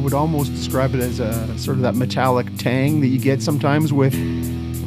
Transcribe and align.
Would 0.00 0.14
almost 0.14 0.52
describe 0.54 0.94
it 0.94 1.00
as 1.00 1.20
a 1.20 1.58
sort 1.58 1.76
of 1.76 1.82
that 1.82 1.94
metallic 1.94 2.46
tang 2.56 3.00
that 3.02 3.08
you 3.08 3.18
get 3.18 3.42
sometimes 3.42 3.92
with. 3.92 4.14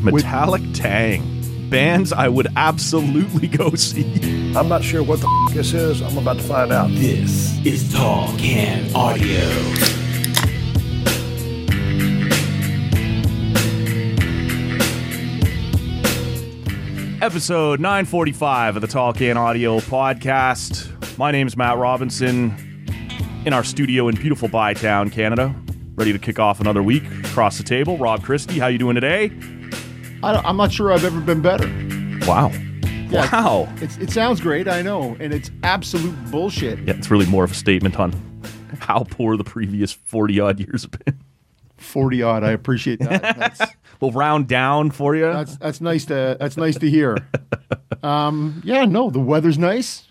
Metallic 0.04 0.62
Tang. 0.74 1.70
Bands 1.70 2.12
I 2.12 2.28
would 2.28 2.48
absolutely 2.56 3.48
go 3.48 3.72
see. 3.76 4.54
I'm 4.56 4.68
not 4.68 4.84
sure 4.84 5.02
what 5.04 5.22
the 5.22 5.46
f- 5.50 5.56
this 5.56 5.74
is. 5.74 6.02
I'm 6.02 6.18
about 6.18 6.38
to 6.38 6.44
find 6.44 6.72
out. 6.72 6.90
This 6.92 7.64
is 7.66 7.92
Tall 7.94 8.28
Can 8.38 8.94
Audio. 8.96 9.40
Episode 17.22 17.80
945 17.80 18.76
of 18.76 18.82
the 18.82 18.88
Tall 18.88 19.14
Can 19.14 19.38
Audio 19.38 19.78
Podcast. 19.80 21.18
My 21.18 21.32
name 21.32 21.48
is 21.48 21.56
Matt 21.56 21.78
Robinson 21.78 22.73
in 23.46 23.54
our 23.54 23.64
studio 23.64 24.08
in 24.08 24.16
beautiful 24.16 24.48
Bytown, 24.48 25.12
Canada. 25.12 25.54
Ready 25.96 26.14
to 26.14 26.20
kick 26.20 26.40
off 26.40 26.60
another 26.60 26.82
week 26.82 27.04
across 27.26 27.58
the 27.58 27.64
table. 27.64 27.98
Rob 27.98 28.24
Christie, 28.24 28.58
how 28.60 28.68
you 28.68 28.78
doing 28.78 28.96
today? 28.96 29.26
I 30.24 30.34
don't, 30.34 30.46
I'm 30.46 30.58
not 30.58 30.72
sure 30.72 30.92
I've 30.92 31.04
ever 31.04 31.20
been 31.20 31.42
better. 31.42 31.68
Wow. 32.28 32.52
Yeah. 33.10 33.30
Wow. 33.32 33.72
It's, 33.78 33.98
it 33.98 34.10
sounds 34.10 34.40
great, 34.42 34.68
I 34.68 34.82
know, 34.82 35.16
and 35.20 35.34
it's 35.34 35.52
absolute 35.64 36.16
bullshit. 36.32 36.80
Yeah, 36.80 36.96
it's 36.96 37.12
really 37.12 37.26
more 37.28 37.44
of 37.44 37.52
a 37.52 37.56
statement 37.56 38.00
on 38.00 38.14
how 38.80 39.04
poor 39.04 39.38
the 39.38 39.44
previous 39.44 39.92
40 39.92 40.40
odd 40.40 40.60
years 40.60 40.84
have 40.84 40.92
been. 40.92 41.20
40 41.78 42.24
odd. 42.24 42.44
I 42.44 42.52
appreciate 42.52 43.00
that. 43.00 43.76
We'll 44.00 44.12
round 44.12 44.50
down 44.50 44.92
for 44.92 45.16
you. 45.16 45.32
that's 45.32 45.56
that's 45.58 45.80
nice 45.80 46.04
to 46.06 46.36
that's 46.38 46.58
nice 46.58 46.78
to 46.80 46.90
hear. 46.90 47.18
Um, 48.02 48.62
yeah, 48.66 48.84
no, 48.84 49.10
the 49.10 49.22
weather's 49.22 49.58
nice. 49.58 50.04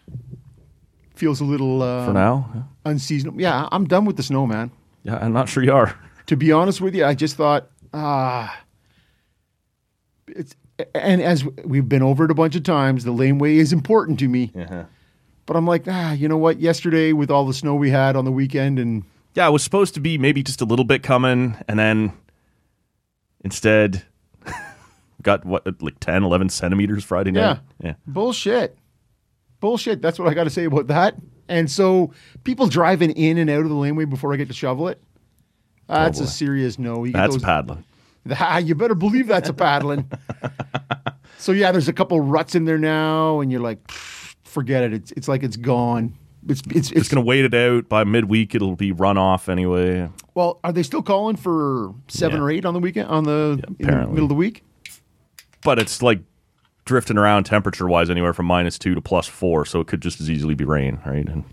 Feels 1.14 1.42
a 1.42 1.44
little 1.44 1.82
uh, 1.82 2.06
for 2.06 2.14
now. 2.14 2.68
Unseasonable. 2.84 3.40
Yeah, 3.40 3.68
I'm 3.72 3.86
done 3.86 4.04
with 4.04 4.16
the 4.16 4.22
snow, 4.22 4.46
man. 4.46 4.70
Yeah, 5.02 5.16
I'm 5.16 5.32
not 5.32 5.48
sure 5.48 5.62
you 5.62 5.72
are. 5.72 5.96
To 6.26 6.36
be 6.36 6.52
honest 6.52 6.80
with 6.80 6.94
you, 6.94 7.04
I 7.04 7.14
just 7.14 7.36
thought, 7.36 7.68
ah, 7.92 8.62
it's 10.28 10.54
and 10.94 11.20
as 11.20 11.44
we've 11.64 11.88
been 11.88 12.02
over 12.02 12.24
it 12.24 12.30
a 12.30 12.34
bunch 12.34 12.56
of 12.56 12.62
times, 12.62 13.04
the 13.04 13.10
laneway 13.12 13.56
is 13.56 13.72
important 13.72 14.18
to 14.20 14.28
me. 14.28 14.52
But 15.46 15.56
I'm 15.56 15.66
like, 15.66 15.84
ah, 15.88 16.12
you 16.12 16.28
know 16.28 16.36
what? 16.38 16.60
Yesterday, 16.60 17.12
with 17.12 17.30
all 17.30 17.44
the 17.44 17.52
snow 17.52 17.74
we 17.74 17.90
had 17.90 18.14
on 18.16 18.24
the 18.24 18.32
weekend, 18.32 18.78
and 18.78 19.02
Yeah, 19.34 19.48
it 19.48 19.50
was 19.50 19.64
supposed 19.64 19.94
to 19.94 20.00
be 20.00 20.16
maybe 20.16 20.42
just 20.42 20.60
a 20.60 20.64
little 20.64 20.84
bit 20.84 21.02
coming, 21.02 21.56
and 21.66 21.78
then 21.78 22.12
instead 23.44 24.04
got 25.22 25.44
what, 25.44 25.82
like 25.82 25.98
10, 26.00 26.22
11 26.22 26.48
centimeters 26.50 27.04
Friday 27.04 27.32
night? 27.32 27.58
Yeah. 27.82 27.94
bullshit, 28.06 28.78
bullshit. 29.60 30.00
That's 30.00 30.18
what 30.18 30.28
I 30.28 30.34
got 30.34 30.44
to 30.44 30.50
say 30.50 30.64
about 30.64 30.86
that. 30.86 31.16
And 31.48 31.70
so, 31.70 32.12
people 32.44 32.66
driving 32.68 33.10
in 33.10 33.36
and 33.38 33.50
out 33.50 33.62
of 33.62 33.68
the 33.68 33.74
laneway 33.74 34.04
before 34.04 34.32
I 34.32 34.36
get 34.36 34.48
to 34.48 34.54
shovel 34.54 34.88
it. 34.88 35.02
That's 35.88 36.18
boy. 36.18 36.24
a 36.24 36.28
serious 36.28 36.78
no. 36.78 37.04
You 37.04 37.12
That's 37.12 37.34
those- 37.34 37.42
paddling. 37.42 37.84
Ah, 38.38 38.58
you 38.58 38.76
better 38.76 38.94
believe 38.94 39.26
that's 39.26 39.48
a 39.48 39.52
paddling. 39.52 40.08
so 41.38 41.50
yeah, 41.50 41.72
there's 41.72 41.88
a 41.88 41.92
couple 41.92 42.20
ruts 42.20 42.54
in 42.54 42.64
there 42.66 42.78
now, 42.78 43.40
and 43.40 43.50
you're 43.50 43.60
like, 43.60 43.90
forget 44.44 44.84
it. 44.84 44.92
It's 44.92 45.10
it's 45.12 45.26
like 45.26 45.42
it's 45.42 45.56
gone. 45.56 46.14
It's 46.48 46.60
it's 46.70 46.90
it's, 46.90 46.90
Just 46.90 47.10
going 47.10 47.22
to 47.24 47.26
wait 47.28 47.44
it 47.44 47.52
out. 47.54 47.88
By 47.88 48.04
midweek, 48.04 48.54
it'll 48.54 48.76
be 48.76 48.92
run 48.92 49.18
off 49.18 49.48
anyway. 49.48 50.08
well. 50.34 50.60
Are 50.62 50.72
they 50.72 50.84
still 50.84 51.02
calling 51.02 51.34
for 51.36 51.92
seven 52.06 52.38
Yeah. 52.38 52.44
or 52.44 52.50
eight 52.52 52.64
on 52.64 52.74
the 52.74 52.80
weekend 52.80 53.08
on 53.08 53.24
the, 53.24 53.60
in 53.80 53.86
the 53.88 54.06
middle 54.06 54.22
of 54.24 54.28
the 54.28 54.34
week? 54.36 54.62
But 55.64 55.80
it's 55.80 56.00
like 56.00 56.20
drifting 56.84 57.18
around 57.18 57.44
temperature 57.44 57.86
wise 57.86 58.10
anywhere 58.10 58.32
from 58.32 58.46
minus 58.46 58.78
two 58.78 58.94
to 58.94 59.00
plus 59.00 59.26
four, 59.26 59.64
so 59.64 59.80
it 59.80 59.86
could 59.86 60.00
just 60.00 60.20
as 60.20 60.30
easily 60.30 60.54
be 60.54 60.64
rain, 60.64 61.00
right? 61.06 61.28
And 61.28 61.44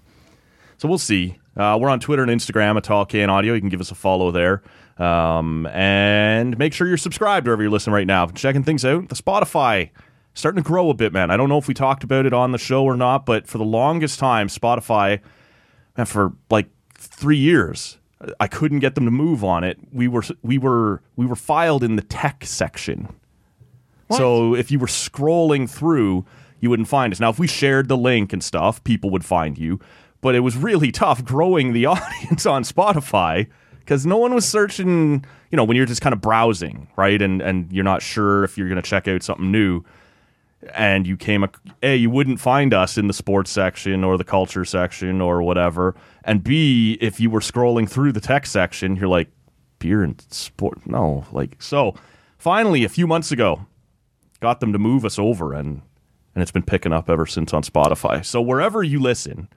so 0.77 0.87
we'll 0.87 0.97
see. 0.97 1.37
Uh, 1.55 1.77
we're 1.79 1.89
on 1.89 1.99
Twitter 1.99 2.23
and 2.23 2.31
Instagram 2.31 2.77
at 2.77 2.83
Tall 2.83 3.05
Can 3.05 3.29
Audio. 3.29 3.53
You 3.53 3.59
can 3.59 3.69
give 3.69 3.81
us 3.81 3.91
a 3.91 3.95
follow 3.95 4.31
there. 4.31 4.63
Um, 4.97 5.65
and 5.67 6.57
make 6.57 6.73
sure 6.73 6.87
you're 6.87 6.97
subscribed 6.97 7.47
wherever 7.47 7.61
you're 7.61 7.71
listening 7.71 7.93
right 7.93 8.07
now. 8.07 8.27
Checking 8.27 8.63
things 8.63 8.83
out. 8.83 9.09
The 9.09 9.15
Spotify 9.15 9.91
starting 10.33 10.63
to 10.63 10.67
grow 10.67 10.89
a 10.89 10.93
bit, 10.93 11.13
man. 11.13 11.31
I 11.31 11.37
don't 11.37 11.49
know 11.49 11.57
if 11.57 11.67
we 11.67 11.73
talked 11.73 12.03
about 12.03 12.25
it 12.25 12.33
on 12.33 12.51
the 12.51 12.57
show 12.57 12.83
or 12.83 12.95
not, 12.95 13.25
but 13.25 13.47
for 13.47 13.57
the 13.57 13.65
longest 13.65 14.19
time, 14.19 14.47
Spotify, 14.47 15.19
man, 15.97 16.05
for 16.05 16.33
like 16.49 16.69
three 16.93 17.37
years, 17.37 17.97
I 18.39 18.47
couldn't 18.47 18.79
get 18.79 18.95
them 18.95 19.05
to 19.05 19.11
move 19.11 19.43
on 19.43 19.63
it. 19.63 19.79
We 19.91 20.07
were 20.07 20.23
we 20.41 20.57
were 20.57 21.01
we 21.15 21.25
were 21.25 21.35
filed 21.35 21.83
in 21.83 21.95
the 21.95 22.01
tech 22.01 22.45
section. 22.45 23.13
So 24.17 24.55
if 24.55 24.71
you 24.71 24.79
were 24.79 24.87
scrolling 24.87 25.69
through, 25.69 26.25
you 26.59 26.69
wouldn't 26.69 26.87
find 26.87 27.13
us. 27.13 27.19
Now, 27.19 27.29
if 27.29 27.39
we 27.39 27.47
shared 27.47 27.87
the 27.87 27.97
link 27.97 28.33
and 28.33 28.43
stuff, 28.43 28.83
people 28.83 29.09
would 29.11 29.23
find 29.23 29.57
you. 29.57 29.79
But 30.21 30.35
it 30.35 30.39
was 30.39 30.57
really 30.57 30.91
tough 31.03 31.23
growing 31.23 31.73
the 31.73 31.85
audience 31.93 32.45
on 32.45 32.63
Spotify 32.63 33.47
because 33.79 34.05
no 34.05 34.17
one 34.17 34.33
was 34.33 34.47
searching. 34.47 35.25
You 35.51 35.55
know, 35.57 35.63
when 35.63 35.77
you're 35.77 35.85
just 35.85 36.01
kind 36.01 36.13
of 36.13 36.21
browsing, 36.21 36.87
right, 36.95 37.21
and 37.21 37.41
and 37.41 37.71
you're 37.71 37.83
not 37.83 38.01
sure 38.01 38.43
if 38.43 38.57
you're 38.57 38.67
going 38.69 38.81
to 38.81 38.87
check 38.87 39.07
out 39.07 39.23
something 39.23 39.51
new, 39.51 39.83
and 40.73 41.07
you 41.07 41.17
came, 41.17 41.43
ac- 41.43 41.73
a 41.81 41.95
you 41.95 42.09
wouldn't 42.09 42.39
find 42.39 42.73
us 42.73 42.97
in 42.97 43.07
the 43.07 43.13
sports 43.13 43.49
section 43.49 44.03
or 44.03 44.17
the 44.17 44.23
culture 44.23 44.65
section 44.65 45.21
or 45.21 45.41
whatever, 45.41 45.95
and 46.23 46.43
b 46.43 46.97
if 47.01 47.19
you 47.19 47.29
were 47.29 47.39
scrolling 47.39 47.89
through 47.89 48.11
the 48.11 48.19
tech 48.21 48.45
section, 48.45 48.95
you're 48.95 49.07
like 49.07 49.29
beer 49.79 50.03
and 50.03 50.21
sport, 50.29 50.85
no, 50.85 51.25
like 51.31 51.55
so. 51.61 51.95
Finally, 52.37 52.83
a 52.83 52.89
few 52.89 53.07
months 53.07 53.31
ago, 53.31 53.65
got 54.39 54.59
them 54.59 54.73
to 54.73 54.79
move 54.79 55.05
us 55.05 55.19
over 55.19 55.53
and 55.53 55.81
and 56.35 56.41
it's 56.43 56.51
been 56.51 56.63
picking 56.63 56.93
up 56.93 57.09
ever 57.09 57.25
since 57.25 57.53
on 57.53 57.63
Spotify. 57.63 58.23
So 58.23 58.39
wherever 58.39 58.83
you 58.83 58.99
listen, 58.99 59.49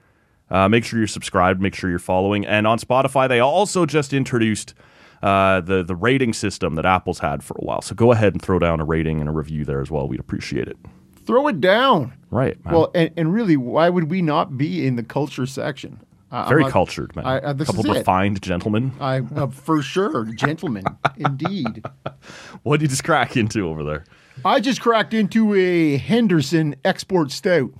uh, 0.49 0.67
make 0.67 0.83
sure 0.83 0.97
you're 0.97 1.07
subscribed, 1.07 1.61
make 1.61 1.75
sure 1.75 1.89
you're 1.89 1.99
following. 1.99 2.45
And 2.45 2.65
on 2.65 2.79
Spotify, 2.79 3.29
they 3.29 3.39
also 3.39 3.85
just 3.85 4.11
introduced 4.11 4.73
uh, 5.21 5.61
the 5.61 5.83
the 5.83 5.95
rating 5.95 6.33
system 6.33 6.75
that 6.75 6.85
Apple's 6.85 7.19
had 7.19 7.43
for 7.43 7.55
a 7.59 7.63
while. 7.63 7.81
So 7.81 7.95
go 7.95 8.11
ahead 8.11 8.33
and 8.33 8.41
throw 8.41 8.59
down 8.59 8.79
a 8.79 8.85
rating 8.85 9.19
and 9.19 9.29
a 9.29 9.31
review 9.31 9.63
there 9.65 9.81
as 9.81 9.89
well. 9.91 10.07
We'd 10.07 10.19
appreciate 10.19 10.67
it. 10.67 10.77
Throw 11.25 11.47
it 11.47 11.61
down. 11.61 12.13
Right. 12.31 12.63
Man. 12.65 12.73
Well, 12.73 12.91
and, 12.93 13.11
and 13.15 13.33
really, 13.33 13.55
why 13.55 13.89
would 13.89 14.09
we 14.11 14.21
not 14.21 14.57
be 14.57 14.85
in 14.85 14.97
the 14.97 15.03
culture 15.03 15.45
section? 15.45 16.01
I'm 16.31 16.49
very 16.49 16.63
not- 16.63 16.71
cultured, 16.71 17.15
man. 17.15 17.25
I- 17.25 17.37
uh, 17.39 17.53
this 17.53 17.67
couple 17.67 17.85
is 17.89 17.95
it. 17.95 17.99
refined 17.99 18.41
gentlemen. 18.41 18.91
I 18.99 19.19
uh, 19.19 19.47
for 19.47 19.81
sure, 19.81 20.25
gentlemen, 20.25 20.83
indeed. 21.17 21.85
What 22.63 22.77
did 22.79 22.83
you 22.83 22.87
just 22.89 23.03
crack 23.03 23.37
into 23.37 23.67
over 23.69 23.83
there? 23.83 24.05
I 24.45 24.59
just 24.59 24.81
cracked 24.81 25.13
into 25.13 25.53
a 25.53 25.97
Henderson 25.97 26.75
Export 26.83 27.31
Stout. 27.31 27.71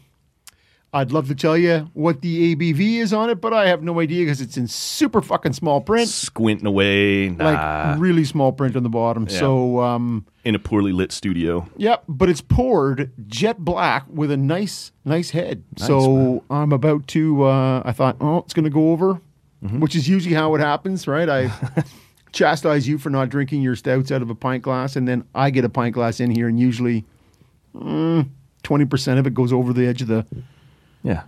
I'd 0.96 1.12
love 1.12 1.28
to 1.30 1.36
tell 1.36 1.58
you 1.58 1.90
what 1.94 2.22
the 2.22 2.56
ABV 2.56 2.98
is 3.00 3.14
on 3.14 3.32
it, 3.32 3.42
but 3.42 3.52
I 3.52 3.68
have 3.68 3.82
no 3.82 4.00
idea 4.00 4.26
because 4.26 4.42
it's 4.42 4.58
in 4.58 4.68
super 4.68 5.24
fucking 5.24 5.54
small 5.54 5.82
print, 5.82 6.08
Squinting 6.08 6.68
away, 6.68 7.30
nah, 7.30 7.46
like 7.94 8.00
really 8.00 8.24
small 8.24 8.52
print 8.52 8.76
on 8.76 8.84
the 8.84 8.90
bottom. 8.90 9.28
So, 9.28 9.80
um, 9.80 10.28
in 10.46 10.54
a 10.54 10.60
poorly 10.60 10.92
lit 10.92 11.12
studio. 11.12 11.68
yep, 11.78 12.04
but 12.08 12.30
it's 12.30 12.42
poured 12.42 13.12
jet 13.28 13.58
black 13.58 14.06
with 14.08 14.30
a 14.30 14.38
nice, 14.38 14.92
nice 15.04 15.32
head. 15.32 15.64
so 15.78 16.44
I'm 16.52 16.72
about 16.72 17.08
to. 17.08 17.44
Uh, 17.44 17.82
I 17.84 17.92
thought, 17.92 18.18
oh, 18.22 18.38
it's 18.40 18.54
going 18.54 18.66
to 18.66 18.70
go 18.70 18.92
over, 18.92 19.20
which 19.62 19.96
is 19.96 20.08
usually 20.08 20.36
how 20.36 20.54
it 20.54 20.60
happens, 20.60 21.08
right? 21.08 21.28
I 21.28 21.52
chastise 22.34 22.88
you 22.88 22.98
for 22.98 23.10
not 23.10 23.30
drinking 23.30 23.62
your 23.62 23.76
stouts 23.78 24.12
out 24.12 24.22
of 24.22 24.30
a 24.30 24.36
pint 24.36 24.64
glass, 24.64 24.96
and 24.98 25.08
then 25.08 25.24
I 25.34 25.50
get 25.52 25.64
a 25.64 25.70
pint 25.70 25.94
glass 25.94 26.20
in 26.20 26.32
here, 26.32 26.48
and 26.50 26.60
usually 26.60 27.06
twenty 27.74 28.86
percent 28.86 29.20
of 29.20 29.28
it 29.28 29.34
goes 29.34 29.54
over 29.54 29.72
the 29.74 29.86
edge 29.88 30.02
of 30.02 30.08
the 30.08 30.26
Yeah. 31.04 31.24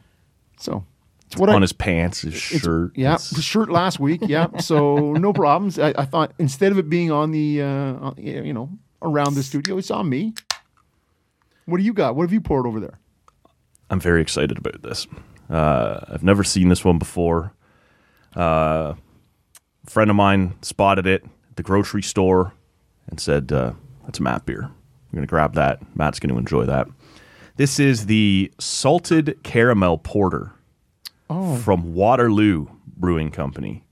So 0.57 0.85
It's 1.27 1.37
what 1.37 1.49
on 1.49 1.57
I, 1.57 1.59
his 1.61 1.73
pants, 1.73 2.21
his 2.21 2.33
shirt. 2.35 2.91
Yeah, 2.95 3.15
It's- 3.15 3.41
shirt 3.41 3.69
last 3.69 3.99
week. 3.99 4.21
Yeah, 4.25 4.57
so 4.59 5.13
no 5.13 5.33
problems. 5.33 5.77
I, 5.79 5.93
I 5.97 6.05
thought 6.05 6.33
instead 6.39 6.71
of 6.71 6.77
it 6.77 6.89
being 6.89 7.11
on 7.11 7.31
the, 7.31 7.61
uh, 7.61 8.11
you 8.17 8.53
know, 8.53 8.69
around 9.01 9.33
the 9.35 9.43
studio, 9.43 9.77
it's 9.77 9.91
on 9.91 10.07
me. 10.09 10.33
What 11.65 11.77
do 11.77 11.83
you 11.83 11.93
got? 11.93 12.15
What 12.15 12.23
have 12.23 12.33
you 12.33 12.41
poured 12.41 12.65
over 12.67 12.79
there? 12.79 12.99
I'm 13.89 13.99
very 13.99 14.21
excited 14.21 14.57
about 14.57 14.81
this. 14.81 15.07
Uh, 15.49 15.99
I've 16.09 16.23
never 16.23 16.43
seen 16.43 16.69
this 16.69 16.85
one 16.85 16.97
before. 16.97 17.53
Uh, 18.35 18.93
a 19.85 19.89
friend 19.89 20.09
of 20.09 20.15
mine 20.15 20.55
spotted 20.61 21.05
it 21.05 21.23
at 21.49 21.55
the 21.55 21.63
grocery 21.63 22.03
store 22.03 22.53
and 23.07 23.19
said, 23.19 23.51
uh, 23.51 23.73
"That's 24.05 24.19
a 24.19 24.23
Matt 24.23 24.45
beer. 24.45 24.63
I'm 24.63 25.11
going 25.11 25.23
to 25.23 25.29
grab 25.29 25.53
that. 25.55 25.79
Matt's 25.95 26.19
going 26.19 26.33
to 26.33 26.39
enjoy 26.39 26.65
that." 26.65 26.87
This 27.57 27.79
is 27.79 28.07
the 28.07 28.51
salted 28.59 29.39
caramel 29.43 29.97
porter 29.99 30.51
from 31.63 31.93
Waterloo 31.93 32.67
Brewing 32.97 33.31
Company. 33.31 33.83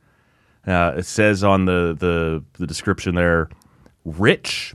Uh, 0.68 0.94
it 0.98 1.06
says 1.06 1.44
on 1.44 1.66
the, 1.66 1.96
the 1.98 2.44
the 2.60 2.68
description 2.68 3.16
there, 3.16 3.50
rich 4.06 4.74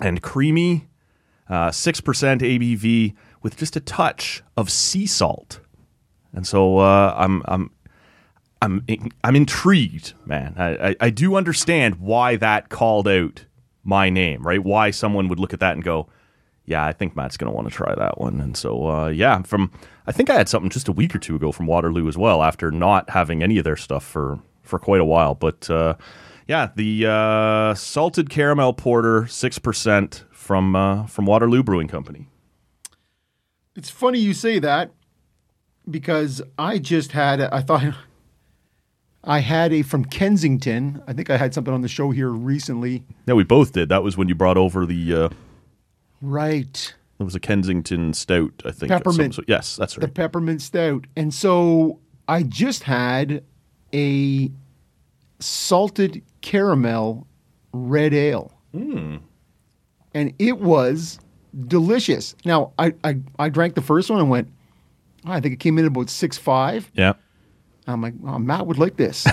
and 0.00 0.22
creamy 0.22 0.86
uh, 1.48 1.70
six 1.70 2.00
percent 2.00 2.42
ABV 2.42 3.14
with 3.42 3.56
just 3.56 3.76
a 3.76 3.80
touch 3.80 4.42
of 4.56 4.70
sea 4.70 5.06
salt, 5.06 5.60
and 6.32 6.46
so 6.46 6.78
uh, 6.78 7.14
I'm 7.16 7.42
I'm 7.46 7.70
I'm 8.60 8.84
I'm 9.22 9.36
intrigued, 9.36 10.14
man. 10.26 10.54
I, 10.56 10.88
I 10.88 10.96
I 11.00 11.10
do 11.10 11.36
understand 11.36 11.96
why 11.96 12.36
that 12.36 12.68
called 12.68 13.06
out 13.06 13.44
my 13.84 14.10
name, 14.10 14.42
right? 14.42 14.62
Why 14.62 14.90
someone 14.90 15.28
would 15.28 15.38
look 15.38 15.54
at 15.54 15.60
that 15.60 15.74
and 15.74 15.84
go, 15.84 16.08
"Yeah, 16.64 16.84
I 16.84 16.92
think 16.92 17.14
Matt's 17.14 17.36
going 17.36 17.50
to 17.50 17.54
want 17.54 17.68
to 17.68 17.74
try 17.74 17.94
that 17.94 18.20
one." 18.20 18.40
And 18.40 18.56
so, 18.56 18.88
uh, 18.88 19.08
yeah, 19.08 19.42
from 19.42 19.70
I 20.06 20.12
think 20.12 20.28
I 20.30 20.34
had 20.34 20.48
something 20.48 20.70
just 20.70 20.88
a 20.88 20.92
week 20.92 21.14
or 21.14 21.18
two 21.18 21.36
ago 21.36 21.52
from 21.52 21.66
Waterloo 21.66 22.08
as 22.08 22.18
well, 22.18 22.42
after 22.42 22.70
not 22.70 23.10
having 23.10 23.42
any 23.42 23.58
of 23.58 23.64
their 23.64 23.76
stuff 23.76 24.04
for 24.04 24.40
for 24.62 24.78
quite 24.78 25.00
a 25.00 25.06
while, 25.06 25.34
but. 25.34 25.68
Uh, 25.70 25.94
yeah, 26.48 26.70
the 26.74 27.04
uh, 27.06 27.74
salted 27.74 28.30
caramel 28.30 28.72
porter, 28.72 29.26
six 29.26 29.58
percent 29.58 30.24
from 30.30 30.74
uh, 30.74 31.06
from 31.06 31.26
Waterloo 31.26 31.62
Brewing 31.62 31.88
Company. 31.88 32.26
It's 33.76 33.90
funny 33.90 34.18
you 34.18 34.32
say 34.32 34.58
that 34.58 34.92
because 35.88 36.40
I 36.58 36.78
just 36.78 37.12
had, 37.12 37.40
I 37.40 37.60
thought 37.60 37.94
I 39.28 39.38
had 39.40 39.72
a 39.72 39.82
from 39.82 40.04
Kensington. 40.06 41.02
I 41.06 41.12
think 41.12 41.28
I 41.30 41.36
had 41.36 41.52
something 41.54 41.72
on 41.72 41.82
the 41.82 41.88
show 41.88 42.10
here 42.10 42.30
recently. 42.30 43.04
Yeah, 43.26 43.34
we 43.34 43.44
both 43.44 43.72
did. 43.72 43.88
That 43.90 44.02
was 44.02 44.16
when 44.16 44.28
you 44.28 44.34
brought 44.34 44.56
over 44.56 44.84
the. 44.86 45.14
Uh, 45.14 45.28
Right. 46.20 46.94
it 47.20 47.22
was 47.22 47.34
a 47.36 47.40
Kensington 47.40 48.12
Stout, 48.14 48.62
I 48.64 48.72
think. 48.72 48.90
of 48.90 48.96
some 48.96 49.02
Peppermint. 49.02 49.34
sort. 49.34 49.48
Yes, 49.48 49.76
that's 49.76 49.96
right. 49.96 50.00
The 50.00 50.08
peppermint 50.12 50.62
stout. 50.62 51.06
And 51.16 51.32
so 51.32 52.00
I 52.26 52.42
just 52.42 52.82
had 52.82 53.44
a 53.94 54.50
salted 55.40 56.22
caramel 56.40 57.26
red 57.72 58.12
ale. 58.14 58.52
And 58.72 59.20
it 60.38 60.58
was 60.58 61.18
delicious. 61.66 62.34
Now, 62.44 62.72
I, 62.78 62.94
I, 63.04 63.18
I 63.38 63.48
drank 63.48 63.74
the 63.74 63.82
first 63.82 64.10
one 64.10 64.18
and 64.20 64.28
went, 64.30 64.48
"Oh, 65.26 65.30
I 65.32 65.40
think 65.40 65.54
it 65.54 65.60
came 65.60 65.78
in 65.78 65.86
about 65.86 66.10
six 66.10 66.36
five. 66.38 66.90
yeah, 66.94 67.12
I'm 67.90 68.02
like, 68.02 68.14
oh, 68.26 68.38
Matt 68.38 68.66
would 68.66 68.78
like 68.78 68.96
this. 68.96 69.26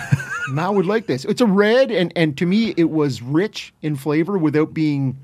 Matt 0.50 0.74
would 0.74 0.86
like 0.86 1.08
this. 1.08 1.26
It's 1.26 1.42
a 1.42 1.46
red, 1.46 1.92
and 1.92 2.12
and 2.16 2.38
to 2.38 2.46
me, 2.46 2.74
it 2.78 2.90
was 2.92 3.22
rich 3.22 3.74
in 3.82 3.96
flavor 3.96 4.38
without 4.38 4.74
being 4.74 5.18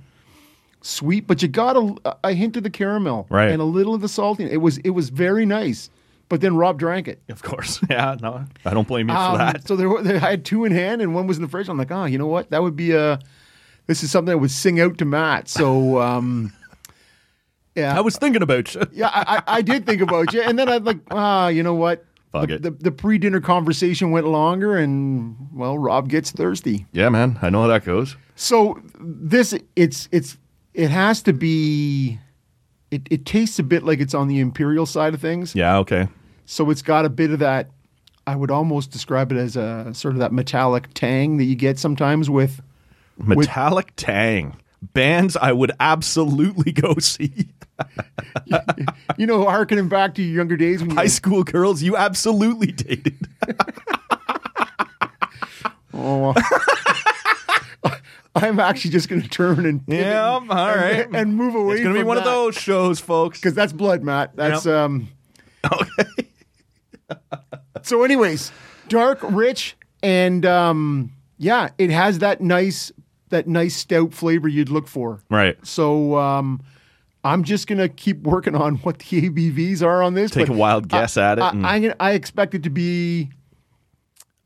sweet. 0.82 1.28
But 1.28 1.42
you 1.42 1.48
got 1.48 1.76
a, 1.78 2.16
a 2.24 2.34
hint 2.34 2.58
of 2.58 2.64
the 2.64 2.70
caramel, 2.70 3.28
Right. 3.30 3.52
and 3.52 3.62
a 3.62 3.66
little 3.66 3.94
of 3.94 4.02
the 4.02 4.10
salty. 4.10 4.46
It 4.46 4.58
was 4.58 4.78
it 4.80 4.92
was 4.92 5.10
very 5.10 5.46
nice. 5.46 5.90
But 6.30 6.40
then 6.40 6.56
Rob 6.56 6.80
drank 6.80 7.10
it. 7.10 7.22
of 7.30 7.44
course. 7.44 7.82
Yeah, 7.90 8.16
no, 8.22 8.46
I 8.64 8.74
don't 8.74 8.88
blame 8.88 9.10
you 9.10 9.16
Um, 9.16 9.34
for 9.34 9.38
that. 9.40 9.68
So 9.68 9.76
there, 9.76 9.90
were- 9.90 10.02
there, 10.02 10.16
I 10.16 10.30
had 10.32 10.46
two 10.46 10.64
in 10.64 10.72
hand, 10.72 11.02
and 11.02 11.14
one 11.14 11.28
was 11.28 11.36
in 11.38 11.44
the 11.44 11.50
fridge. 11.50 11.68
I'm 11.68 11.78
like, 11.78 11.92
oh, 11.92 12.06
you 12.06 12.18
know 12.18 12.28
what? 12.28 12.50
That 12.52 12.62
would 12.64 12.76
be 12.78 12.92
a. 12.94 13.20
This 13.88 14.02
is 14.04 14.12
something 14.12 14.32
I 14.32 14.36
would 14.36 14.50
sing 14.52 14.80
out 14.80 14.98
to 15.00 15.06
Matt. 15.06 15.50
So, 15.50 16.00
um, 16.00 16.54
yeah, 17.76 17.98
I 17.98 18.02
was 18.02 18.16
thinking 18.18 18.42
about 18.42 18.74
you. 18.74 18.82
yeah, 18.94 19.08
I, 19.10 19.38
I, 19.38 19.58
I 19.58 19.62
did 19.62 19.86
think 19.86 20.02
about 20.02 20.32
you, 20.34 20.42
and 20.42 20.58
then 20.58 20.70
I'm 20.70 20.84
like, 20.86 21.00
ah, 21.12 21.48
you 21.50 21.64
know 21.64 21.74
what? 21.76 22.06
Fuck 22.32 22.48
the, 22.48 22.56
it. 22.56 22.62
the, 22.62 22.72
the 22.72 22.92
pre-dinner 22.92 23.42
conversation 23.42 24.12
went 24.12 24.28
longer, 24.28 24.78
and 24.78 25.36
well, 25.54 25.78
Rob 25.78 26.10
gets 26.10 26.32
thirsty. 26.32 26.86
Yeah, 26.92 27.10
man, 27.10 27.38
I 27.42 27.50
know 27.50 27.62
how 27.62 27.68
that 27.68 27.86
goes. 27.86 28.16
So 28.36 28.82
this, 29.00 29.54
it's 29.76 30.08
it's 30.12 30.38
it 30.74 30.90
has 30.90 31.22
to 31.24 31.34
be. 31.34 32.20
It, 32.90 33.08
it 33.10 33.26
tastes 33.26 33.58
a 33.58 33.64
bit 33.64 33.84
like 33.84 34.00
it's 34.00 34.14
on 34.14 34.28
the 34.28 34.40
imperial 34.40 34.86
side 34.86 35.14
of 35.14 35.22
things. 35.22 35.56
Yeah, 35.56 35.78
okay. 35.78 36.10
So 36.46 36.70
it's 36.70 36.82
got 36.82 37.06
a 37.06 37.10
bit 37.10 37.32
of 37.32 37.40
that. 37.40 37.70
I 38.28 38.36
would 38.36 38.52
almost 38.52 38.92
describe 38.92 39.32
it 39.32 39.38
as 39.38 39.56
a 39.56 39.94
sort 39.94 40.14
of 40.14 40.20
that 40.20 40.34
metallic 40.34 40.94
tang 40.94 41.38
that 41.38 41.46
you 41.46 41.56
get 41.56 41.80
sometimes 41.80 42.30
with. 42.30 42.62
Metallic 43.18 43.94
Tang. 43.96 44.58
Bands 44.82 45.38
I 45.38 45.52
would 45.52 45.72
absolutely 45.80 46.72
go 46.72 46.96
see. 47.00 47.50
You 49.18 49.26
know, 49.26 49.44
harkening 49.46 49.90
back 49.90 50.14
to 50.16 50.22
your 50.22 50.36
younger 50.38 50.56
days 50.56 50.82
when 50.82 50.92
you 50.92 50.96
High 50.96 51.08
school 51.08 51.44
girls 51.44 51.82
you 51.82 51.98
absolutely 51.98 52.72
dated. 52.72 53.28
Oh, 55.94 56.34
I'm 58.36 58.60
actually 58.60 58.92
just 58.92 59.10
going 59.10 59.22
to 59.22 59.28
turn 59.28 59.66
and 59.66 59.82
Yeah, 59.88 60.30
all 60.32 60.40
right. 60.48 61.06
and, 61.06 61.16
and 61.16 61.36
move 61.36 61.54
away. 61.54 61.76
It's 61.76 61.84
going 61.84 61.94
to 61.96 62.00
be 62.00 62.04
one 62.06 62.18
of 62.18 62.24
those 62.24 62.56
shows, 62.56 63.00
folks. 63.00 63.40
because 63.40 63.54
that's 63.54 63.74
blood, 63.74 64.04
Matt. 64.04 64.36
That's 64.36 64.66
Yep. 64.66 64.76
um. 64.76 65.10
Okay. 65.66 66.28
so, 67.84 68.04
anyways, 68.04 68.52
dark, 68.88 69.20
rich, 69.24 69.76
and 70.02 70.46
um, 70.46 71.12
yeah, 71.38 71.70
it 71.78 71.90
has 71.90 72.20
that 72.20 72.42
nice 72.42 72.92
that 73.32 73.48
nice 73.48 73.76
stout 73.76 74.14
flavor 74.14 74.48
you'd 74.48 74.70
look 74.70 74.88
for. 74.88 75.20
Right. 75.30 75.58
So, 75.66 76.16
um, 76.18 76.62
I'm 77.24 77.44
just 77.44 77.68
gonna 77.68 77.90
keep 77.90 78.22
working 78.24 78.56
on 78.56 78.78
what 78.78 79.00
the 79.00 79.30
ABVs 79.30 79.84
are 79.84 80.02
on 80.02 80.14
this. 80.14 80.32
Take 80.32 80.48
a 80.50 80.54
wild 80.54 80.88
guess 80.88 81.18
at 81.18 81.38
it 81.38 81.42
I, 81.42 81.50
and- 81.50 81.66
I, 81.66 81.94
I 82.00 82.12
expect 82.14 82.56
it 82.56 82.64
to 82.64 82.70
be. 82.70 83.30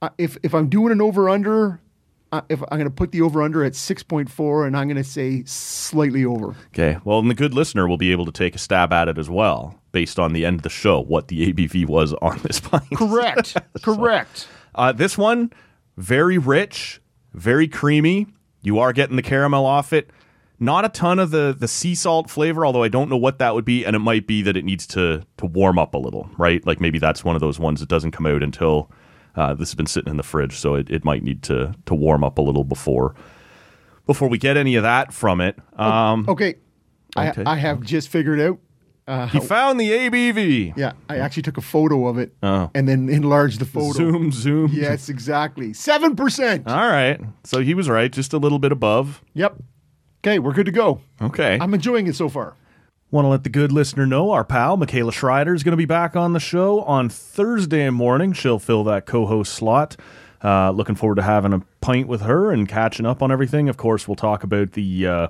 Uh, 0.01 0.09
if 0.17 0.37
if 0.43 0.53
I'm 0.53 0.67
doing 0.69 0.91
an 0.91 1.01
over 1.01 1.29
under. 1.29 1.79
Uh, 2.31 2.41
if 2.49 2.61
I'm 2.63 2.79
going 2.79 2.83
to 2.83 2.89
put 2.89 3.11
the 3.13 3.21
over 3.21 3.41
under 3.41 3.63
at 3.63 3.73
6.4 3.73 4.67
and 4.67 4.75
I'm 4.75 4.87
going 4.87 4.97
to 4.97 5.05
say 5.05 5.43
slightly 5.45 6.25
over. 6.25 6.55
Okay. 6.73 6.97
Well, 7.05 7.19
and 7.19 7.29
the 7.29 7.35
good 7.35 7.53
listener 7.53 7.87
will 7.87 7.99
be 7.99 8.11
able 8.11 8.25
to 8.25 8.31
take 8.31 8.55
a 8.55 8.57
stab 8.57 8.91
at 8.91 9.07
it 9.07 9.17
as 9.17 9.29
well, 9.29 9.79
based 9.93 10.19
on 10.19 10.33
the 10.33 10.43
end 10.43 10.57
of 10.57 10.63
the 10.63 10.69
show, 10.69 10.99
what 10.99 11.29
the 11.29 11.53
ABV 11.53 11.85
was 11.87 12.13
on 12.15 12.39
this 12.39 12.59
pint. 12.61 12.83
Correct. 12.95 13.55
Correct. 13.83 14.47
Uh, 14.73 14.91
this 14.91 15.17
one, 15.17 15.53
very 15.95 16.37
rich, 16.37 16.99
very 17.33 17.69
creamy. 17.69 18.27
You 18.65 18.79
are 18.79 18.93
getting 18.93 19.15
the 19.15 19.21
caramel 19.21 19.65
off 19.65 19.93
it. 19.93 20.09
Not 20.59 20.85
a 20.85 20.89
ton 20.89 21.19
of 21.19 21.31
the 21.31 21.55
the 21.57 21.67
sea 21.67 21.95
salt 21.95 22.29
flavor, 22.29 22.65
although 22.65 22.83
I 22.83 22.87
don't 22.87 23.09
know 23.09 23.17
what 23.17 23.39
that 23.39 23.53
would 23.55 23.65
be, 23.65 23.85
and 23.85 23.95
it 23.95 23.99
might 23.99 24.25
be 24.25 24.41
that 24.43 24.55
it 24.55 24.63
needs 24.63 24.87
to 24.87 25.23
to 25.37 25.45
warm 25.45 25.77
up 25.77 25.93
a 25.93 25.97
little, 25.97 26.29
right? 26.37 26.65
Like 26.65 26.79
maybe 26.79 26.97
that's 26.97 27.25
one 27.25 27.35
of 27.35 27.41
those 27.41 27.59
ones 27.59 27.81
that 27.81 27.89
doesn't 27.89 28.11
come 28.11 28.25
out 28.25 28.41
until 28.41 28.89
uh, 29.35 29.53
this 29.53 29.69
has 29.69 29.75
been 29.75 29.85
sitting 29.85 30.09
in 30.09 30.15
the 30.17 30.23
fridge, 30.23 30.57
so 30.57 30.75
it, 30.75 30.89
it 30.89 31.03
might 31.03 31.23
need 31.23 31.43
to 31.43 31.75
to 31.85 31.93
warm 31.93 32.23
up 32.23 32.37
a 32.37 32.41
little 32.41 32.63
before 32.63 33.15
before 34.05 34.29
we 34.29 34.37
get 34.37 34.55
any 34.55 34.75
of 34.75 34.83
that 34.83 35.11
from 35.13 35.41
it. 35.41 35.57
Um, 35.77 36.25
Okay. 36.29 36.55
Okay. 37.17 37.43
I, 37.45 37.53
I 37.53 37.55
have 37.57 37.81
just 37.81 38.07
figured 38.09 38.39
out. 38.39 38.59
Uh, 39.07 39.27
he 39.27 39.39
found 39.39 39.79
the 39.79 39.91
ABV. 39.91 40.73
yeah, 40.75 40.93
I 41.07 41.17
actually 41.17 41.43
took 41.43 41.57
a 41.57 41.61
photo 41.61 42.07
of 42.07 42.17
it 42.17 42.33
Oh. 42.41 42.71
and 42.73 42.87
then 42.87 43.07
enlarged 43.09 43.59
the 43.59 43.65
photo. 43.65 43.91
Zoom, 43.93 44.31
zoom. 44.31 44.71
Yes, 44.73 45.09
exactly. 45.09 45.73
7%. 45.73 46.67
All 46.67 46.75
right. 46.89 47.21
So 47.43 47.59
he 47.61 47.73
was 47.75 47.87
right, 47.87 48.11
just 48.11 48.33
a 48.33 48.37
little 48.39 48.57
bit 48.59 48.71
above. 48.71 49.21
Yep. 49.33 49.57
Okay, 50.23 50.39
we're 50.39 50.53
good 50.53 50.65
to 50.65 50.71
go. 50.71 51.01
Okay. 51.21 51.59
I'm 51.61 51.73
enjoying 51.75 52.07
it 52.07 52.15
so 52.15 52.29
far. 52.29 52.55
Want 53.11 53.25
to 53.25 53.29
let 53.29 53.43
the 53.43 53.49
good 53.49 53.71
listener 53.71 54.07
know 54.07 54.31
our 54.31 54.43
pal 54.43 54.75
Michaela 54.75 55.11
Schreider 55.11 55.53
is 55.53 55.61
going 55.61 55.73
to 55.73 55.77
be 55.77 55.85
back 55.85 56.15
on 56.15 56.33
the 56.33 56.39
show 56.39 56.81
on 56.81 57.07
Thursday 57.07 57.89
morning. 57.91 58.33
She'll 58.33 58.57
fill 58.59 58.83
that 58.85 59.05
co-host 59.05 59.53
slot. 59.53 59.95
Uh, 60.43 60.71
looking 60.71 60.95
forward 60.95 61.15
to 61.15 61.21
having 61.21 61.53
a 61.53 61.61
pint 61.81 62.07
with 62.07 62.21
her 62.21 62.51
and 62.51 62.67
catching 62.67 63.05
up 63.05 63.21
on 63.21 63.31
everything. 63.31 63.69
Of 63.69 63.77
course, 63.77 64.07
we'll 64.07 64.15
talk 64.15 64.43
about 64.43 64.71
the 64.71 65.05
uh, 65.07 65.27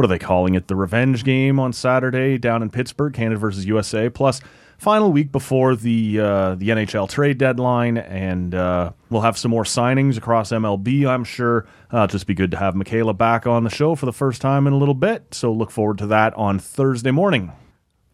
what 0.00 0.06
are 0.06 0.08
they 0.08 0.18
calling 0.18 0.54
it? 0.54 0.66
The 0.66 0.74
revenge 0.76 1.24
game 1.24 1.60
on 1.60 1.74
Saturday 1.74 2.38
down 2.38 2.62
in 2.62 2.70
Pittsburgh, 2.70 3.12
Canada 3.12 3.36
versus 3.38 3.66
USA. 3.66 4.08
Plus, 4.08 4.40
final 4.78 5.12
week 5.12 5.30
before 5.30 5.76
the 5.76 6.18
uh, 6.18 6.54
the 6.54 6.70
NHL 6.70 7.06
trade 7.06 7.36
deadline, 7.36 7.98
and 7.98 8.54
uh, 8.54 8.92
we'll 9.10 9.20
have 9.20 9.36
some 9.36 9.50
more 9.50 9.64
signings 9.64 10.16
across 10.16 10.52
MLB. 10.52 11.06
I'm 11.06 11.22
sure. 11.24 11.66
Uh, 11.90 12.06
just 12.06 12.26
be 12.26 12.32
good 12.32 12.50
to 12.52 12.56
have 12.56 12.74
Michaela 12.74 13.12
back 13.12 13.46
on 13.46 13.62
the 13.64 13.68
show 13.68 13.94
for 13.94 14.06
the 14.06 14.12
first 14.14 14.40
time 14.40 14.66
in 14.66 14.72
a 14.72 14.78
little 14.78 14.94
bit. 14.94 15.34
So 15.34 15.52
look 15.52 15.70
forward 15.70 15.98
to 15.98 16.06
that 16.06 16.32
on 16.32 16.58
Thursday 16.58 17.10
morning. 17.10 17.52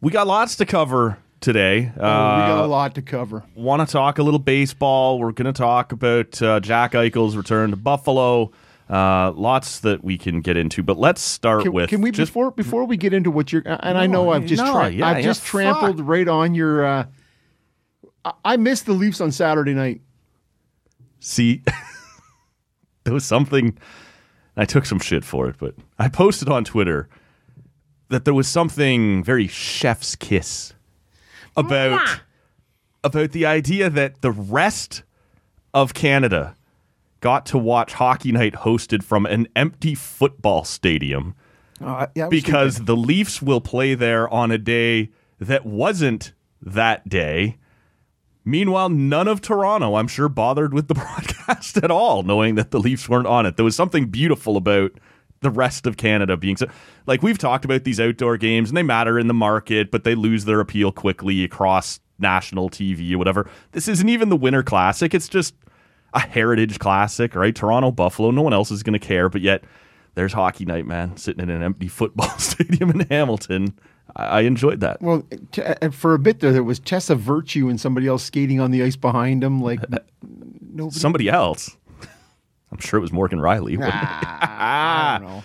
We 0.00 0.10
got 0.10 0.26
lots 0.26 0.56
to 0.56 0.66
cover 0.66 1.18
today. 1.40 1.92
Oh, 1.94 2.00
we 2.00 2.00
got 2.02 2.62
Uh, 2.62 2.64
a 2.64 2.66
lot 2.66 2.96
to 2.96 3.02
cover. 3.02 3.44
want 3.54 3.86
to 3.86 3.92
talk 3.92 4.18
a 4.18 4.24
little 4.24 4.40
baseball. 4.40 5.20
We're 5.20 5.30
going 5.30 5.52
to 5.52 5.56
talk 5.56 5.92
about 5.92 6.42
uh, 6.42 6.58
Jack 6.58 6.94
Eichel's 6.94 7.36
return 7.36 7.70
to 7.70 7.76
Buffalo. 7.76 8.50
Uh, 8.88 9.32
lots 9.32 9.80
that 9.80 10.04
we 10.04 10.16
can 10.16 10.40
get 10.40 10.56
into, 10.56 10.82
but 10.82 10.96
let's 10.96 11.20
start 11.20 11.62
Can, 11.62 11.72
with 11.72 11.90
can 11.90 12.00
we 12.00 12.12
just 12.12 12.30
before 12.30 12.52
before 12.52 12.84
we 12.84 12.96
get 12.96 13.12
into 13.12 13.32
what 13.32 13.52
you're 13.52 13.62
and 13.66 13.98
I 13.98 14.06
know 14.06 14.30
I've 14.30 14.46
just 14.46 14.62
no, 14.62 14.72
tra- 14.72 14.90
yeah, 14.90 15.08
I've 15.08 15.16
yeah, 15.16 15.22
just 15.22 15.44
trampled 15.44 15.96
fuck. 15.96 16.06
right 16.08 16.28
on 16.28 16.54
your 16.54 16.86
uh 16.86 17.06
I 18.44 18.56
missed 18.56 18.86
the 18.86 18.92
Leafs 18.92 19.20
on 19.20 19.32
Saturday 19.32 19.74
night. 19.74 20.00
See, 21.20 21.62
there 23.04 23.14
was 23.14 23.24
something. 23.24 23.76
I 24.56 24.64
took 24.64 24.86
some 24.86 24.98
shit 24.98 25.24
for 25.24 25.48
it, 25.48 25.56
but 25.58 25.74
I 25.98 26.08
posted 26.08 26.48
on 26.48 26.64
Twitter 26.64 27.08
that 28.08 28.24
there 28.24 28.34
was 28.34 28.48
something 28.48 29.22
very 29.22 29.46
chef's 29.46 30.16
kiss 30.16 30.72
about 31.56 32.20
about 33.04 33.32
the 33.32 33.46
idea 33.46 33.90
that 33.90 34.22
the 34.22 34.30
rest 34.30 35.02
of 35.74 35.94
Canada 35.94 36.56
got 37.20 37.46
to 37.46 37.58
watch 37.58 37.94
hockey 37.94 38.32
night 38.32 38.54
hosted 38.54 39.02
from 39.02 39.26
an 39.26 39.48
empty 39.56 39.94
football 39.94 40.64
stadium 40.64 41.34
Uh, 41.80 42.06
yeah, 42.14 42.28
because 42.28 42.84
the 42.84 42.96
Leafs 42.96 43.40
will 43.42 43.60
play 43.60 43.94
there 43.94 44.28
on 44.28 44.50
a 44.50 44.58
day 44.58 45.10
that 45.40 45.66
wasn't 45.66 46.32
that 46.62 47.08
day. 47.08 47.56
Meanwhile, 48.44 48.90
none 48.90 49.26
of 49.26 49.40
Toronto, 49.40 49.96
I'm 49.96 50.06
sure, 50.08 50.28
bothered 50.28 50.72
with 50.72 50.88
the 50.88 50.94
broadcast 50.94 51.78
at 51.78 51.90
all, 51.90 52.22
knowing 52.22 52.54
that 52.54 52.70
the 52.70 52.78
Leafs 52.78 53.08
weren't 53.08 53.26
on 53.26 53.44
it. 53.44 53.56
There 53.56 53.64
was 53.64 53.76
something 53.76 54.06
beautiful 54.06 54.56
about 54.56 54.92
the 55.40 55.50
rest 55.50 55.86
of 55.86 55.96
Canada 55.96 56.36
being 56.36 56.56
so. 56.56 56.66
Like 57.06 57.22
we've 57.22 57.38
talked 57.38 57.64
about 57.64 57.84
these 57.84 58.00
outdoor 58.00 58.36
games, 58.36 58.70
and 58.70 58.76
they 58.76 58.82
matter 58.82 59.18
in 59.18 59.26
the 59.26 59.34
market, 59.34 59.90
but 59.90 60.04
they 60.04 60.14
lose 60.14 60.44
their 60.44 60.60
appeal 60.60 60.92
quickly 60.92 61.44
across 61.44 62.00
national 62.18 62.70
TV 62.70 63.12
or 63.12 63.18
whatever. 63.18 63.50
This 63.72 63.88
isn't 63.88 64.08
even 64.08 64.28
the 64.28 64.36
Winter 64.36 64.62
Classic. 64.62 65.12
It's 65.12 65.28
just 65.28 65.54
a 66.14 66.20
heritage 66.20 66.78
classic, 66.78 67.34
right? 67.34 67.54
Toronto, 67.54 67.90
Buffalo. 67.90 68.30
No 68.30 68.42
one 68.42 68.52
else 68.52 68.70
is 68.70 68.82
going 68.82 68.98
to 68.98 69.04
care, 69.04 69.28
but 69.28 69.40
yet 69.40 69.64
there's 70.14 70.32
hockey 70.32 70.64
night, 70.64 70.86
man, 70.86 71.16
sitting 71.16 71.42
in 71.42 71.50
an 71.50 71.62
empty 71.62 71.88
football 71.88 72.36
stadium 72.38 72.90
in 72.90 73.00
Hamilton. 73.08 73.78
I, 74.14 74.42
enjoyed 74.42 74.80
that. 74.80 75.02
well, 75.02 75.24
t- 75.52 75.62
uh, 75.62 75.90
for 75.90 76.14
a 76.14 76.18
bit 76.18 76.40
there, 76.40 76.52
there 76.52 76.62
was 76.62 76.78
Tessa 76.78 77.14
Virtue 77.14 77.68
and 77.68 77.78
somebody 77.78 78.06
else 78.06 78.22
skating 78.22 78.60
on 78.60 78.70
the 78.70 78.82
ice 78.82 78.96
behind 78.96 79.44
him. 79.44 79.60
Like 79.60 79.80
nobody. 80.72 80.98
Somebody 80.98 81.28
else. 81.28 81.76
I'm 82.72 82.78
sure 82.78 82.98
it 82.98 83.02
was 83.02 83.12
Morgan 83.12 83.40
Rielly. 83.40 83.76
wasn't? 83.76 83.94
I 83.94 85.18
don't 85.20 85.28
know. 85.28 85.44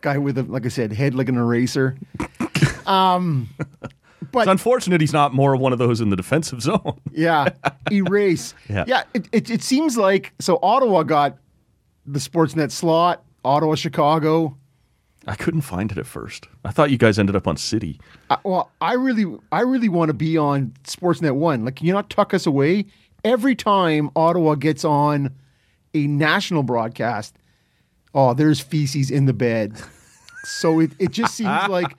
Guy 0.00 0.18
with 0.18 0.38
a, 0.38 0.42
like 0.42 0.64
I 0.64 0.68
said, 0.68 0.92
head 0.92 1.14
like 1.14 1.28
an 1.28 1.36
eraser. 1.36 1.96
Um, 2.86 3.48
but 4.32 4.40
It's 4.40 4.48
unfortunate 4.48 5.00
he's 5.00 5.12
not 5.12 5.32
more 5.34 5.54
of 5.54 5.60
one 5.60 5.72
of 5.72 5.78
those 5.78 6.00
in 6.00 6.10
the 6.10 6.16
defensive 6.16 6.62
zone. 6.68 7.00
Yeah, 7.12 7.48
erase. 7.90 8.54
Yeah. 8.68 8.84
yeah. 8.86 9.02
it, 9.14 9.28
it, 9.32 9.50
it 9.50 9.62
seems 9.62 9.96
like 9.96 10.32
so. 10.38 10.58
Ottawa 10.62 11.02
got 11.02 11.38
the 12.06 12.18
Sportsnet 12.18 12.70
slot. 12.70 13.24
Ottawa, 13.44 13.74
Chicago. 13.74 14.56
I 15.26 15.34
couldn't 15.34 15.60
find 15.62 15.92
it 15.92 15.98
at 15.98 16.06
first. 16.06 16.48
I 16.64 16.70
thought 16.70 16.90
you 16.90 16.96
guys 16.98 17.18
ended 17.18 17.36
up 17.36 17.46
on 17.46 17.56
City. 17.56 18.00
I, 18.30 18.38
well, 18.44 18.70
I 18.80 18.94
really, 18.94 19.38
I 19.52 19.60
really 19.60 19.88
want 19.90 20.08
to 20.08 20.14
be 20.14 20.38
on 20.38 20.72
Sportsnet 20.84 21.34
One. 21.34 21.64
Like, 21.64 21.76
can 21.76 21.86
you 21.86 21.92
not 21.92 22.08
tuck 22.08 22.32
us 22.32 22.46
away 22.46 22.86
every 23.24 23.54
time 23.54 24.10
Ottawa 24.16 24.54
gets 24.54 24.84
on 24.84 25.34
a 25.92 26.06
national 26.06 26.62
broadcast? 26.62 27.36
Oh, 28.14 28.32
there's 28.32 28.58
feces 28.60 29.10
in 29.10 29.26
the 29.26 29.32
bed. 29.34 29.80
So 30.44 30.80
it, 30.80 30.92
it 30.98 31.10
just 31.10 31.34
seems 31.34 31.68
like 31.68 31.94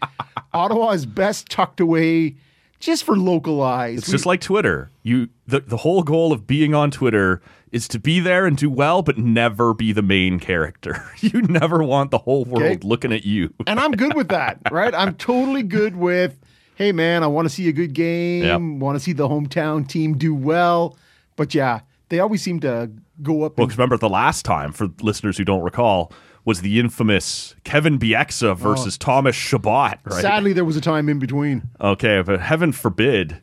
Ottawa 0.53 0.91
is 0.91 1.05
best 1.05 1.49
tucked 1.49 1.79
away 1.79 2.35
just 2.79 3.03
for 3.03 3.17
local 3.17 3.61
eyes. 3.61 3.99
It's 3.99 4.11
just 4.11 4.25
like 4.25 4.41
Twitter. 4.41 4.89
You 5.03 5.29
the, 5.47 5.59
the 5.61 5.77
whole 5.77 6.03
goal 6.03 6.31
of 6.31 6.47
being 6.47 6.73
on 6.73 6.91
Twitter 6.91 7.41
is 7.71 7.87
to 7.89 7.99
be 7.99 8.19
there 8.19 8.45
and 8.47 8.57
do 8.57 8.69
well, 8.69 9.01
but 9.03 9.17
never 9.17 9.73
be 9.73 9.91
the 9.91 10.01
main 10.01 10.39
character. 10.39 11.03
You 11.21 11.41
never 11.43 11.83
want 11.83 12.11
the 12.11 12.17
whole 12.17 12.45
world 12.45 12.63
Okay. 12.77 12.79
looking 12.87 13.11
at 13.11 13.25
you. 13.25 13.53
and 13.67 13.79
I'm 13.79 13.91
good 13.91 14.15
with 14.15 14.29
that, 14.29 14.59
right? 14.71 14.95
I'm 14.95 15.13
totally 15.15 15.61
good 15.63 15.95
with, 15.97 16.39
hey 16.75 16.91
man, 16.93 17.23
I 17.23 17.27
want 17.27 17.45
to 17.47 17.53
see 17.53 17.67
a 17.67 17.73
good 17.73 17.93
game, 17.93 18.43
Yep. 18.43 18.81
want 18.81 18.95
to 18.95 18.99
see 19.03 19.11
the 19.13 19.27
hometown 19.27 19.87
team 19.87 20.17
do 20.17 20.33
well. 20.33 20.97
But 21.35 21.53
yeah, 21.53 21.81
they 22.07 22.19
always 22.21 22.41
seem 22.41 22.59
to 22.61 22.89
go 23.21 23.43
up. 23.43 23.57
Well, 23.57 23.65
and, 23.65 23.71
'cause 23.71 23.77
remember 23.77 23.97
the 23.97 24.09
last 24.09 24.45
time, 24.45 24.71
for 24.71 24.87
listeners 25.01 25.37
who 25.37 25.43
don't 25.43 25.61
recall, 25.61 26.11
was 26.45 26.61
the 26.61 26.79
infamous 26.79 27.55
Kevin 27.63 27.99
Bieksa 27.99 28.57
versus 28.57 28.97
Thomas 28.97 29.35
Chabot. 29.35 29.97
Right? 30.05 30.21
sadly, 30.21 30.53
there 30.53 30.65
was 30.65 30.77
a 30.77 30.81
time 30.81 31.09
in 31.09 31.19
between. 31.19 31.69
Okay, 31.79 32.21
but 32.25 32.39
heaven 32.41 32.71
forbid, 32.71 33.41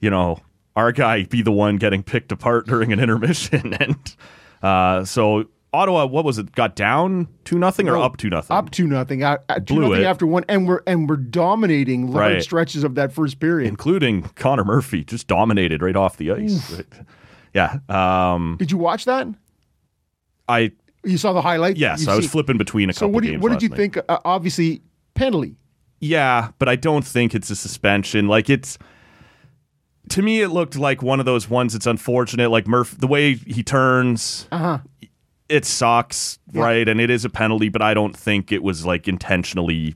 you 0.00 0.10
know, 0.10 0.38
our 0.76 0.92
guy 0.92 1.24
be 1.24 1.42
the 1.42 1.52
one 1.52 1.76
getting 1.76 2.02
picked 2.02 2.30
apart 2.32 2.66
during 2.66 2.92
an 2.92 3.00
intermission. 3.00 3.74
And 3.80 4.16
uh, 4.62 5.04
so 5.04 5.44
Ottawa, 5.72 6.06
what 6.06 6.24
was 6.24 6.38
it? 6.38 6.52
Got 6.52 6.74
down 6.76 7.28
to 7.44 7.58
nothing 7.58 7.88
or 7.88 7.92
No, 7.92 8.02
up 8.02 8.16
to 8.18 8.30
nothing? 8.30 8.56
Up 8.56 8.70
to 8.70 8.86
nothing. 8.86 9.22
Uh, 9.22 9.36
uh, 9.48 9.58
Blew 9.58 9.82
nothing 9.82 10.00
it. 10.02 10.06
after 10.06 10.26
one, 10.26 10.44
and 10.48 10.66
we're 10.66 10.80
and 10.86 11.08
we're 11.08 11.16
dominating 11.16 12.10
large 12.10 12.32
Right. 12.34 12.42
stretches 12.42 12.84
of 12.84 12.94
that 12.94 13.12
first 13.12 13.38
period. 13.38 13.68
including 13.68 14.22
Connor 14.34 14.64
Murphy, 14.64 15.04
just 15.04 15.26
dominated 15.26 15.82
right 15.82 15.94
off 15.96 16.16
the 16.16 16.30
ice. 16.32 16.72
Right. 16.74 16.86
Yeah. 17.54 17.78
Um, 17.88 18.56
Did 18.58 18.70
you 18.72 18.78
watch 18.78 19.04
that? 19.04 19.26
I 20.48 20.72
You 21.08 21.18
saw 21.18 21.32
the 21.32 21.42
highlights. 21.42 21.78
yes, 21.80 22.00
You've 22.00 22.08
I 22.10 22.16
was 22.16 22.24
seen- 22.26 22.30
flipping 22.30 22.58
between 22.58 22.90
a 22.90 22.92
So 22.92 23.00
couple 23.00 23.14
what, 23.14 23.20
do 23.22 23.26
you, 23.28 23.32
games. 23.34 23.42
what 23.42 23.52
did 23.52 23.62
you 23.62 23.68
night. 23.70 23.76
think? 23.76 23.98
Uh, 24.08 24.18
obviously, 24.24 24.82
penalty. 25.14 25.56
Yeah, 26.00 26.50
but 26.58 26.68
I 26.68 26.76
don't 26.76 27.04
think 27.04 27.34
it's 27.34 27.50
a 27.50 27.56
suspension. 27.56 28.28
Like 28.28 28.48
it's 28.48 28.78
to 30.10 30.22
me, 30.22 30.40
it 30.40 30.48
looked 30.48 30.76
like 30.76 31.02
one 31.02 31.20
of 31.20 31.26
those 31.26 31.50
ones. 31.50 31.72
that's 31.74 31.86
unfortunate. 31.86 32.50
Like 32.50 32.66
Murph, 32.66 32.96
the 32.98 33.06
way 33.06 33.34
he 33.34 33.62
turns, 33.62 34.46
Uh 34.52 34.58
huh. 34.58 34.78
it 35.48 35.64
sucks, 35.64 36.38
right? 36.54 36.88
And 36.88 37.00
it 37.00 37.10
is 37.10 37.24
a 37.24 37.28
penalty, 37.30 37.68
but 37.68 37.82
I 37.82 37.94
don't 37.94 38.16
think 38.16 38.52
it 38.52 38.62
was 38.62 38.86
like 38.86 39.08
intentionally 39.08 39.94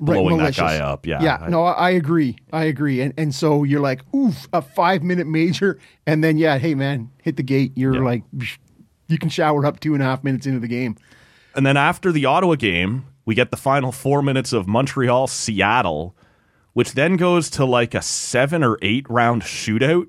blowing 0.00 0.38
that 0.38 0.56
guy 0.56 0.78
up. 0.78 1.06
Yeah, 1.06 1.22
Yeah. 1.22 1.38
I- 1.42 1.48
no, 1.48 1.62
I, 1.64 1.72
I 1.72 1.90
agree. 1.90 2.36
I 2.52 2.64
agree. 2.64 3.00
And 3.02 3.12
and 3.16 3.34
so 3.34 3.62
you're 3.62 3.80
like, 3.80 4.02
oof, 4.14 4.48
a 4.52 4.62
five 4.62 5.02
minute 5.02 5.26
major, 5.28 5.78
and 6.06 6.24
then 6.24 6.38
yeah, 6.38 6.58
hey 6.58 6.74
man, 6.74 7.10
hit 7.22 7.36
the 7.36 7.42
gate. 7.44 7.72
You're 7.76 7.96
Yeah. 7.96 8.00
like, 8.00 8.22
you 9.12 9.18
can 9.18 9.28
shower 9.28 9.64
up 9.64 9.78
two 9.78 9.94
and 9.94 10.02
a 10.02 10.06
half 10.06 10.24
minutes 10.24 10.46
into 10.46 10.58
the 10.58 10.68
game. 10.68 10.96
And 11.54 11.64
then 11.66 11.76
after 11.76 12.10
the 12.10 12.24
Ottawa 12.24 12.54
game, 12.56 13.04
we 13.24 13.34
get 13.34 13.50
the 13.50 13.56
final 13.56 13.92
four 13.92 14.22
minutes 14.22 14.52
of 14.52 14.66
Montreal 14.66 15.26
Seattle, 15.28 16.16
which 16.72 16.92
then 16.94 17.16
goes 17.16 17.50
to 17.50 17.64
like 17.64 17.94
a 17.94 18.02
seven 18.02 18.64
or 18.64 18.78
eight 18.82 19.06
round 19.08 19.42
shootout. 19.42 20.06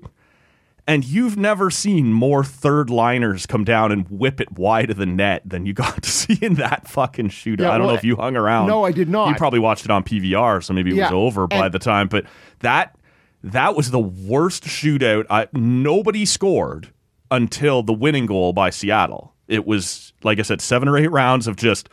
And 0.86 1.02
you've 1.02 1.36
never 1.38 1.70
seen 1.70 2.12
more 2.12 2.44
third 2.44 2.90
liners 2.90 3.46
come 3.46 3.64
down 3.64 3.90
and 3.90 4.06
whip 4.10 4.38
it 4.38 4.52
wide 4.58 4.90
of 4.90 4.98
the 4.98 5.06
net 5.06 5.40
than 5.46 5.64
you 5.64 5.72
got 5.72 6.02
to 6.02 6.10
see 6.10 6.38
in 6.42 6.54
that 6.54 6.88
fucking 6.88 7.28
shootout. 7.30 7.60
Yeah, 7.60 7.70
I 7.70 7.78
don't 7.78 7.86
well, 7.86 7.94
know 7.94 7.98
if 7.98 8.04
you 8.04 8.16
hung 8.16 8.36
around. 8.36 8.66
no, 8.66 8.84
I 8.84 8.92
did 8.92 9.08
not. 9.08 9.28
You 9.28 9.34
probably 9.36 9.60
watched 9.60 9.84
it 9.86 9.90
on 9.90 10.02
PVR, 10.04 10.62
so 10.62 10.74
maybe 10.74 10.90
it 10.90 10.96
Yeah, 10.96 11.04
was 11.04 11.12
over 11.12 11.46
by 11.46 11.68
the 11.70 11.78
time. 11.78 12.08
But 12.08 12.26
that 12.60 12.96
that 13.42 13.76
was 13.76 13.90
the 13.90 13.98
worst 14.00 14.64
shootout. 14.64 15.24
I, 15.30 15.48
nobody 15.52 16.24
scored 16.26 16.90
until 17.34 17.82
the 17.82 17.92
winning 17.92 18.26
goal 18.26 18.52
by 18.52 18.70
Seattle. 18.70 19.34
It 19.46 19.66
was 19.66 20.12
like 20.22 20.38
I 20.38 20.42
said, 20.42 20.60
seven 20.60 20.88
or 20.88 20.96
eight 20.96 21.10
rounds 21.10 21.46
of 21.46 21.56
just 21.56 21.88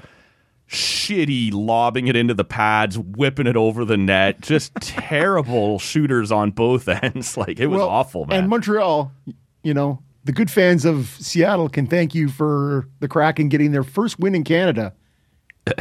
shitty 0.68 1.52
lobbing 1.54 2.08
it 2.08 2.16
into 2.16 2.34
the 2.34 2.46
pads, 2.46 2.98
whipping 2.98 3.46
it 3.46 3.58
over 3.58 3.84
the 3.84 3.98
net. 3.98 4.42
Just 4.42 4.74
terrible 4.82 5.78
shooters 5.80 6.32
on 6.32 6.52
both 6.52 6.88
ends. 6.88 7.38
Like 7.42 7.60
it 7.60 7.68
was 7.68 7.80
Well, 7.80 7.90
awful, 7.90 8.26
man. 8.26 8.40
And 8.40 8.50
Montreal, 8.50 9.12
you 9.64 9.74
know, 9.74 10.02
the 10.24 10.32
good 10.32 10.52
fans 10.52 10.86
of 10.86 11.08
Seattle 11.20 11.70
can 11.70 11.88
thank 11.88 12.14
you 12.14 12.30
for 12.30 12.88
the 13.00 13.08
Kraken 13.08 13.50
getting 13.50 13.72
their 13.72 13.84
first 13.84 14.20
win 14.20 14.36
in 14.36 14.44
Canada 14.44 14.94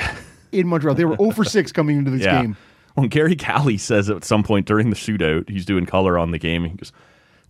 in 0.53 0.67
Montreal. 0.67 0.95
They 0.95 1.05
were 1.05 1.17
0 1.17 1.33
for 1.33 1.45
6 1.45 1.73
coming 1.73 1.99
into 1.99 2.11
this 2.11 2.23
yeah. 2.23 2.43
game. 2.43 2.57
When 2.95 3.09
Gary 3.09 3.35
Galley 3.35 3.79
says 3.79 4.11
at 4.11 4.25
some 4.25 4.43
point 4.43 4.67
during 4.67 4.91
the 4.91 4.97
shootout, 4.97 5.49
he's 5.49 5.65
doing 5.65 5.87
color 5.87 6.19
on 6.19 6.31
the 6.31 6.39
game. 6.39 6.65
He 6.65 6.71
goes, 6.71 6.93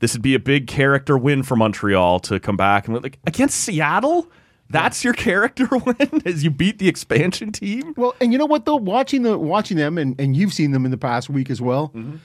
"This 0.00 0.12
would 0.14 0.22
be 0.22 0.34
a 0.34 0.38
big 0.40 0.66
character 0.66 1.16
win 1.16 1.42
for 1.44 1.56
Montreal 1.56 2.18
to 2.20 2.40
come 2.40 2.56
back 2.56 2.88
and 2.88 3.02
like 3.02 3.18
against 3.26 3.60
Seattle." 3.60 4.30
That's 4.72 5.02
your 5.02 5.14
character 5.14 5.66
win 5.84 6.22
as 6.24 6.44
you 6.44 6.50
beat 6.50 6.78
the 6.78 6.86
expansion 6.88 7.50
team. 7.50 7.92
Well, 7.96 8.14
and 8.20 8.30
you 8.32 8.38
know 8.38 8.46
what 8.46 8.66
though, 8.66 8.76
watching 8.76 9.22
the 9.22 9.36
watching 9.36 9.76
them, 9.76 9.98
and, 9.98 10.20
and 10.20 10.36
you've 10.36 10.52
seen 10.52 10.70
them 10.70 10.84
in 10.84 10.90
the 10.92 10.96
past 10.98 11.28
week 11.28 11.50
as 11.50 11.60
well. 11.60 11.88
Mm-hmm. 11.88 12.16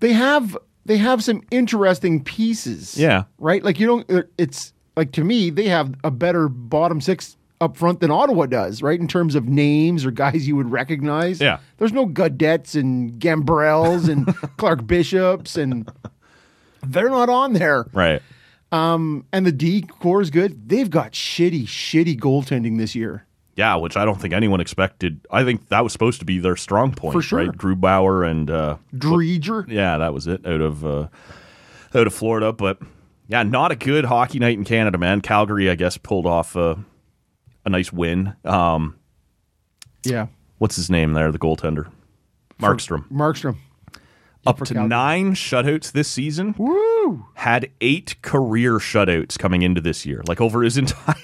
They 0.00 0.12
have 0.12 0.56
they 0.84 0.96
have 0.98 1.22
some 1.22 1.42
interesting 1.50 2.22
pieces. 2.24 2.96
Yeah. 2.98 3.24
right. 3.38 3.62
Like 3.62 3.78
you 3.80 3.86
don't. 3.86 4.10
uh, 4.10 4.22
It's 4.38 4.72
like 4.96 5.12
to 5.12 5.24
me, 5.24 5.50
they 5.50 5.68
have 5.68 5.94
a 6.04 6.10
better 6.10 6.48
bottom 6.48 7.00
six 7.00 7.36
up 7.62 7.76
front 7.76 8.00
than 8.00 8.10
Ottawa 8.10 8.46
does, 8.46 8.82
right? 8.82 8.98
In 8.98 9.06
terms 9.06 9.34
of 9.34 9.46
names 9.48 10.04
or 10.06 10.10
guys 10.10 10.48
you 10.48 10.56
would 10.56 10.70
recognize. 10.70 11.40
Yeah. 11.40 11.58
there's 11.76 11.92
no 11.92 12.06
Gaudettes 12.06 12.74
and 12.74 13.12
Gambrells 13.20 14.08
and 14.08 14.26
Clark 14.56 14.86
Bishops, 14.86 15.56
and 15.56 15.90
they're 16.86 17.10
not 17.10 17.28
on 17.28 17.52
there. 17.54 17.86
Right. 17.92 18.22
Um, 18.72 19.26
And 19.32 19.44
the 19.46 19.52
D 19.52 19.82
core 19.82 20.20
is 20.22 20.30
good. 20.30 20.68
They've 20.68 20.88
got 20.90 21.12
shitty, 21.12 21.64
shitty 21.64 22.18
goaltending 22.20 22.78
this 22.78 22.94
year. 22.94 23.26
Yeah, 23.56 23.74
which 23.76 23.96
I 23.96 24.04
don't 24.04 24.20
think 24.20 24.32
anyone 24.32 24.60
expected. 24.60 25.20
I 25.30 25.44
think 25.44 25.68
that 25.68 25.82
was 25.82 25.92
supposed 25.92 26.20
to 26.20 26.24
be 26.24 26.38
their 26.38 26.56
strong 26.56 26.92
point, 26.94 27.12
For 27.12 27.20
sure. 27.20 27.40
right? 27.40 27.50
Grubauer 27.50 28.28
and 28.30 28.50
uh, 28.50 28.76
Driedger. 28.94 29.66
yeah, 29.68 29.98
that 29.98 30.14
was 30.14 30.26
it 30.26 30.46
out 30.46 30.60
of 30.60 30.84
uh, 30.86 31.08
out 31.94 32.06
of 32.06 32.14
Florida. 32.14 32.52
But 32.52 32.78
yeah, 33.28 33.42
not 33.42 33.70
a 33.72 33.76
good 33.76 34.04
hockey 34.06 34.38
night 34.38 34.56
in 34.56 34.64
Canada, 34.64 34.96
man. 34.98 35.20
Calgary, 35.20 35.68
I 35.68 35.74
guess, 35.74 35.98
pulled 35.98 36.26
off 36.26 36.54
a, 36.56 36.78
a 37.66 37.68
nice 37.68 37.92
win. 37.92 38.34
Um, 38.44 38.96
Yeah. 40.04 40.28
what's 40.58 40.76
his 40.76 40.88
name 40.88 41.12
there? 41.12 41.30
The 41.32 41.38
goaltender, 41.38 41.90
Markstrom. 42.60 43.08
Markstrom. 43.10 43.56
Up 44.46 44.58
to 44.58 44.74
Calgary. 44.74 44.88
nine 44.88 45.34
shutouts 45.34 45.92
this 45.92 46.08
season. 46.08 46.54
Woo! 46.58 47.26
Had 47.34 47.70
eight 47.80 48.16
career 48.22 48.74
shutouts 48.78 49.38
coming 49.38 49.62
into 49.62 49.80
this 49.80 50.04
year, 50.06 50.22
like 50.26 50.40
over 50.40 50.62
his 50.62 50.76
entire 50.84 51.14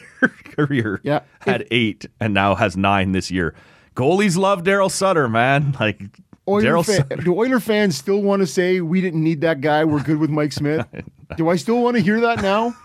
career. 0.44 1.00
Yeah. 1.02 1.20
had 1.40 1.66
eight, 1.70 2.06
and 2.20 2.34
now 2.34 2.54
has 2.54 2.76
nine 2.76 3.12
this 3.12 3.30
year. 3.30 3.54
Goalies 3.94 4.36
love 4.36 4.62
Daryl 4.62 4.90
Sutter, 4.90 5.28
man. 5.28 5.74
Like 5.80 6.02
Oiler 6.48 6.62
Daryl 6.62 6.84
fa- 6.86 6.92
Sutter. 6.96 7.16
do 7.16 7.34
Oiler 7.36 7.58
fans 7.60 7.96
still 7.96 8.22
want 8.22 8.40
to 8.40 8.46
say 8.46 8.80
we 8.80 9.00
didn't 9.00 9.24
need 9.24 9.40
that 9.40 9.60
guy? 9.60 9.84
We're 9.84 10.02
good 10.02 10.18
with 10.18 10.30
Mike 10.30 10.52
Smith. 10.52 10.86
do 11.36 11.48
I 11.48 11.56
still 11.56 11.82
want 11.82 11.96
to 11.96 12.02
hear 12.02 12.20
that 12.20 12.40
now? 12.42 12.76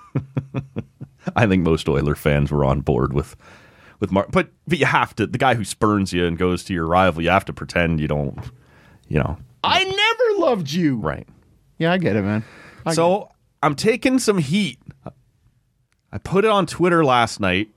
I 1.35 1.45
think 1.45 1.63
most 1.63 1.87
Oiler 1.87 2.15
fans 2.15 2.51
were 2.51 2.65
on 2.65 2.81
board 2.81 3.13
with 3.13 3.35
with 3.99 4.11
Mark, 4.11 4.31
but 4.31 4.49
but 4.67 4.79
you 4.79 4.85
have 4.87 5.15
to. 5.17 5.27
The 5.27 5.37
guy 5.37 5.53
who 5.53 5.63
spurns 5.63 6.11
you 6.11 6.25
and 6.25 6.37
goes 6.37 6.63
to 6.65 6.73
your 6.73 6.87
rival, 6.87 7.21
you 7.21 7.29
have 7.29 7.45
to 7.45 7.53
pretend 7.53 7.99
you 7.99 8.07
don't. 8.07 8.39
You 9.07 9.19
know, 9.19 9.37
I 9.63 9.83
never 9.83 10.45
loved 10.45 10.71
you. 10.71 10.97
right? 10.97 11.27
Yeah, 11.77 11.91
I 11.91 11.97
get 11.97 12.15
it, 12.15 12.21
man. 12.21 12.43
I 12.85 12.93
So 12.93 13.29
I'm 13.63 13.75
taking 13.75 14.19
some 14.19 14.37
heat. 14.37 14.79
I 16.11 16.17
put 16.17 16.45
it 16.45 16.51
on 16.51 16.65
Twitter 16.65 17.05
last 17.05 17.39
night, 17.39 17.69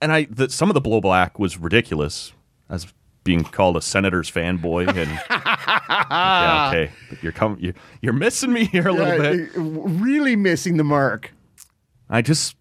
and 0.00 0.10
I 0.12 0.24
the, 0.30 0.48
some 0.48 0.70
of 0.70 0.74
the 0.74 0.80
blowback 0.80 1.38
was 1.38 1.58
ridiculous, 1.58 2.32
as 2.68 2.86
being 3.24 3.42
called 3.44 3.76
a 3.76 3.82
Senators 3.82 4.30
fanboy. 4.30 4.88
And 4.88 5.10
yeah, 5.30 6.68
okay, 6.70 6.92
but 7.10 7.22
you're 7.22 7.32
coming, 7.32 7.60
you're, 7.60 7.74
you're 8.00 8.12
missing 8.12 8.52
me 8.52 8.64
here 8.64 8.88
a 8.88 8.92
get 8.92 9.02
little 9.02 9.18
bit. 9.18 9.50
Really 9.54 10.36
missing 10.36 10.76
the 10.76 10.84
mark. 10.84 11.32
I 12.08 12.22
just 12.22 12.56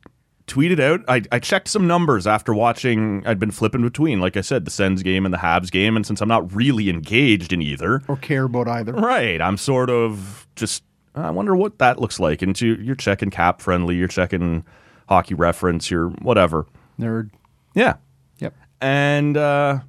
tweeted 0.47 0.79
out. 0.79 1.01
I, 1.07 1.21
I 1.31 1.39
checked 1.39 1.67
some 1.67 1.87
numbers 1.87 2.27
after 2.27 2.53
watching. 2.53 3.25
I'd 3.25 3.39
been 3.39 3.51
flipping 3.51 3.81
between, 3.81 4.19
like 4.19 4.37
I 4.37 4.41
said, 4.41 4.65
the 4.65 4.71
Sens 4.71 5.03
game 5.03 5.25
and 5.25 5.33
the 5.33 5.37
Habs 5.37 5.71
game, 5.71 5.95
and 5.95 6.05
since 6.05 6.21
I'm 6.21 6.27
not 6.27 6.53
really 6.53 6.89
engaged 6.89 7.53
in 7.53 7.61
either, 7.61 8.01
Or 8.07 8.17
care 8.17 8.43
about 8.45 8.67
either. 8.67 8.93
Right. 8.93 9.41
I'm 9.41 9.57
sort 9.57 9.89
of 9.89 10.47
just. 10.55 10.83
I 11.15 11.29
wonder 11.29 11.55
what 11.55 11.77
that 11.77 11.99
looks 11.99 12.19
like. 12.19 12.41
And 12.41 12.59
you, 12.59 12.73
you're 12.75 12.95
checking 12.95 13.29
cap 13.29 13.61
friendly. 13.61 13.95
You're 13.95 14.07
checking 14.07 14.65
hockey 15.07 15.35
reference. 15.35 15.91
You're 15.91 16.09
whatever. 16.09 16.65
Nerd. 16.99 17.29
Yeah. 17.75 17.97
Yep. 18.39 18.55
And 18.81 19.37
uh, 19.37 19.79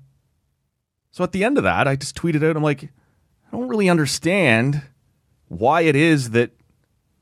so 1.13 1.25
at 1.25 1.33
the 1.33 1.43
end 1.43 1.57
of 1.57 1.65
that, 1.65 1.89
I 1.89 1.97
just 1.97 2.15
tweeted 2.15 2.49
out. 2.49 2.57
I'm 2.57 2.63
like, 2.63 2.85
I 2.85 3.57
don't 3.57 3.69
really 3.69 3.89
understand 3.89 4.83
why 5.49 5.83
it 5.83 5.97
is 5.97 6.31
that 6.31 6.51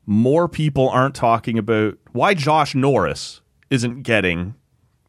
more 0.05 0.49
people 0.49 0.89
aren't 0.89 1.15
talking 1.15 1.57
about 1.57 1.97
why 2.13 2.33
Josh 2.33 2.73
Norris 2.73 3.41
isn't 3.69 4.03
getting 4.03 4.55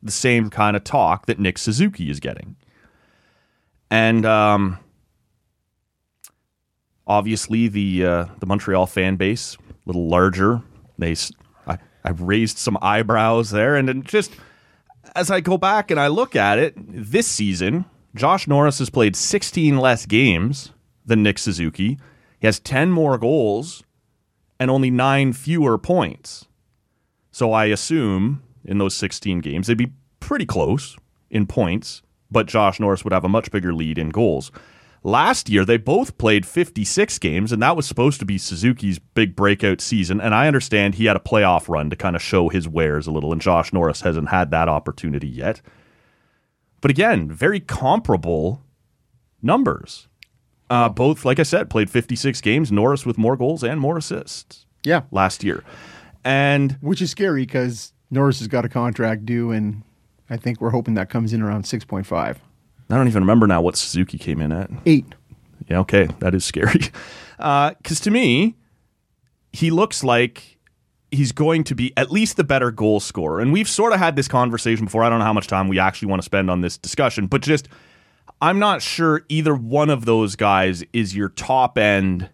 the 0.03 0.11
same 0.11 0.51
kind 0.51 0.77
of 0.77 0.85
talk 0.85 1.27
that 1.27 1.39
Nick 1.39 1.57
Suzuki 1.59 2.11
is 2.11 2.21
getting. 2.21 2.57
And 3.91 4.27
um, 4.27 4.79
obviously, 7.07 7.69
the 7.69 8.05
uh, 8.05 8.27
the 8.41 8.47
Montreal 8.47 8.87
fan 8.87 9.17
base 9.17 9.57
a 9.57 9.73
little 9.87 10.09
larger. 10.09 10.63
They 10.99 11.15
I, 11.67 11.79
I 12.05 12.11
raised 12.11 12.59
some 12.59 12.79
eyebrows 12.83 13.51
there, 13.51 13.77
and 13.77 14.05
just 14.05 14.33
as 15.15 15.31
I 15.31 15.41
go 15.41 15.59
back 15.59 15.91
and 15.91 16.01
I 16.01 16.09
look 16.09 16.35
at 16.35 16.59
it 16.59 16.75
this 16.77 17.27
season, 17.27 17.85
Josh 18.15 18.47
Norris 18.47 18.79
has 18.79 18.91
played 18.91 19.17
16 19.17 19.79
less 19.79 20.07
games 20.07 20.73
than 21.05 21.23
Nick 21.23 21.39
Suzuki. 21.39 21.99
He 22.41 22.47
has 22.47 22.59
10 22.61 22.91
more 22.91 23.19
goals 23.19 23.83
and 24.59 24.71
only 24.71 24.91
nine 24.91 25.33
fewer 25.33 25.79
points. 25.79 26.47
So 27.35 27.53
I 27.53 27.65
assume 27.65 28.45
in 28.65 28.79
those 28.79 28.95
16 28.95 29.41
games, 29.41 29.67
they'd 29.67 29.77
be 29.77 29.91
pretty 30.21 30.47
close 30.47 30.97
in 31.31 31.47
points, 31.47 32.01
but 32.31 32.47
Josh 32.47 32.79
Norris 32.79 33.03
would 33.03 33.13
have 33.13 33.25
a 33.25 33.29
much 33.29 33.51
bigger 33.51 33.75
lead 33.75 33.99
in 33.99 34.11
goals. 34.11 34.53
Last 35.03 35.49
year, 35.49 35.65
they 35.65 35.77
both 35.77 36.17
played 36.17 36.47
56 36.47 37.19
games, 37.19 37.51
and 37.51 37.61
that 37.61 37.75
was 37.75 37.89
supposed 37.89 38.21
to 38.21 38.25
be 38.25 38.39
Suzuki's 38.39 39.01
big 39.01 39.35
breakout 39.35 39.81
season. 39.81 40.21
And 40.21 40.33
I 40.33 40.47
understand 40.47 40.95
he 40.95 41.07
had 41.07 41.17
a 41.17 41.19
playoff 41.19 41.69
run 41.69 41.91
to 41.91 41.97
kind 41.97 42.15
of 42.15 42.23
show 42.23 42.51
his 42.51 42.69
wares 42.69 43.09
a 43.09 43.11
little, 43.11 43.33
and 43.33 43.41
Josh 43.43 43.73
Norris 43.73 44.03
hasn't 44.03 44.29
had 44.29 44.53
that 44.53 44.69
opportunity 44.69 45.29
yet. 45.29 45.61
But 46.81 46.93
again, 46.93 47.29
very 47.33 47.59
comparable 47.59 48.63
numbers. 49.43 50.07
Uh, 50.71 50.89
both, 50.89 51.25
like 51.25 51.41
I 51.41 51.43
said, 51.43 51.69
played 51.69 51.91
56 51.91 52.41
games. 52.43 52.71
Norris 52.71 53.05
with 53.05 53.19
more 53.19 53.37
goals 53.37 53.65
and 53.65 53.81
more 53.81 53.99
assists 53.99 54.67
Yeah. 54.85 55.01
last 55.11 55.43
year. 55.43 55.65
And 56.25 56.73
Which 56.81 57.03
is 57.03 57.11
scary 57.11 57.43
because 57.43 57.93
Norris 58.11 58.39
has 58.39 58.49
got 58.49 58.65
a 58.65 58.69
contract 58.69 59.27
due, 59.27 59.51
and 59.51 59.83
I 60.31 60.37
think 60.37 60.61
we're 60.61 60.71
hoping 60.71 60.95
that 60.95 61.11
comes 61.11 61.33
in 61.33 61.43
around 61.43 61.65
6.5. 61.65 62.37
I 62.91 62.97
don't 62.97 63.09
even 63.09 63.23
remember 63.23 63.47
now 63.47 63.61
what 63.61 63.77
Suzuki 63.77 64.19
came 64.19 64.41
in 64.41 64.53
at. 64.53 64.71
Eight. 64.87 65.07
Yeah, 65.69 65.81
okay, 65.81 66.09
that 66.21 66.35
is 66.35 66.45
scary. 66.45 66.81
Uh, 67.37 67.75
because 67.83 67.99
to 67.99 68.13
me, 68.13 68.55
he 69.53 69.73
looks 69.73 70.05
like 70.05 70.57
he's 71.11 71.33
going 71.33 71.65
to 71.65 71.75
be 71.75 71.93
at 71.97 72.11
least 72.11 72.37
the 72.37 72.45
better 72.45 72.71
goal 72.71 73.01
scorer. 73.01 73.41
And 73.41 73.53
we've 73.53 73.69
sort 73.69 73.93
of 73.93 73.99
had 73.99 74.17
this 74.17 74.29
conversation 74.29 74.85
before. 74.85 75.03
I 75.03 75.09
don't 75.09 75.19
know 75.19 75.25
how 75.25 75.33
much 75.33 75.47
time 75.47 75.69
we 75.69 75.79
actually 75.79 76.09
want 76.09 76.23
to 76.23 76.25
spend 76.25 76.51
on 76.51 76.61
this 76.61 76.77
discussion, 76.77 77.27
but 77.27 77.43
just 77.43 77.69
I'm 78.41 78.59
not 78.59 78.83
sure 78.83 79.25
either 79.29 79.55
one 79.55 79.91
of 79.91 80.05
those 80.05 80.37
guys 80.37 80.85
is 80.93 81.15
your 81.17 81.29
top 81.31 81.79
end 81.79 82.31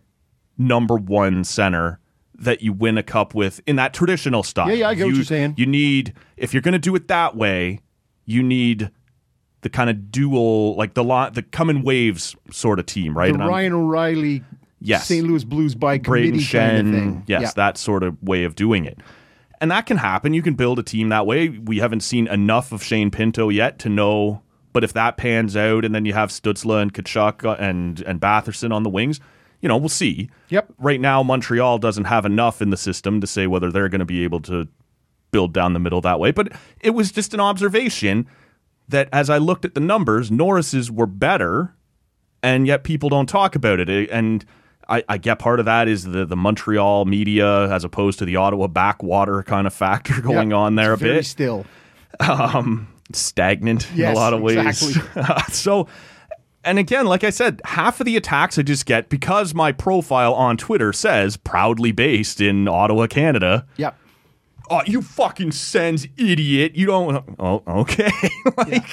number 0.59 0.97
one 0.97 1.45
center 1.45 2.00
that 2.41 2.63
you 2.63 2.73
win 2.73 2.99
a 2.99 3.03
cup 3.03 3.35
with 3.35 3.61
in 3.67 3.77
that 3.77 3.93
traditional 3.95 4.43
style. 4.43 4.69
Yeah, 4.69 4.75
yeah, 4.75 4.89
I 4.89 4.95
get 4.95 5.05
what 5.05 5.11
You- 5.11 5.17
you're 5.17 5.25
saying. 5.25 5.55
You 5.57 5.67
need, 5.67 6.15
if 6.37 6.53
you're 6.55 6.63
going 6.63 6.73
to 6.73 6.79
do 6.79 6.95
it 6.97 7.07
that 7.09 7.37
way, 7.37 7.81
you 8.27 8.43
need 8.43 8.91
the 9.61 9.69
kind 9.69 9.91
of 9.91 10.11
dual, 10.11 10.75
like 10.77 10.95
the 10.95 11.05
lot, 11.05 11.35
the 11.35 11.43
come 11.43 11.69
in 11.69 11.83
waves 11.83 12.35
sort 12.51 12.79
of 12.79 12.87
team, 12.87 13.17
right? 13.17 13.29
The 13.29 13.35
And 13.35 13.43
I'm- 13.43 13.51
Ryan 13.51 13.73
O'Reilly, 13.75 14.43
Yes. 14.81 15.07
St. 15.07 15.27
Louis 15.27 15.45
Blues 15.45 15.75
by 15.75 15.99
Brayden 15.99 16.05
committee 16.05 16.39
Schenn, 16.39 16.71
kind 16.77 16.89
of 16.89 16.95
thing. 16.95 17.23
yes, 17.27 17.43
Yeah. 17.43 17.51
that 17.57 17.77
sort 17.77 18.03
of 18.03 18.17
way 18.23 18.45
of 18.45 18.55
doing 18.55 18.87
it. 18.87 18.99
And 19.61 19.71
that 19.71 19.85
can 19.85 19.99
happen. 19.99 20.33
You 20.33 20.41
can 20.41 20.55
build 20.55 20.79
a 20.79 20.83
team 20.83 21.11
that 21.11 21.27
way. 21.27 21.51
We 21.51 21.81
haven't 21.81 22.01
seen 22.01 22.27
enough 22.29 22.73
of 22.73 22.83
Shane 22.83 23.11
Pinto 23.11 23.51
yet 23.51 23.79
to 23.81 23.91
know. 23.91 24.41
But 24.73 24.85
if 24.85 24.95
that 24.95 25.19
pans 25.19 25.55
out, 25.57 25.85
and 25.85 25.95
then 25.95 26.07
you 26.07 26.15
have 26.15 26.31
Stützle 26.31 26.81
and 26.81 26.95
Tkachuk 26.95 27.61
and 27.61 28.01
and 28.07 28.19
Batherson 28.21 28.73
on 28.73 28.83
the 28.85 28.89
wings, 28.89 29.21
you 29.61 29.69
know, 29.69 29.77
we'll 29.77 29.89
see. 29.89 30.31
Yep. 30.49 30.73
Right 30.79 31.01
now, 31.01 31.23
Montreal 31.23 31.79
doesn't 31.79 32.05
have 32.07 32.25
enough 32.25 32.63
in 32.63 32.71
the 32.71 32.77
system 32.77 33.21
to 33.21 33.27
say 33.27 33.47
whether 33.47 33.71
they're 33.71 33.89
going 33.89 33.99
to 34.01 34.05
be 34.07 34.25
able 34.25 34.41
to 34.43 34.67
build 35.33 35.53
down 35.53 35.73
the 35.75 35.79
middle 35.81 36.01
that 36.01 36.19
way. 36.19 36.31
But 36.33 36.53
it 36.81 36.91
was 36.91 37.13
just 37.13 37.35
an 37.35 37.41
observation 37.41 38.27
that 38.89 39.09
as 39.13 39.31
I 39.31 39.39
looked 39.39 39.65
at 39.65 39.75
the 39.75 39.81
numbers, 39.81 40.31
Norris's 40.31 40.91
were 40.91 41.07
better 41.07 41.75
and 42.43 42.67
yet 42.67 42.83
people 42.85 43.09
don't 43.09 43.29
talk 43.29 43.55
about 43.55 43.79
it. 43.81 43.89
And 44.11 44.45
I, 44.89 45.05
I 45.09 45.19
get 45.19 45.39
part 45.39 45.61
of 45.61 45.67
that 45.67 45.87
is 45.89 46.05
the 46.05 46.25
the 46.25 46.37
Montreal 46.37 47.05
media 47.05 47.71
as 47.73 47.85
opposed 47.85 48.19
to 48.21 48.25
the 48.25 48.37
Ottawa 48.37 48.67
backwater 48.67 49.43
kind 49.45 49.67
of 49.67 49.75
factor 49.75 50.21
going 50.23 50.51
Yeah. 50.51 50.57
on 50.57 50.75
there 50.75 50.95
It's 50.95 51.03
a 51.03 51.05
bit. 51.05 51.27
still. 51.27 51.67
Um, 52.19 52.89
stagnant 53.13 53.91
in 53.93 54.03
a 54.07 54.13
lot 54.15 54.33
of 54.33 54.41
ways. 54.41 54.57
exactly. 54.83 55.35
so. 55.53 55.87
And 56.65 56.79
again, 56.79 57.07
like 57.07 57.25
I 57.25 57.31
said, 57.31 57.61
half 57.65 58.01
of 58.01 58.07
the 58.07 58.17
attacks 58.17 58.59
I 58.59 58.63
just 58.63 58.85
get 58.85 59.09
because 59.09 59.55
my 59.55 59.73
profile 59.73 60.35
on 60.35 60.57
Twitter 60.57 60.93
says 60.93 61.37
proudly 61.37 61.93
based 61.93 62.41
in 62.41 62.69
Ottawa, 62.69 63.07
Canada. 63.07 63.67
Yep. 63.77 63.97
Oh, 64.69 64.83
you 64.87 65.03
fucking 65.03 65.53
sends 65.53 66.07
idiot. 66.17 66.77
You 66.77 66.87
don't. 66.87 67.37
Oh, 67.39 67.63
okay. 67.67 68.11
like, 68.57 68.85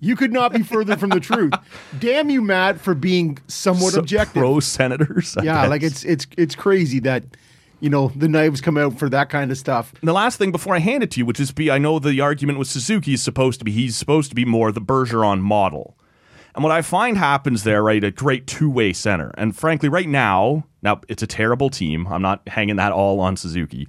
You 0.00 0.14
could 0.16 0.32
not 0.32 0.52
be 0.52 0.62
further 0.62 0.96
from 0.96 1.10
the 1.10 1.20
truth. 1.20 1.52
Damn 1.98 2.30
you, 2.30 2.42
Matt, 2.42 2.80
for 2.80 2.94
being 2.94 3.38
somewhat 3.48 3.94
so 3.94 4.00
objective. 4.00 4.40
Pro 4.40 4.60
senators. 4.60 5.36
I 5.36 5.42
yeah, 5.42 5.62
guess. 5.62 5.70
like 5.70 5.82
it's 5.82 6.04
it's 6.04 6.26
it's 6.36 6.54
crazy 6.54 7.00
that 7.00 7.24
you 7.80 7.90
know 7.90 8.12
the 8.14 8.28
knives 8.28 8.60
come 8.60 8.76
out 8.76 8.98
for 8.98 9.08
that 9.08 9.30
kind 9.30 9.50
of 9.50 9.58
stuff. 9.58 9.92
And 10.00 10.08
the 10.08 10.12
last 10.12 10.38
thing 10.38 10.52
before 10.52 10.74
I 10.74 10.80
hand 10.80 11.02
it 11.02 11.10
to 11.12 11.18
you, 11.18 11.26
which 11.26 11.40
is 11.40 11.50
be, 11.50 11.70
I 11.70 11.78
know 11.78 11.98
the 11.98 12.20
argument 12.20 12.58
with 12.58 12.68
Suzuki 12.68 13.14
is 13.14 13.22
supposed 13.22 13.58
to 13.60 13.64
be 13.64 13.72
he's 13.72 13.96
supposed 13.96 14.30
to 14.30 14.34
be 14.34 14.44
more 14.44 14.70
the 14.70 14.80
Bergeron 14.80 15.40
model. 15.40 15.96
And 16.56 16.62
what 16.62 16.72
I 16.72 16.80
find 16.80 17.18
happens 17.18 17.64
there, 17.64 17.82
right, 17.82 18.02
a 18.02 18.10
great 18.10 18.46
two 18.46 18.70
way 18.70 18.94
center. 18.94 19.30
And 19.36 19.54
frankly, 19.54 19.90
right 19.90 20.08
now, 20.08 20.64
now 20.80 21.02
it's 21.06 21.22
a 21.22 21.26
terrible 21.26 21.68
team. 21.68 22.06
I'm 22.06 22.22
not 22.22 22.48
hanging 22.48 22.76
that 22.76 22.92
all 22.92 23.20
on 23.20 23.36
Suzuki, 23.36 23.86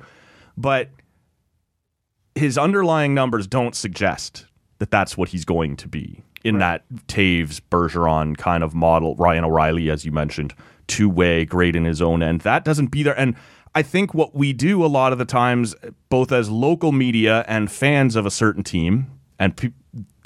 but 0.58 0.90
his 2.36 2.58
underlying 2.58 3.14
numbers 3.14 3.48
don't 3.48 3.74
suggest 3.74 4.46
that 4.80 4.92
that's 4.92 5.18
what 5.18 5.30
he's 5.30 5.46
going 5.46 5.78
to 5.78 5.88
be 5.88 6.24
in 6.44 6.60
that 6.60 6.84
Toews 7.08 7.62
Bergeron 7.72 8.38
kind 8.38 8.64
of 8.64 8.76
model. 8.76 9.16
Ryan 9.16 9.46
O'Reilly, 9.46 9.90
as 9.90 10.06
you 10.06 10.12
mentioned, 10.12 10.54
two 10.88 11.10
way, 11.10 11.46
great 11.46 11.76
in 11.76 11.86
his 11.86 12.02
own 12.02 12.22
end. 12.22 12.42
That 12.42 12.66
doesn't 12.66 12.88
be 12.88 13.02
there. 13.02 13.18
And 13.18 13.36
I 13.76 13.82
think 13.82 14.14
what 14.14 14.36
we 14.36 14.52
do 14.52 14.84
a 14.84 14.88
lot 14.88 15.14
of 15.14 15.20
the 15.20 15.26
times, 15.26 15.74
both 16.10 16.34
as 16.34 16.50
local 16.50 16.92
media 16.92 17.46
and 17.48 17.72
fans 17.72 18.18
of 18.18 18.26
a 18.26 18.32
certain 18.32 18.64
team, 18.64 19.17
and 19.40 19.56
pe- 19.56 19.72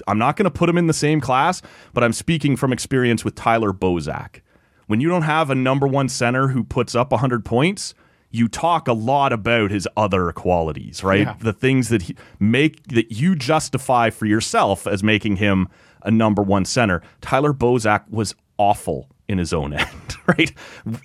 I'm 0.08 0.18
not 0.18 0.36
going 0.36 0.46
to 0.46 0.52
put 0.52 0.70
him 0.70 0.78
in 0.78 0.88
the 0.88 0.94
same 0.94 1.22
class, 1.22 1.62
but 1.94 2.04
I'm 2.04 2.14
speaking 2.14 2.56
from 2.56 2.74
experience 2.74 3.24
with 3.24 3.36
Tyler 3.36 3.72
Bozak. 3.72 4.42
When 4.88 5.00
you 5.00 5.08
don't 5.08 5.22
have 5.22 5.50
a 5.50 5.56
number 5.56 5.88
one 5.88 6.10
center 6.10 6.50
who 6.50 6.64
puts 6.64 6.96
up 6.96 7.12
100 7.12 7.46
points, 7.46 7.94
you 8.32 8.48
talk 8.48 8.88
a 8.88 8.94
lot 8.94 9.34
about 9.34 9.72
his 9.72 9.88
other 9.96 10.32
qualities, 10.32 11.04
right? 11.04 11.22
Yeah. 11.22 11.36
The 11.40 11.54
things 11.54 11.90
that 11.90 12.04
he 12.04 12.16
make 12.40 12.88
that 12.88 13.12
you 13.12 13.36
justify 13.36 14.10
for 14.10 14.26
yourself 14.26 14.88
as 14.88 15.04
making 15.04 15.38
him 15.38 15.68
a 16.04 16.12
number 16.12 16.42
one 16.42 16.66
center. 16.66 17.02
Tyler 17.22 17.54
Bozak 17.54 18.10
was 18.10 18.34
awful 18.58 19.10
in 19.28 19.38
his 19.38 19.54
own 19.54 19.74
end, 19.78 20.18
right? 20.28 20.52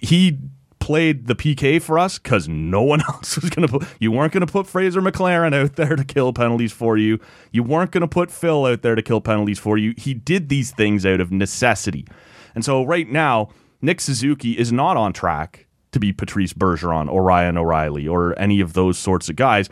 He 0.01 0.39
played 0.87 1.27
the 1.27 1.35
PK 1.35 1.83
for 1.83 1.99
us 1.99 2.17
because 2.17 2.47
no 2.49 2.81
one 2.81 3.01
else 3.09 3.35
was 3.41 3.51
going 3.51 3.67
to 3.67 3.79
put. 3.81 3.89
You 3.99 4.13
weren't 4.13 4.33
going 4.33 4.47
to 4.47 4.53
put 4.53 4.69
Fraser 4.69 5.03
McLaren 5.03 5.53
out 5.53 5.75
there 5.75 5.97
to 5.97 6.05
kill 6.05 6.33
penalties 6.33 6.73
for 6.73 6.97
you. 6.97 7.19
You 7.51 7.65
weren't 7.65 7.91
going 7.91 8.03
to 8.03 8.07
put 8.07 8.31
Phil 8.31 8.65
out 8.67 8.83
there 8.83 8.95
to 8.95 9.03
kill 9.03 9.21
penalties 9.21 9.59
for 9.59 9.77
you. 9.77 9.95
He 9.97 10.15
did 10.15 10.49
these 10.49 10.71
things 10.71 11.05
out 11.05 11.21
of 11.21 11.33
necessity. 11.33 12.07
And 12.55 12.65
so 12.65 12.85
right 12.85 13.09
now, 13.09 13.49
Nick 13.83 14.01
Suzuki 14.01 14.57
is 14.57 14.71
not 14.71 14.97
on 14.97 15.13
track 15.13 15.67
to 15.91 15.99
be 15.99 16.13
Patrice 16.13 16.53
Bergeron 16.53 17.11
or 17.11 17.25
Ryan 17.25 17.59
O'Reilly 17.59 18.07
or 18.07 18.39
any 18.39 18.61
of 18.61 18.75
those 18.75 18.97
sorts 18.97 19.29
of 19.29 19.35
guys, 19.35 19.69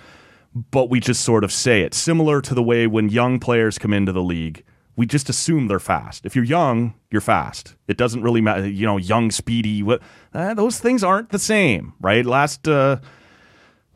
but 0.72 0.90
we 0.90 0.98
just 0.98 1.20
sort 1.20 1.44
of 1.44 1.52
say 1.52 1.82
it. 1.82 1.94
Similar 1.94 2.40
to 2.40 2.54
the 2.54 2.62
way 2.62 2.88
when 2.88 3.08
young 3.08 3.38
players 3.38 3.78
come 3.78 3.92
into 3.92 4.10
the 4.10 4.20
league, 4.20 4.64
we 4.96 5.06
just 5.06 5.28
assume 5.28 5.66
they're 5.68 5.80
fast. 5.80 6.24
If 6.24 6.36
you're 6.36 6.44
young, 6.44 6.94
you're 7.10 7.20
fast. 7.20 7.74
It 7.88 7.96
doesn't 7.96 8.22
really 8.22 8.40
matter, 8.40 8.68
you 8.68 8.86
know, 8.86 8.96
young, 8.96 9.30
speedy. 9.30 9.82
What 9.82 10.00
uh, 10.32 10.54
those 10.54 10.78
things 10.78 11.02
aren't 11.02 11.30
the 11.30 11.38
same, 11.38 11.94
right? 12.00 12.24
Last 12.24 12.68
uh, 12.68 13.00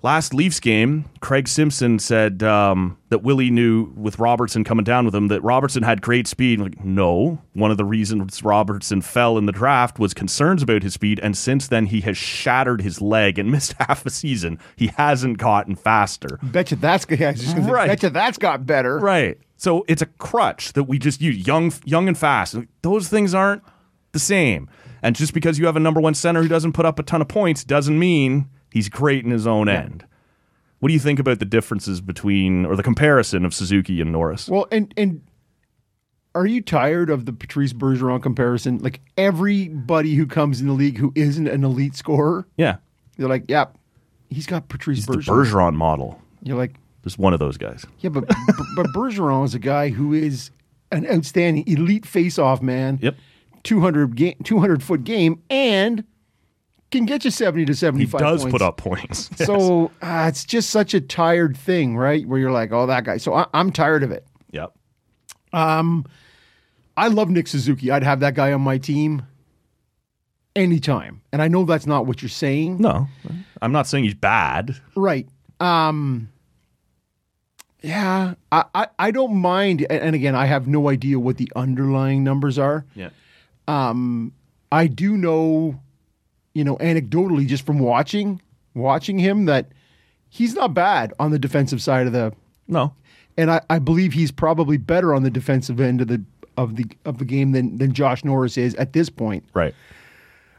last 0.02 0.32
Leafs 0.34 0.60
game, 0.60 1.04
Craig 1.20 1.48
Simpson 1.48 1.98
said 1.98 2.42
um, 2.42 2.98
that 3.08 3.22
Willie 3.22 3.50
knew 3.50 3.92
with 3.96 4.18
Robertson 4.18 4.64
coming 4.64 4.84
down 4.84 5.04
with 5.04 5.14
him 5.14 5.28
that 5.28 5.42
Robertson 5.42 5.82
had 5.82 6.02
great 6.02 6.26
speed. 6.26 6.60
Like, 6.60 6.84
no, 6.84 7.40
one 7.54 7.70
of 7.70 7.76
the 7.76 7.84
reasons 7.84 8.42
Robertson 8.42 9.00
fell 9.02 9.38
in 9.38 9.46
the 9.46 9.52
draft 9.52 9.98
was 9.98 10.14
concerns 10.14 10.62
about 10.62 10.82
his 10.82 10.94
speed, 10.94 11.20
and 11.22 11.36
since 11.36 11.68
then 11.68 11.86
he 11.86 12.00
has 12.02 12.16
shattered 12.16 12.82
his 12.82 13.00
leg 13.00 13.38
and 13.38 13.50
missed 13.52 13.74
half 13.80 14.04
a 14.06 14.10
season. 14.10 14.58
He 14.76 14.88
hasn't 14.96 15.38
gotten 15.38 15.74
faster. 15.74 16.38
Bet 16.42 16.70
you 16.70 16.76
that's 16.76 17.06
yeah, 17.10 17.34
Right. 17.70 17.88
Bet 17.88 18.02
you 18.02 18.10
that's 18.10 18.38
got 18.38 18.66
better. 18.66 18.98
Right. 18.98 19.38
So 19.56 19.84
it's 19.88 20.02
a 20.02 20.06
crutch 20.06 20.72
that 20.74 20.84
we 20.84 20.98
just 20.98 21.20
use 21.20 21.46
young, 21.46 21.72
young 21.84 22.06
and 22.06 22.16
fast. 22.16 22.54
Those 22.82 23.08
things 23.08 23.34
aren't 23.34 23.62
the 24.12 24.20
same. 24.20 24.70
And 25.02 25.16
just 25.16 25.34
because 25.34 25.58
you 25.58 25.66
have 25.66 25.76
a 25.76 25.80
number 25.80 26.00
one 26.00 26.14
center 26.14 26.42
who 26.42 26.48
doesn't 26.48 26.72
put 26.72 26.86
up 26.86 26.98
a 26.98 27.02
ton 27.02 27.20
of 27.20 27.28
points 27.28 27.64
doesn't 27.64 27.98
mean 27.98 28.48
he's 28.78 28.88
great 28.88 29.24
in 29.24 29.30
his 29.32 29.46
own 29.46 29.68
end. 29.68 30.04
What 30.78 30.88
do 30.88 30.92
you 30.94 31.00
think 31.00 31.18
about 31.18 31.40
the 31.40 31.44
differences 31.44 32.00
between 32.00 32.64
or 32.64 32.76
the 32.76 32.84
comparison 32.84 33.44
of 33.44 33.52
Suzuki 33.52 34.00
and 34.00 34.12
Norris? 34.12 34.48
Well, 34.48 34.68
and 34.70 34.94
and 34.96 35.20
are 36.34 36.46
you 36.46 36.60
tired 36.62 37.10
of 37.10 37.24
the 37.26 37.32
Patrice 37.32 37.72
Bergeron 37.72 38.22
comparison? 38.22 38.78
Like 38.78 39.00
everybody 39.16 40.14
who 40.14 40.26
comes 40.26 40.60
in 40.60 40.68
the 40.68 40.72
league 40.74 40.98
who 40.98 41.12
isn't 41.16 41.48
an 41.48 41.64
elite 41.64 41.96
scorer, 41.96 42.46
Yeah. 42.56 42.76
they're 43.16 43.28
like, 43.28 43.44
"Yep, 43.48 43.76
he's 44.30 44.46
got 44.46 44.68
Patrice 44.68 44.98
He's 44.98 45.06
the 45.06 45.14
Bergeron." 45.16 45.44
Bergeron 45.46 45.74
model. 45.74 46.20
You're 46.44 46.56
like, 46.56 46.74
Just 47.02 47.18
one 47.18 47.32
of 47.32 47.40
those 47.40 47.56
guys. 47.56 47.84
yeah, 48.00 48.10
but 48.10 48.28
but, 48.28 48.66
but 48.76 48.86
Bergeron 48.94 49.44
is 49.46 49.54
a 49.54 49.58
guy 49.58 49.88
who 49.88 50.12
is 50.12 50.50
an 50.92 51.06
outstanding 51.10 51.64
elite 51.66 52.06
face-off 52.06 52.62
man. 52.62 52.98
Yep. 53.02 53.16
200 53.64 54.14
game, 54.14 54.34
200 54.44 54.82
foot 54.82 55.02
game, 55.04 55.42
and 55.50 56.04
can 56.90 57.04
get 57.04 57.24
you 57.24 57.30
70 57.30 57.66
to 57.66 57.72
He 57.72 57.76
75 57.76 58.20
does 58.20 58.40
points. 58.42 58.52
put 58.52 58.62
up 58.62 58.76
points. 58.76 59.30
Yes. 59.38 59.46
So 59.46 59.90
uh, 60.02 60.26
it's 60.28 60.44
just 60.44 60.70
such 60.70 60.94
a 60.94 61.00
tired 61.00 61.56
thing, 61.56 61.96
right? 61.96 62.26
Where 62.26 62.38
you're 62.38 62.52
like, 62.52 62.72
oh, 62.72 62.86
that 62.86 63.04
guy. 63.04 63.18
So 63.18 63.34
I, 63.34 63.46
I'm 63.52 63.70
tired 63.72 64.02
of 64.02 64.10
it. 64.10 64.26
Yep. 64.52 64.72
Um, 65.52 66.06
I 66.96 67.08
love 67.08 67.28
Nick 67.30 67.46
Suzuki. 67.48 67.90
I'd 67.90 68.02
have 68.02 68.20
that 68.20 68.34
guy 68.34 68.52
on 68.52 68.60
my 68.62 68.78
team 68.78 69.22
anytime. 70.56 71.20
And 71.32 71.40
I 71.42 71.48
know 71.48 71.64
that's 71.64 71.86
not 71.86 72.06
what 72.06 72.22
you're 72.22 72.28
saying. 72.28 72.78
No. 72.78 73.06
I'm 73.62 73.72
not 73.72 73.86
saying 73.86 74.04
he's 74.04 74.14
bad. 74.14 74.76
Right. 74.96 75.28
Um 75.60 76.30
yeah, 77.80 78.34
I, 78.50 78.64
I, 78.74 78.88
I 78.98 79.10
don't 79.12 79.36
mind 79.36 79.82
and 79.88 80.02
and 80.02 80.14
again 80.16 80.34
I 80.34 80.46
have 80.46 80.66
no 80.66 80.88
idea 80.88 81.18
what 81.20 81.36
the 81.36 81.50
underlying 81.54 82.24
numbers 82.24 82.58
are. 82.58 82.84
Yeah. 82.94 83.10
Um, 83.68 84.32
I 84.72 84.86
do 84.88 85.16
know, 85.16 85.80
you 86.54 86.64
know, 86.64 86.76
anecdotally 86.76 87.46
just 87.46 87.64
from 87.66 87.78
watching 87.78 88.40
watching 88.74 89.18
him 89.18 89.46
that 89.46 89.68
he's 90.28 90.54
not 90.54 90.74
bad 90.74 91.12
on 91.18 91.30
the 91.30 91.38
defensive 91.38 91.82
side 91.82 92.06
of 92.06 92.12
the 92.12 92.32
No. 92.68 92.92
and 93.36 93.50
I, 93.50 93.60
I 93.70 93.78
believe 93.78 94.12
he's 94.12 94.30
probably 94.30 94.76
better 94.76 95.14
on 95.14 95.22
the 95.22 95.30
defensive 95.30 95.80
end 95.80 96.00
of 96.00 96.08
the 96.08 96.22
of 96.56 96.76
the 96.76 96.86
of 97.04 97.18
the 97.18 97.24
game 97.24 97.52
than 97.52 97.78
than 97.78 97.92
Josh 97.92 98.24
Norris 98.24 98.56
is 98.58 98.74
at 98.76 98.92
this 98.92 99.08
point. 99.10 99.44
Right. 99.54 99.74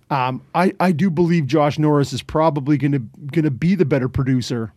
Um, 0.09 0.41
I, 0.55 0.73
I 0.79 0.91
do 0.91 1.09
believe 1.11 1.45
Josh 1.45 1.77
Norris 1.77 2.13
is 2.13 2.23
probably 2.23 2.77
going 2.77 2.93
to 2.93 2.99
going 3.31 3.45
to 3.45 3.51
be 3.51 3.75
the 3.75 3.85
better 3.85 4.09
producer, 4.09 4.73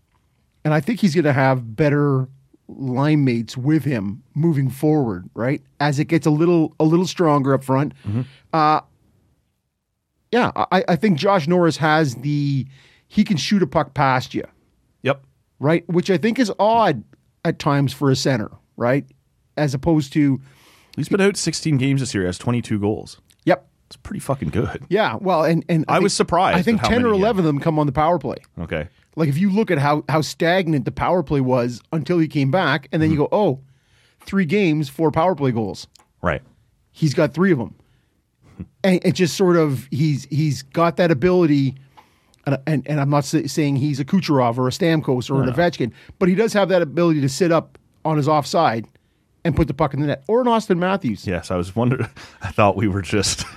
and 0.65 0.75
I 0.75 0.81
think 0.81 1.01
he's 1.01 1.15
going 1.15 1.25
to 1.25 1.33
have 1.33 1.75
better 1.75 2.29
line 2.69 3.25
mates 3.25 3.57
with 3.57 3.85
him 3.85 4.23
moving 4.35 4.69
forward. 4.69 5.29
Right 5.35 5.63
as 5.81 5.99
it 5.99 6.05
gets 6.07 6.27
a 6.27 6.31
little 6.31 6.75
a 6.79 6.85
little 6.85 7.07
stronger 7.07 7.55
up 7.55 7.65
front. 7.65 7.95
Uh, 8.53 8.81
yeah, 10.33 10.51
I, 10.57 10.83
I 10.89 10.97
think 10.97 11.19
Josh 11.19 11.47
Norris 11.47 11.77
has 11.77 12.17
the 12.17 12.67
he 13.07 13.23
can 13.25 13.37
shoot 13.37 13.63
a 13.63 13.67
puck 13.67 13.95
past 13.95 14.35
you, 14.35 14.45
Yep. 15.03 15.23
right? 15.61 15.87
Which 15.89 16.11
I 16.11 16.17
think 16.17 16.39
is 16.39 16.51
odd 16.59 17.05
at 17.45 17.59
times 17.59 17.93
for 17.93 18.11
a 18.11 18.17
center, 18.17 18.51
right? 18.77 19.05
As 19.57 19.75
opposed 19.75 20.13
to, 20.15 20.41
He's 20.97 21.09
been 21.09 21.21
out 21.21 21.37
16 21.37 21.77
games 21.79 22.01
this 22.01 22.15
year. 22.15 22.23
He 22.25 22.27
has 22.27 22.39
22 22.39 22.79
goals. 22.79 23.21
yep, 23.45 23.67
It's 23.87 23.97
pretty 23.97 24.21
fucking 24.21 24.49
good. 24.49 24.85
yeah. 24.89 25.17
Well, 25.21 25.45
and 25.45 25.65
and 25.69 25.85
I 25.89 25.99
was 25.99 26.13
think- 26.13 26.17
surprised 26.17 26.59
I 26.59 26.63
think 26.63 26.81
ten 26.83 26.93
or 26.93 26.97
many 26.97 27.09
he 27.11 27.19
had. 27.19 27.23
eleven 27.23 27.39
of 27.41 27.45
them 27.47 27.61
come 27.61 27.79
on 27.79 27.87
the 27.87 27.93
power 27.93 28.19
play. 28.19 28.39
Okay. 28.59 28.89
Like 29.15 29.29
if 29.29 29.37
you 29.37 29.51
look 29.51 29.71
at 29.71 29.77
how 29.79 30.05
how 30.09 30.23
stagnant 30.23 30.87
the 30.87 30.93
power 30.93 31.23
play 31.23 31.43
was 31.43 31.83
until 31.93 32.19
he 32.19 32.27
came 32.29 32.51
back, 32.51 32.89
and 32.93 33.03
then 33.03 33.11
you 33.11 33.17
mm-hmm. 33.19 33.25
go, 33.35 33.37
oh, 33.37 33.61
three 34.25 34.47
games, 34.47 34.89
four 34.89 35.11
power 35.11 35.35
play 35.35 35.51
goals. 35.53 35.87
Right. 36.23 36.41
He's 36.93 37.13
got 37.13 37.35
three 37.35 37.53
of 37.53 37.59
them, 37.59 37.75
and 38.85 39.01
it 39.05 39.13
just 39.13 39.37
sort 39.37 39.57
of 39.57 39.87
he's 39.91 40.25
he's 40.27 40.63
got 40.63 40.97
that 40.97 41.11
ability. 41.11 41.77
And, 42.45 42.59
and, 42.67 42.89
and 42.89 43.01
I'm 43.01 43.09
not 43.09 43.25
say, 43.25 43.47
saying 43.47 43.77
he's 43.77 44.01
a 44.01 44.05
Kucherov 44.05 44.59
or 44.59 44.67
a 44.67 44.73
Stamkos 44.73 45.31
or 45.31 45.45
an 45.45 45.49
Ovechkin, 45.53 45.93
but 46.19 46.29
he 46.29 46.35
does 46.35 46.53
have 46.55 46.69
that 46.71 46.83
ability 46.83 47.21
to 47.21 47.29
sit 47.29 47.53
up 47.53 47.79
on 48.05 48.17
his 48.17 48.27
offside 48.27 48.89
and 49.45 49.55
put 49.55 49.69
the 49.69 49.75
puck 49.75 49.95
in 49.95 50.01
the 50.01 50.09
net, 50.09 50.25
or 50.27 50.41
an 50.41 50.49
Austin 50.49 50.81
Matthews. 50.81 51.25
Yes, 51.25 51.53
I 51.53 51.57
was 51.57 51.77
wondering. 51.77 52.09
I 52.43 52.51
thought 52.51 52.77
we 52.77 52.89
were 52.89 53.03
just. 53.03 53.45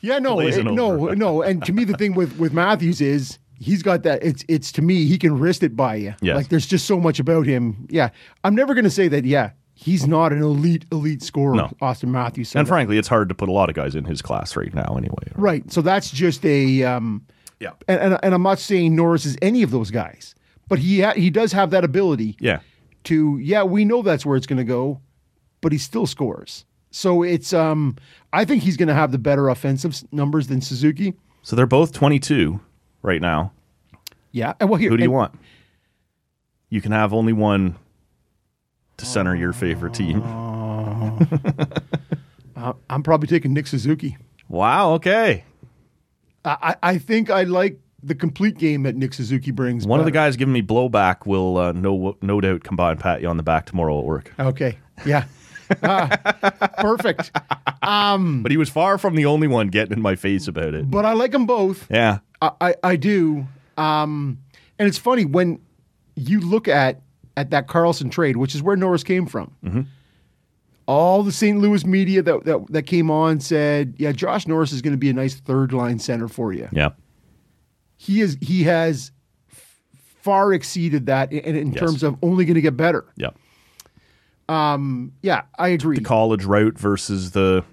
Yeah, 0.00 0.20
no, 0.20 0.38
it- 0.38 0.62
no, 0.64 1.06
no. 1.14 1.42
And 1.42 1.64
to 1.64 1.72
me, 1.72 1.82
the 1.82 1.94
thing 1.94 2.14
with 2.14 2.38
with 2.38 2.52
Matthews 2.52 3.00
is 3.00 3.36
he's 3.58 3.82
got 3.82 4.04
that. 4.04 4.22
It's 4.22 4.44
it's 4.46 4.70
to 4.72 4.82
me 4.82 5.06
he 5.06 5.18
can 5.18 5.36
wrist 5.40 5.64
it 5.64 5.74
by 5.74 5.96
you. 5.96 6.14
Yes. 6.22 6.36
Like 6.36 6.48
there's 6.50 6.68
just 6.68 6.86
so 6.86 7.00
much 7.00 7.18
about 7.18 7.46
him. 7.46 7.88
Yeah, 7.90 8.10
I'm 8.44 8.54
never 8.54 8.74
going 8.74 8.84
to 8.84 8.90
say 8.90 9.08
that. 9.08 9.24
Yeah, 9.24 9.50
he's 9.80 10.06
not 10.08 10.32
an 10.32 10.42
elite 10.42 10.84
elite 10.90 11.22
scorer. 11.22 11.54
No. 11.54 11.70
Austin 11.80 12.10
Matthews. 12.10 12.54
And 12.56 12.66
that- 12.66 12.68
frankly, 12.70 12.98
it's 12.98 13.08
hard 13.08 13.28
to 13.28 13.34
put 13.34 13.48
a 13.48 13.52
lot 13.52 13.68
of 13.68 13.74
guys 13.76 13.94
in 13.94 14.04
his 14.04 14.20
class 14.20 14.56
right 14.56 14.74
now, 14.74 14.94
anyway. 14.96 15.32
right. 15.36 15.70
So 15.72 15.80
that's 15.82 16.10
just 16.10 16.44
a. 16.44 16.82
Um, 16.84 17.24
Yeah. 17.60 17.70
and, 17.86 18.00
and 18.00 18.18
and 18.22 18.34
I'm 18.34 18.42
not 18.42 18.58
saying 18.58 18.94
Norris 18.96 19.24
is 19.24 19.36
any 19.42 19.62
of 19.62 19.70
those 19.70 19.90
guys, 19.90 20.34
but 20.68 20.78
he 20.78 21.00
ha- 21.00 21.14
he 21.14 21.30
does 21.30 21.52
have 21.52 21.70
that 21.70 21.84
ability. 21.84 22.36
Yeah. 22.40 22.60
To 23.04 23.38
yeah, 23.38 23.62
we 23.62 23.84
know 23.84 24.02
that's 24.02 24.26
where 24.26 24.36
it's 24.36 24.46
going 24.46 24.58
to 24.58 24.64
go, 24.64 25.00
but 25.60 25.72
he 25.72 25.78
still 25.78 26.06
scores. 26.06 26.64
So 26.90 27.22
it's 27.22 27.52
um, 27.52 27.96
I 28.32 28.44
think 28.44 28.62
he's 28.62 28.76
going 28.76 28.88
to 28.88 28.94
have 28.94 29.12
the 29.12 29.18
better 29.18 29.48
offensive 29.48 30.02
numbers 30.10 30.48
than 30.48 30.60
Suzuki. 30.60 31.14
So 31.42 31.54
they're 31.56 31.66
both 31.66 31.92
22 31.92 32.60
right 33.02 33.20
now. 33.22 33.52
Yeah. 34.32 34.54
And 34.60 34.68
well, 34.68 34.78
here 34.80 34.90
Who 34.90 34.96
do 34.96 35.02
you 35.04 35.10
want? 35.10 35.34
You 36.70 36.80
can 36.80 36.92
have 36.92 37.12
only 37.14 37.32
one 37.32 37.76
to 38.98 39.06
center 39.06 39.34
your 39.34 39.52
favorite 39.52 39.94
team. 39.94 40.22
Uh, 42.56 42.72
I'm 42.90 43.04
probably 43.04 43.28
taking 43.28 43.54
Nick 43.54 43.68
Suzuki. 43.68 44.16
Wow. 44.48 44.94
Okay. 44.94 45.44
I, 46.44 46.74
I 46.82 46.98
think 46.98 47.30
I 47.30 47.44
like 47.44 47.78
the 48.02 48.16
complete 48.16 48.58
game 48.58 48.82
that 48.82 48.96
Nick 48.96 49.14
Suzuki 49.14 49.52
brings. 49.52 49.86
One 49.86 50.00
of 50.00 50.06
the 50.06 50.10
guys 50.10 50.36
giving 50.36 50.52
me 50.52 50.62
blowback 50.62 51.24
will 51.24 51.56
uh, 51.56 51.70
no 51.70 52.16
no 52.20 52.40
doubt 52.40 52.64
come 52.64 52.74
by 52.74 52.90
and 52.90 53.00
pat 53.00 53.20
you 53.22 53.28
on 53.28 53.36
the 53.36 53.44
back 53.44 53.66
tomorrow 53.66 54.00
at 54.00 54.04
work. 54.04 54.32
Okay. 54.40 54.76
Yeah. 55.06 55.26
Ah, 55.84 56.08
perfect. 56.78 57.30
But 57.80 58.50
he 58.50 58.56
was 58.56 58.68
far 58.68 58.98
from 58.98 59.14
the 59.14 59.26
only 59.26 59.46
one 59.46 59.68
getting 59.68 59.92
in 59.92 60.02
my 60.02 60.16
face 60.16 60.48
about 60.48 60.74
it. 60.74 60.90
But 60.90 61.04
I 61.04 61.12
like 61.12 61.30
them 61.30 61.46
both. 61.46 61.86
Yeah. 61.90 62.18
I, 62.42 62.50
I, 62.60 62.74
I 62.82 62.96
do. 62.96 63.46
Um, 63.76 64.38
and 64.78 64.88
it's 64.88 64.98
funny 64.98 65.24
when 65.24 65.60
you 66.16 66.40
look 66.40 66.66
at 66.66 67.02
at 67.38 67.50
that 67.50 67.68
Karlsson 67.68 68.10
trade, 68.10 68.36
which 68.36 68.54
is 68.54 68.62
where 68.62 68.74
Norris 68.76 69.04
came 69.04 69.24
from. 69.26 69.54
Mm-hmm. 69.64 69.80
All 70.86 71.22
the 71.22 71.30
St. 71.32 71.58
Louis 71.58 71.84
media 71.84 72.22
that, 72.22 72.44
that 72.44 72.66
that 72.72 72.82
came 72.84 73.10
on 73.10 73.40
said, 73.40 73.94
"Yeah, 73.98 74.10
Josh 74.12 74.46
Norris 74.48 74.72
is 74.72 74.82
going 74.82 74.94
to 74.94 74.98
be 74.98 75.10
a 75.10 75.12
nice 75.12 75.34
third 75.36 75.72
line 75.72 75.98
center 75.98 76.28
for 76.28 76.52
you." 76.52 76.68
Yeah. 76.72 76.90
He 77.96 78.20
is. 78.22 78.38
He 78.40 78.62
has 78.64 79.12
far 80.22 80.52
exceeded 80.52 81.06
that 81.06 81.32
in, 81.32 81.54
in 81.56 81.72
Yes. 81.72 81.80
terms 81.80 82.02
of 82.02 82.16
only 82.22 82.44
going 82.44 82.54
to 82.54 82.60
get 82.62 82.76
better. 82.76 83.04
Yeah. 83.16 83.30
Um. 84.48 85.12
Yeah, 85.22 85.42
I 85.58 85.68
agree. 85.68 85.96
The 85.98 86.04
college 86.04 86.44
route 86.44 86.78
versus 86.78 87.32
the 87.32 87.64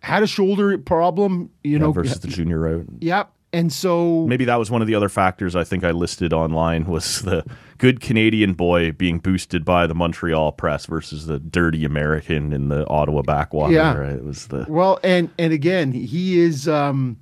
Had 0.00 0.22
a 0.24 0.26
shoulder 0.26 0.76
problem, 0.78 1.50
you 1.62 1.72
you 1.72 1.78
know, 1.78 1.86
know, 1.86 1.92
versus 1.92 2.18
the 2.20 2.28
junior 2.28 2.58
route. 2.58 2.88
Yep. 3.00 3.30
And 3.54 3.72
so 3.72 4.26
Maybe 4.26 4.44
that 4.46 4.56
was 4.56 4.68
one 4.68 4.82
of 4.82 4.88
the 4.88 4.96
other 4.96 5.08
factors 5.08 5.54
I 5.54 5.62
think 5.62 5.84
I 5.84 5.92
listed 5.92 6.32
online 6.32 6.86
was 6.86 7.22
the 7.22 7.44
good 7.78 8.00
Canadian 8.00 8.54
boy 8.54 8.90
being 8.90 9.20
boosted 9.20 9.64
by 9.64 9.86
the 9.86 9.94
Montreal 9.94 10.50
press 10.50 10.86
versus 10.86 11.26
the 11.26 11.38
dirty 11.38 11.84
American 11.84 12.52
in 12.52 12.66
the 12.66 12.84
Ottawa 12.88 13.22
backwater. 13.22 13.72
Yeah. 13.72 13.94
Right? 13.94 14.14
It 14.16 14.24
was 14.24 14.48
the 14.48 14.66
Well, 14.68 14.98
and 15.04 15.30
and 15.38 15.52
again, 15.52 15.92
he 15.92 16.40
is 16.40 16.66
um, 16.66 17.16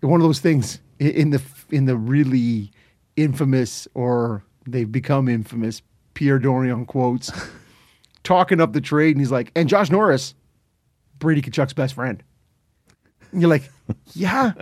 one 0.00 0.18
of 0.18 0.26
those 0.26 0.40
things 0.40 0.80
in 0.98 1.28
the 1.28 1.42
in 1.68 1.84
the 1.84 1.96
really 1.96 2.70
infamous, 3.16 3.86
or 3.92 4.42
they've 4.66 4.90
become 4.90 5.28
infamous. 5.28 5.82
Pierre 6.14 6.38
Dorion 6.38 6.86
quotes 6.86 7.30
talking 8.22 8.62
up 8.62 8.72
the 8.72 8.80
trade, 8.80 9.10
and 9.10 9.20
he's 9.20 9.30
like, 9.30 9.52
"And 9.54 9.68
Josh 9.68 9.90
Norris, 9.90 10.34
Brady 11.18 11.42
Tkachuk's 11.42 11.74
best 11.74 11.92
friend." 11.92 12.22
And 13.30 13.42
you're 13.42 13.50
like, 13.50 13.70
"Yeah, 14.14 14.52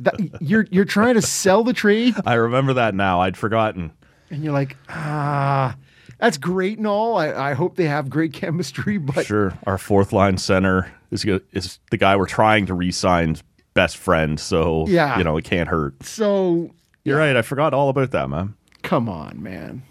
that, 0.00 0.40
you're 0.40 0.66
you're 0.70 0.84
trying 0.84 1.14
to 1.14 1.22
sell 1.22 1.64
the 1.64 1.72
trade, 1.72 2.14
I 2.26 2.34
remember 2.34 2.74
that 2.74 2.94
now. 2.94 3.20
I'd 3.20 3.36
forgotten. 3.36 3.92
and 4.30 4.42
you're 4.44 4.52
like, 4.52 4.76
ah." 4.88 5.76
That's 6.18 6.36
great 6.36 6.76
and 6.76 6.86
all. 6.86 7.16
I, 7.16 7.32
I 7.32 7.54
hope 7.54 7.76
they 7.76 7.86
have 7.86 8.10
great 8.10 8.34
chemistry, 8.34 8.98
but 8.98 9.24
Sure, 9.24 9.54
our 9.66 9.78
fourth 9.78 10.12
line 10.12 10.36
center 10.36 10.92
is 11.10 11.24
is 11.52 11.78
the 11.90 11.96
guy 11.96 12.14
we're 12.14 12.26
trying 12.26 12.66
to 12.66 12.74
re-sign's 12.74 13.42
best 13.72 13.96
friend. 13.96 14.38
So 14.38 14.84
Yeah. 14.86 15.16
you 15.16 15.24
know 15.24 15.38
it 15.38 15.44
can't 15.46 15.70
hurt. 15.70 16.02
so 16.02 16.72
You're 17.04 17.16
right. 17.16 17.34
I 17.36 17.40
forgot 17.40 17.72
all 17.72 17.88
about 17.88 18.10
that, 18.10 18.28
man. 18.28 18.52
come 18.82 19.08
on, 19.08 19.42
man. 19.42 19.82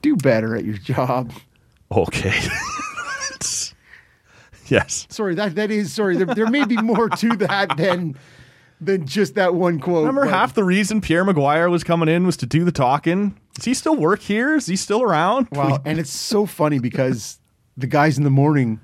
Do 0.00 0.16
better 0.16 0.56
at 0.56 0.64
your 0.64 0.78
job. 0.78 1.32
Okay. 1.92 2.32
yes. 4.68 5.06
Sorry, 5.10 5.34
that 5.34 5.54
that 5.56 5.70
is 5.70 5.92
sorry. 5.92 6.16
There, 6.16 6.26
there 6.34 6.46
may 6.48 6.64
be 6.64 6.76
more 6.76 7.08
to 7.08 7.36
that 7.36 7.76
than 7.76 8.16
than 8.80 9.06
just 9.06 9.34
that 9.34 9.54
one 9.54 9.78
quote. 9.80 10.00
Remember 10.06 10.24
but- 10.24 10.30
half 10.30 10.54
the 10.54 10.64
reason 10.64 11.00
Pierre 11.00 11.24
McGuire 11.24 11.70
was 11.70 11.84
coming 11.84 12.08
in 12.08 12.24
was 12.26 12.36
to 12.38 12.46
do 12.46 12.64
the 12.64 12.72
talking. 12.72 13.36
Does 13.54 13.64
he 13.64 13.74
still 13.74 13.96
work 13.96 14.20
here? 14.20 14.54
Is 14.54 14.66
he 14.66 14.76
still 14.76 15.02
around? 15.02 15.48
Wow, 15.52 15.80
and 15.84 15.98
it's 15.98 16.12
so 16.12 16.46
funny 16.46 16.78
because 16.78 17.40
the 17.76 17.86
guys 17.88 18.16
in 18.16 18.24
the 18.24 18.30
morning 18.30 18.80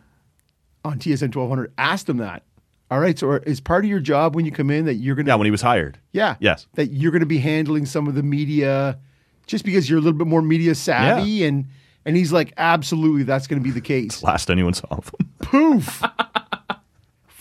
on 0.85 0.99
TSN 0.99 1.31
twelve 1.33 1.49
hundred 1.49 1.73
asked 1.79 2.09
him 2.09 2.17
that. 2.19 2.43
All 2.91 3.01
right, 3.01 3.19
so 3.19 3.33
is 3.33 3.61
part 3.61 3.85
of 3.85 3.89
your 3.91 4.01
job 4.01 4.35
when 4.37 4.45
you 4.45 4.53
come 4.53 4.71
in 4.71 4.85
that 4.85 4.95
you're 4.95 5.15
gonna 5.15 5.29
Yeah, 5.29 5.37
when 5.37 5.47
he 5.47 5.51
was 5.51 5.63
hired. 5.63 5.99
yeah 6.13 6.37
Yes. 6.41 6.67
that 6.75 6.89
you're 6.89 7.13
gonna 7.13 7.25
be 7.27 7.39
handling 7.39 7.87
some 7.87 8.07
of 8.09 8.15
the 8.15 8.23
media 8.23 8.99
just 9.47 9.65
because 9.65 9.89
you're 9.89 9.99
a 9.99 10.03
little 10.03 10.19
bit 10.19 10.27
more 10.27 10.43
media 10.43 10.75
savvy 10.75 11.45
and 11.45 11.67
and 12.05 12.17
he's 12.17 12.33
like 12.33 12.53
absolutely 12.57 13.23
that's 13.23 13.47
gonna 13.47 13.63
be 13.63 13.71
the 13.71 13.81
case. 13.81 14.23
Last 14.23 14.51
anyone 14.51 14.75
saw 14.75 14.87
of 14.91 15.09
him. 15.19 15.31
poof. 15.41 16.03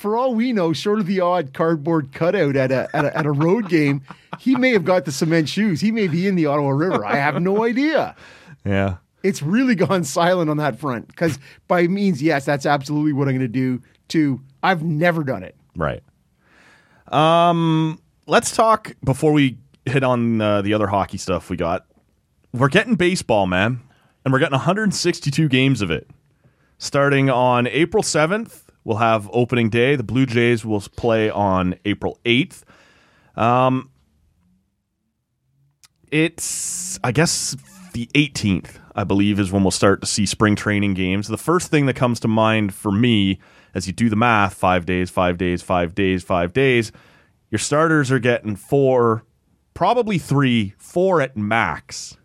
For 0.03 0.17
all 0.17 0.35
we 0.35 0.51
know, 0.51 0.73
short 0.73 0.99
of 0.99 1.05
the 1.05 1.21
odd 1.21 1.53
cardboard 1.53 2.11
cutout 2.11 2.57
at 2.57 2.73
a, 2.73 2.93
at 2.93 3.05
a 3.05 3.17
at 3.19 3.25
a 3.25 3.31
road 3.31 3.69
game, 3.69 4.01
he 4.37 4.53
may 4.53 4.71
have 4.71 4.83
got 4.83 5.05
the 5.05 5.13
cement 5.13 5.47
shoes. 5.47 5.79
He 5.79 5.93
may 5.93 6.09
be 6.09 6.27
in 6.27 6.35
the 6.35 6.45
Ottawa 6.45 6.71
River. 6.71 7.05
I 7.05 7.15
have 7.15 7.41
no 7.41 7.63
idea. 7.63 8.13
yeah. 8.65 8.97
It's 9.23 9.41
really 9.41 9.75
gone 9.75 10.03
silent 10.03 10.49
on 10.49 10.57
that 10.57 10.77
front. 10.77 11.07
Because 11.07 11.39
by 11.69 11.87
means, 11.87 12.21
yes, 12.21 12.43
that's 12.43 12.65
absolutely 12.65 13.13
what 13.13 13.29
I'm 13.29 13.35
going 13.37 13.47
to 13.47 13.47
do. 13.47 13.81
To 14.09 14.41
I've 14.61 14.83
never 14.83 15.23
done 15.23 15.41
it. 15.41 15.55
Right. 15.73 16.03
Um, 17.07 17.97
let's 18.27 18.53
talk 18.53 18.97
before 19.05 19.31
we 19.31 19.57
hit 19.85 20.03
on 20.03 20.41
uh, 20.41 20.61
the 20.63 20.73
other 20.73 20.87
hockey 20.87 21.17
stuff 21.17 21.49
we 21.49 21.55
got. 21.55 21.85
We're 22.51 22.67
getting 22.67 22.95
baseball, 22.95 23.47
man, 23.47 23.79
and 24.25 24.33
we're 24.33 24.39
getting 24.39 24.51
162 24.51 25.47
games 25.47 25.81
of 25.81 25.91
it. 25.91 26.09
Starting 26.77 27.29
on 27.29 27.67
April 27.67 28.03
7th, 28.03 28.62
we'll 28.83 28.97
have 28.97 29.29
opening 29.31 29.69
day. 29.69 29.95
The 29.95 30.03
Blue 30.03 30.25
Jays 30.25 30.65
will 30.65 30.81
play 30.81 31.29
on 31.29 31.75
April 31.85 32.19
8th. 32.25 32.63
Um, 33.35 33.89
it's 36.11 36.99
I 37.03 37.11
guess 37.11 37.55
the 37.93 38.07
18th, 38.13 38.79
I 38.95 39.03
believe, 39.03 39.39
is 39.39 39.51
when 39.51 39.63
we'll 39.63 39.71
start 39.71 40.01
to 40.01 40.07
see 40.07 40.25
spring 40.25 40.55
training 40.55 40.93
games. 40.93 41.27
The 41.27 41.37
first 41.37 41.69
thing 41.71 41.85
that 41.87 41.95
comes 41.95 42.19
to 42.21 42.27
mind 42.27 42.73
for 42.73 42.91
me 42.91 43.39
as 43.73 43.87
you 43.87 43.93
do 43.93 44.09
the 44.09 44.15
math, 44.15 44.53
five 44.53 44.85
days, 44.85 45.09
five 45.09 45.37
days, 45.37 45.61
five 45.61 45.95
days, 45.95 46.23
five 46.23 46.53
days, 46.53 46.91
your 47.49 47.59
starters 47.59 48.11
are 48.11 48.19
getting 48.19 48.55
four, 48.55 49.23
probably 49.73 50.17
three, 50.17 50.73
four 50.77 51.21
at 51.21 51.35
max. 51.35 52.17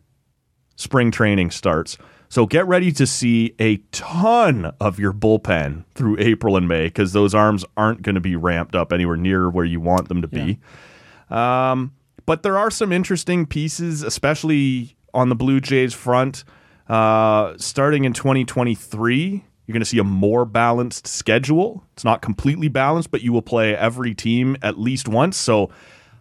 Spring 0.77 1.11
training 1.11 1.51
starts. 1.51 1.99
So 2.29 2.45
get 2.47 2.67
ready 2.67 2.93
to 2.93 3.07
see 3.07 3.55
a 3.59 3.79
ton 3.91 4.73
of 4.81 4.99
your 4.99 5.12
bullpen 5.12 5.85
through 5.95 6.19
April 6.19 6.57
and 6.57 6.69
May 6.69 6.85
because 6.85 7.12
those 7.12 7.35
arms 7.35 7.64
aren't 7.77 8.03
going 8.03 8.17
to 8.17 8.21
be 8.21 8.37
ramped 8.37 8.75
up 8.75 8.93
anywhere 8.93 9.17
near 9.17 9.49
where 9.49 9.64
you 9.64 9.81
want 9.81 10.09
them 10.09 10.23
to 10.23 10.29
be. 10.29 10.59
Um, 11.31 11.93
but 12.27 12.43
there 12.43 12.59
are 12.59 12.71
some 12.71 12.93
interesting 12.93 13.47
pieces, 13.47 14.03
especially 14.03 14.97
on 15.14 15.31
the 15.31 15.35
Blue 15.35 15.61
Jays 15.61 15.95
front. 15.95 16.45
Uh, 16.87 17.55
starting 17.57 18.05
in 18.05 18.12
2023, 18.12 19.45
you're 19.67 19.73
going 19.73 19.81
to 19.81 19.87
see 19.87 19.99
a 19.99 20.05
more 20.05 20.45
balanced 20.45 21.07
schedule. 21.07 21.85
It's 21.95 22.05
not 22.05 22.23
completely 22.23 22.69
balanced, 22.69 23.11
but 23.11 23.23
you 23.23 23.33
will 23.33 23.43
play 23.43 23.75
every 23.75 24.14
team 24.14 24.57
at 24.62 24.79
least 24.79 25.09
once. 25.09 25.37
So 25.37 25.71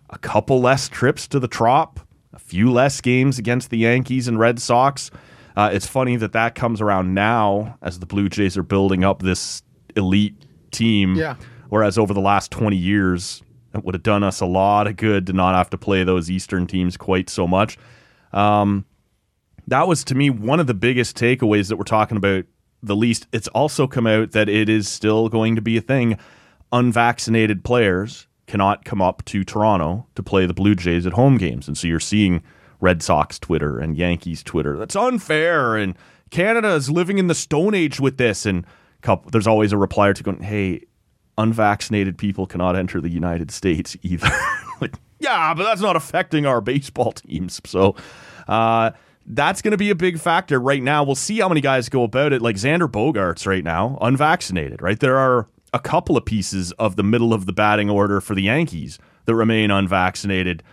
a 0.09 0.17
couple 0.17 0.61
less 0.61 0.87
trips 0.87 1.27
to 1.29 1.39
the 1.39 1.47
Trop, 1.47 1.99
a 2.33 2.39
few 2.39 2.71
less 2.71 3.01
games 3.01 3.37
against 3.37 3.69
the 3.69 3.77
Yankees 3.77 4.27
and 4.27 4.39
Red 4.39 4.59
Sox. 4.61 5.11
Uh, 5.57 5.71
it's 5.73 5.87
funny 5.87 6.15
that 6.15 6.33
that 6.33 6.53
comes 6.53 6.81
around 6.81 7.15
now 7.15 7.79
as 7.81 7.97
the 7.97 8.05
Blue 8.05 8.29
Jays 8.29 8.55
are 8.57 8.63
building 8.63 9.03
up 9.03 9.23
this 9.23 9.63
elite 9.95 10.35
team. 10.69 11.15
Yeah. 11.15 11.35
Whereas 11.69 11.97
over 11.97 12.13
the 12.13 12.21
last 12.21 12.51
20 12.51 12.77
years, 12.77 13.41
it 13.73 13.83
would 13.83 13.95
have 13.95 14.03
done 14.03 14.23
us 14.23 14.39
a 14.39 14.45
lot 14.45 14.85
of 14.85 14.97
good 14.97 15.25
to 15.25 15.33
not 15.33 15.55
have 15.55 15.71
to 15.71 15.77
play 15.77 16.03
those 16.03 16.29
Eastern 16.29 16.67
teams 16.67 16.95
quite 16.95 17.27
so 17.27 17.47
much. 17.47 17.79
Um, 18.33 18.85
that 19.65 19.87
was 19.87 20.03
to 20.05 20.15
me 20.15 20.29
one 20.29 20.59
of 20.59 20.67
the 20.67 20.75
biggest 20.75 21.17
takeaways 21.17 21.69
that 21.69 21.77
we're 21.77 21.85
talking 21.85 22.17
about 22.17 22.45
the 22.83 22.95
least. 22.95 23.25
It's 23.33 23.47
also 23.47 23.87
come 23.87 24.05
out 24.05 24.33
that 24.33 24.47
it 24.47 24.69
is 24.69 24.87
still 24.87 25.27
going 25.27 25.55
to 25.55 25.61
be 25.63 25.75
a 25.75 25.81
thing. 25.81 26.19
Unvaccinated 26.71 27.63
players 27.63 28.27
cannot 28.45 28.85
come 28.85 29.01
up 29.01 29.25
to 29.25 29.43
Toronto 29.43 30.05
to 30.13 30.21
play 30.21 30.45
the 30.45 30.53
Blue 30.53 30.75
Jays 30.75 31.07
at 31.07 31.13
home 31.13 31.39
games. 31.39 31.67
And 31.67 31.75
so 31.75 31.87
you're 31.87 31.99
seeing 31.99 32.43
Red 32.79 33.01
Sox 33.01 33.39
Twitter 33.39 33.79
and 33.79 33.95
Yankees 33.95 34.43
Twitter. 34.43 34.77
That's 34.77 34.95
unfair. 34.95 35.75
And 35.75 35.95
Canada 36.29 36.73
is 36.73 36.89
living 36.89 37.17
in 37.17 37.27
the 37.27 37.35
Stone 37.35 37.73
Age 37.73 37.99
with 37.99 38.17
this. 38.17 38.45
And 38.45 38.65
couple, 39.01 39.31
there's 39.31 39.47
always 39.47 39.71
a 39.71 39.77
reply 39.77 40.13
to 40.13 40.23
going, 40.23 40.41
hey, 40.41 40.83
unvaccinated 41.37 42.17
people 42.17 42.45
cannot 42.45 42.75
enter 42.75 42.99
the 42.99 43.09
United 43.09 43.51
States 43.51 43.95
either. 44.03 44.29
like, 44.81 44.95
yeah, 45.19 45.53
but 45.53 45.63
that's 45.63 45.81
not 45.81 45.95
affecting 45.95 46.45
our 46.45 46.61
baseball 46.61 47.11
teams. 47.13 47.61
So 47.65 47.95
uh, 48.47 48.91
that's 49.25 49.61
going 49.61 49.71
to 49.71 49.77
be 49.77 49.89
a 49.89 49.95
big 49.95 50.19
factor 50.19 50.59
right 50.59 50.81
now. 50.81 51.03
We'll 51.03 51.15
see 51.15 51.39
how 51.39 51.49
many 51.49 51.61
guys 51.61 51.89
go 51.89 52.03
about 52.03 52.33
it. 52.33 52.41
Like 52.41 52.55
Xander 52.55 52.89
Bogaerts 52.89 53.47
right 53.47 53.63
now, 53.63 53.97
unvaccinated, 54.01 54.81
right? 54.81 54.99
There 54.99 55.17
are 55.17 55.47
a 55.73 55.79
couple 55.79 56.15
of 56.15 56.25
pieces 56.25 56.71
of 56.73 56.95
the 56.95 57.03
middle 57.03 57.33
of 57.33 57.45
the 57.45 57.53
batting 57.53 57.89
order 57.89 58.21
for 58.21 58.35
the 58.35 58.43
Yankees 58.43 58.99
that 59.25 59.35
remain 59.35 59.69
unvaccinated. 59.69 60.63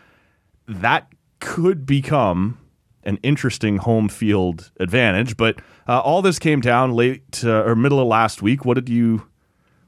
That 0.66 1.08
could 1.44 1.84
become 1.86 2.58
an 3.04 3.18
interesting 3.22 3.76
home 3.76 4.08
field 4.08 4.70
advantage. 4.80 5.36
But 5.36 5.60
uh, 5.86 6.00
all 6.00 6.22
this 6.22 6.38
came 6.38 6.60
down 6.60 6.92
late 6.92 7.42
uh, 7.44 7.64
or 7.64 7.76
middle 7.76 8.00
of 8.00 8.06
last 8.08 8.40
week. 8.42 8.64
What 8.64 8.74
did 8.74 8.88
you 8.88 9.28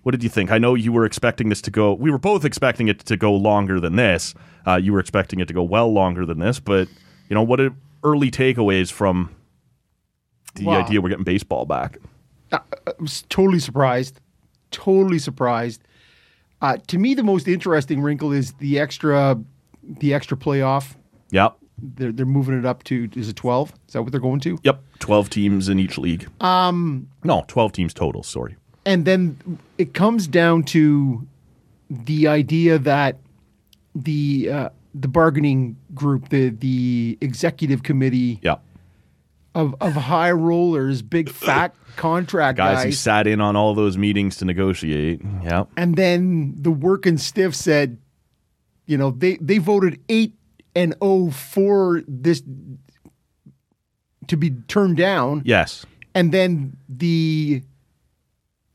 what 0.02 0.12
did 0.12 0.22
you 0.22 0.28
think? 0.28 0.52
I 0.52 0.58
know 0.58 0.74
you 0.74 0.92
were 0.92 1.04
expecting 1.04 1.48
this 1.48 1.60
to 1.62 1.70
go. 1.70 1.92
We 1.94 2.12
were 2.12 2.18
both 2.18 2.44
expecting 2.44 2.86
it 2.86 3.00
to 3.06 3.16
go 3.16 3.34
longer 3.34 3.80
than 3.80 3.96
this. 3.96 4.34
Uh, 4.64 4.76
you 4.76 4.92
were 4.92 5.00
expecting 5.00 5.40
it 5.40 5.48
to 5.48 5.54
go 5.54 5.64
well 5.64 5.92
longer 5.92 6.24
than 6.24 6.38
this. 6.38 6.60
But 6.60 6.88
you 7.28 7.34
know, 7.34 7.42
what 7.42 7.58
are 7.60 7.70
early 8.04 8.30
takeaways 8.30 8.92
from 8.92 9.34
the 10.54 10.64
Wow. 10.66 10.84
idea 10.84 11.00
we're 11.00 11.08
getting 11.08 11.24
baseball 11.24 11.64
back? 11.64 11.98
I 12.52 12.60
was 13.00 13.22
totally 13.28 13.58
surprised. 13.58 14.20
Totally 14.70 15.18
surprised. 15.18 15.82
Uh, 16.62 16.76
to 16.86 16.98
me, 16.98 17.14
the 17.14 17.22
most 17.24 17.48
interesting 17.48 18.00
wrinkle 18.00 18.32
is 18.32 18.52
the 18.54 18.78
extra, 18.78 19.38
the 19.82 20.14
extra 20.14 20.36
playoff. 20.36 20.94
Yep. 21.30 21.56
They're 21.78 22.12
they're 22.12 22.24
moving 22.26 22.58
it 22.58 22.64
up 22.64 22.84
to 22.84 23.08
is 23.14 23.28
it 23.28 23.36
twelve? 23.36 23.72
Is 23.86 23.92
that 23.94 24.02
what 24.02 24.10
they're 24.12 24.20
going 24.20 24.40
to? 24.40 24.58
Yep. 24.62 24.82
Twelve 24.98 25.28
teams 25.30 25.68
in 25.68 25.78
each 25.78 25.98
league. 25.98 26.26
Um. 26.40 27.08
No, 27.24 27.44
twelve 27.48 27.72
teams 27.72 27.92
total. 27.92 28.22
Sorry. 28.22 28.56
And 28.86 29.04
then 29.04 29.58
it 29.78 29.92
comes 29.94 30.26
down 30.26 30.62
to 30.64 31.26
the 31.90 32.28
idea 32.28 32.78
that 32.78 33.18
the 33.94 34.48
uh, 34.50 34.68
the 34.94 35.08
bargaining 35.08 35.76
group, 35.94 36.30
the 36.30 36.48
the 36.50 37.18
executive 37.20 37.82
committee 37.82 38.38
Yep. 38.42 38.62
of 39.54 39.74
of 39.80 39.92
high 39.94 40.32
rollers, 40.32 41.02
big 41.02 41.28
fat 41.28 41.74
contract 41.96 42.56
Guys 42.58 42.76
guys, 42.76 42.84
who 42.84 42.92
sat 42.92 43.26
in 43.26 43.40
on 43.40 43.56
all 43.56 43.74
those 43.74 43.98
meetings 43.98 44.36
to 44.36 44.44
negotiate. 44.46 45.20
Yeah. 45.42 45.64
and 45.76 45.96
then 45.96 46.54
the 46.56 46.70
working 46.70 47.18
stiff 47.18 47.54
said, 47.54 47.98
you 48.86 48.96
know, 48.96 49.10
they 49.10 49.36
they 49.40 49.58
voted 49.58 50.00
eight 50.08 50.32
and 50.76 50.94
oh 51.00 51.30
for 51.32 52.02
this 52.06 52.42
to 54.28 54.36
be 54.36 54.50
turned 54.68 54.96
down, 54.96 55.42
Yes. 55.44 55.84
and 56.14 56.30
then 56.32 56.76
the 56.88 57.62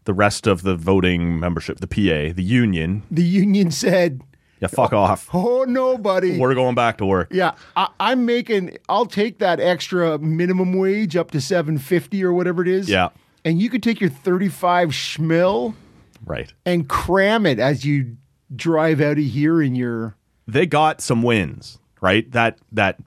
The 0.05 0.13
rest 0.13 0.47
of 0.47 0.63
the 0.63 0.75
voting 0.75 1.39
membership, 1.39 1.79
the 1.79 1.87
PA, 1.87 2.33
the 2.35 2.43
union, 2.43 3.03
the 3.11 3.23
union 3.23 3.69
said, 3.71 4.21
Yeah, 4.59 4.67
fuck 4.69 4.93
oh, 4.93 4.97
off. 4.99 5.29
Oh 5.33 5.63
nobody. 5.65 6.37
We're 6.39 6.55
going 6.55 6.75
back 6.75 6.97
to 6.99 7.05
work. 7.05 7.27
Yeah, 7.31 7.51
I, 7.75 7.87
I'm 7.99 8.25
making. 8.25 8.77
I'll 8.89 9.05
take 9.05 9.39
that 9.39 9.59
extra 9.59 10.17
minimum 10.19 10.73
wage 10.77 11.15
up 11.15 11.31
to 11.31 11.41
seven 11.41 11.77
fifty 11.77 12.23
or 12.23 12.33
whatever 12.33 12.61
it 12.61 12.67
is. 12.67 12.89
Yeah. 12.89 13.09
and 13.45 13.59
you 13.61 13.69
could 13.69 13.83
take 13.83 13.99
your 14.01 14.09
thirty 14.09 14.49
five 14.49 14.89
schmil 14.89 15.73
Right. 16.25 16.53
and 16.65 16.87
cram 16.87 17.45
it 17.47 17.59
as 17.59 17.83
you 17.85 18.15
drive 18.55 19.01
out 19.01 19.17
of 19.17 19.23
here 19.23 19.61
in 19.61 19.75
your. 19.75 20.15
They 20.47 20.65
got 20.67 21.01
some 21.01 21.23
wins, 21.23 21.79
right? 22.01 22.29
That 22.31 22.59
that 22.71 22.99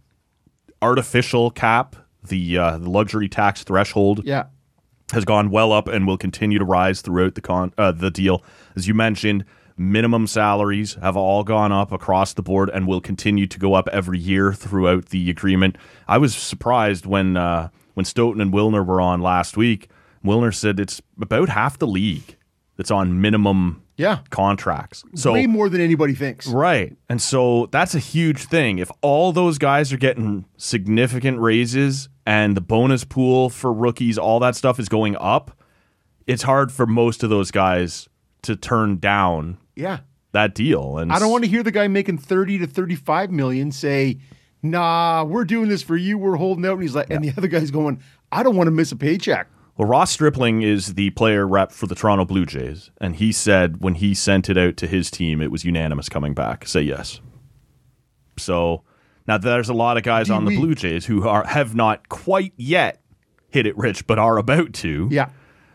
artificial 0.80 1.50
cap, 1.50 1.96
the 2.26 2.59
uh, 2.59 2.78
the 2.78 2.90
luxury 2.90 3.28
tax 3.28 3.62
threshold 3.64 4.22
Yeah, 4.24 4.46
has 5.12 5.24
gone 5.24 5.50
well 5.50 5.72
up 5.72 5.88
and 5.88 6.07
will 6.07 6.18
continue 6.18 6.59
to 6.59 6.64
rise 6.64 7.00
throughout 7.00 7.35
the 7.35 7.40
con 7.40 7.72
uh, 7.76 7.92
the 7.92 8.11
deal. 8.11 8.42
As 8.76 8.88
you 8.88 8.94
mentioned, 8.94 9.44
minimum 9.76 10.26
salaries 10.26 10.94
have 11.02 11.16
all 11.16 11.44
gone 11.44 11.72
up 11.72 11.92
across 11.92 12.35
the 12.35 12.42
board 12.42 12.70
and 12.70 12.87
will 12.87 13.00
continue 13.00 13.46
to 13.46 13.59
go 13.59 13.74
up 13.74 13.88
every 13.88 14.18
year 14.18 14.52
throughout 14.52 15.07
the 15.07 15.30
agreement. 15.30 15.76
I 16.09 16.18
was 16.18 16.35
surprised 16.35 17.07
when 17.07 17.37
uh, 17.37 17.68
when 17.94 18.04
Stoughton 18.04 18.40
and 18.40 18.52
Wilner 18.52 18.85
were 18.85 19.00
on 19.00 19.20
last 19.20 19.57
week. 19.57 19.88
Wilner 20.24 20.54
said 20.54 20.80
it's 20.80 21.02
about 21.20 21.50
half 21.50 21.78
the 21.78 21.87
league 21.87 22.37
that's 22.76 22.90
on 22.90 23.20
minimum 23.20 23.83
Yeah. 23.96 24.18
contracts. 24.30 25.04
So 25.14 25.33
way 25.33 25.46
more 25.46 25.68
than 25.68 25.80
anybody 25.80 26.14
thinks. 26.14 26.46
Right. 26.48 26.96
And 27.09 27.22
so 27.22 27.68
that's 27.70 27.94
a 27.94 27.98
huge 28.00 28.44
thing. 28.44 28.78
If 28.78 28.90
all 29.02 29.33
those 29.33 29.59
guys 29.59 29.92
are 29.92 29.96
getting 29.96 30.44
significant 30.57 31.38
raises 31.38 32.09
and 32.26 32.57
the 32.57 32.61
bonus 32.61 33.04
pool 33.04 33.50
for 33.50 33.72
rookies, 33.72 34.18
all 34.18 34.40
that 34.40 34.57
stuff 34.57 34.80
is 34.80 34.88
going 34.88 35.16
up, 35.16 35.57
it's 36.26 36.42
hard 36.42 36.72
for 36.72 36.87
most 36.87 37.22
of 37.22 37.30
those 37.30 37.50
guys 37.50 38.09
to 38.42 38.57
turn 38.57 38.98
down 38.98 39.59
Yeah, 39.76 40.00
that 40.33 40.54
deal. 40.54 40.98
And 40.98 41.12
I 41.12 41.18
don't 41.18 41.30
want 41.30 41.44
to 41.44 41.50
hear 41.50 41.62
the 41.62 41.70
guy 41.70 41.87
making 41.88 42.18
thirty 42.18 42.59
to 42.59 42.66
thirty 42.66 42.94
five 42.94 43.30
million 43.30 43.70
say, 43.72 44.18
"Nah, 44.62 45.24
we're 45.24 45.44
doing 45.44 45.68
this 45.68 45.83
for 45.83 45.96
you. 45.96 46.18
We're 46.18 46.37
holding 46.37 46.64
out." 46.66 46.72
And 46.74 46.83
he's 46.83 46.94
like, 46.94 47.11
and 47.11 47.22
the 47.24 47.33
other 47.37 47.48
guy's 47.48 47.70
going, 47.70 48.00
"I 48.33 48.42
don't 48.42 48.57
want 48.57 48.66
to 48.66 48.70
miss 48.70 48.90
a 48.92 48.96
paycheck." 48.96 49.48
Well, 49.76 49.88
Ross 49.88 50.12
Stripling 50.12 50.62
is 50.62 50.94
the 50.94 51.10
player 51.10 51.46
rep 51.46 51.72
for 51.72 51.87
the 51.87 51.96
Toronto 51.96 52.24
Blue 52.24 52.46
Jays, 52.46 52.90
and 53.00 53.16
he 53.16 53.32
said 53.32 53.80
when 53.80 53.96
he 53.96 54.14
sent 54.14 54.48
it 54.48 54.56
out 54.56 54.76
to 54.76 54.87
his 54.87 55.10
team, 55.10 55.42
it 55.42 55.50
was 55.50 55.64
unanimous 55.64 56.08
coming 56.08 56.32
back. 56.32 56.68
Say 56.68 56.82
yes. 56.82 57.20
So 58.38 58.84
now 59.26 59.38
there's 59.38 59.68
a 59.68 59.74
lot 59.74 59.96
of 59.96 60.04
guys 60.04 60.30
on 60.30 60.44
the. 60.44 60.56
Blue 60.56 60.74
Jays 60.74 61.06
who 61.06 61.26
are 61.26 61.44
have 61.44 61.74
not 61.74 62.08
quite 62.08 62.52
yet 62.56 63.00
hit 63.50 63.66
it 63.66 63.76
rich, 63.76 64.06
but 64.06 64.18
are 64.18 64.38
about 64.38 64.72
to. 64.74 65.08
Yeah, 65.10 65.30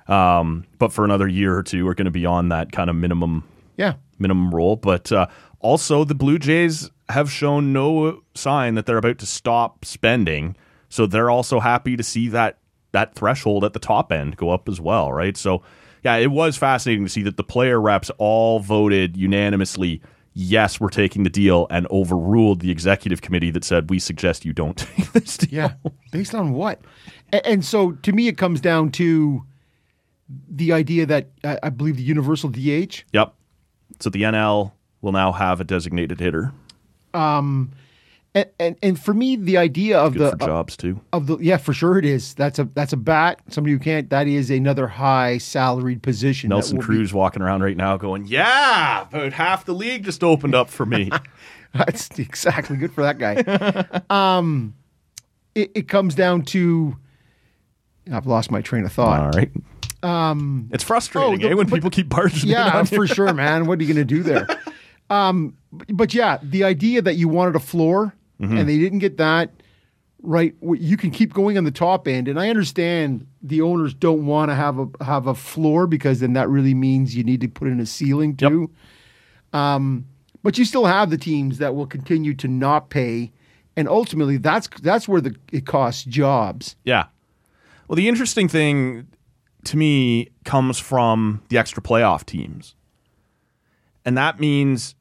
Um, 0.07 0.65
but 0.77 0.93
for 0.93 1.03
another 1.03 1.27
year 1.27 1.57
or 1.57 1.63
two, 1.63 1.87
are 1.87 1.95
going 1.95 2.05
to 2.05 2.11
be 2.11 2.25
on 2.25 2.49
that 2.49 2.71
kind 2.71 2.89
of 2.89 2.95
minimum 2.95 3.43
yeah. 3.77 3.95
minimum 4.17 4.53
role. 4.53 4.75
But 4.75 5.11
uh, 5.11 5.27
also, 5.59 6.03
the 6.05 6.15
Blue 6.15 6.39
Jays 6.39 6.89
have 7.09 7.31
shown 7.31 7.73
no 7.73 8.21
sign 8.35 8.75
that 8.75 8.85
they're 8.85 8.97
about 8.97 9.17
to 9.19 9.25
stop 9.25 9.83
spending. 9.83 10.55
So 10.89 11.05
they're 11.05 11.29
also 11.29 11.59
happy 11.59 11.97
to 11.97 12.03
see 12.03 12.29
that 12.29 12.59
that 12.91 13.15
threshold 13.15 13.63
at 13.63 13.73
the 13.73 13.79
top 13.79 14.11
end 14.11 14.37
go 14.37 14.49
up 14.49 14.67
as 14.67 14.79
well, 14.81 15.11
right? 15.11 15.37
So 15.37 15.61
yeah, 16.03 16.15
it 16.15 16.31
was 16.31 16.57
fascinating 16.57 17.05
to 17.05 17.09
see 17.09 17.23
that 17.23 17.37
the 17.37 17.43
player 17.43 17.79
reps 17.79 18.09
all 18.17 18.59
voted 18.59 19.17
unanimously. 19.17 20.01
Yes, 20.33 20.79
we're 20.79 20.89
taking 20.89 21.23
the 21.23 21.29
deal, 21.29 21.67
and 21.69 21.85
overruled 21.87 22.61
the 22.61 22.71
executive 22.71 23.21
committee 23.21 23.51
that 23.51 23.63
said 23.63 23.89
we 23.89 23.99
suggest 23.99 24.45
you 24.45 24.53
don't 24.53 24.77
take 24.95 25.11
this 25.11 25.37
deal. 25.37 25.49
Yeah. 25.51 25.73
Based 26.11 26.33
on 26.33 26.53
what? 26.53 26.79
And, 27.33 27.45
and 27.45 27.65
so 27.65 27.91
to 27.91 28.11
me, 28.11 28.27
it 28.27 28.37
comes 28.37 28.61
down 28.61 28.91
to 28.93 29.43
the 30.49 30.71
idea 30.71 31.05
that 31.07 31.29
uh, 31.43 31.57
I 31.63 31.69
believe 31.69 31.97
the 31.97 32.03
universal 32.03 32.49
DH. 32.49 33.03
Yep. 33.11 33.33
So 33.99 34.09
the 34.09 34.21
NL 34.21 34.71
will 35.01 35.11
now 35.11 35.31
have 35.31 35.59
a 35.59 35.63
designated 35.63 36.19
hitter. 36.19 36.53
And, 38.35 38.45
and, 38.59 38.75
and 38.83 38.99
for 38.99 39.13
me, 39.13 39.35
the 39.35 39.57
idea 39.57 39.97
of 39.99 40.13
Good 40.13 40.37
the 40.39 40.45
jobs 40.45 40.77
too. 40.77 41.01
of 41.13 41.25
the 41.25 41.37
yeah, 41.39 41.57
for 41.57 41.73
sure 41.73 41.97
it 41.97 42.05
is. 42.05 42.35
That's 42.35 42.59
a 42.59 42.65
that's 42.75 42.93
a 42.93 42.97
bat. 42.97 43.39
Somebody 43.49 43.73
who 43.73 43.79
can't. 43.79 44.09
That 44.11 44.27
is 44.27 44.51
another 44.51 44.87
high 44.87 45.39
salaried 45.39 46.03
position. 46.03 46.49
Nelson 46.49 46.77
will 46.77 46.83
be- 46.83 46.85
Cruz 46.85 47.11
walking 47.13 47.41
around 47.41 47.63
right 47.63 47.75
now 47.75 47.97
going, 47.97 48.27
Yeah, 48.27 49.01
about 49.01 49.33
half 49.33 49.65
the 49.65 49.73
league 49.73 50.03
just 50.03 50.23
opened 50.23 50.53
up 50.53 50.69
for 50.69 50.85
me. 50.85 51.09
That's 51.73 52.09
exactly 52.19 52.77
good 52.77 52.93
for 52.93 53.01
that 53.01 53.17
guy. 53.17 54.01
um, 54.37 54.75
it, 55.55 55.71
it 55.75 55.87
comes 55.87 56.13
down 56.13 56.43
to. 56.45 56.97
I've 58.11 58.27
lost 58.27 58.51
my 58.51 58.61
train 58.61 58.85
of 58.85 58.91
thought. 58.93 59.19
All 59.19 59.31
right. 59.31 59.51
Um, 60.01 60.69
it's 60.71 60.83
frustrating, 60.83 61.33
oh, 61.33 61.37
the- 61.37 61.49
eh, 61.49 61.53
when 61.55 61.67
but- 61.67 61.75
people 61.75 61.89
keep 61.89 62.09
barging 62.09 62.49
in 62.49 62.53
Yeah, 62.55 62.83
for 62.83 63.05
sure, 63.07 63.33
man. 63.33 63.65
What 63.65 63.79
are 63.79 63.83
you 63.83 63.91
going 63.93 64.07
to 64.07 64.15
do 64.15 64.21
there? 64.23 64.47
Um, 65.11 65.57
but 65.87 66.13
yeah, 66.13 66.37
the 66.43 66.63
idea 66.63 67.01
that 67.01 67.15
you 67.15 67.27
wanted 67.27 67.55
a 67.55 67.59
floor 67.59 68.13
Mm-hmm. 68.41 68.57
and 68.57 68.69
they 68.69 68.77
didn't 68.77 68.99
get 68.99 69.17
that 69.17 69.51
right, 70.21 70.53
you 70.73 70.97
can 70.97 71.11
keep 71.11 71.33
going 71.33 71.57
on 71.57 71.63
the 71.63 71.71
top 71.71 72.07
end, 72.07 72.27
and 72.27 72.39
I 72.39 72.49
understand 72.49 73.25
the 73.41 73.61
owners 73.61 73.93
don't 73.93 74.25
want 74.25 74.49
to 74.51 74.55
have 74.55 74.77
a 74.79 74.87
have 75.03 75.27
a 75.27 75.35
floor 75.35 75.87
because 75.87 76.19
then 76.19 76.33
that 76.33 76.49
really 76.49 76.73
means 76.73 77.15
you 77.15 77.23
need 77.23 77.41
to 77.41 77.47
put 77.47 77.67
in 77.67 77.79
a 77.79 77.85
ceiling 77.85 78.35
Yep. 78.39 78.51
too. 78.51 78.71
Um, 79.53 80.05
but 80.43 80.57
you 80.57 80.65
still 80.65 80.85
have 80.85 81.09
the 81.09 81.17
teams 81.17 81.57
that 81.57 81.75
will 81.75 81.87
continue 81.87 82.33
to 82.35 82.47
not 82.47 82.89
pay, 82.89 83.31
and 83.75 83.87
ultimately 83.87 84.37
that's 84.37 84.67
that's 84.81 85.07
where 85.07 85.21
the 85.21 85.35
it 85.51 85.65
costs 85.65 86.03
jobs. 86.03 86.75
Yeah. 86.85 87.05
Well, 87.87 87.95
the 87.95 88.07
interesting 88.07 88.47
thing 88.47 89.07
to 89.65 89.75
me 89.77 90.29
comes 90.45 90.79
from 90.79 91.41
the 91.49 91.57
extra 91.57 91.81
playoff 91.83 92.25
teams. 92.25 92.75
And 94.05 94.17
that 94.17 94.39
means 94.39 94.95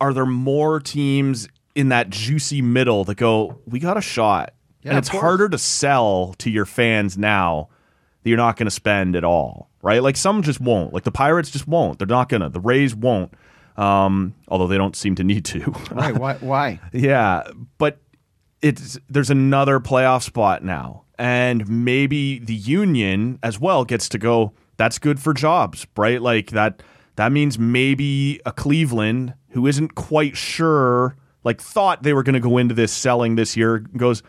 are 0.00 0.12
there 0.14 0.26
more 0.26 0.80
teams 0.80 1.48
in 1.74 1.88
that 1.88 2.10
juicy 2.10 2.62
middle 2.62 3.04
that 3.04 3.16
go, 3.16 3.60
we 3.66 3.78
got 3.78 3.96
a 3.96 4.00
shot? 4.00 4.54
Yeah, 4.82 4.90
and 4.90 4.98
it's 4.98 5.08
harder 5.08 5.48
to 5.48 5.58
sell 5.58 6.34
to 6.38 6.50
your 6.50 6.66
fans 6.66 7.16
now 7.16 7.68
that 8.22 8.28
you're 8.28 8.36
not 8.36 8.56
going 8.56 8.66
to 8.66 8.70
spend 8.70 9.16
at 9.16 9.24
all, 9.24 9.70
right? 9.82 10.02
Like 10.02 10.16
some 10.16 10.42
just 10.42 10.60
won't. 10.60 10.92
Like 10.92 11.04
the 11.04 11.10
Pirates 11.10 11.50
just 11.50 11.66
won't. 11.66 11.98
They're 11.98 12.06
not 12.06 12.28
going 12.28 12.42
to. 12.42 12.48
The 12.50 12.60
Rays 12.60 12.94
won't. 12.94 13.32
Um, 13.76 14.34
although 14.48 14.66
they 14.66 14.76
don't 14.76 14.94
seem 14.94 15.14
to 15.16 15.24
need 15.24 15.44
to. 15.46 15.74
Right? 15.90 16.16
Why? 16.16 16.34
Why? 16.34 16.80
Yeah, 16.92 17.44
but 17.78 17.98
it's 18.62 18.98
there's 19.08 19.30
another 19.30 19.80
playoff 19.80 20.22
spot 20.22 20.62
now, 20.62 21.04
and 21.18 21.68
maybe 21.68 22.38
the 22.38 22.54
union 22.54 23.38
as 23.42 23.58
well 23.58 23.84
gets 23.84 24.08
to 24.10 24.18
go. 24.18 24.52
That's 24.76 24.98
good 24.98 25.20
for 25.20 25.32
jobs, 25.34 25.86
right? 25.96 26.20
Like 26.20 26.50
that. 26.50 26.82
That 27.16 27.30
means 27.30 27.60
maybe 27.60 28.40
a 28.44 28.50
Cleveland 28.50 29.34
who 29.50 29.68
isn't 29.68 29.94
quite 29.94 30.36
sure, 30.36 31.16
like 31.44 31.60
thought 31.60 32.02
they 32.02 32.12
were 32.12 32.22
going 32.22 32.34
to 32.34 32.40
go 32.40 32.58
into 32.58 32.74
this 32.74 32.92
selling 32.92 33.36
this 33.36 33.56
year, 33.56 33.78
goes. 33.96 34.22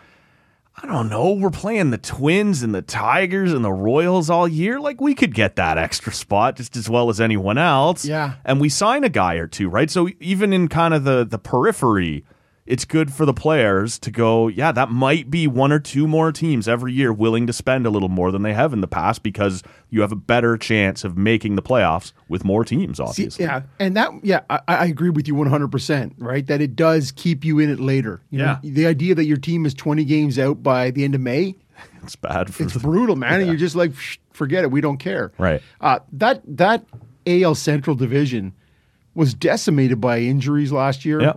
I 0.77 0.87
don't 0.87 1.07
know. 1.07 1.31
We're 1.31 1.51
playing 1.51 1.91
the 1.91 1.97
Twins 1.97 2.61
and 2.61 2.75
the 2.75 2.81
Tigers 2.81 3.53
and 3.53 3.63
the 3.63 3.71
Royals 3.71 4.29
all 4.29 4.45
year. 4.45 4.77
Like 4.77 4.99
we 4.99 5.15
could 5.15 5.33
get 5.33 5.55
that 5.55 5.77
extra 5.77 6.11
spot 6.11 6.57
just 6.57 6.75
as 6.75 6.89
well 6.89 7.09
as 7.09 7.21
anyone 7.21 7.57
else. 7.57 8.03
Yeah. 8.03 8.33
And 8.43 8.59
we 8.59 8.67
sign 8.67 9.05
a 9.05 9.09
guy 9.09 9.35
or 9.35 9.47
two, 9.47 9.69
right? 9.69 9.89
So 9.89 10.09
even 10.19 10.51
in 10.51 10.67
kind 10.67 10.93
of 10.93 11.05
the 11.05 11.23
the 11.23 11.39
periphery, 11.39 12.25
it's 12.65 12.83
good 12.85 13.13
for 13.13 13.25
the 13.27 13.33
players 13.33 13.99
to 13.99 14.09
go, 14.09 14.47
yeah, 14.47 14.71
that 14.71 14.89
might 14.89 15.29
be 15.29 15.45
one 15.45 15.71
or 15.71 15.79
two 15.79 16.07
more 16.07 16.31
teams 16.31 16.67
every 16.67 16.91
year 16.93 17.13
willing 17.13 17.45
to 17.45 17.53
spend 17.53 17.85
a 17.85 17.91
little 17.91 18.09
more 18.09 18.31
than 18.31 18.41
they 18.41 18.53
have 18.53 18.73
in 18.73 18.81
the 18.81 18.87
past 18.87 19.21
because 19.21 19.61
you 19.91 20.01
have 20.01 20.11
a 20.11 20.15
better 20.15 20.57
chance 20.57 21.03
of 21.03 21.15
making 21.15 21.55
the 21.55 21.61
playoffs 21.61 22.11
with 22.27 22.43
more 22.43 22.65
teams, 22.65 22.97
See, 22.97 23.03
obviously. 23.03 23.45
yeah, 23.45 23.61
and 23.79 23.95
that 23.95 24.09
yeah, 24.23 24.39
I, 24.49 24.59
I 24.67 24.85
agree 24.85 25.11
with 25.11 25.27
you 25.27 25.35
one 25.35 25.47
hundred 25.47 25.71
percent. 25.71 26.15
Right, 26.17 26.45
that 26.47 26.59
it 26.61 26.75
does 26.75 27.11
keep 27.11 27.45
you 27.45 27.59
in 27.59 27.69
it 27.69 27.79
later. 27.79 28.21
You 28.31 28.39
know, 28.39 28.57
Yeah. 28.63 28.71
the 28.71 28.87
idea 28.87 29.13
that 29.15 29.25
your 29.25 29.37
team 29.37 29.65
is 29.67 29.73
twenty 29.75 30.03
games 30.03 30.39
out 30.39 30.63
by 30.63 30.89
the 30.91 31.03
end 31.03 31.13
of 31.13 31.21
May, 31.21 31.55
It's 32.03 32.15
bad 32.15 32.53
for 32.53 32.63
it's 32.63 32.73
the 32.73 32.79
brutal, 32.79 33.15
man. 33.15 33.41
And 33.41 33.47
you're 33.47 33.57
just 33.57 33.75
like, 33.75 33.93
forget 34.33 34.63
it, 34.63 34.71
we 34.71 34.81
don't 34.81 34.97
care. 34.97 35.31
Right. 35.37 35.61
Uh, 35.81 35.99
that 36.13 36.41
that 36.57 36.83
AL 37.27 37.53
Central 37.55 37.95
division 37.95 38.53
was 39.13 39.33
decimated 39.35 40.01
by 40.01 40.19
injuries 40.19 40.71
last 40.71 41.05
year. 41.05 41.21
Yeah. 41.21 41.33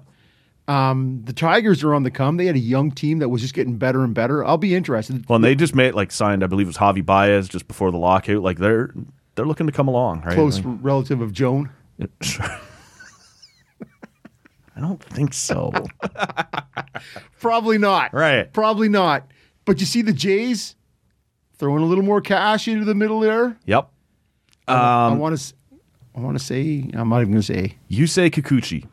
Um, 0.69 1.23
the 1.25 1.33
Tigers 1.33 1.83
are 1.83 1.95
on 1.95 2.03
the 2.03 2.11
come. 2.11 2.37
They 2.37 2.45
had 2.47 2.55
a 2.55 2.59
young 2.61 2.91
team 2.91 3.19
that 3.21 3.31
was 3.31 3.41
just 3.41 3.55
getting 3.55 3.77
better 3.79 4.05
and 4.05 4.15
better. 4.15 4.45
I'll 4.45 4.59
be 4.59 4.75
interested. 4.75 5.27
Well, 5.29 5.37
and 5.37 5.45
they 5.45 5.55
just 5.55 5.75
made 5.75 5.95
like 5.95 6.13
signed, 6.13 6.45
I 6.45 6.47
believe 6.47 6.67
it 6.67 6.69
was 6.69 6.77
Javi 6.77 7.05
Baez 7.05 7.49
just 7.49 7.67
before 7.67 7.91
the 7.91 7.97
lockout. 7.97 8.43
Like 8.43 8.59
they're 8.59 8.93
they're 9.35 9.47
looking 9.47 9.67
to 9.67 9.73
come 9.73 9.89
along, 9.89 10.23
right? 10.23 10.35
Close 10.35 10.61
Like- 10.63 10.79
relative 10.83 11.21
of 11.23 11.33
Joan. 11.33 11.71
Sure. 12.21 12.45
I 14.77 14.81
don't 14.81 15.03
think 15.03 15.35
so. 15.35 15.73
Probably 17.41 17.79
not. 17.79 18.15
Right. 18.15 18.53
Probably 18.53 18.89
not. 18.89 19.29
But 19.65 19.81
you 19.81 19.87
see 19.87 20.03
the 20.03 20.13
Jays 20.13 20.77
throwing 21.57 21.83
a 21.83 21.87
little 21.87 22.05
more 22.05 22.21
cash 22.21 22.69
into 22.69 22.85
the 22.85 22.95
middle 22.95 23.19
there. 23.21 23.57
yep. 23.67 23.89
I 24.69 25.07
Um, 25.09 25.19
want 25.19 25.37
to. 25.39 25.55
I 26.15 26.21
want 26.21 26.39
to 26.39 26.45
say. 26.45 26.89
I'm 26.95 27.09
not 27.09 27.21
even 27.23 27.33
going 27.33 27.43
to 27.43 27.53
say. 27.55 27.77
You 27.89 28.07
say 28.07 28.29
Kikuchi. 28.31 28.87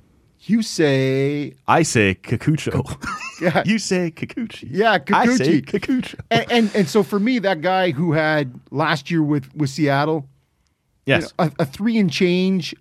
You 0.47 0.61
say. 0.61 1.53
I 1.67 1.83
say 1.83 2.15
Kikucho. 2.15 2.81
Yeah. 3.41 3.63
you 3.65 3.79
say 3.79 4.11
Kikuchi. 4.11 4.65
Yeah, 4.71 4.97
I 5.11 5.25
say 5.35 5.59
Kikuchi. 5.61 5.63
Kikucho. 5.65 6.19
and, 6.31 6.49
and 6.49 6.71
and 6.73 6.87
so 6.87 7.03
for 7.03 7.19
me, 7.19 7.39
that 7.39 7.59
guy 7.59 7.91
who 7.91 8.13
had 8.13 8.57
last 8.71 9.11
year 9.11 9.21
with 9.21 9.53
with 9.53 9.69
Seattle, 9.69 10.29
you 11.05 11.15
Yes. 11.15 11.33
know, 11.37 11.45
a, 11.59 11.63
a 11.63 11.65
three 11.65 11.97
and 11.97 12.09
change 12.09 12.73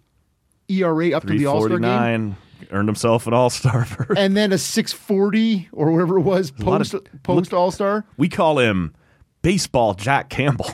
ERA 0.68 1.10
up 1.10 1.26
to 1.26 1.36
the 1.36 1.46
All 1.46 1.60
Star 1.64 1.80
game, 1.80 2.36
earned 2.70 2.88
himself 2.88 3.26
an 3.26 3.34
All 3.34 3.50
Star. 3.50 3.84
and 4.16 4.36
then 4.36 4.52
a 4.52 4.58
640 4.58 5.70
or 5.72 5.90
whatever 5.90 6.18
it 6.18 6.22
was 6.22 6.52
post 6.52 6.94
of- 6.94 7.04
post 7.24 7.52
All 7.52 7.72
Star. 7.72 8.04
we 8.16 8.28
call 8.28 8.60
him 8.60 8.94
baseball 9.42 9.94
Jack 9.94 10.28
Campbell. 10.28 10.70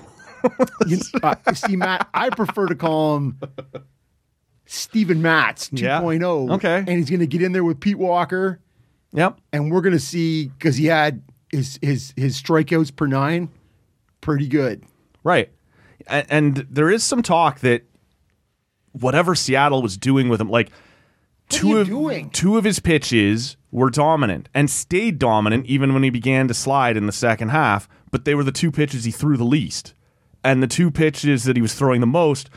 You, 0.86 0.98
uh, 1.22 1.36
see, 1.54 1.76
Matt, 1.76 2.06
I 2.12 2.28
prefer 2.28 2.66
to 2.66 2.74
call 2.74 3.16
him 3.16 3.38
Steven 4.72 5.20
Matz 5.20 5.68
2.0. 5.70 5.80
Yeah. 5.80 6.26
Oh. 6.26 6.52
Okay. 6.52 6.76
And 6.76 6.88
he's 6.90 7.10
going 7.10 7.18
to 7.18 7.26
get 7.26 7.42
in 7.42 7.50
there 7.50 7.64
with 7.64 7.80
Pete 7.80 7.98
Walker, 7.98 8.60
yep. 9.12 9.40
and 9.52 9.72
we're 9.72 9.80
going 9.80 9.94
to 9.94 9.98
see, 9.98 10.46
because 10.46 10.76
he 10.76 10.86
had 10.86 11.22
his, 11.50 11.76
his, 11.82 12.14
his 12.16 12.40
strikeouts 12.40 12.94
per 12.94 13.08
nine, 13.08 13.48
pretty 14.20 14.46
good. 14.46 14.84
Right. 15.24 15.50
And, 16.06 16.26
and 16.30 16.56
there 16.70 16.88
is 16.88 17.02
some 17.02 17.20
talk 17.20 17.58
that 17.60 17.82
whatever 18.92 19.34
Seattle 19.34 19.82
was 19.82 19.96
doing 19.96 20.28
with 20.28 20.40
him, 20.40 20.48
like 20.48 20.70
two 21.48 21.76
of 21.78 21.88
doing? 21.88 22.30
two 22.30 22.56
of 22.56 22.62
his 22.62 22.78
pitches 22.78 23.56
were 23.72 23.90
dominant 23.90 24.48
and 24.54 24.70
stayed 24.70 25.18
dominant 25.18 25.66
even 25.66 25.94
when 25.94 26.04
he 26.04 26.10
began 26.10 26.46
to 26.46 26.54
slide 26.54 26.96
in 26.96 27.06
the 27.06 27.12
second 27.12 27.48
half. 27.48 27.88
But 28.12 28.24
they 28.24 28.36
were 28.36 28.44
the 28.44 28.52
two 28.52 28.70
pitches 28.70 29.02
he 29.02 29.10
threw 29.10 29.36
the 29.36 29.42
least, 29.42 29.94
and 30.44 30.62
the 30.62 30.68
two 30.68 30.92
pitches 30.92 31.42
that 31.42 31.56
he 31.56 31.62
was 31.62 31.74
throwing 31.74 32.00
the 32.00 32.06
most. 32.06 32.50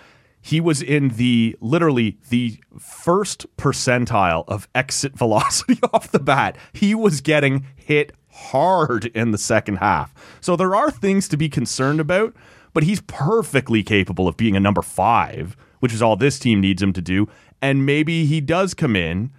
He 0.46 0.60
was 0.60 0.82
in 0.82 1.10
the 1.10 1.56
literally 1.62 2.18
the 2.30 2.60
first 2.78 3.46
percentile 3.56 4.44
of 4.48 4.68
exit 4.76 5.14
velocity 5.18 5.80
off 5.94 6.12
the 6.12 6.20
bat. 6.20 6.58
He 6.74 6.94
was 6.94 7.22
getting 7.22 7.66
hit 7.76 8.12
hard 8.30 9.06
in 9.06 9.32
the 9.32 9.38
second 9.38 9.78
half. 9.78 10.14
So 10.42 10.56
there 10.56 10.76
are 10.76 10.92
things 10.92 11.30
to 11.30 11.38
be 11.38 11.48
concerned 11.48 12.02
about, 12.02 12.36
but 12.74 12.84
he's 12.84 13.00
perfectly 13.02 13.84
capable 13.84 14.28
of 14.28 14.36
being 14.36 14.58
a 14.58 14.60
number 14.60 14.82
five, 14.82 15.56
which 15.80 15.94
is 15.94 16.02
all 16.02 16.18
this 16.18 16.40
team 16.40 16.60
needs 16.60 16.84
him 16.84 16.92
to 16.92 17.02
do. 17.02 17.30
And 17.62 17.86
maybe 17.86 18.26
he 18.26 18.42
does 18.42 18.74
come 18.74 18.98
in 18.98 19.32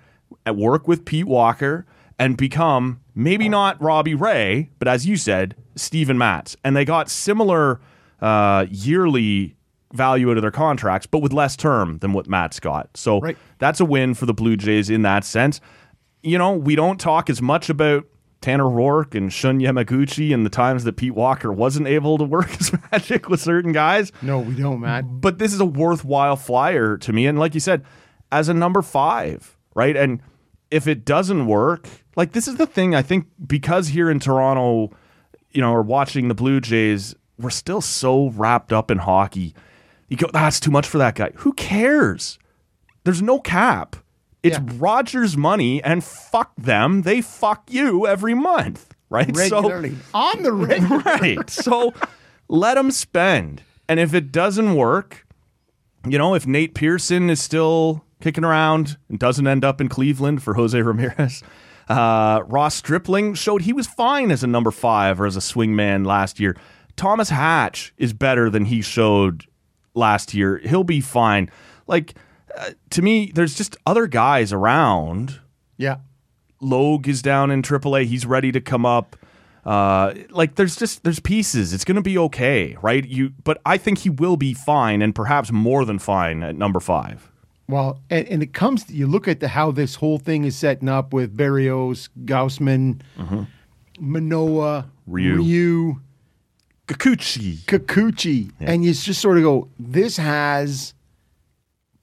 and 0.47 0.57
work 0.57 0.89
with 0.89 1.05
Pete 1.05 1.27
Walker 1.27 1.85
and 2.19 2.39
become 2.39 3.01
maybe 3.15 3.49
not 3.51 3.81
Robbie 3.83 4.15
Ray, 4.15 4.71
but 4.79 4.89
as 4.89 5.07
you 5.07 5.19
said, 5.19 5.55
Steven 5.77 6.17
Matz. 6.17 6.57
And 6.65 6.75
they 6.75 6.87
got 6.87 7.11
similar 7.11 7.81
uh, 8.23 8.65
yearly 8.71 9.57
value 9.95 10.31
out 10.31 10.37
of 10.37 10.43
their 10.43 10.51
contracts, 10.51 11.07
but 11.07 11.21
with 11.21 11.33
less 11.33 11.57
term 11.57 11.99
than 11.99 12.13
what 12.13 12.27
Matz 12.29 12.61
got. 12.61 12.91
So 12.97 13.21
Right. 13.21 13.39
that's 13.59 13.81
a 13.81 13.85
win 13.85 14.15
for 14.15 14.27
the 14.27 14.35
Blue 14.35 14.57
Jays 14.57 14.91
in 14.91 15.03
that 15.03 15.25
sense. 15.25 15.61
You 16.23 16.37
know, 16.39 16.53
we 16.53 16.75
don't 16.77 16.99
talk 17.01 17.31
as 17.31 17.41
much 17.41 17.71
about 17.71 18.05
Tanner 18.41 18.65
Roark 18.65 19.15
and 19.15 19.33
Shun 19.33 19.59
Yamaguchi 19.61 20.35
and 20.35 20.45
the 20.45 20.51
times 20.51 20.85
that 20.85 20.97
Pete 20.97 21.15
Walker 21.15 21.51
wasn't 21.53 21.87
able 21.87 22.19
to 22.19 22.25
work 22.25 22.51
his 22.59 22.73
magic 22.93 23.29
with 23.29 23.41
certain 23.41 23.73
guys 23.73 24.13
No, 24.21 24.41
we 24.41 24.55
don't, 24.55 24.81
Matt. 24.81 25.05
but 25.21 25.39
this 25.39 25.53
is 25.55 25.61
a 25.61 25.65
worthwhile 25.65 26.37
flyer 26.37 26.97
to 26.99 27.13
me. 27.13 27.27
And 27.27 27.39
like 27.39 27.55
you 27.55 27.61
said, 27.61 27.85
as 28.31 28.49
a 28.49 28.55
number 28.55 28.83
five, 28.83 29.57
right? 29.75 29.97
And 29.97 30.21
if 30.71 30.87
it 30.87 31.05
doesn't 31.05 31.47
work, 31.47 31.89
like 32.17 32.33
this 32.33 32.49
is 32.49 32.57
the 32.57 32.67
thing 32.67 32.95
I 32.95 33.03
think 33.03 33.27
because 33.47 33.89
here 33.89 34.11
in 34.11 34.19
Toronto, 34.21 34.91
you 35.53 35.61
know, 35.61 35.73
or 35.73 35.83
watching 35.83 36.29
the 36.29 36.35
Blue 36.35 36.61
Jays, 36.61 37.15
we're 37.39 37.51
still 37.51 37.81
so 37.81 38.29
wrapped 38.31 38.73
up 38.73 38.91
in 38.91 38.99
hockey. 38.99 39.55
You 40.09 40.17
go, 40.17 40.29
that's 40.33 40.61
too 40.61 40.71
much 40.71 40.87
for 40.87 40.99
that 40.99 41.15
guy. 41.15 41.31
Who 41.37 41.53
cares? 41.55 42.39
There's 43.05 43.23
no 43.23 43.39
cap. 43.41 43.97
It's 44.43 44.59
Yeah. 44.59 44.65
Rogers' 44.77 45.37
money, 45.37 45.83
and 45.83 46.05
fuck 46.05 46.53
them. 46.57 47.03
They 47.03 47.21
fuck 47.23 47.65
you 47.71 48.07
every 48.07 48.35
month, 48.35 48.95
right? 49.11 49.35
So- 49.35 49.63
Regularly. 49.63 49.97
On 50.13 50.43
the 50.43 50.53
regular. 50.69 50.99
right. 50.99 51.49
So 51.51 51.95
let 52.49 52.75
them 52.75 52.91
spend. 52.91 53.63
And 53.89 53.99
if 54.01 54.13
it 54.15 54.31
doesn't 54.33 54.75
work, 54.75 55.27
you 56.07 56.19
know, 56.19 56.35
if 56.35 56.47
Nate 56.47 56.75
Pearson 56.75 57.31
is 57.31 57.41
still 57.41 58.05
kicking 58.21 58.45
around 58.45 58.97
and 59.09 59.19
doesn't 59.19 59.47
end 59.47 59.65
up 59.65 59.81
in 59.81 59.89
Cleveland 59.89 60.43
for 60.43 60.55
Jose 60.55 60.81
Ramirez, 60.81 61.43
uh, 61.89 62.43
Ross 62.47 62.75
Stripling 62.75 63.35
showed 63.35 63.63
he 63.63 63.73
was 63.73 63.87
fine 63.87 64.31
as 64.31 64.43
a 64.43 64.47
number 64.47 64.71
five 64.71 65.21
or 65.21 65.27
as 65.27 65.37
a 65.37 65.41
swingman 65.41 66.07
last 66.07 66.39
year. 66.41 66.57
Thomas 66.97 67.29
Hatch 67.31 67.93
is 67.99 68.13
better 68.13 68.49
than 68.51 68.67
he 68.67 68.81
showed 68.83 69.47
last 69.95 70.35
year. 70.35 70.59
He'll 70.59 70.85
be 70.85 71.01
fine. 71.01 71.51
Like, 71.87 72.15
uh, 72.57 72.71
to 72.91 73.03
me, 73.03 73.33
there's 73.35 73.55
just 73.55 73.77
other 73.87 74.07
guys 74.07 74.53
around 74.53 75.41
Yeah. 75.77 75.97
Logue 76.61 77.09
is 77.09 77.21
down 77.21 77.51
in 77.51 77.63
AAA. 77.63 78.07
He's 78.07 78.25
ready 78.25 78.51
to 78.53 78.61
come 78.61 78.87
up. 78.87 79.17
Uh, 79.67 80.13
like 80.31 80.57
there's 80.57 80.77
just 80.77 81.03
there's 81.05 81.21
pieces. 81.21 81.73
It's 81.73 81.85
going 81.85 81.97
to 81.97 82.03
be 82.03 82.17
okay, 82.19 82.77
right? 82.83 83.05
You, 83.07 83.33
but 83.45 83.61
I 83.65 83.77
think 83.79 83.99
he 83.99 84.11
will 84.11 84.37
be 84.37 84.53
fine, 84.55 85.01
and 85.03 85.15
perhaps 85.15 85.51
more 85.51 85.85
than 85.85 85.99
fine 85.99 86.43
at 86.43 86.55
number 86.57 86.81
five. 86.81 87.31
Well, 87.67 87.99
and, 88.11 88.29
and 88.29 88.43
it 88.43 88.53
comes, 88.53 88.91
you 88.91 89.07
look 89.07 89.27
at 89.27 89.41
the, 89.41 89.49
how 89.49 89.71
this 89.71 89.95
whole 89.95 90.19
thing 90.19 90.45
is 90.45 90.55
setting 90.55 90.89
up 90.89 91.15
with 91.15 91.35
Berrios, 91.35 92.11
Gausman, 92.27 93.01
Manoah, 93.99 94.91
Ryu. 95.07 95.37
Ryu 95.37 96.01
Kikuchi. 96.87 97.57
Kikuchi. 97.64 98.51
And 98.61 98.85
you 98.85 98.93
just 98.93 99.20
sort 99.20 99.37
of 99.39 99.43
go, 99.43 99.68
this 99.78 100.16
has 100.16 100.95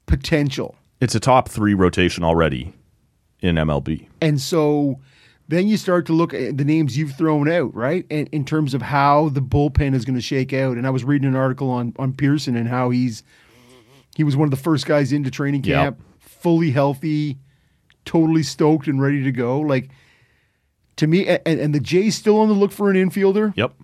potential. 0.06 0.74
It's 1.00 1.14
a 1.14 1.20
top 1.20 1.48
three 1.48 1.74
rotation 1.74 2.24
already 2.24 2.72
in 3.40 3.56
MLB. 3.56 4.06
And 4.20 4.40
so 4.40 5.00
then 5.48 5.66
you 5.68 5.76
start 5.76 6.06
to 6.06 6.12
look 6.12 6.32
at 6.32 6.56
the 6.58 6.64
names 6.64 6.96
you've 6.96 7.14
thrown 7.16 7.50
out, 7.50 7.74
right? 7.74 8.06
And 8.10 8.28
in 8.32 8.44
terms 8.44 8.74
of 8.74 8.82
how 8.82 9.28
the 9.30 9.42
bullpen 9.42 9.94
is 9.94 10.04
going 10.04 10.14
to 10.16 10.22
shake 10.22 10.52
out. 10.52 10.76
And 10.76 10.86
I 10.86 10.90
was 10.90 11.04
reading 11.04 11.28
an 11.28 11.36
article 11.36 11.70
on 11.70 11.92
on 11.98 12.12
Pearson 12.12 12.56
and 12.56 12.68
how 12.68 12.90
he's 12.90 13.22
he 14.16 14.24
was 14.24 14.36
one 14.36 14.46
of 14.46 14.50
the 14.50 14.56
first 14.62 14.86
guys 14.86 15.12
into 15.12 15.30
training 15.30 15.64
Yep. 15.64 15.74
camp, 15.82 16.00
fully 16.20 16.70
healthy, 16.70 17.38
totally 18.04 18.42
stoked 18.42 18.86
and 18.86 19.00
ready 19.00 19.22
to 19.24 19.32
go. 19.32 19.60
Like 19.60 19.90
to 20.96 21.06
me, 21.06 21.26
and, 21.26 21.40
and 21.46 21.74
the 21.74 21.80
Jays 21.80 22.14
still 22.14 22.38
on 22.40 22.48
the 22.48 22.54
look 22.54 22.70
for 22.72 22.90
an 22.90 22.96
infielder. 22.96 23.52
Yep. 23.56 23.74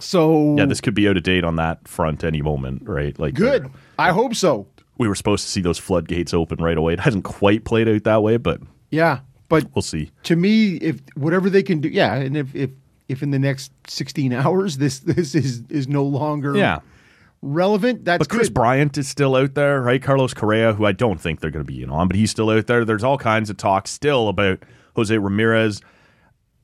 So 0.00 0.56
Yeah, 0.56 0.66
this 0.66 0.80
could 0.80 0.94
be 0.94 1.08
out 1.08 1.16
of 1.16 1.22
date 1.22 1.44
on 1.44 1.56
that 1.56 1.86
front 1.86 2.24
any 2.24 2.42
moment, 2.42 2.82
right? 2.86 3.18
Like 3.18 3.34
good. 3.34 3.66
Uh, 3.66 3.68
I 3.98 4.10
hope 4.12 4.34
so. 4.34 4.66
We 4.98 5.08
were 5.08 5.14
supposed 5.14 5.44
to 5.44 5.50
see 5.50 5.60
those 5.60 5.78
floodgates 5.78 6.32
open 6.34 6.62
right 6.62 6.76
away. 6.78 6.92
It 6.94 7.00
hasn't 7.00 7.24
quite 7.24 7.64
played 7.64 7.88
out 7.88 8.04
that 8.04 8.22
way, 8.22 8.36
but 8.36 8.60
Yeah, 8.90 9.20
but 9.48 9.66
we'll 9.74 9.82
see. 9.82 10.10
to 10.24 10.36
me, 10.36 10.74
if 10.76 11.00
whatever 11.16 11.48
they 11.50 11.62
can 11.62 11.80
do, 11.80 11.88
yeah, 11.88 12.14
and 12.14 12.36
if 12.36 12.54
if 12.54 12.70
if 13.08 13.22
in 13.22 13.30
the 13.30 13.38
next 13.38 13.72
sixteen 13.86 14.32
hours 14.32 14.78
this 14.78 15.00
this 15.00 15.34
is 15.34 15.62
is 15.68 15.88
no 15.88 16.04
longer 16.04 16.56
Yeah. 16.56 16.78
relevant, 17.42 18.04
that's 18.04 18.18
But 18.20 18.28
Kris 18.28 18.48
good. 18.48 18.54
Bryant 18.54 18.96
is 18.98 19.08
still 19.08 19.36
out 19.36 19.54
there, 19.54 19.80
right? 19.82 20.02
Carlos 20.02 20.32
Correa, 20.34 20.72
who 20.74 20.84
I 20.86 20.92
don't 20.92 21.20
think 21.20 21.40
they're 21.40 21.50
going 21.50 21.64
to 21.66 21.72
be 21.72 21.82
in 21.82 21.90
on, 21.90 22.08
but 22.08 22.16
he's 22.16 22.30
still 22.30 22.50
out 22.50 22.66
there. 22.66 22.84
There's 22.84 23.04
all 23.04 23.18
kinds 23.18 23.50
of 23.50 23.56
talk 23.56 23.86
still 23.88 24.28
about 24.28 24.60
Jose 24.96 25.16
Ramirez. 25.16 25.80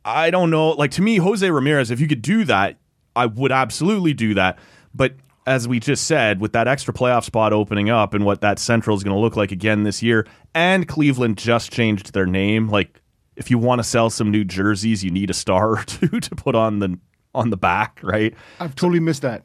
I 0.04 0.30
don't 0.30 0.50
know. 0.50 0.70
Like 0.70 0.92
to 0.92 1.02
me, 1.02 1.16
Jose 1.18 1.48
Ramirez, 1.50 1.90
if 1.90 2.00
you 2.00 2.08
could 2.08 2.22
do 2.22 2.44
that, 2.44 2.78
I 3.20 3.26
would 3.26 3.52
absolutely 3.52 4.14
do 4.14 4.34
that. 4.34 4.58
But 4.94 5.14
as 5.46 5.66
we 5.66 5.80
just 5.80 6.06
said, 6.06 6.40
with 6.40 6.52
that 6.52 6.68
extra 6.68 6.92
playoff 6.94 7.24
spot 7.24 7.52
opening 7.52 7.90
up 7.90 8.14
and 8.14 8.24
what 8.24 8.40
that 8.40 8.58
Central 8.58 8.96
is 8.96 9.02
going 9.02 9.14
to 9.14 9.20
look 9.20 9.36
like 9.36 9.52
again 9.52 9.82
this 9.84 10.02
year, 10.02 10.26
and 10.54 10.86
Cleveland 10.86 11.38
just 11.38 11.72
changed 11.72 12.12
their 12.12 12.26
name, 12.26 12.68
like 12.68 13.00
if 13.36 13.50
you 13.50 13.58
want 13.58 13.78
to 13.78 13.84
sell 13.84 14.10
some 14.10 14.30
new 14.30 14.44
jerseys, 14.44 15.02
you 15.02 15.10
need 15.10 15.30
a 15.30 15.34
star 15.34 15.70
or 15.78 15.84
two 15.84 16.20
to 16.20 16.34
put 16.34 16.54
on 16.54 16.78
the 16.78 16.98
on 17.34 17.50
the 17.50 17.56
back, 17.56 18.00
right? 18.02 18.34
I've 18.58 18.74
totally 18.74 19.00
missed 19.00 19.22
that. 19.22 19.44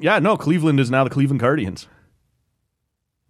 Yeah, 0.00 0.18
no, 0.18 0.36
Cleveland 0.36 0.80
is 0.80 0.90
now 0.90 1.04
the 1.04 1.10
Cleveland 1.10 1.40
Guardians. 1.40 1.86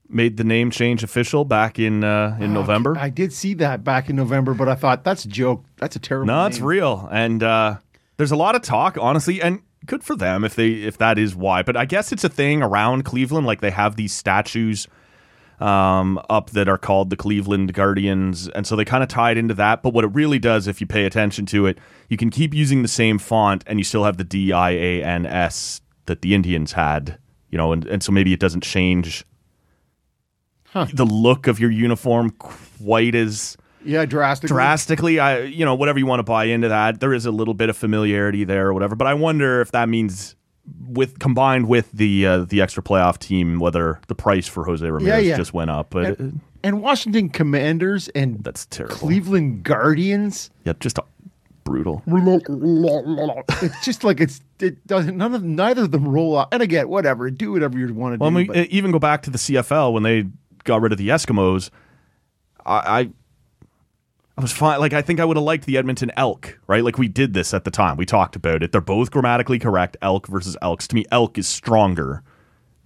Made 0.08 0.36
the 0.36 0.44
name 0.44 0.70
change 0.70 1.02
official 1.02 1.44
back 1.44 1.78
in 1.78 2.04
uh, 2.04 2.36
in 2.40 2.54
November. 2.54 2.96
I 2.96 3.10
did 3.10 3.32
see 3.32 3.54
that 3.54 3.82
back 3.82 4.08
in 4.08 4.16
November, 4.16 4.54
but 4.54 4.68
I 4.68 4.74
thought 4.76 5.02
that's 5.02 5.24
a 5.24 5.28
joke. 5.28 5.64
That's 5.78 5.96
a 5.96 5.98
terrible. 5.98 6.28
no, 6.28 6.46
it's 6.46 6.60
real, 6.60 7.08
and 7.10 7.42
uh, 7.42 7.78
there's 8.16 8.32
a 8.32 8.36
lot 8.36 8.54
of 8.54 8.62
talk, 8.62 8.96
honestly, 9.00 9.42
and 9.42 9.62
good 9.84 10.02
for 10.02 10.16
them 10.16 10.42
if 10.44 10.54
they 10.54 10.70
if 10.70 10.98
that 10.98 11.18
is 11.18 11.36
why. 11.36 11.62
But 11.62 11.76
I 11.76 11.84
guess 11.84 12.12
it's 12.12 12.24
a 12.24 12.28
thing 12.28 12.62
around 12.62 13.04
Cleveland, 13.04 13.46
like 13.46 13.60
they 13.60 13.70
have 13.70 13.96
these 13.96 14.12
statues 14.12 14.88
um, 15.60 16.20
up 16.28 16.50
that 16.50 16.68
are 16.68 16.78
called 16.78 17.10
the 17.10 17.16
Cleveland 17.16 17.72
Guardians, 17.72 18.48
and 18.48 18.66
so 18.66 18.76
they 18.76 18.84
kind 18.84 19.02
of 19.02 19.08
tie 19.08 19.30
it 19.30 19.38
into 19.38 19.54
that. 19.54 19.82
But 19.82 19.92
what 19.92 20.04
it 20.04 20.08
really 20.08 20.38
does, 20.38 20.66
if 20.66 20.80
you 20.80 20.86
pay 20.86 21.04
attention 21.04 21.46
to 21.46 21.66
it, 21.66 21.78
you 22.08 22.16
can 22.16 22.30
keep 22.30 22.52
using 22.52 22.82
the 22.82 22.88
same 22.88 23.18
font, 23.18 23.64
and 23.66 23.78
you 23.78 23.84
still 23.84 24.04
have 24.04 24.16
the 24.16 24.24
D 24.24 24.52
I 24.52 24.70
A 24.70 25.02
N 25.02 25.26
S 25.26 25.80
that 26.06 26.22
the 26.22 26.34
Indians 26.34 26.72
had, 26.72 27.18
you 27.50 27.58
know, 27.58 27.72
and, 27.72 27.86
and 27.86 28.02
so 28.02 28.12
maybe 28.12 28.32
it 28.32 28.40
doesn't 28.40 28.62
change 28.62 29.24
the 30.92 31.06
look 31.06 31.46
of 31.46 31.58
your 31.58 31.70
uniform 31.70 32.30
quite 32.30 33.14
as 33.14 33.56
Yeah, 33.86 34.04
drastically. 34.04 34.54
drastically. 34.54 35.20
I, 35.20 35.40
you 35.42 35.64
know, 35.64 35.74
whatever 35.74 35.98
you 35.98 36.06
want 36.06 36.20
to 36.20 36.24
buy 36.24 36.44
into 36.44 36.68
that, 36.68 37.00
there 37.00 37.14
is 37.14 37.26
a 37.26 37.30
little 37.30 37.54
bit 37.54 37.68
of 37.68 37.76
familiarity 37.76 38.44
there 38.44 38.68
or 38.68 38.74
whatever. 38.74 38.94
But 38.94 39.06
I 39.06 39.14
wonder 39.14 39.60
if 39.60 39.72
that 39.72 39.88
means 39.88 40.36
with 40.88 41.18
combined 41.18 41.68
with 41.68 41.90
the 41.92 42.26
uh, 42.26 42.38
the 42.44 42.60
extra 42.60 42.82
playoff 42.82 43.18
team, 43.18 43.58
whether 43.58 44.00
the 44.08 44.14
price 44.14 44.46
for 44.46 44.64
Jose 44.64 44.84
Ramirez 44.88 45.26
yeah. 45.26 45.36
just 45.36 45.54
went 45.54 45.70
up. 45.70 45.90
But 45.90 46.18
and, 46.18 46.40
and 46.62 46.82
Washington 46.82 47.28
Commanders 47.28 48.08
and 48.08 48.42
that's 48.42 48.66
terrible. 48.66 48.96
Cleveland 48.96 49.62
Guardians. 49.62 50.50
yeah, 50.64 50.74
just 50.80 50.98
a, 50.98 51.04
brutal. 51.66 52.02
it's 53.62 53.84
just 53.84 54.04
like 54.04 54.20
it's 54.20 54.40
it 54.60 54.86
doesn't 54.86 55.16
none 55.16 55.34
of 55.34 55.42
neither 55.42 55.82
of 55.82 55.90
them 55.90 56.08
roll 56.08 56.38
out. 56.38 56.48
And 56.52 56.62
again, 56.62 56.88
whatever, 56.88 57.30
do 57.30 57.52
whatever 57.52 57.78
you 57.78 57.92
want 57.92 58.14
to 58.14 58.18
Well, 58.18 58.30
do. 58.30 58.38
I 58.38 58.44
mean, 58.44 58.66
even 58.70 58.92
go 58.92 58.98
back 58.98 59.22
to 59.22 59.30
the 59.30 59.38
CFL 59.38 59.92
when 59.92 60.02
they 60.02 60.24
got 60.64 60.80
rid 60.80 60.92
of 60.92 60.98
the 60.98 61.08
Eskimos. 61.08 61.70
I, 62.64 63.00
I, 63.00 63.10
I 64.38 64.42
was 64.42 64.52
fine. 64.52 64.80
Like 64.80 64.92
I 64.92 65.00
think 65.02 65.18
I 65.20 65.24
would 65.24 65.36
have 65.36 65.44
liked 65.44 65.64
the 65.64 65.78
Edmonton 65.78 66.12
Elk, 66.16 66.58
right? 66.66 66.84
Like 66.84 66.98
we 66.98 67.08
did 67.08 67.32
this 67.32 67.54
at 67.54 67.64
the 67.64 67.70
time. 67.70 67.96
We 67.96 68.04
talked 68.04 68.36
about 68.36 68.62
it. 68.62 68.70
They're 68.72 68.80
both 68.82 69.10
grammatically 69.10 69.58
correct. 69.58 69.96
Elk 70.02 70.26
versus 70.26 70.56
Elks. 70.60 70.86
To 70.88 70.94
me, 70.94 71.04
Elk 71.10 71.38
is 71.38 71.48
stronger 71.48 72.22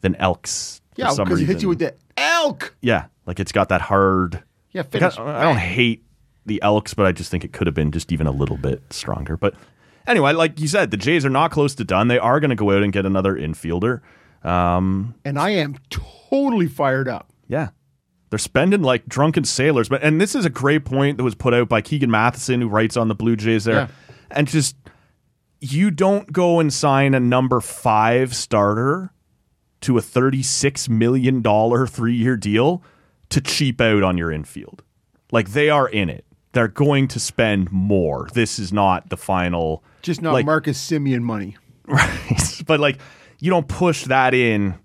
than 0.01 0.15
Elks. 0.17 0.81
yeah, 0.97 1.13
because 1.17 1.41
it 1.43 1.47
hits 1.47 1.63
you 1.63 1.69
with 1.69 1.81
the 1.81 1.95
elk. 2.17 2.77
Yeah, 2.81 3.07
like 3.27 3.41
it's 3.41 3.53
got 3.53 3.69
that 3.71 3.81
hard. 3.81 4.43
Yeah, 4.73 4.83
Like, 4.83 4.91
finish. 4.93 5.19
I, 5.19 5.41
I 5.41 5.43
don't 5.43 5.57
hate 5.59 6.05
the 6.47 6.63
Elks, 6.63 6.95
but 6.95 7.07
I 7.07 7.13
just 7.13 7.31
think 7.31 7.45
it 7.45 7.53
could 7.53 7.67
have 7.67 7.75
been 7.75 7.91
just 7.91 8.13
even 8.13 8.27
a 8.29 8.31
little 8.31 8.57
bit 8.57 8.81
stronger. 8.93 9.37
But 9.37 9.55
anyway, 10.07 10.33
like 10.33 10.61
you 10.61 10.69
said, 10.69 10.91
the 10.93 10.97
Jays 10.97 11.25
are 11.25 11.31
not 11.31 11.51
close 11.51 11.75
to 11.77 11.85
done. 11.85 12.07
They 12.09 12.19
are 12.19 12.39
going 12.39 12.51
to 12.51 12.57
go 12.57 12.71
out 12.71 12.83
and 12.85 12.93
get 12.93 13.05
another 13.07 13.35
infielder. 13.35 14.01
Um, 14.45 15.15
and 15.25 15.39
I 15.39 15.51
am 15.51 15.77
totally 15.91 16.69
fired 16.69 17.09
up. 17.09 17.33
yeah. 17.49 17.71
They're 18.31 18.39
spending 18.39 18.83
like 18.83 19.07
drunken 19.07 19.45
sailors. 19.45 19.89
But 19.89 20.03
and 20.03 20.20
this 20.20 20.35
is 20.35 20.45
a 20.45 20.51
great 20.51 20.85
point 20.85 21.18
that 21.18 21.24
was 21.24 21.35
put 21.35 21.53
out 21.53 21.68
by 21.68 21.83
Keegan 21.83 22.11
Matheson, 22.11 22.61
who 22.61 22.68
writes 22.68 22.97
on 22.97 23.09
the 23.09 23.14
Blue 23.14 23.37
Jays 23.37 23.64
there. 23.64 23.74
Yeah. 23.74 23.89
And 24.31 24.47
just 24.47 24.76
you 25.61 25.91
don't 25.91 26.33
go 26.33 26.61
and 26.61 26.72
sign 26.72 27.14
a 27.14 27.20
number 27.20 27.61
five 27.61 28.35
starter 28.35 29.12
to 29.83 29.99
a 29.99 30.01
$36 30.01 30.89
million 30.89 31.43
three 31.87 32.14
year 32.14 32.37
deal 32.37 32.83
to 33.31 33.41
cheap 33.41 33.81
out 33.81 34.03
on 34.03 34.16
your 34.16 34.31
infield. 34.31 34.83
Like 35.33 35.51
they 35.51 35.70
are 35.70 35.89
in 35.89 36.09
it. 36.09 36.24
They're 36.53 36.68
going 36.68 37.09
to 37.09 37.20
spend 37.20 37.70
more. 37.70 38.28
This 38.33 38.59
is 38.59 38.72
not 38.72 39.09
the 39.09 39.16
final 39.16 39.85
Just 40.03 40.20
not 40.20 40.33
like, 40.33 40.47
Marcus 40.47 40.78
Semien 40.78 41.22
money. 41.22 41.57
Right. 41.91 42.62
But 42.68 42.78
like 42.78 43.01
you 43.41 43.51
don't 43.51 43.66
push 43.66 44.05
that 44.05 44.33
in 44.33 44.78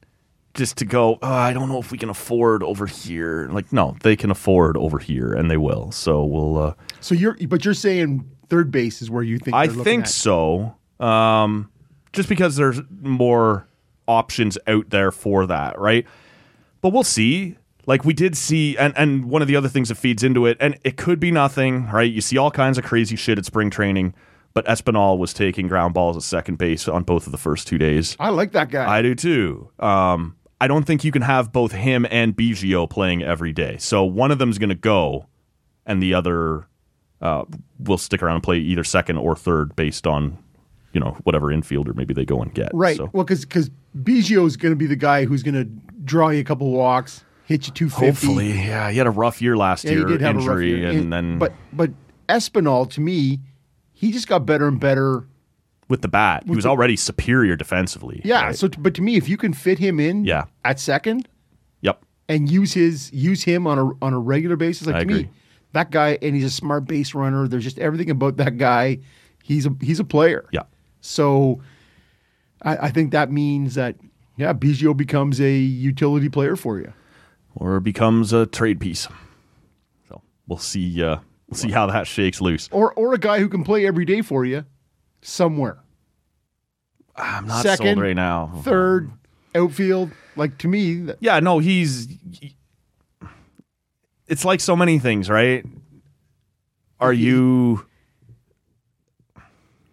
just 0.55 0.77
to 0.77 0.85
go, 0.85 1.19
oh, 1.21 1.27
I 1.31 1.53
don't 1.53 1.69
know 1.69 1.79
if 1.79 1.91
we 1.91 1.97
can 1.97 2.09
afford 2.09 2.63
over 2.63 2.85
here. 2.87 3.47
Like, 3.51 3.71
no, 3.71 3.95
they 4.01 4.15
can 4.15 4.31
afford 4.31 4.77
over 4.77 4.97
here 4.97 5.33
and 5.33 5.51
they 5.51 5.57
will. 5.57 5.91
So 5.91 6.25
we'll 6.25 6.57
uh 6.57 6.73
So 7.01 7.13
you're, 7.13 7.37
but 7.47 7.63
you're 7.65 7.73
saying 7.73 8.29
third 8.49 8.71
base 8.71 9.01
is 9.01 9.09
where 9.11 9.23
you 9.23 9.37
think 9.37 9.55
I 9.55 9.67
think 9.67 10.03
at. 10.05 10.09
so. 10.09 10.75
Um 10.99 11.69
just 12.13 12.29
because 12.29 12.55
there's 12.55 12.79
more 13.01 13.67
options 14.07 14.57
out 14.67 14.89
there 14.89 15.11
for 15.11 15.45
that, 15.47 15.77
right? 15.79 16.05
But 16.81 16.89
we'll 16.93 17.03
see. 17.03 17.57
Like 17.87 18.05
we 18.05 18.13
did 18.13 18.35
see 18.37 18.77
and 18.77 18.93
and 18.97 19.25
one 19.25 19.41
of 19.41 19.47
the 19.47 19.55
other 19.55 19.69
things 19.69 19.89
that 19.89 19.95
feeds 19.95 20.23
into 20.23 20.45
it 20.45 20.57
and 20.59 20.77
it 20.83 20.97
could 20.97 21.19
be 21.19 21.31
nothing, 21.31 21.87
right? 21.91 22.11
You 22.11 22.21
see 22.21 22.37
all 22.37 22.49
kinds 22.51 22.77
of 22.77 22.83
crazy 22.83 23.15
shit 23.15 23.37
at 23.37 23.45
spring 23.45 23.69
training, 23.69 24.13
but 24.53 24.65
Espinal 24.65 25.17
was 25.17 25.33
taking 25.33 25.67
ground 25.67 25.93
balls 25.93 26.15
at 26.15 26.23
second 26.23 26.57
base 26.57 26.87
on 26.87 27.03
both 27.03 27.25
of 27.25 27.31
the 27.33 27.37
first 27.37 27.67
2 27.67 27.77
days. 27.77 28.15
I 28.19 28.29
like 28.29 28.53
that 28.53 28.69
guy. 28.69 28.89
I 28.89 29.01
do 29.01 29.13
too. 29.13 29.69
Um, 29.79 30.35
I 30.61 30.67
don't 30.67 30.85
think 30.85 31.03
you 31.03 31.11
can 31.11 31.21
have 31.21 31.51
both 31.51 31.71
him 31.73 32.05
and 32.09 32.35
Biggio 32.35 32.89
playing 32.89 33.21
every 33.23 33.51
day. 33.51 33.77
So 33.77 34.03
one 34.03 34.31
of 34.31 34.39
them's 34.39 34.57
going 34.57 34.69
to 34.69 34.75
go, 34.75 35.27
and 35.85 36.01
the 36.01 36.13
other 36.13 36.67
uh, 37.21 37.43
will 37.79 37.97
stick 37.97 38.23
around 38.23 38.35
and 38.35 38.43
play 38.43 38.57
either 38.59 38.83
second 38.83 39.17
or 39.17 39.35
third 39.35 39.75
based 39.75 40.07
on, 40.07 40.37
you 40.93 40.99
know, 40.99 41.17
whatever 41.23 41.47
infielder 41.47 41.93
maybe 41.95 42.13
they 42.13 42.25
go 42.25 42.41
and 42.41 42.53
get. 42.53 42.69
right. 42.73 42.95
So 42.97 43.09
Well, 43.13 43.23
because 43.25 43.43
because 43.45 43.69
Biggio 43.97 44.45
is 44.45 44.55
going 44.57 44.71
to 44.71 44.77
be 44.77 44.87
the 44.87 44.95
guy 44.95 45.25
who's 45.25 45.43
going 45.43 45.55
to 45.55 45.65
draw 46.05 46.29
you 46.29 46.39
a 46.39 46.43
couple 46.43 46.71
walks, 46.71 47.23
hit 47.45 47.67
you 47.67 47.73
two 47.73 47.89
fifty. 47.89 48.05
hopefully, 48.27 48.51
yeah, 48.53 48.89
he 48.91 48.97
had 48.97 49.07
a 49.07 49.11
rough 49.11 49.41
year 49.41 49.57
last 49.57 49.83
Yeah, 49.83 49.91
year, 49.91 49.99
he 50.07 50.13
did 50.13 50.21
have 50.21 50.37
injury, 50.37 50.79
year. 50.79 50.89
and 50.89 51.11
then 51.11 51.37
but 51.37 51.53
but 51.73 51.91
Espinal 52.29 52.89
to 52.91 53.01
me, 53.01 53.39
he 53.93 54.11
just 54.11 54.27
got 54.27 54.45
better 54.45 54.67
and 54.67 54.79
better. 54.79 55.25
With 55.87 56.01
the 56.01 56.07
bat, 56.07 56.43
he 56.45 56.55
was 56.55 56.65
already 56.65 56.95
superior 56.95 57.55
defensively. 57.55 58.21
Yeah. 58.25 58.45
right? 58.45 58.55
So, 58.55 58.67
but 58.69 58.93
to 58.95 59.01
me, 59.01 59.15
if 59.17 59.29
you 59.29 59.37
can 59.37 59.53
fit 59.53 59.79
him 59.79 59.99
in, 59.99 60.25
Yeah. 60.25 60.45
at 60.63 60.79
second 60.79 61.27
yep, 61.81 62.03
and 62.27 62.49
use 62.49 62.73
his 62.73 63.11
use 63.13 63.43
him 63.43 63.67
on 63.67 63.77
a 63.79 63.91
on 64.03 64.13
a 64.13 64.19
regular 64.19 64.55
basis, 64.55 64.87
like 64.87 64.95
I 64.95 64.99
to 64.99 65.03
agree. 65.05 65.23
me, 65.23 65.29
that 65.73 65.91
guy, 65.91 66.17
and 66.21 66.33
he's 66.35 66.45
a 66.45 66.49
smart 66.49 66.85
base 66.85 67.13
runner. 67.13 67.47
There's 67.47 67.63
just 67.63 67.77
everything 67.79 68.09
about 68.09 68.37
that 68.37 68.57
guy. 68.57 68.99
He's 69.43 69.65
a 69.67 69.75
he's 69.81 69.99
a 69.99 70.03
player. 70.05 70.47
yeah. 70.51 70.63
So, 71.01 71.61
I, 72.63 72.77
I 72.87 72.89
think 72.89 73.11
that 73.11 73.31
means 73.31 73.75
that 73.75 73.95
yeah, 74.37 74.53
Biggio 74.53 74.97
becomes 74.97 75.39
a 75.39 75.51
utility 75.53 76.29
player 76.29 76.55
for 76.55 76.79
you. 76.79 76.91
Or 77.55 77.79
becomes 77.79 78.33
a 78.33 78.45
trade 78.47 78.79
piece. 78.81 79.07
So 80.09 80.21
we'll 80.47 80.57
see. 80.57 81.01
Uh, 81.03 81.17
we'll 81.47 81.57
see 81.57 81.71
how 81.71 81.85
that 81.87 82.07
shakes 82.07 82.41
loose. 82.41 82.67
or 82.71 82.91
or 82.93 83.13
a 83.13 83.17
guy 83.19 83.39
who 83.39 83.47
can 83.47 83.63
play 83.63 83.85
every 83.85 84.03
day 84.03 84.21
for 84.21 84.43
you 84.45 84.65
somewhere. 85.25 85.77
I'm 87.15 87.47
not 87.47 87.63
Second, 87.63 87.85
sold 87.95 87.99
right 87.99 88.15
now. 88.15 88.61
Third, 88.63 89.11
outfield. 89.53 90.11
Like 90.35 90.57
to 90.59 90.67
me, 90.67 90.95
that- 91.01 91.17
Yeah, 91.21 91.39
no, 91.39 91.59
he's. 91.59 92.07
It's 94.27 94.43
like 94.43 94.59
so 94.59 94.75
many 94.75 94.99
things, 94.99 95.29
right? 95.29 95.63
Are 96.99 97.13
you? 97.13 97.85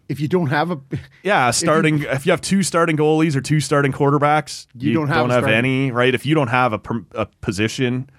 if 0.09 0.19
you 0.19 0.27
don't 0.27 0.47
have 0.47 0.69
a, 0.69 0.79
Yeah, 1.23 1.49
starting. 1.51 2.03
If 2.03 2.25
you, 2.25 2.31
have 2.33 2.41
two 2.41 2.61
starting 2.61 2.97
goalies 2.97 3.35
or 3.35 3.41
two 3.41 3.59
starting 3.59 3.91
quarterbacks, 3.91 4.67
You 4.77 4.93
don't 4.93 5.07
have 5.07 5.25
a 5.27 5.29
starting- 5.31 5.49
any, 5.53 5.91
right? 5.91 6.13
If 6.13 6.25
you 6.25 6.35
don't 6.35 6.49
have 6.49 6.73
a, 6.73 6.77
per- 6.79 7.05
a 7.15 7.25
position, 7.41 8.09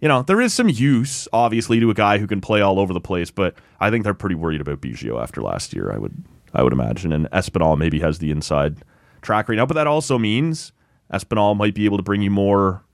you 0.00 0.08
know 0.08 0.22
there 0.22 0.40
is 0.40 0.52
some 0.52 0.68
use, 0.68 1.28
obviously, 1.32 1.78
to 1.80 1.88
a 1.90 1.94
guy 1.94 2.18
who 2.18 2.26
can 2.26 2.40
play 2.40 2.60
all 2.60 2.78
over 2.80 2.92
the 2.92 3.00
place. 3.00 3.30
But 3.30 3.54
I 3.80 3.90
think 3.90 4.04
they're 4.04 4.12
pretty 4.12 4.34
worried 4.34 4.60
about 4.60 4.80
Biggio 4.80 5.22
after 5.22 5.40
last 5.40 5.72
year. 5.72 5.92
I 5.92 5.98
would, 5.98 6.24
I 6.54 6.62
would 6.62 6.72
imagine, 6.72 7.12
and 7.12 7.28
Espinal 7.30 7.76
maybe 7.76 8.00
has 8.00 8.18
the 8.18 8.30
inside 8.30 8.78
track 9.22 9.48
right 9.48 9.56
now. 9.56 9.66
But 9.66 9.74
that 9.74 9.86
also 9.86 10.18
means 10.18 10.72
Espinal 11.12 11.56
might 11.56 11.74
be 11.74 11.84
able 11.84 11.96
to 11.96 12.02
bring 12.02 12.22
you 12.22 12.30
more 12.30 12.84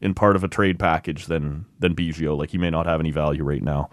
in 0.00 0.14
part 0.14 0.34
of 0.34 0.42
a 0.42 0.48
trade 0.48 0.78
package 0.78 1.26
than 1.26 1.66
than 1.78 1.94
Biggio. 1.94 2.36
Like 2.36 2.50
he 2.50 2.58
may 2.58 2.70
not 2.70 2.86
have 2.86 3.00
any 3.00 3.10
value 3.10 3.44
right 3.44 3.62
now 3.62 3.90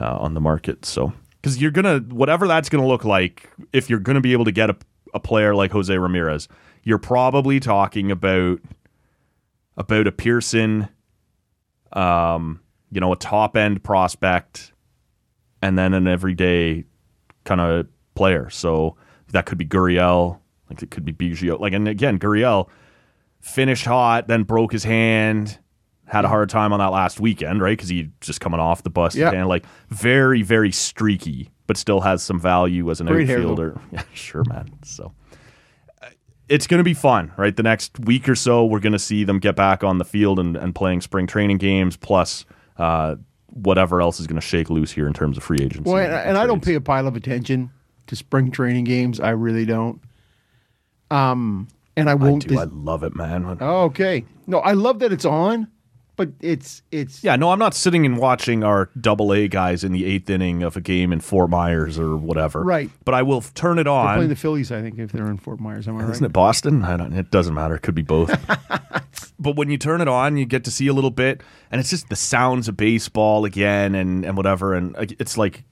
uh, 0.00 0.16
on 0.16 0.34
the 0.34 0.40
market. 0.40 0.84
So 0.84 1.12
because 1.40 1.60
you're 1.60 1.70
gonna 1.70 1.98
whatever 1.98 2.46
that's 2.48 2.68
gonna 2.68 2.86
look 2.86 3.04
like, 3.04 3.50
if 3.72 3.88
you're 3.88 4.00
gonna 4.00 4.20
be 4.20 4.32
able 4.32 4.44
to 4.46 4.52
get 4.52 4.70
a, 4.70 4.76
a 5.14 5.20
player 5.20 5.54
like 5.54 5.70
Jose 5.72 5.96
Ramirez, 5.96 6.48
you're 6.82 6.98
probably 6.98 7.60
talking 7.60 8.10
about 8.10 8.60
about 9.76 10.06
a 10.06 10.12
Pearson, 10.12 10.88
um, 11.92 12.60
you 12.90 13.00
know, 13.00 13.12
a 13.12 13.16
top 13.16 13.56
end 13.56 13.82
prospect, 13.84 14.72
and 15.62 15.78
then 15.78 15.94
an 15.94 16.08
everyday 16.08 16.84
kind 17.44 17.60
of 17.60 17.86
player. 18.20 18.50
So 18.50 18.96
that 19.32 19.46
could 19.46 19.56
be 19.56 19.64
Gurriel, 19.64 20.40
like 20.68 20.82
it 20.82 20.90
could 20.90 21.06
be 21.06 21.12
Biggio. 21.12 21.58
Like 21.58 21.72
and 21.72 21.88
again, 21.88 22.18
Gurriel 22.18 22.68
finished 23.40 23.86
hot, 23.86 24.28
then 24.28 24.42
broke 24.42 24.72
his 24.72 24.84
hand, 24.84 25.58
had 26.04 26.26
a 26.26 26.28
hard 26.28 26.50
time 26.50 26.74
on 26.74 26.80
that 26.80 26.92
last 26.92 27.18
weekend, 27.18 27.62
right? 27.62 27.72
Because 27.78 27.88
he 27.88 28.10
just 28.20 28.42
coming 28.42 28.60
off 28.60 28.82
the 28.82 28.90
bus 28.90 29.16
Yeah. 29.16 29.30
and 29.30 29.48
like 29.48 29.64
very, 29.88 30.42
very 30.42 30.70
streaky, 30.70 31.48
but 31.66 31.78
still 31.78 32.02
has 32.02 32.22
some 32.22 32.38
value 32.38 32.90
as 32.90 33.00
an 33.00 33.06
Great 33.06 33.30
outfielder. 33.30 33.80
Yeah, 33.92 34.02
sure, 34.12 34.44
man. 34.44 34.68
So 34.84 35.14
uh, 36.02 36.08
it's 36.50 36.66
going 36.66 36.80
to 36.80 36.84
be 36.84 36.92
fun, 36.92 37.32
right? 37.38 37.56
The 37.56 37.62
next 37.62 37.98
week 38.00 38.28
or 38.28 38.34
so, 38.34 38.66
we're 38.66 38.80
going 38.80 38.92
to 38.92 38.98
see 38.98 39.24
them 39.24 39.38
get 39.38 39.56
back 39.56 39.82
on 39.82 39.96
the 39.96 40.04
field 40.04 40.38
and, 40.38 40.58
and 40.58 40.74
playing 40.74 41.00
spring 41.00 41.26
training 41.26 41.56
games, 41.56 41.96
plus 41.96 42.44
uh, 42.76 43.14
whatever 43.46 44.02
else 44.02 44.20
is 44.20 44.26
going 44.26 44.40
to 44.40 44.46
shake 44.46 44.68
loose 44.68 44.92
here 44.92 45.06
in 45.06 45.14
terms 45.14 45.38
of 45.38 45.42
free 45.42 45.60
agency. 45.62 45.90
well, 45.90 46.04
and, 46.04 46.12
and 46.12 46.36
I 46.36 46.44
don't 46.46 46.62
pay 46.62 46.74
a 46.74 46.80
pile 46.82 47.06
of 47.06 47.16
attention 47.16 47.70
to 48.10 48.16
spring 48.16 48.50
training 48.50 48.84
games. 48.84 49.20
I 49.20 49.30
really 49.30 49.64
don't. 49.64 50.00
Um, 51.10 51.68
and 51.96 52.08
I 52.08 52.12
I 52.12 52.14
won't. 52.14 52.46
do. 52.46 52.58
I 52.58 52.64
love 52.64 53.02
it, 53.04 53.14
man. 53.16 53.56
oh, 53.60 53.82
okay. 53.84 54.24
No, 54.46 54.58
I 54.58 54.72
love 54.72 54.98
that 55.00 55.12
it's 55.12 55.24
on, 55.24 55.68
but 56.16 56.30
it's 56.40 56.82
it's 56.90 57.22
Yeah, 57.22 57.36
no, 57.36 57.50
I'm 57.50 57.58
not 57.58 57.74
sitting 57.74 58.04
and 58.06 58.16
watching 58.18 58.62
our 58.64 58.90
double 59.00 59.32
A 59.32 59.46
guys 59.48 59.84
in 59.84 59.92
the 59.92 60.04
eighth 60.04 60.28
inning 60.30 60.62
of 60.62 60.76
a 60.76 60.80
game 60.80 61.12
in 61.12 61.20
Fort 61.20 61.50
Myers 61.50 61.98
or 61.98 62.16
whatever. 62.16 62.62
Right. 62.62 62.90
But 63.04 63.14
I 63.14 63.22
will 63.22 63.40
turn 63.42 63.78
it 63.78 63.84
They're 63.84 63.92
on. 63.92 64.14
playing 64.16 64.28
the 64.28 64.36
Phillies. 64.36 64.70
I 64.72 64.82
think 64.82 64.98
if 64.98 65.12
they're 65.12 65.30
in 65.30 65.38
Fort 65.38 65.60
Myers, 65.60 65.86
am 65.88 65.96
I 65.98 66.02
right? 66.02 66.10
Isn't 66.10 66.24
it 66.24 66.32
Boston? 66.32 66.82
I 66.84 66.96
don't. 66.96 67.12
It 67.12 67.30
doesn't 67.30 67.54
matter. 67.54 67.74
It 67.76 67.82
could 67.82 67.94
be 67.94 68.02
both. 68.02 68.30
but 69.38 69.56
when 69.56 69.70
you 69.70 69.78
turn 69.78 70.00
it 70.00 70.08
on, 70.08 70.36
you 70.36 70.46
get 70.46 70.64
to 70.64 70.70
see 70.70 70.86
a 70.86 70.92
little 70.92 71.10
bit, 71.10 71.42
and 71.70 71.80
it's 71.80 71.90
just 71.90 72.08
the 72.08 72.16
sounds 72.16 72.66
of 72.68 72.76
baseball 72.76 73.44
again, 73.44 73.94
and 73.94 74.24
and 74.24 74.36
whatever, 74.36 74.74
and 74.74 74.94
it's 74.98 75.36
like 75.38 75.64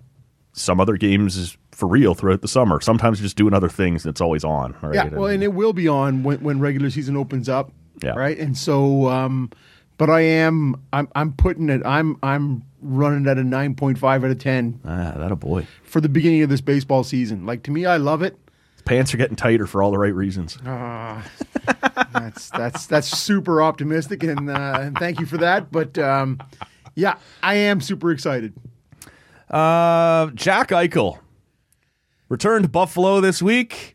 some 0.52 0.80
other 0.80 0.96
games 0.96 1.36
is 1.36 1.56
for 1.78 1.86
real 1.86 2.12
throughout 2.12 2.42
the 2.42 2.48
summer. 2.48 2.80
Sometimes 2.80 3.20
you're 3.20 3.26
just 3.26 3.36
doing 3.36 3.54
other 3.54 3.68
things, 3.68 4.04
and 4.04 4.10
it's 4.10 4.20
always 4.20 4.42
on. 4.42 4.74
Right? 4.82 4.96
Yeah, 4.96 5.08
well, 5.10 5.28
and 5.28 5.44
it 5.44 5.54
will 5.54 5.72
be 5.72 5.86
on 5.86 6.24
when, 6.24 6.40
when 6.40 6.58
regular 6.58 6.90
season 6.90 7.16
opens 7.16 7.48
up. 7.48 7.70
Yeah. 8.02 8.10
Right. 8.10 8.36
And 8.36 8.56
so, 8.56 9.08
um, 9.08 9.50
but 9.96 10.10
I 10.10 10.20
am 10.20 10.80
I'm 10.92 11.08
I'm 11.14 11.32
putting 11.32 11.68
it 11.68 11.82
I'm 11.84 12.16
I'm 12.22 12.64
running 12.80 13.28
at 13.28 13.38
a 13.38 13.44
nine 13.44 13.74
point 13.74 13.98
five 13.98 14.24
out 14.24 14.30
of 14.30 14.38
ten 14.38 14.80
ah, 14.84 15.14
that 15.16 15.32
a 15.32 15.36
boy. 15.36 15.66
for 15.82 16.00
the 16.00 16.08
beginning 16.08 16.42
of 16.42 16.48
this 16.48 16.60
baseball 16.60 17.04
season. 17.04 17.46
Like 17.46 17.62
to 17.64 17.70
me, 17.70 17.86
I 17.86 17.96
love 17.96 18.22
it. 18.22 18.36
Pants 18.84 19.12
are 19.14 19.16
getting 19.16 19.36
tighter 19.36 19.66
for 19.66 19.82
all 19.82 19.90
the 19.90 19.98
right 19.98 20.14
reasons. 20.14 20.58
That's 20.64 22.50
that's 22.50 22.86
that's 22.86 23.08
super 23.08 23.62
optimistic, 23.62 24.22
and 24.22 24.50
uh, 24.50 24.78
and 24.80 24.98
thank 24.98 25.20
you 25.20 25.26
for 25.26 25.38
that. 25.38 25.70
But 25.70 25.98
um, 25.98 26.40
yeah, 26.94 27.16
I 27.42 27.54
am 27.54 27.80
super 27.80 28.10
excited. 28.10 28.54
Uh, 29.50 30.30
Jack 30.34 30.70
Eichel 30.70 31.18
returned 32.28 32.64
to 32.64 32.68
Buffalo 32.68 33.20
this 33.20 33.42
week. 33.42 33.94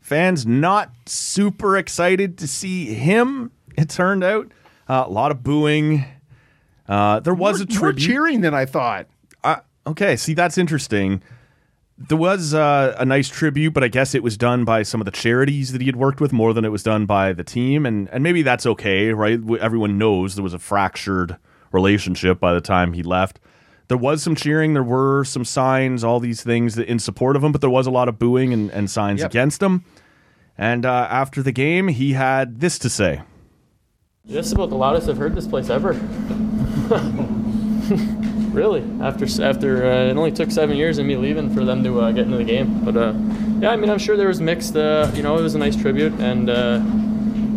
Fans 0.00 0.44
not 0.46 0.90
super 1.06 1.76
excited 1.76 2.36
to 2.38 2.46
see 2.46 2.92
him. 2.94 3.50
It 3.76 3.88
turned 3.88 4.22
out 4.22 4.52
uh, 4.88 5.04
a 5.06 5.10
lot 5.10 5.30
of 5.30 5.42
booing. 5.42 6.04
Uh, 6.86 7.20
there 7.20 7.34
was 7.34 7.60
a 7.60 7.66
More- 7.66 7.80
more 7.80 7.92
cheering 7.94 8.42
than 8.42 8.54
I 8.54 8.66
thought. 8.66 9.06
Uh, 9.42 9.56
okay, 9.86 10.16
see 10.16 10.34
that's 10.34 10.58
interesting. 10.58 11.22
There 11.96 12.18
was 12.18 12.52
uh, 12.54 12.94
a 12.98 13.04
nice 13.04 13.28
tribute, 13.28 13.72
but 13.72 13.84
I 13.84 13.88
guess 13.88 14.14
it 14.14 14.22
was 14.22 14.36
done 14.36 14.64
by 14.64 14.82
some 14.82 15.00
of 15.00 15.04
the 15.04 15.10
charities 15.12 15.70
that 15.72 15.80
he 15.80 15.86
had 15.86 15.96
worked 15.96 16.20
with 16.20 16.32
more 16.32 16.52
than 16.52 16.64
it 16.64 16.70
was 16.72 16.82
done 16.82 17.06
by 17.06 17.32
the 17.32 17.44
team, 17.44 17.86
and 17.86 18.08
and 18.10 18.22
maybe 18.22 18.42
that's 18.42 18.66
okay, 18.66 19.12
right? 19.12 19.38
Everyone 19.60 19.96
knows 19.96 20.34
there 20.34 20.42
was 20.42 20.54
a 20.54 20.58
fractured 20.58 21.36
relationship 21.72 22.40
by 22.40 22.52
the 22.52 22.60
time 22.60 22.92
he 22.94 23.02
left. 23.02 23.38
There 23.88 23.98
was 23.98 24.22
some 24.22 24.34
cheering, 24.34 24.72
there 24.74 24.82
were 24.82 25.24
some 25.24 25.44
signs, 25.44 26.02
all 26.04 26.18
these 26.20 26.42
things 26.42 26.74
that 26.76 26.88
in 26.88 26.98
support 26.98 27.36
of 27.36 27.44
him, 27.44 27.52
but 27.52 27.60
there 27.60 27.70
was 27.70 27.86
a 27.86 27.90
lot 27.90 28.08
of 28.08 28.18
booing 28.18 28.52
and, 28.52 28.70
and 28.70 28.90
signs 28.90 29.20
Yep. 29.20 29.30
against 29.30 29.62
him. 29.62 29.84
And 30.56 30.86
uh, 30.86 31.08
after 31.10 31.42
the 31.42 31.52
game, 31.52 31.88
he 31.88 32.12
had 32.14 32.60
this 32.60 32.78
to 32.80 32.88
say. 32.88 33.22
This 34.24 34.46
is 34.46 34.52
about 34.52 34.70
the 34.70 34.76
loudest 34.76 35.08
I've 35.08 35.18
heard 35.18 35.34
this 35.34 35.46
place 35.46 35.68
ever. 35.68 35.92
really, 38.52 38.82
after 39.02 39.26
after 39.42 39.84
uh, 39.84 40.04
it 40.10 40.16
only 40.16 40.32
took 40.32 40.50
seven 40.50 40.76
years 40.76 40.98
of 40.98 41.06
me 41.06 41.16
leaving 41.16 41.52
for 41.52 41.64
them 41.64 41.82
to 41.84 42.00
uh, 42.00 42.12
get 42.12 42.24
into 42.24 42.36
the 42.38 42.44
game. 42.44 42.84
But 42.84 42.96
uh, 42.96 43.12
yeah, 43.60 43.70
I 43.70 43.76
mean, 43.76 43.90
I'm 43.90 43.98
sure 43.98 44.16
there 44.16 44.28
was 44.28 44.40
mixed. 44.40 44.76
Uh, 44.76 45.10
you 45.14 45.22
know, 45.22 45.36
it 45.38 45.42
was 45.42 45.54
a 45.54 45.58
nice 45.58 45.76
tribute, 45.76 46.12
and 46.20 46.48
uh, 46.48 46.80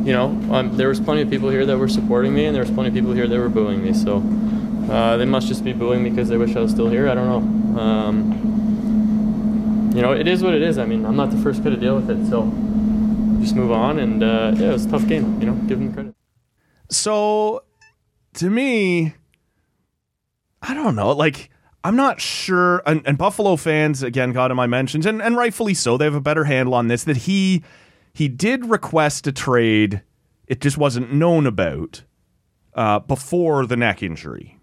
you 0.04 0.12
know, 0.14 0.28
um, 0.54 0.76
there 0.76 0.90
was 0.90 1.00
plenty 1.00 1.22
of 1.22 1.30
people 1.30 1.50
here 1.50 1.66
that 1.66 1.78
were 1.78 1.88
supporting 1.88 2.34
me, 2.34 2.46
and 2.46 2.56
there 2.56 2.64
was 2.64 2.72
plenty 2.72 2.90
of 2.90 2.96
people 2.96 3.14
here 3.14 3.28
that 3.28 3.38
were 3.38 3.50
booing 3.50 3.84
me. 3.84 3.94
So 3.94 4.18
uh, 4.90 5.18
they 5.18 5.26
must 5.26 5.48
just 5.48 5.64
be 5.64 5.74
booing 5.74 6.04
because 6.04 6.30
they 6.30 6.38
wish 6.38 6.56
I 6.56 6.62
was 6.62 6.72
still 6.72 6.90
here. 6.90 7.10
I 7.10 7.16
don't 7.16 7.28
know. 7.28 7.80
Um, 7.80 8.48
you 9.96 10.02
know, 10.02 10.14
it 10.14 10.28
is 10.28 10.44
what 10.44 10.54
it 10.54 10.62
is. 10.62 10.78
I 10.78 10.86
mean, 10.86 11.06
I'm 11.06 11.16
not 11.16 11.32
the 11.32 11.38
first 11.38 11.64
kid 11.64 11.72
to 11.72 11.78
deal 11.78 11.96
with 11.96 12.10
it, 12.10 12.28
so 12.30 12.44
just 13.42 13.56
move 13.56 13.72
on. 13.72 14.00
And 14.00 14.24
uh, 14.24 14.54
yeah, 14.56 14.70
it 14.70 14.74
was 14.74 14.86
a 14.86 14.90
tough 14.90 15.08
game. 15.08 15.40
You 15.42 15.48
know, 15.48 15.54
give 15.68 15.80
them 15.80 15.94
credit. 15.94 16.16
So 16.90 17.64
to 18.36 18.50
me, 18.50 19.14
I 20.62 20.74
don't 20.74 20.96
know. 20.96 21.12
Like, 21.12 21.50
I'm 21.84 21.96
not 21.96 22.22
sure. 22.22 22.82
And, 22.86 23.02
and 23.06 23.18
Buffalo 23.18 23.56
fans 23.56 24.04
again 24.04 24.32
got 24.32 24.52
in 24.52 24.58
my 24.58 24.68
mentions, 24.68 25.06
and, 25.06 25.22
and 25.22 25.36
rightfully 25.36 25.74
so. 25.74 25.98
They 25.98 26.06
have 26.06 26.16
a 26.16 26.22
better 26.22 26.46
handle 26.46 26.74
on 26.74 26.88
this. 26.88 27.04
That 27.04 27.18
he 27.18 27.64
he 28.14 28.28
did 28.28 28.66
request 28.66 29.28
a 29.28 29.32
trade. 29.32 30.02
It 30.48 30.62
just 30.62 30.78
wasn't 30.78 31.14
known 31.14 31.46
about 31.46 32.04
uh, 32.74 33.00
before 33.00 33.66
the 33.66 33.76
neck 33.76 34.02
injury. 34.02 34.57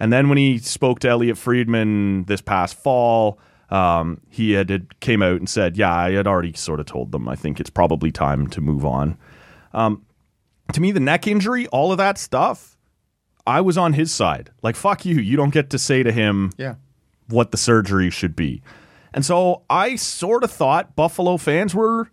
And 0.00 0.12
then 0.12 0.28
when 0.28 0.38
he 0.38 0.58
spoke 0.58 1.00
to 1.00 1.08
Elliotte 1.08 1.38
Friedman 1.38 2.24
this 2.24 2.40
past 2.40 2.76
fall, 2.76 3.38
um, 3.70 4.20
he 4.28 4.52
had, 4.52 4.70
had 4.70 5.00
came 5.00 5.22
out 5.22 5.36
and 5.36 5.48
said, 5.48 5.76
"Yeah, 5.76 5.92
I 5.94 6.12
had 6.12 6.26
already 6.26 6.52
sort 6.54 6.80
of 6.80 6.86
told 6.86 7.12
them. 7.12 7.28
I 7.28 7.34
think 7.36 7.60
it's 7.60 7.70
probably 7.70 8.10
time 8.12 8.46
to 8.48 8.60
move 8.60 8.84
on." 8.84 9.16
Um, 9.74 10.02
to 10.72 10.80
me, 10.80 10.92
the 10.92 11.00
neck 11.00 11.26
injury, 11.26 11.66
all 11.68 11.92
of 11.92 11.98
that 11.98 12.16
stuff, 12.18 12.76
I 13.46 13.60
was 13.60 13.76
on 13.78 13.92
his 13.94 14.12
side. 14.12 14.50
Like, 14.62 14.76
fuck 14.76 15.04
you. 15.04 15.16
You 15.16 15.36
don't 15.36 15.52
get 15.52 15.70
to 15.70 15.78
say 15.78 16.02
to 16.02 16.12
him 16.12 16.52
Yeah. 16.58 16.74
what 17.28 17.50
the 17.50 17.56
surgery 17.56 18.10
should 18.10 18.36
be. 18.36 18.62
And 19.14 19.24
so 19.24 19.62
I 19.70 19.96
sort 19.96 20.44
of 20.44 20.50
thought 20.50 20.94
Buffalo 20.94 21.38
fans 21.38 21.74
were 21.74 22.10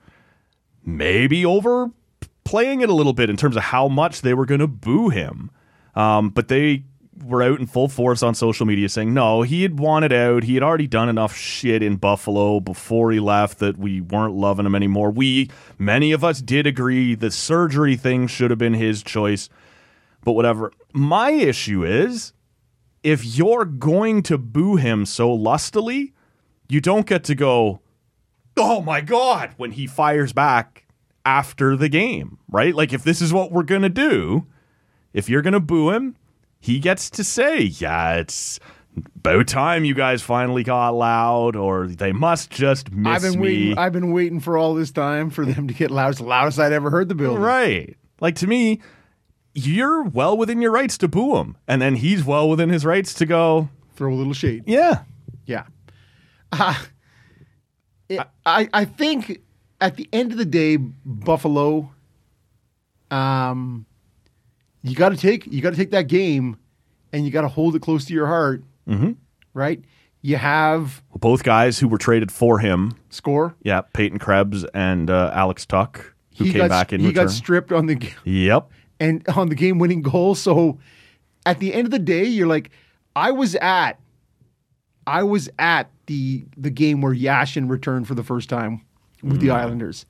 maybe 0.86 1.46
overplaying 1.46 2.82
it 2.82 2.90
a 2.90 2.94
little 2.94 3.14
bit 3.14 3.30
in 3.30 3.38
terms 3.38 3.56
of 3.58 3.64
how 3.64 3.88
much 3.88 4.22
they 4.22 4.34
were 4.34 4.46
going 4.46 4.62
to 4.62 4.68
boo 4.68 5.10
him. 5.10 5.52
Um, 5.96 6.30
but 6.30 6.48
they 6.48 6.84
were 7.24 7.42
out 7.42 7.60
in 7.60 7.68
full 7.68 7.88
force 7.88 8.22
on 8.22 8.36
social 8.36 8.66
media 8.66 8.90
saying, 8.90 9.14
no, 9.14 9.42
he 9.42 9.62
had 9.62 9.80
wanted 9.80 10.12
out. 10.12 10.44
He 10.44 10.56
had 10.56 10.64
already 10.64 10.88
done 10.88 11.08
enough 11.08 11.36
shit 11.36 11.82
in 11.82 11.96
Buffalo 11.96 12.60
before 12.60 13.12
he 13.12 13.20
left 13.20 13.60
that 13.60 13.78
we 13.78 14.02
weren't 14.02 14.36
loving 14.36 14.66
him 14.66 14.76
anymore. 14.76 15.12
We, 15.12 15.50
many 15.78 16.12
of 16.12 16.24
us 16.24 16.42
did 16.42 16.68
agree 16.68 17.16
the 17.16 17.32
surgery 17.32 17.96
thing 17.96 18.28
should 18.28 18.52
have 18.52 18.60
been 18.60 18.74
his 18.74 19.02
choice, 19.02 19.50
but 20.24 20.34
whatever. 20.34 20.72
My 20.94 21.32
issue 21.32 21.86
is 21.86 22.34
if 23.04 23.24
you're 23.24 23.66
going 23.66 24.24
to 24.24 24.38
boo 24.38 24.76
him 24.76 25.06
so 25.06 25.32
lustily, 25.32 26.14
you 26.68 26.82
don't 26.82 27.06
get 27.06 27.24
to 27.26 27.36
go, 27.36 27.82
oh 28.58 28.82
my 28.82 29.02
God, 29.02 29.54
when 29.58 29.72
he 29.72 29.88
fires 29.88 30.34
back 30.34 30.86
after 31.24 31.76
the 31.76 31.90
game, 31.90 32.40
right? 32.50 32.76
Like, 32.76 32.94
if 32.94 33.04
this 33.04 33.22
is 33.22 33.32
what 33.32 33.52
we're 33.52 33.64
going 33.64 33.82
to 33.84 33.90
do, 33.90 34.46
if 35.14 35.30
you're 35.30 35.42
going 35.42 35.54
to 35.54 35.60
boo 35.60 35.92
him, 35.92 36.16
he 36.66 36.80
gets 36.80 37.10
to 37.12 37.24
say, 37.24 37.62
yeah, 37.64 38.16
it's 38.16 38.60
about 39.18 39.48
time 39.48 39.86
you 39.86 39.94
guys 39.94 40.22
finally 40.22 40.64
got 40.64 40.90
loud, 40.96 41.56
or 41.56 41.86
they 41.88 42.12
must 42.12 42.50
just 42.50 42.92
miss 42.92 43.24
I've 43.24 43.32
been 43.32 43.40
me. 43.42 43.48
waiting. 43.48 43.78
I've 43.78 43.92
been 43.94 44.12
waiting 44.12 44.40
for 44.40 44.58
all 44.58 44.74
this 44.74 44.90
time 44.92 45.30
for 45.30 45.46
them 45.46 45.68
to 45.68 45.74
get 45.74 45.92
loud. 45.92 46.10
It's 46.10 46.20
the 46.20 46.26
loudest 46.26 46.60
I'd 46.60 46.72
ever 46.72 46.90
heard 46.90 47.10
the 47.10 47.16
building. 47.16 47.42
Right. 47.44 47.98
Like 48.22 48.36
to 48.38 48.48
me, 48.48 48.82
you're 49.54 50.04
well 50.04 50.38
within 50.38 50.62
your 50.62 50.72
rights 50.72 50.98
to 51.00 51.08
boo 51.08 51.36
him. 51.38 51.58
And 51.68 51.82
then 51.82 51.96
he's 51.96 52.24
well 52.24 52.50
within 52.50 52.70
his 52.70 52.84
rights 52.86 53.14
to 53.16 53.26
go, 53.26 53.70
Throw 53.96 54.14
a 54.14 54.16
little 54.16 54.34
shade. 54.34 54.64
yeah. 54.66 55.04
Yeah. 55.46 55.66
Uh, 56.52 56.76
it, 58.10 58.20
I 58.46 58.70
I 58.74 58.86
think 58.86 59.42
at 59.82 59.96
the 59.98 60.08
end 60.14 60.32
of 60.32 60.38
the 60.38 60.46
day, 60.46 60.78
Buffalo. 60.78 61.92
Um, 63.12 63.86
you 64.86 64.96
got 64.96 65.10
to 65.10 65.18
take 65.18 65.46
you 65.48 65.62
got 65.62 65.72
to 65.72 65.76
take 65.76 65.92
that 65.92 66.08
game, 66.08 66.58
and 67.12 67.26
you 67.26 67.32
got 67.32 67.42
to 67.42 67.48
hold 67.48 67.76
it 67.76 67.82
close 67.82 68.06
to 68.06 68.14
your 68.14 68.28
heart. 68.28 68.64
Mm-hmm. 68.88 69.12
Right. 69.54 69.84
You 70.22 70.38
have 70.38 71.04
Both 71.16 71.44
guys 71.44 71.78
who 71.80 71.88
were 71.88 71.98
traded 72.00 72.32
for 72.32 72.60
him. 72.60 72.96
score. 73.10 73.56
Yeah, 73.62 73.82
Peyton 73.82 74.18
Krebs 74.20 74.66
and 74.74 75.10
uh, 75.10 75.32
Alex 75.34 75.66
Tuch, 75.68 75.98
who 76.38 76.46
he 76.46 76.52
came 76.52 76.62
got 76.62 76.70
back 76.70 76.94
in 76.94 77.00
he 77.00 77.08
return. 77.08 77.26
got 77.26 77.32
stripped 77.32 77.72
on 77.72 77.86
the 77.86 78.12
yep. 78.24 78.70
and 79.00 79.28
on 79.30 79.50
the 79.50 79.56
game 79.56 79.78
winning 79.78 80.02
goal. 80.02 80.34
So 80.34 80.80
at 81.46 81.60
the 81.60 81.74
end 81.74 81.86
of 81.86 81.92
the 81.92 82.00
day, 82.00 82.24
you're 82.26 82.48
like, 82.48 82.72
I 83.16 83.32
was 83.32 83.54
at, 83.56 84.00
I 85.06 85.22
was 85.24 85.48
at 85.60 85.92
the 86.08 86.46
the 86.58 86.72
game 86.72 87.02
where 87.02 87.14
Yashin 87.14 87.70
returned 87.70 88.08
for 88.08 88.16
the 88.16 88.24
first 88.24 88.50
time 88.50 88.82
with 89.22 89.42
the 89.42 89.52
Islanders, 89.52 90.06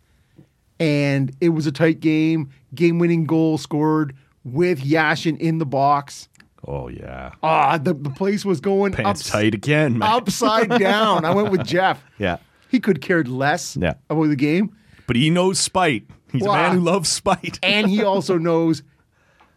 and 0.80 1.36
it 1.42 1.50
was 1.50 1.68
a 1.68 1.72
tight 1.74 2.00
game. 2.00 2.50
Game 2.74 3.00
winning 3.00 3.26
goal 3.26 3.58
scored 3.58 4.16
with 4.46 4.82
Yashin 4.82 5.38
in 5.40 5.58
the 5.58 5.66
box. 5.66 6.30
Oh 6.66 6.88
yeah. 6.88 7.32
Ah, 7.44 7.78
the, 7.78 7.94
the 7.94 8.10
place 8.12 8.46
was 8.46 8.62
going 8.62 8.94
Pants 8.94 9.22
ups- 9.22 9.30
tight 9.30 9.54
again, 9.54 9.98
man. 9.98 10.10
upside 10.10 10.70
down. 10.80 11.26
I 11.26 11.34
went 11.34 11.52
with 11.52 11.66
Jeff. 11.66 12.02
Yeah. 12.18 12.38
He 12.70 12.80
could 12.80 13.02
care 13.02 13.24
less 13.24 13.76
Yeah. 13.76 13.96
about 14.10 14.28
the 14.30 14.36
game. 14.38 14.74
But 15.08 15.16
he 15.18 15.30
knows 15.30 15.60
spite. 15.60 16.08
He's 16.32 16.44
Wow. 16.44 16.54
a 16.54 16.56
man 16.56 16.72
who 16.78 16.80
loves 16.80 17.10
spite. 17.10 17.60
and 17.64 17.90
he 17.90 18.04
also 18.04 18.38
knows 18.38 18.82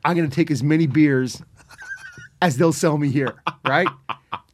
I'm 0.05 0.16
going 0.16 0.28
to 0.28 0.34
take 0.34 0.51
as 0.51 0.62
many 0.62 0.86
beers 0.86 1.41
as 2.43 2.57
they'll 2.57 2.72
sell 2.72 2.99
me 2.99 3.11
here, 3.11 3.34
right? 3.66 3.89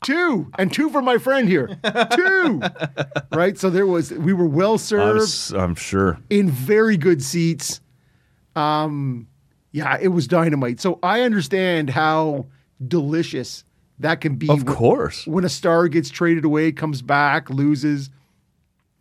two 0.03 0.51
and 0.59 0.71
two 0.73 0.91
for 0.91 1.01
my 1.01 1.17
friend 1.17 1.49
here, 1.49 1.79
two, 2.15 2.61
right? 3.33 3.57
So 3.59 3.71
there 3.71 3.87
was 3.87 4.13
we 4.13 4.33
were 4.35 4.45
well 4.47 4.73
I'm, 4.73 4.79
served 4.79 5.23
s- 5.23 5.51
I'm 5.51 5.75
sure. 5.75 6.19
in 6.31 6.51
very 6.51 6.97
good 6.99 7.23
seats. 7.23 7.81
Um, 8.55 9.27
yeah, 9.75 9.99
it 10.01 10.09
was 10.09 10.27
dynamite. 10.29 10.81
So 10.81 10.99
I 11.03 11.23
understand 11.23 11.91
how 11.91 12.47
delicious 12.87 13.65
that 13.99 14.21
can 14.21 14.37
be. 14.37 14.49
Of 14.49 14.63
when- 14.65 14.75
course. 14.77 15.27
when 15.27 15.45
a 15.45 15.49
star 15.49 15.89
gets 15.89 16.11
traded 16.11 16.45
away, 16.45 16.71
comes 16.73 17.03
back, 17.03 17.51
loses. 17.51 18.09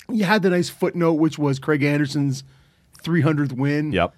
You 0.10 0.24
had 0.26 0.42
the 0.42 0.50
nice 0.50 0.70
footnote, 0.70 1.14
which 1.14 1.38
was 1.38 1.60
Craig 1.60 1.84
Anderson's 1.84 2.44
300th 3.04 3.54
win 3.54 3.92
Yep. 3.92 4.14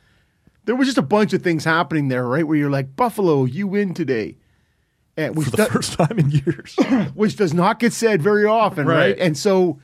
there 0.66 0.76
was 0.76 0.88
just 0.88 0.98
a 0.98 1.02
bunch 1.04 1.34
of 1.34 1.42
things 1.44 1.64
happening 1.66 2.08
there, 2.08 2.26
right? 2.28 2.48
Where 2.48 2.58
you're 2.58 2.70
like, 2.70 2.96
Buffalo, 2.96 3.46
you 3.46 3.68
win 3.68 3.94
today. 3.94 4.38
And 5.18 5.36
which, 5.36 5.48
For 5.50 5.58
the 5.58 5.66
do- 5.66 5.70
first 5.72 5.94
time 5.94 6.18
in 6.20 6.30
years. 6.32 6.76
which 7.16 7.36
does 7.36 7.54
not 7.54 7.80
get 7.80 7.94
said 7.94 8.22
very 8.22 8.46
often, 8.46 8.86
right? 8.88 8.98
Right. 9.12 9.20
And 9.20 9.38
so, 9.38 9.80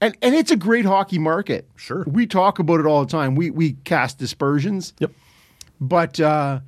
and 0.00 0.16
and 0.22 0.34
it's 0.34 0.50
a 0.50 0.56
great 0.56 0.84
hockey 0.84 1.18
market. 1.18 1.68
Sure. 1.76 2.04
we 2.06 2.26
talk 2.26 2.58
about 2.58 2.80
it 2.80 2.86
all 2.86 3.04
the 3.04 3.10
time. 3.10 3.34
We 3.34 3.50
we 3.50 3.72
cast 3.84 4.18
dispersions, 4.18 4.94
yep. 4.98 5.10
But 5.82 6.18
uh, 6.20 6.60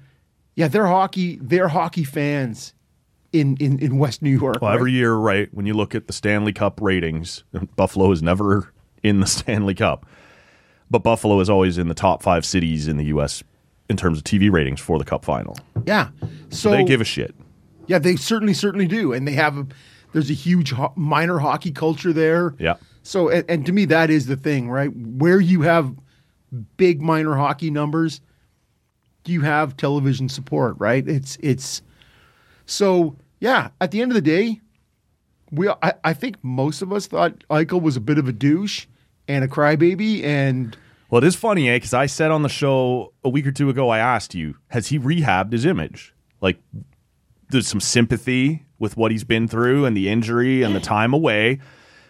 yeah, 0.57 0.69
they're 0.69 0.87
hockey. 0.87 1.39
They're 1.41 1.69
hockey 1.69 2.05
fans 2.05 2.75
in 3.33 3.57
in 3.59 3.79
in 3.79 3.99
West 3.99 4.21
New 4.23 4.31
York. 4.31 4.59
Well, 4.61 4.71
right? 4.71 4.77
every 4.77 4.93
year, 4.93 5.15
right, 5.15 5.49
when 5.53 5.67
you 5.67 5.75
look 5.75 5.95
at 5.95 6.07
the 6.07 6.13
Stanley 6.13 6.53
Cup 6.53 6.81
ratings, 6.83 7.45
Buffalo 7.77 8.11
is 8.13 8.23
never 8.23 8.73
in 9.03 9.21
the 9.21 9.27
Stanley 9.39 9.75
Cup. 9.75 10.05
But 10.91 11.03
Buffalo 11.03 11.41
is 11.41 11.49
always 11.49 11.79
in 11.79 11.89
the 11.89 11.95
top 11.95 12.23
five 12.23 12.45
cities 12.45 12.89
in 12.89 12.97
the 12.99 13.05
U.S. 13.07 13.43
in 13.89 13.97
terms 13.97 14.19
of 14.19 14.25
TV 14.25 14.51
ratings 14.53 14.81
for 14.81 14.99
the 14.99 15.05
Cup 15.05 15.25
final. 15.25 15.57
yeah. 15.87 16.09
So 16.51 16.71
they 16.71 16.85
give 16.85 17.01
a 17.01 17.05
shit. 17.05 17.35
yeah, 17.87 17.99
they 17.99 18.17
certainly 18.17 18.55
certainly 18.55 18.87
do, 18.87 19.13
and 19.13 19.27
they 19.27 19.33
have 19.33 19.57
a. 19.57 19.67
There's 20.13 20.31
a 20.31 20.35
huge 20.35 20.71
ho- 20.71 20.93
minor 20.95 21.39
hockey 21.39 21.73
culture 21.73 22.13
there. 22.13 22.55
Yeah. 22.61 22.75
So, 23.03 23.29
and, 23.31 23.45
and 23.51 23.67
to 23.67 23.73
me, 23.73 23.85
that 23.87 24.11
is 24.11 24.27
the 24.27 24.37
thing, 24.37 24.71
right? 24.71 24.95
Where 24.95 25.41
you 25.41 25.63
have 25.63 25.93
big 26.77 27.03
minor 27.03 27.35
hockey 27.35 27.69
numbers, 27.71 28.21
you 29.27 29.43
have 29.43 29.77
television 29.77 30.29
support, 30.29 30.77
right? 30.79 31.07
It's 31.07 31.37
it's 31.41 31.83
so 32.67 33.17
yeah. 33.41 33.71
At 33.81 33.91
the 33.91 34.01
end 34.03 34.11
of 34.11 34.15
the 34.15 34.23
day, 34.23 34.61
we 35.51 35.69
I, 35.69 35.95
I 36.03 36.13
think 36.15 36.37
most 36.43 36.83
of 36.83 36.93
us 36.93 37.07
thought 37.07 37.45
Eichel 37.51 37.81
was 37.81 37.97
a 37.97 38.01
bit 38.01 38.19
of 38.19 38.29
a 38.29 38.33
douche 38.33 38.87
and 39.29 39.45
a 39.45 39.49
crybaby, 39.49 40.23
and 40.23 40.77
Well, 41.11 41.23
it 41.23 41.27
is 41.27 41.37
funny, 41.37 41.69
eh? 41.69 41.77
Because 41.77 41.95
I 41.95 42.07
said 42.07 42.31
on 42.31 42.43
the 42.43 42.49
show 42.49 43.13
a 43.23 43.29
week 43.29 43.47
or 43.47 43.53
two 43.53 43.71
ago, 43.71 43.89
I 43.89 43.99
asked 43.99 44.35
you, 44.35 44.57
has 44.69 44.89
he 44.89 44.99
rehabbed 44.99 45.53
his 45.53 45.65
image? 45.65 46.15
Like, 46.41 46.59
there's 47.51 47.67
some 47.67 47.81
sympathy 47.81 48.65
with 48.79 48.97
what 48.97 49.13
he's 49.13 49.25
been 49.25 49.49
through 49.49 49.87
and 49.87 49.97
the 49.97 50.09
injury 50.09 50.63
and 50.63 50.75
the 50.75 50.81
time 50.81 51.15
away. 51.15 51.61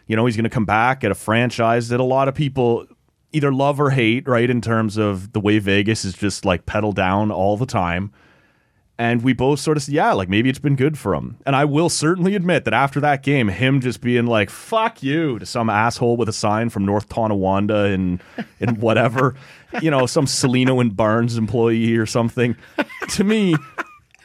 You 0.06 0.16
know, 0.16 0.26
he's 0.26 0.36
going 0.36 0.44
to 0.44 0.50
come 0.50 0.64
back 0.64 1.04
at 1.04 1.10
a 1.10 1.14
franchise 1.14 1.88
that 1.88 2.00
a 2.00 2.04
lot 2.04 2.28
of 2.28 2.34
people 2.34 2.86
either 3.34 3.52
love 3.52 3.80
or 3.80 3.90
hate, 3.90 4.26
right? 4.28 4.48
In 4.48 4.60
terms 4.60 4.96
of 4.96 5.32
the 5.32 5.40
way 5.40 5.58
Vegas 5.58 6.04
is 6.04 6.14
just 6.14 6.44
like 6.44 6.66
pedal 6.66 6.92
down 6.92 7.30
all 7.30 7.56
the 7.56 7.66
time. 7.66 8.12
And 8.96 9.22
we 9.22 9.32
both 9.32 9.58
sort 9.58 9.76
of 9.76 9.82
said, 9.82 9.92
yeah, 9.92 10.12
like 10.12 10.28
maybe 10.28 10.48
it's 10.48 10.60
been 10.60 10.76
good 10.76 10.96
for 10.96 11.16
him. 11.16 11.36
And 11.44 11.56
I 11.56 11.64
will 11.64 11.88
certainly 11.88 12.36
admit 12.36 12.64
that 12.64 12.74
after 12.74 13.00
that 13.00 13.24
game, 13.24 13.48
him 13.48 13.80
just 13.80 14.00
being 14.00 14.26
like, 14.26 14.50
fuck 14.50 15.02
you 15.02 15.40
to 15.40 15.46
some 15.46 15.68
asshole 15.68 16.16
with 16.16 16.28
a 16.28 16.32
sign 16.32 16.70
from 16.70 16.86
North 16.86 17.08
Tonawanda 17.08 17.92
and, 17.92 18.22
and 18.60 18.78
whatever, 18.78 19.34
you 19.82 19.90
know, 19.90 20.06
some 20.06 20.26
Cellino 20.26 20.80
and 20.80 20.96
Barnes 20.96 21.36
employee 21.36 21.96
or 21.96 22.06
something. 22.06 22.54
to 23.08 23.24
me, 23.24 23.56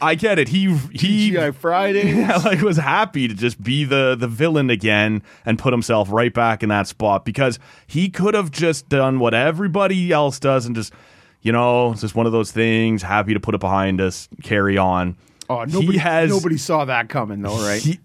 I 0.02 0.16
get 0.16 0.40
it. 0.40 0.48
He, 0.48 0.76
he, 0.92 1.32
TGI 1.32 1.54
Fridays. 1.54 2.16
yeah, 2.16 2.38
like 2.38 2.62
was 2.62 2.78
happy 2.78 3.28
to 3.28 3.34
just 3.34 3.62
be 3.62 3.84
the 3.84 4.16
the 4.18 4.28
villain 4.28 4.70
again 4.70 5.24
and 5.46 5.60
put 5.60 5.74
himself 5.74 6.12
right 6.12 6.34
back 6.34 6.64
in 6.64 6.70
that 6.70 6.88
spot 6.88 7.26
because 7.26 7.60
he 7.88 8.10
could 8.10 8.34
have 8.34 8.52
just 8.52 8.90
done 8.90 9.20
what 9.20 9.34
everybody 9.34 10.12
else 10.12 10.40
does 10.40 10.66
and 10.66 10.76
just 10.76 10.94
you 11.42 11.52
know 11.52 11.92
it's 11.92 12.02
just 12.02 12.16
one 12.16 12.26
of 12.26 12.32
those 12.32 12.52
things 12.52 13.02
happy 13.02 13.34
to 13.34 13.40
put 13.40 13.56
it 13.56 13.60
behind 13.60 14.00
us 14.00 14.30
carry 14.44 14.78
on 14.78 15.16
oh, 15.50 15.64
nobody 15.66 15.98
has 15.98 16.30
nobody 16.30 16.58
saw 16.58 16.86
that 16.86 17.10
coming 17.10 17.42
though, 17.42 17.62
right? 17.66 17.82
he- 17.82 18.00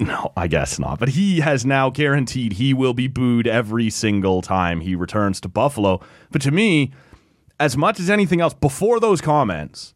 no, 0.00 0.32
I 0.36 0.48
guess 0.48 0.78
not. 0.78 0.98
But 0.98 1.10
he 1.10 1.40
has 1.40 1.64
now 1.64 1.90
guaranteed 1.90 2.54
he 2.54 2.74
will 2.74 2.92
be 2.92 3.06
booed 3.06 3.46
every 3.46 3.88
single 3.88 4.42
time 4.42 4.80
he 4.80 4.94
returns 4.94 5.40
to 5.42 5.48
Buffalo. 5.48 6.00
But 6.30 6.42
to 6.42 6.50
me, 6.50 6.92
as 7.58 7.76
much 7.76 8.00
as 8.00 8.10
anything 8.10 8.40
else, 8.40 8.52
before 8.52 9.00
those 9.00 9.20
comments, 9.20 9.94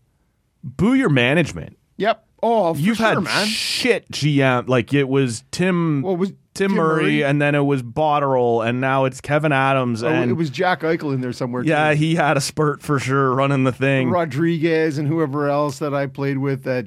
boo 0.63 0.95
your 0.95 1.09
management. 1.11 1.77
yep. 1.97 2.25
Oh, 2.43 2.75
You've 2.75 2.97
sure, 2.97 3.07
had 3.07 3.21
man. 3.23 3.47
shit 3.47 4.11
GM. 4.11 4.67
Like 4.67 4.95
it 4.95 5.09
was 5.11 5.45
Tim, 5.51 6.01
Well, 6.01 6.17
was 6.17 6.31
Tim, 6.55 6.69
Tim 6.69 6.73
Murray, 6.73 7.03
Murray. 7.03 7.23
and 7.25 7.41
then 7.43 7.55
it 7.55 7.61
was 7.61 7.83
Botterill, 7.83 8.67
and 8.67 8.81
now 8.81 9.05
it's 9.05 9.21
Kevin 9.21 9.53
Adams. 9.53 10.03
Oh, 10.03 10.09
and 10.09 10.31
it 10.31 10.35
was 10.35 10.49
Jack 10.49 10.81
Eichel 10.81 11.13
in 11.13 11.21
there 11.21 11.35
somewhere. 11.35 11.63
yeah, 11.65 11.91
too. 11.91 11.97
he 11.99 12.15
had 12.15 12.39
a 12.39 12.41
spurt 12.41 12.81
for 12.81 12.99
sure 12.99 13.35
running 13.35 13.65
the 13.65 13.73
thing. 13.73 14.09
Rodriguez 14.09 14.97
and 14.97 15.07
whoever 15.07 15.49
else 15.51 15.81
that 15.81 15.93
I 15.93 16.07
played 16.07 16.39
with 16.39 16.63
that 16.65 16.87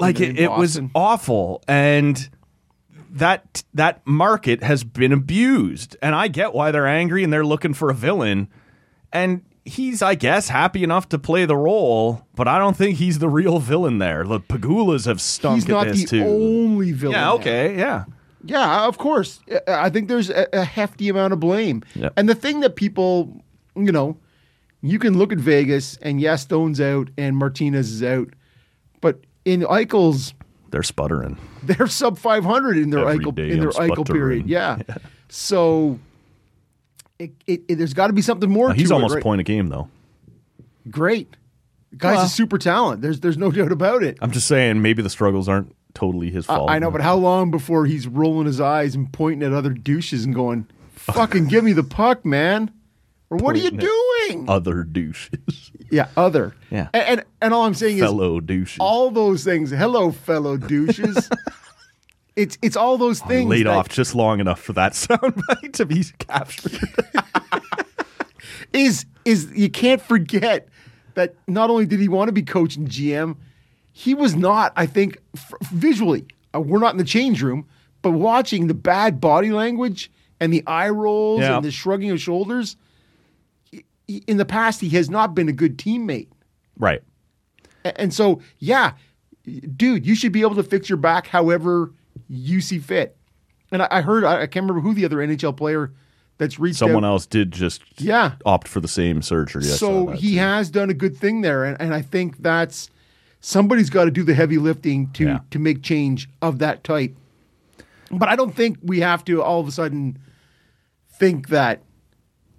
like 0.00 0.18
it, 0.20 0.36
it 0.36 0.50
was 0.50 0.80
awful 0.96 1.62
and 1.68 2.28
that 3.10 3.62
that 3.74 4.04
market 4.04 4.62
has 4.64 4.84
been 4.84 5.12
abused 5.12 5.96
and 6.02 6.14
i 6.14 6.28
get 6.28 6.52
why 6.52 6.70
they're 6.70 6.86
angry 6.86 7.24
and 7.24 7.32
they're 7.32 7.44
looking 7.44 7.72
for 7.72 7.88
a 7.90 7.94
villain 7.94 8.48
and 9.12 9.42
he's 9.68 10.02
i 10.02 10.14
guess 10.14 10.48
happy 10.48 10.82
enough 10.82 11.08
to 11.08 11.18
play 11.18 11.44
the 11.44 11.56
role 11.56 12.26
but 12.34 12.48
i 12.48 12.58
don't 12.58 12.76
think 12.76 12.98
he's 12.98 13.18
the 13.18 13.28
real 13.28 13.58
villain 13.58 13.98
there 13.98 14.24
the 14.24 14.40
Pegulas 14.40 15.06
have 15.06 15.20
stunk 15.20 15.56
He's 15.56 15.64
at 15.64 15.70
not 15.70 15.86
this 15.86 16.00
the 16.02 16.18
too 16.20 16.24
only 16.24 16.92
villain. 16.92 17.14
yeah 17.14 17.24
there. 17.24 17.32
okay 17.34 17.76
yeah 17.78 18.04
Yeah, 18.44 18.86
of 18.86 18.98
course. 18.98 19.40
I- 19.66 19.90
think 19.90 20.08
there's 20.08 20.30
a, 20.30 20.64
hefty 20.64 21.08
amount 21.08 21.32
of 21.32 21.40
blame. 21.40 21.82
Yep. 21.94 22.12
And 22.16 22.28
the 22.28 22.34
thing 22.36 22.60
that 22.60 22.76
people, 22.76 23.42
you 23.74 23.90
know, 23.92 24.16
you 24.80 24.98
can 25.00 25.18
look 25.18 25.32
at 25.32 25.38
Vegas 25.38 25.96
and 26.02 26.20
yes, 26.20 26.42
Stone's 26.42 26.80
out 26.80 27.10
and 27.18 27.36
Martinez 27.36 27.90
is 27.90 28.02
out, 28.02 28.28
but 29.00 29.20
in 29.44 29.62
Eichel's, 29.62 30.34
they're 30.70 30.84
sputtering 30.84 31.36
they're 31.64 31.88
sub 31.88 32.16
500 32.16 32.76
in 32.78 32.90
their 32.90 33.08
Every 33.08 33.24
Eichel 33.24 33.38
in 33.50 33.60
their 33.60 33.70
I'm 33.70 33.90
Eichel 33.90 33.94
sputtering. 34.06 34.18
period. 34.18 34.48
Yeah. 34.48 34.78
So 35.30 35.98
it, 37.18 37.32
it, 37.46 37.62
it- 37.68 37.74
there's 37.76 37.94
got 37.94 38.08
to 38.08 38.12
be 38.12 38.22
something 38.22 38.50
more. 38.50 38.68
Now, 38.68 38.74
he's 38.74 38.88
to 38.88 38.94
almost 38.94 39.12
it, 39.12 39.14
a 39.14 39.16
right? 39.16 39.22
point 39.24 39.40
a 39.40 39.44
game 39.44 39.68
though 39.68 39.88
Great. 40.90 41.36
Guy's 41.96 42.16
Well- 42.16 42.26
a 42.26 42.28
super 42.28 42.58
talent. 42.58 43.02
There's 43.02 43.20
there's 43.20 43.38
no 43.38 43.50
doubt 43.58 43.72
about 43.72 44.02
it. 44.02 44.18
i'm 44.20 44.30
just 44.30 44.46
saying 44.46 44.82
maybe 44.82 45.02
the 45.02 45.10
struggles 45.10 45.48
aren't 45.48 45.74
totally 45.94 46.30
his 46.30 46.46
fault 46.46 46.70
I 46.70 46.78
know, 46.78 46.90
but 46.90 47.00
how 47.00 47.16
long 47.16 47.50
before 47.50 47.86
he's 47.86 48.06
rolling 48.06 48.46
his 48.46 48.60
eyes 48.60 48.94
and 48.94 49.12
pointing 49.12 49.46
at 49.46 49.52
other 49.52 49.70
douches 49.70 50.24
and 50.24 50.34
going, 50.34 50.66
"Fucking 50.92 51.46
give 51.48 51.64
me 51.64 51.72
the 51.72 51.82
puck, 51.82 52.24
man," 52.24 52.70
or 53.30 53.38
"What 53.38 53.56
are 53.56 53.58
you 53.58 53.70
doing?" 53.70 54.48
other 54.48 54.84
douches 54.84 55.72
yeah, 55.90 56.08
other. 56.16 56.54
Yeah. 56.70 56.88
and 56.92 57.02
and, 57.08 57.24
and 57.40 57.54
all 57.54 57.64
I'm 57.64 57.74
saying 57.74 57.96
is 57.96 58.02
fellow 58.04 58.38
douches 58.40 58.76
all 58.80 59.10
those 59.10 59.42
things. 59.42 59.70
Hello, 59.70 60.12
fellow 60.12 60.56
douches. 60.56 61.28
it's 62.38 62.56
it's 62.62 62.76
all 62.76 62.96
those 62.98 63.20
I 63.22 63.26
things. 63.26 63.50
laid 63.50 63.66
that 63.66 63.74
off 63.76 63.88
just 63.88 64.14
long 64.14 64.40
enough 64.40 64.60
for 64.60 64.72
that 64.74 64.92
soundbite 65.04 65.72
to 65.74 65.84
be 65.86 66.04
captured 66.18 66.78
Is 68.72 69.06
is 69.24 69.50
you 69.54 69.68
can't 69.70 70.00
forget 70.00 70.68
that 71.14 71.34
not 71.46 71.70
only 71.70 71.86
did 71.86 72.00
he 72.00 72.08
want 72.08 72.28
to 72.28 72.32
be 72.32 72.42
coach 72.42 72.76
and 72.76 72.88
GM, 72.88 73.36
he 73.92 74.14
was 74.14 74.36
not. 74.36 74.72
I 74.76 74.86
think 74.86 75.18
f- 75.36 75.52
visually, 75.72 76.26
uh, 76.54 76.60
we're 76.60 76.78
not 76.78 76.92
in 76.92 76.98
the 76.98 77.04
change 77.04 77.42
room, 77.42 77.66
but 78.02 78.10
watching 78.12 78.66
the 78.66 78.74
bad 78.74 79.20
body 79.20 79.50
language 79.50 80.10
and 80.38 80.52
the 80.52 80.62
eye 80.66 80.88
rolls 80.90 81.40
Yeah. 81.40 81.56
and 81.56 81.64
the 81.64 81.70
shrugging 81.70 82.10
of 82.10 82.20
shoulders. 82.20 82.76
he- 83.72 83.84
he- 84.06 84.22
In 84.26 84.36
the 84.36 84.44
past, 84.44 84.80
he 84.80 84.90
has 84.90 85.08
not 85.10 85.34
been 85.34 85.48
a 85.48 85.52
good 85.52 85.78
teammate. 85.78 86.28
right 86.78 87.02
And 87.84 88.12
so, 88.14 88.40
yeah, 88.58 88.92
dude, 89.76 90.06
you 90.06 90.14
should 90.14 90.32
be 90.32 90.42
able 90.42 90.54
to 90.56 90.62
fix 90.62 90.88
your 90.88 90.98
back 90.98 91.26
however 91.26 91.92
you 92.28 92.60
see 92.60 92.78
fit. 92.78 93.16
And 93.70 93.82
I, 93.82 93.88
I 93.90 94.00
heard, 94.00 94.24
I, 94.24 94.42
I 94.42 94.46
can't 94.46 94.64
remember 94.68 94.80
who 94.80 94.94
the 94.94 95.04
other 95.04 95.16
NHL 95.18 95.56
player 95.56 95.92
that's 96.38 96.58
reached 96.58 96.78
someone 96.78 97.04
out. 97.04 97.08
else 97.12 97.26
did 97.26 97.50
just 97.52 97.82
Yeah. 98.00 98.32
opt 98.46 98.68
for 98.68 98.80
the 98.80 98.88
same 98.88 99.22
surgery. 99.22 99.64
I 99.64 99.66
so 99.68 100.08
he 100.08 100.34
too. 100.34 100.38
has 100.38 100.70
done 100.70 100.88
a 100.90 100.94
good 100.94 101.16
thing 101.16 101.40
there. 101.42 101.64
And, 101.64 101.80
and 101.80 101.92
I 101.94 102.00
think 102.02 102.38
that's 102.42 102.90
somebody's 103.40 103.90
got 103.90 104.04
to 104.04 104.10
do 104.10 104.22
the 104.22 104.34
heavy 104.34 104.58
lifting 104.58 105.10
to, 105.12 105.24
Yeah. 105.24 105.38
to 105.50 105.58
make 105.58 105.82
change 105.82 106.28
of 106.40 106.58
that 106.60 106.84
type. 106.84 107.14
But 108.10 108.28
I 108.28 108.36
don't 108.36 108.54
think 108.54 108.78
we 108.82 109.00
have 109.00 109.24
to 109.26 109.42
all 109.42 109.60
of 109.60 109.68
a 109.68 109.72
sudden 109.72 110.18
think 111.12 111.48
that, 111.48 111.82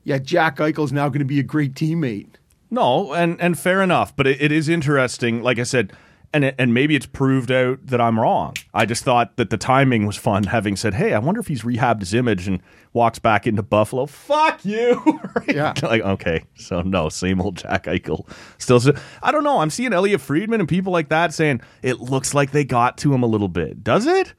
yeah, 0.04 0.18
Jack 0.20 0.58
Eichel's 0.58 0.92
now 0.92 1.08
going 1.10 1.20
to 1.20 1.26
be 1.26 1.40
a 1.40 1.44
great 1.44 1.74
teammate. 1.74 2.28
no, 2.70 3.14
and 3.14 3.40
and 3.42 3.58
fair 3.58 3.82
enough, 3.82 4.16
but 4.16 4.28
it, 4.28 4.40
it 4.42 4.52
is 4.52 4.70
interesting. 4.70 5.42
Like 5.42 5.58
I 5.58 5.64
said, 5.64 5.92
and 6.34 6.44
it, 6.44 6.56
and 6.58 6.74
maybe 6.74 6.96
it's 6.96 7.06
proved 7.06 7.52
out 7.52 7.80
that 7.88 8.00
I'm 8.00 8.20
wrong. 8.20 8.56
I 8.74 8.86
just 8.86 9.04
thought 9.04 9.38
that 9.38 9.50
the 9.50 9.58
timing 9.58 10.06
was 10.06 10.16
fun. 10.16 10.44
Having 10.44 10.76
said, 10.78 10.94
hey, 10.94 11.14
I 11.14 11.20
wonder 11.20 11.40
if 11.40 11.48
he's 11.48 11.64
rehabbed 11.64 12.02
his 12.02 12.14
image 12.14 12.48
and 12.48 12.62
walks 12.94 13.20
back 13.20 13.48
into 13.48 13.64
Buffalo. 13.64 14.06
Fuck 14.06 14.66
you. 14.66 15.02
Right? 15.36 15.56
Yeah. 15.56 15.74
like 15.84 16.02
okay, 16.02 16.44
so 16.56 16.82
no, 16.82 17.08
same 17.08 17.40
old 17.40 17.58
Jack 17.58 17.84
Eichel. 17.86 18.28
Still, 18.58 18.82
I 19.22 19.32
don't 19.32 19.44
know. 19.44 19.60
I'm 19.60 19.70
seeing 19.70 19.94
Elliotte 19.94 20.22
Friedman 20.22 20.60
and 20.60 20.68
people 20.68 20.92
like 20.92 21.10
that 21.10 21.34
saying 21.34 21.62
it 21.84 22.00
looks 22.00 22.34
like 22.34 22.52
they 22.52 22.64
got 22.64 22.98
to 23.00 23.14
him 23.14 23.22
a 23.22 23.28
little 23.28 23.48
bit. 23.48 23.84
Does 23.84 24.08
it? 24.08 24.34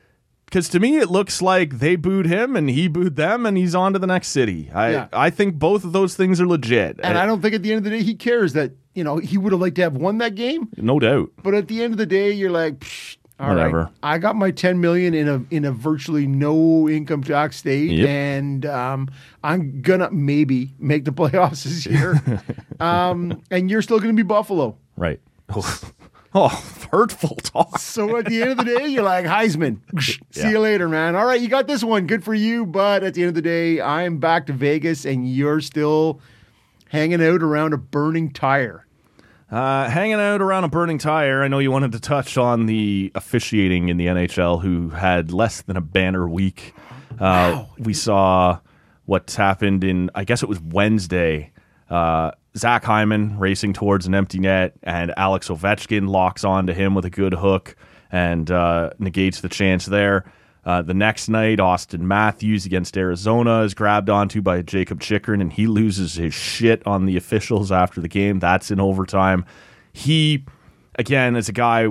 Because 0.51 0.69
to 0.71 0.81
me, 0.81 0.99
it 0.99 1.09
looks 1.11 1.41
like 1.41 1.79
they 1.79 1.95
booed 1.95 2.27
him 2.27 2.57
and 2.57 2.69
he 2.69 2.89
booed 2.89 3.15
them, 3.15 3.47
and 3.47 3.57
he's 3.57 3.73
on 3.75 3.93
to 3.93 4.01
the 4.01 4.07
next 4.09 4.29
city. 4.29 4.69
I 4.75 4.91
Yeah. 4.91 5.07
I 5.13 5.31
think 5.31 5.55
both 5.61 5.85
of 5.85 5.93
those 5.93 6.17
things 6.17 6.41
are 6.41 6.47
legit. 6.47 6.99
And 7.05 7.17
I 7.17 7.25
don't 7.25 7.41
think 7.41 7.55
at 7.55 7.63
the 7.63 7.71
end 7.73 7.79
of 7.79 7.85
the 7.85 7.91
day 7.91 8.03
he 8.03 8.17
cares 8.17 8.53
that, 8.55 8.73
you 8.93 9.05
know, 9.05 9.19
he 9.19 9.39
would 9.39 9.53
have 9.53 9.61
liked 9.61 9.77
to 9.77 9.83
have 9.83 9.97
won 9.97 10.19
that 10.19 10.35
game. 10.35 10.69
no 10.77 10.99
doubt. 10.99 11.31
But 11.45 11.55
at 11.55 11.69
the 11.69 11.83
end 11.85 11.95
of 11.95 11.99
the 11.99 12.07
day, 12.07 12.33
you're 12.33 12.51
like, 12.51 12.81
Psh, 12.81 13.17
all 13.39 13.47
right, 13.55 13.57
Whatever. 13.59 13.91
I 14.03 14.19
got 14.19 14.35
my 14.35 14.51
10 14.51 14.81
million 14.81 15.15
in 15.15 15.29
a 15.29 15.43
in 15.53 15.65
a 15.65 15.71
virtually 15.73 16.27
no 16.27 16.89
income 16.89 17.23
tax 17.23 17.57
state, 17.59 17.91
Yep. 17.93 18.09
and 18.09 18.67
um, 18.67 19.09
I'm 19.45 19.81
gonna 19.83 20.11
maybe 20.11 20.75
make 20.81 21.05
the 21.05 21.13
playoffs 21.21 21.63
this 21.63 21.87
year. 21.87 22.21
um, 22.81 23.41
and 23.53 23.71
you're 23.71 23.83
still 23.83 24.01
gonna 24.01 24.15
be 24.15 24.25
Buffalo. 24.25 24.77
Right. 24.97 25.21
Oh, 26.35 26.49
hurtful 26.93 27.37
talk. 27.37 27.79
So 27.79 28.17
at 28.17 28.27
the 28.27 28.43
end 28.43 28.53
of 28.53 28.57
the 28.59 28.65
day, 28.65 28.87
you're 28.89 29.03
like 29.03 29.25
Heisman. 29.27 29.79
See 30.01 30.19
Yeah. 30.35 30.51
you 30.51 30.59
later, 30.61 30.89
man. 30.89 31.17
All 31.17 31.25
right, 31.27 31.41
you 31.41 31.49
got 31.49 31.67
this 31.67 31.83
one. 31.83 32.07
Good 32.07 32.23
for 32.25 32.35
you. 32.35 32.67
But 32.67 33.03
at 33.03 33.15
the 33.15 33.23
end 33.23 33.31
of 33.31 33.35
the 33.35 33.43
day, 33.43 33.81
I'm 33.81 34.19
back 34.19 34.47
to 34.47 34.53
Vegas, 34.53 35.05
and 35.05 35.29
you're 35.29 35.61
still 35.61 36.21
hanging 36.89 37.23
out 37.23 37.43
around 37.43 37.73
a 37.73 37.79
burning 37.79 38.31
tire. 38.33 38.87
Uh, 39.51 39.89
hanging 39.91 40.15
out 40.15 40.41
around 40.41 40.63
a 40.63 40.69
burning 40.69 40.99
tire. 40.99 41.43
I 41.43 41.49
know 41.49 41.59
you 41.59 41.73
wanted 41.73 41.91
to 41.93 42.01
touch 42.01 42.37
on 42.39 42.67
the 42.67 43.11
officiating 43.17 43.89
in 43.89 43.97
the 43.97 44.07
NHL, 44.07 44.63
who 44.63 44.91
had 44.91 45.33
less 45.33 45.63
than 45.63 45.77
a 45.77 45.81
banner 45.81 46.29
week. 46.29 46.73
Uh, 47.19 47.65
We 47.77 47.93
saw 47.93 48.61
what's 49.07 49.35
happened 49.35 49.83
in, 49.83 50.09
I 50.15 50.23
guess 50.23 50.45
it 50.45 50.49
was 50.49 50.61
Wednesday. 50.61 51.51
Uh, 51.89 52.31
Zach 52.57 52.85
Hyman 52.85 53.39
racing 53.39 53.73
towards 53.73 54.07
an 54.07 54.15
empty 54.15 54.39
net, 54.39 54.75
and 54.83 55.13
Alex 55.17 55.49
Ovechkin 55.49 56.09
locks 56.09 56.45
onto 56.45 56.73
him 56.73 56.95
with 56.95 57.05
a 57.05 57.11
good 57.11 57.35
hook 57.35 57.77
and 58.11 58.51
uh, 58.51 58.91
negates 58.99 59.41
the 59.41 59.49
chance 59.49 59.87
there. 59.87 60.31
Uh, 60.65 60.83
the 60.83 60.95
next 60.95 61.29
night, 61.29 61.59
Auston 61.59 62.01
Matthews 62.01 62.67
against 62.67 62.97
Arizona 62.97 63.63
is 63.63 63.73
grabbed 63.73 64.11
onto 64.11 64.43
by 64.43 64.63
Jakob 64.63 65.01
Chychrun, 65.01 65.41
and 65.41 65.53
he 65.53 65.67
loses 65.67 66.15
his 66.15 66.35
shit 66.35 66.87
on 66.87 67.07
the 67.07 67.17
officials 67.17 67.73
after 67.73 68.01
the 68.01 68.09
game. 68.09 68.41
That's 68.41 68.71
in 68.71 68.81
overtime. 68.81 69.47
He, 69.93 70.45
again, 70.97 71.37
is 71.37 71.49
a 71.49 71.53
guy 71.53 71.89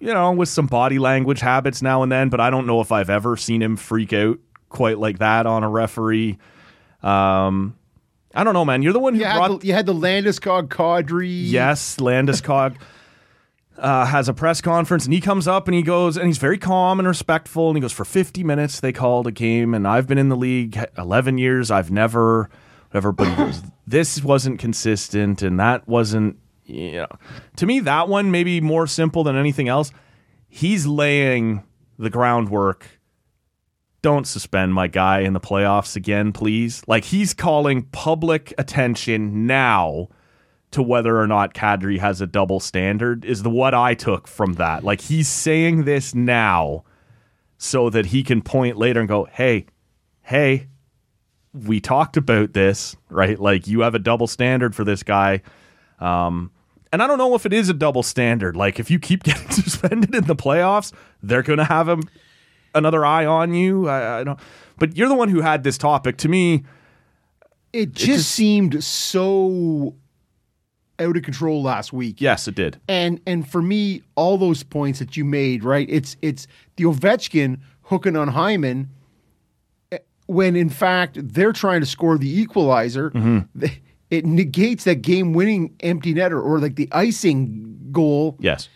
you 0.00 0.14
know, 0.14 0.32
with 0.32 0.48
some 0.48 0.66
body 0.66 0.98
language 0.98 1.40
habits 1.40 1.82
now 1.82 2.02
and 2.02 2.12
then, 2.12 2.28
but 2.28 2.40
I 2.40 2.50
don't 2.50 2.66
know 2.66 2.80
if 2.80 2.92
I've 2.92 3.10
ever 3.10 3.36
seen 3.36 3.60
him 3.60 3.76
freak 3.76 4.12
out 4.12 4.38
quite 4.68 4.98
like 4.98 5.18
that 5.18 5.46
on 5.46 5.64
a 5.64 5.68
referee. 5.68 6.38
Um, 7.02 7.76
I 8.38 8.44
don't 8.44 8.54
know, 8.54 8.64
man. 8.64 8.82
You're 8.82 8.92
the 8.92 9.00
one 9.00 9.14
who 9.14 9.20
You 9.20 9.26
had, 9.26 9.36
brought 9.36 9.60
the, 9.60 9.66
you 9.66 9.72
had 9.72 9.86
the 9.86 9.94
Landeskog 9.94 10.68
Kadri. 10.68 11.28
Yes, 11.28 11.96
Landeskog 11.96 12.76
uh, 13.78 14.06
has 14.06 14.28
a 14.28 14.32
press 14.34 14.60
conference 14.60 15.04
and 15.04 15.12
he 15.14 15.20
comes 15.20 15.48
up 15.48 15.68
and 15.68 15.74
he 15.74 15.82
goes 15.82 16.16
and 16.16 16.26
he's 16.26 16.38
very 16.38 16.58
calm 16.58 16.98
and 16.98 17.08
respectful 17.08 17.68
and 17.68 17.76
he 17.76 17.80
goes 17.80 17.92
for 17.92 18.04
50 18.04 18.42
minutes 18.44 18.80
they 18.80 18.92
called 18.92 19.26
a 19.26 19.30
game 19.30 19.74
and 19.74 19.86
I've 19.86 20.06
been 20.06 20.18
in 20.18 20.28
the 20.28 20.36
league 20.36 20.78
11 20.96 21.38
years 21.38 21.70
I've 21.70 21.90
never 21.90 22.50
whatever 22.90 23.12
but 23.12 23.28
he 23.28 23.34
goes 23.36 23.62
this 23.86 24.22
wasn't 24.22 24.58
consistent 24.58 25.42
and 25.42 25.60
that 25.60 25.86
wasn't 25.86 26.38
you 26.64 26.92
know 26.92 27.08
to 27.56 27.66
me 27.66 27.78
that 27.80 28.08
one 28.08 28.32
maybe 28.32 28.60
more 28.60 28.88
simple 28.88 29.22
than 29.22 29.36
anything 29.36 29.68
else 29.68 29.92
he's 30.48 30.84
laying 30.84 31.62
the 32.00 32.10
groundwork 32.10 32.97
don't 34.00 34.26
suspend 34.26 34.74
my 34.74 34.86
guy 34.86 35.20
in 35.20 35.32
the 35.32 35.40
playoffs 35.40 35.96
again 35.96 36.32
please 36.32 36.82
like 36.86 37.04
he's 37.04 37.34
calling 37.34 37.82
public 37.82 38.54
attention 38.58 39.46
now 39.46 40.08
to 40.70 40.82
whether 40.82 41.18
or 41.18 41.26
not 41.26 41.54
Kadri 41.54 41.98
has 41.98 42.20
a 42.20 42.26
double 42.26 42.60
standard 42.60 43.24
is 43.24 43.42
the 43.42 43.50
what 43.50 43.74
I 43.74 43.94
took 43.94 44.28
from 44.28 44.54
that. 44.54 44.84
Like 44.84 45.00
he's 45.00 45.28
saying 45.28 45.84
this 45.84 46.14
now 46.14 46.84
so 47.56 47.90
that 47.90 48.06
he 48.06 48.22
can 48.22 48.42
point 48.42 48.76
later 48.76 49.00
and 49.00 49.08
go, 49.08 49.24
"Hey, 49.32 49.66
hey, 50.22 50.68
we 51.52 51.80
talked 51.80 52.16
about 52.16 52.52
this, 52.52 52.96
right? 53.08 53.38
Like 53.38 53.66
you 53.66 53.80
have 53.80 53.94
a 53.94 53.98
double 53.98 54.26
standard 54.26 54.74
for 54.74 54.84
this 54.84 55.02
guy." 55.02 55.42
Um 56.00 56.50
and 56.90 57.02
I 57.02 57.06
don't 57.06 57.18
know 57.18 57.34
if 57.34 57.44
it 57.44 57.52
is 57.52 57.68
a 57.68 57.74
double 57.74 58.02
standard. 58.02 58.56
Like 58.56 58.78
if 58.78 58.90
you 58.90 58.98
keep 58.98 59.22
getting 59.24 59.50
suspended 59.50 60.14
in 60.14 60.24
the 60.24 60.36
playoffs, 60.36 60.92
they're 61.22 61.42
going 61.42 61.58
to 61.58 61.64
have 61.64 61.86
him 61.86 62.02
another 62.74 63.04
eye 63.04 63.24
on 63.26 63.54
you. 63.54 63.88
I, 63.88 64.20
I 64.20 64.24
don't 64.24 64.38
but 64.78 64.96
you're 64.96 65.08
the 65.08 65.14
one 65.14 65.28
who 65.28 65.40
had 65.40 65.64
this 65.64 65.76
topic. 65.78 66.16
To 66.18 66.28
me, 66.28 66.64
It 67.72 67.92
just, 67.92 68.06
just- 68.06 68.30
seemed 68.30 68.82
so 68.84 69.94
out 71.00 71.16
of 71.16 71.22
control 71.22 71.62
last 71.62 71.92
week. 71.92 72.20
yes, 72.20 72.48
it 72.48 72.54
did. 72.54 72.80
And 72.88 73.20
and 73.26 73.48
for 73.48 73.62
me, 73.62 74.02
all 74.16 74.36
those 74.38 74.62
points 74.62 74.98
that 74.98 75.16
you 75.16 75.24
made, 75.24 75.64
right? 75.64 75.86
It's 75.90 76.16
it's 76.22 76.46
the 76.76 76.84
Ovechkin 76.84 77.58
hooking 77.82 78.16
on 78.16 78.28
Hyman 78.28 78.88
eh, 79.92 79.98
when 80.26 80.56
in 80.56 80.68
fact 80.70 81.18
they're 81.34 81.52
trying 81.52 81.80
to 81.80 81.86
score 81.86 82.18
the 82.18 82.28
equalizer. 82.40 83.10
Th- 83.58 83.80
It 84.10 84.24
negates 84.24 84.84
that 84.84 85.02
game-winning 85.02 85.74
empty 85.80 86.14
netter 86.14 86.42
or 86.42 86.58
like 86.60 86.76
the 86.76 86.88
icing 86.92 87.78
goal, 87.92 88.36
Yes. 88.40 88.68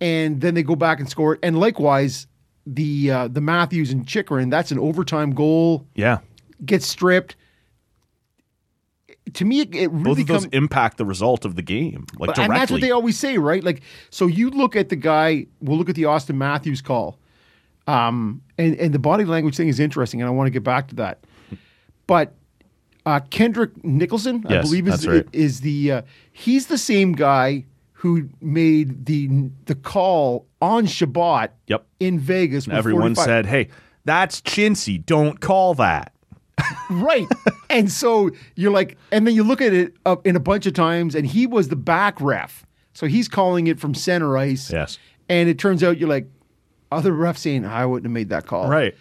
and 0.00 0.40
then 0.40 0.54
they 0.54 0.62
go 0.62 0.74
back 0.74 1.00
and 1.00 1.08
score 1.08 1.34
it. 1.34 1.40
And 1.42 1.58
likewise, 1.60 2.26
the 2.66 3.10
uh, 3.10 3.28
the 3.28 3.40
Matthews 3.40 3.90
and 3.90 4.06
Chychrun, 4.06 4.50
that's 4.50 4.70
an 4.70 4.78
overtime 4.78 5.32
goal, 5.34 5.86
Yeah. 5.94 6.18
gets 6.64 6.86
stripped. 6.86 7.36
To 9.34 9.44
me, 9.44 9.60
it, 9.60 9.74
it 9.74 9.88
Both 9.90 10.04
really 10.04 10.22
of 10.22 10.28
those 10.28 10.42
comes. 10.42 10.54
impact 10.54 10.96
the 10.98 11.04
result 11.04 11.44
of 11.44 11.56
the 11.56 11.62
game, 11.62 12.06
like 12.18 12.28
But- 12.28 12.36
directly. 12.36 12.44
And 12.44 12.54
that's 12.60 12.70
what 12.70 12.80
they 12.80 12.90
always 12.90 13.18
say, 13.18 13.38
right? 13.38 13.64
Like, 13.64 13.82
so 14.10 14.26
you 14.26 14.50
look 14.50 14.76
at 14.76 14.88
the 14.90 14.96
guy. 14.96 15.46
We'll 15.60 15.78
look 15.78 15.88
at 15.88 15.94
the 15.96 16.02
Auston 16.04 16.36
Matthews 16.36 16.80
call, 16.82 17.18
um, 17.86 18.42
and 18.58 18.76
and 18.76 18.92
the 18.94 18.98
body 18.98 19.24
language 19.24 19.56
thing 19.56 19.68
is 19.68 19.80
interesting, 19.80 20.20
and 20.20 20.28
I 20.28 20.30
want 20.30 20.46
to 20.46 20.50
get 20.50 20.62
back 20.62 20.88
to 20.88 20.94
that. 20.96 21.18
But 22.06 22.34
uh, 23.06 23.20
Kendrick 23.30 23.82
Nicholson, 23.84 24.44
I 24.48 24.60
believe 24.60 24.86
is 24.88 25.06
right. 25.06 25.26
is 25.32 25.60
the 25.62 25.90
uh, 25.92 26.02
he's 26.32 26.66
the 26.66 26.78
same 26.78 27.12
guy 27.12 27.64
who 28.04 28.28
made 28.42 29.06
the 29.06 29.48
the 29.64 29.74
call 29.74 30.46
on 30.60 30.84
Chabot. 30.84 31.48
Yep. 31.68 31.86
In 32.00 32.18
Vegas, 32.18 32.68
Everyone 32.68 33.14
45 33.14 33.24
said, 33.24 33.46
"Hey, 33.46 33.68
that's 34.04 34.42
chintzy. 34.42 35.04
Don't 35.04 35.40
call 35.40 35.72
that." 35.76 36.12
right. 36.90 37.26
and 37.70 37.90
so 37.90 38.30
you're 38.56 38.70
like, 38.70 38.98
and 39.10 39.26
then 39.26 39.34
you 39.34 39.42
look 39.42 39.62
at 39.62 39.72
it 39.72 39.94
up 40.04 40.26
in 40.26 40.36
a 40.36 40.40
bunch 40.40 40.66
of 40.66 40.74
times, 40.74 41.14
and 41.14 41.26
he 41.26 41.46
was 41.46 41.68
the 41.68 41.76
back 41.76 42.20
ref, 42.20 42.66
so 42.92 43.06
he's 43.06 43.26
calling 43.26 43.68
it 43.68 43.80
from 43.80 43.94
center 43.94 44.36
ice. 44.36 44.70
Yes. 44.70 44.98
And 45.30 45.48
it 45.48 45.58
turns 45.58 45.82
out 45.82 45.96
you're 45.96 46.06
like, 46.08 46.28
other 46.92 47.12
refs 47.12 47.38
saying, 47.38 47.64
I 47.64 47.86
wouldn't 47.86 48.04
have 48.04 48.12
made 48.12 48.28
that 48.28 48.44
call. 48.44 48.68
Right. 48.68 48.94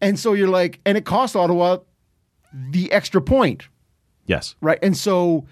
And 0.00 0.16
so 0.16 0.32
you're 0.32 0.46
like, 0.48 0.78
and 0.86 0.96
it 0.96 1.04
cost 1.04 1.34
Ottawa 1.34 1.78
the 2.70 2.92
extra 2.92 3.20
point, 3.20 3.66
Yes. 4.26 4.54
right? 4.60 4.78
And 4.80 4.96
so 4.96 5.44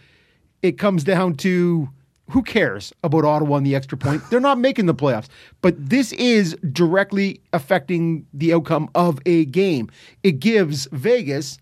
it 0.63 0.79
comes 0.79 1.03
down 1.03 1.35
to 1.39 1.89
who 2.33 2.43
cares 2.43 2.93
about 3.05 3.25
Ottawa 3.25 3.57
and 3.57 3.67
the 3.67 3.75
extra 3.75 3.97
point? 3.97 4.23
They're 4.31 4.41
not 4.41 4.59
making 4.59 4.87
the 4.87 4.95
playoffs. 4.95 5.29
But 5.61 5.75
this 5.79 6.13
is 6.13 6.57
directly 6.73 7.41
affecting 7.53 8.27
the 8.35 8.53
outcome 8.55 8.89
of 8.95 9.19
a 9.27 9.45
game. 9.47 9.91
It 10.23 10.41
gives 10.41 10.89
Vegas 10.93 11.59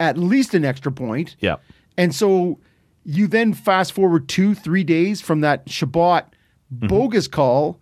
at 0.00 0.18
least 0.18 0.54
an 0.54 0.64
extra 0.64 0.90
point. 0.92 1.36
Yeah. 1.40 1.56
And 1.96 2.14
so 2.14 2.58
you 3.04 3.26
then 3.26 3.52
fast 3.54 3.92
forward 3.92 4.28
two, 4.28 4.54
three 4.54 4.84
days 4.84 5.20
from 5.20 5.40
that 5.42 5.68
Chabot 5.68 6.22
Mm-hmm. 6.74 6.86
bogus 6.88 7.28
call 7.28 7.78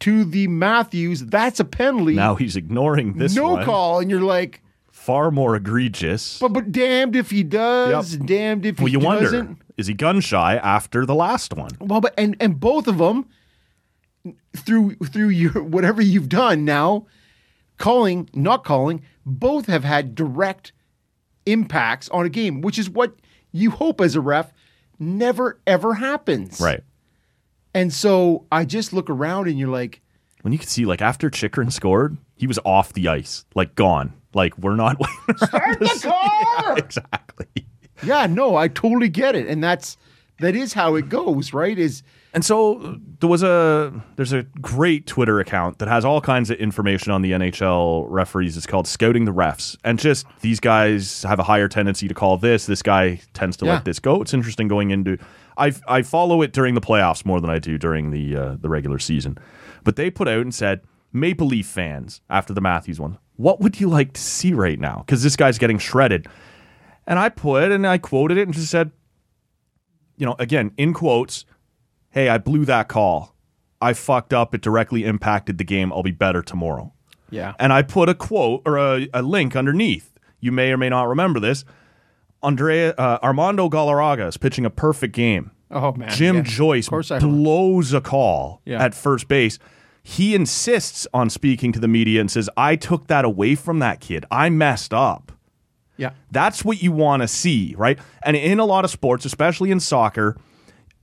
to 0.00 0.22
the 0.22 0.46
Matthews. 0.48 1.24
That's 1.24 1.58
a 1.58 1.64
penalty. 1.64 2.14
Now 2.14 2.34
he's 2.36 2.54
ignoring 2.56 3.14
this 3.14 3.34
no 3.34 3.54
one. 3.54 3.64
call. 3.64 3.98
And 4.00 4.10
you're 4.10 4.20
like, 4.20 4.62
Far 4.92 5.30
more 5.32 5.56
egregious. 5.56 6.38
but 6.38 6.52
but 6.52 6.70
damned 6.70 7.16
if 7.16 7.30
he 7.30 7.42
does, 7.42 8.14
Yep. 8.14 8.26
damned 8.26 8.66
if 8.66 8.78
well, 8.78 8.86
he 8.86 8.92
you 8.92 9.00
doesn't. 9.00 9.46
wonder, 9.48 9.56
is 9.78 9.86
he 9.86 9.94
gun 9.94 10.20
shy 10.20 10.56
after 10.56 11.06
the 11.06 11.14
last 11.14 11.54
one? 11.54 11.70
Well, 11.80 12.02
but 12.02 12.12
and 12.18 12.36
and 12.40 12.60
both 12.60 12.86
of 12.86 12.98
them 12.98 13.26
through 14.56 14.96
through 14.96 15.28
your 15.30 15.62
whatever 15.62 16.02
you've 16.02 16.28
done 16.28 16.64
now, 16.66 17.06
calling, 17.78 18.28
not 18.34 18.64
calling, 18.64 19.02
both 19.24 19.66
have 19.66 19.84
had 19.84 20.14
direct 20.14 20.72
impacts 21.46 22.08
on 22.10 22.26
a 22.26 22.28
game, 22.28 22.60
which 22.60 22.78
is 22.78 22.90
what 22.90 23.14
you 23.52 23.70
hope 23.70 24.00
as 24.02 24.14
a 24.16 24.20
ref 24.20 24.52
never 24.98 25.58
ever 25.66 25.94
happens. 25.94 26.60
Right. 26.60 26.82
And 27.74 27.92
so 27.92 28.46
I 28.50 28.64
just 28.64 28.92
look 28.92 29.08
around 29.08 29.46
and 29.48 29.58
you're 29.58 29.68
like, 29.68 30.00
When 30.42 30.52
you 30.52 30.58
can 30.58 30.68
see, 30.68 30.84
like, 30.84 31.00
after 31.00 31.30
Chychrun 31.30 31.70
scored, 31.70 32.16
he 32.34 32.46
was 32.46 32.58
off 32.64 32.92
the 32.92 33.08
ice, 33.08 33.44
like, 33.54 33.74
gone. 33.74 34.14
Like, 34.34 34.58
we're 34.58 34.74
not. 34.76 34.96
Start 35.36 35.78
the 35.78 36.00
car. 36.64 36.78
exactly. 36.78 37.46
Yeah, 38.02 38.26
no, 38.26 38.56
I 38.56 38.68
totally 38.68 39.08
get 39.08 39.34
it, 39.34 39.46
and 39.46 39.62
that's 39.62 39.96
that 40.40 40.54
is 40.54 40.72
how 40.72 40.94
it 40.94 41.08
goes, 41.08 41.52
right? 41.52 41.76
Is 41.78 42.02
And 42.32 42.44
so 42.44 42.98
there 43.20 43.28
was 43.28 43.42
a 43.42 43.92
there's 44.16 44.32
a 44.32 44.44
great 44.60 45.06
Twitter 45.06 45.40
account 45.40 45.78
that 45.78 45.88
has 45.88 46.04
all 46.04 46.20
kinds 46.20 46.50
of 46.50 46.58
information 46.58 47.10
on 47.12 47.22
the 47.22 47.32
NHL 47.32 48.06
referees. 48.08 48.56
It's 48.56 48.66
called 48.66 48.86
Scouting 48.86 49.24
the 49.24 49.32
Refs, 49.32 49.76
and 49.84 49.98
just 49.98 50.26
these 50.40 50.60
guys 50.60 51.22
have 51.24 51.38
a 51.40 51.42
higher 51.42 51.66
tendency 51.68 52.06
to 52.08 52.14
call 52.14 52.36
this. 52.38 52.66
This 52.66 52.82
guy 52.82 53.20
tends 53.34 53.56
to 53.58 53.66
Yeah. 53.66 53.74
let 53.74 53.84
this 53.84 53.98
go. 53.98 54.22
It's 54.22 54.32
interesting 54.34 54.68
going 54.68 54.90
into. 54.90 55.18
I 55.56 55.72
I 55.88 56.02
follow 56.02 56.42
it 56.42 56.52
during 56.52 56.74
the 56.74 56.80
playoffs 56.80 57.24
more 57.26 57.40
than 57.40 57.50
I 57.50 57.58
do 57.58 57.78
during 57.78 58.10
the 58.10 58.36
uh, 58.36 58.56
the 58.60 58.68
regular 58.68 59.00
season, 59.00 59.38
but 59.82 59.96
they 59.96 60.08
put 60.10 60.28
out 60.28 60.42
and 60.42 60.54
said 60.54 60.82
Maple 61.12 61.48
Leaf 61.48 61.66
fans 61.66 62.20
after 62.30 62.52
the 62.52 62.60
Matthews 62.60 63.00
one, 63.00 63.18
what 63.36 63.60
would 63.60 63.80
you 63.80 63.88
like 63.88 64.12
to 64.12 64.20
see 64.20 64.52
right 64.52 64.78
now? 64.78 65.02
Because 65.04 65.22
this 65.24 65.34
guy's 65.34 65.58
getting 65.58 65.78
shredded, 65.78 66.26
and 67.08 67.18
I 67.18 67.28
put 67.28 67.72
and 67.72 67.84
I 67.84 67.98
quoted 67.98 68.38
it 68.38 68.42
and 68.42 68.54
just 68.54 68.70
said, 68.70 68.92
you 70.16 70.24
know, 70.26 70.36
again 70.38 70.70
in 70.76 70.94
quotes 70.94 71.44
hey, 72.10 72.28
I 72.28 72.38
blew 72.38 72.64
that 72.64 72.88
call. 72.88 73.34
I 73.80 73.92
fucked 73.92 74.32
up. 74.32 74.54
It 74.54 74.60
directly 74.62 75.04
impacted 75.04 75.58
the 75.58 75.64
game. 75.64 75.92
I'll 75.92 76.02
be 76.02 76.10
better 76.10 76.42
tomorrow. 76.42 76.92
yeah, 77.30 77.54
And 77.60 77.72
I 77.72 77.82
put 77.82 78.08
a 78.08 78.14
quote 78.14 78.62
or 78.64 78.76
a, 78.78 79.08
a 79.12 79.22
link 79.22 79.54
underneath. 79.54 80.12
You 80.40 80.50
may 80.50 80.72
or 80.72 80.76
may 80.78 80.88
not 80.88 81.06
remember 81.08 81.38
this. 81.38 81.64
Andrea 82.42 82.92
uh, 82.94 83.18
Armando 83.22 83.68
Galarraga 83.68 84.26
is 84.28 84.36
pitching 84.36 84.64
a 84.64 84.70
perfect 84.70 85.14
game. 85.14 85.50
oh 85.70 85.92
man, 85.92 86.10
Jim 86.10 86.36
yeah. 86.36 86.42
Joyce 86.42 86.86
Of 86.86 86.90
course 86.90 87.10
I 87.10 87.18
blows 87.18 87.92
a 87.92 88.00
call 88.00 88.62
Yeah. 88.64 88.82
at 88.82 88.94
first 88.94 89.28
base. 89.28 89.58
He 90.02 90.34
insists 90.34 91.06
on 91.12 91.28
speaking 91.28 91.72
to 91.72 91.78
the 91.80 91.88
media 91.88 92.20
and 92.20 92.30
says, 92.30 92.48
I 92.56 92.74
took 92.76 93.08
that 93.08 93.24
away 93.26 93.54
from 93.54 93.80
that 93.80 94.00
kid. 94.00 94.24
I 94.30 94.48
messed 94.48 94.94
up. 94.94 95.32
Yeah, 95.98 96.12
That's 96.30 96.64
what 96.64 96.80
you 96.80 96.92
want 96.92 97.22
to 97.22 97.28
see, 97.28 97.74
right? 97.76 97.98
And 98.22 98.36
in 98.36 98.60
a 98.60 98.64
lot 98.64 98.84
of 98.84 98.90
sports, 98.90 99.24
especially 99.24 99.72
in 99.72 99.80
soccer, 99.80 100.36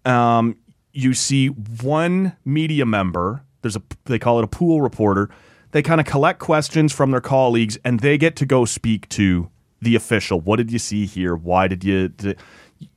um, 0.06 0.56
you 0.94 1.14
see 1.14 1.48
one 1.48 2.38
media 2.46 2.86
member. 2.86 3.44
There's 3.62 3.76
a 3.76 3.84
they 4.06 4.18
call 4.18 4.40
it 4.40 4.46
a 4.46 4.48
pool 4.48 4.82
reporter. 4.82 5.30
They 5.72 5.82
kind 5.82 6.00
of 6.00 6.08
collect 6.08 6.40
questions 6.40 6.94
from 6.94 7.12
their 7.12 7.22
colleagues, 7.22 7.78
and 7.84 8.00
they 8.00 8.18
get 8.18 8.38
to 8.38 8.46
go 8.46 8.64
speak 8.64 9.10
to 9.10 9.50
the 9.82 9.96
official. 9.96 10.40
What 10.40 10.56
did 10.56 10.72
you 10.72 10.80
see 10.80 11.06
here? 11.06 11.36
Why 11.36 11.68
did 11.68 11.84
you? 11.84 12.08
Did, 12.08 12.40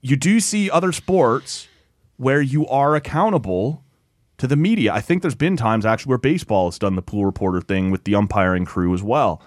you 0.01 0.15
do 0.15 0.39
see 0.39 0.71
other 0.71 0.93
sports 0.93 1.67
where 2.17 2.41
you 2.41 2.67
are 2.69 2.95
accountable 2.95 3.83
to 4.37 4.47
the 4.47 4.57
media. 4.57 4.93
I 4.93 5.01
think 5.01 5.23
there's 5.23 5.35
been 5.35 5.57
times 5.57 5.85
actually 5.85 6.11
where 6.11 6.19
baseball 6.19 6.69
has 6.69 6.79
done 6.79 6.95
the 6.95 7.03
pool 7.03 7.25
reporter 7.25 7.61
thing 7.61 7.91
with 7.91 8.05
the 8.05 8.15
umpiring 8.15 8.65
crew 8.65 8.95
as 8.95 9.03
well 9.03 9.43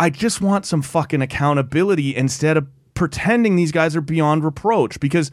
I 0.00 0.08
just 0.08 0.40
want 0.40 0.64
some 0.64 0.80
fucking 0.80 1.20
accountability 1.20 2.16
instead 2.16 2.56
of 2.56 2.66
pretending 2.94 3.54
these 3.54 3.70
guys 3.70 3.94
are 3.94 4.00
beyond 4.00 4.42
reproach 4.44 4.98
because 4.98 5.30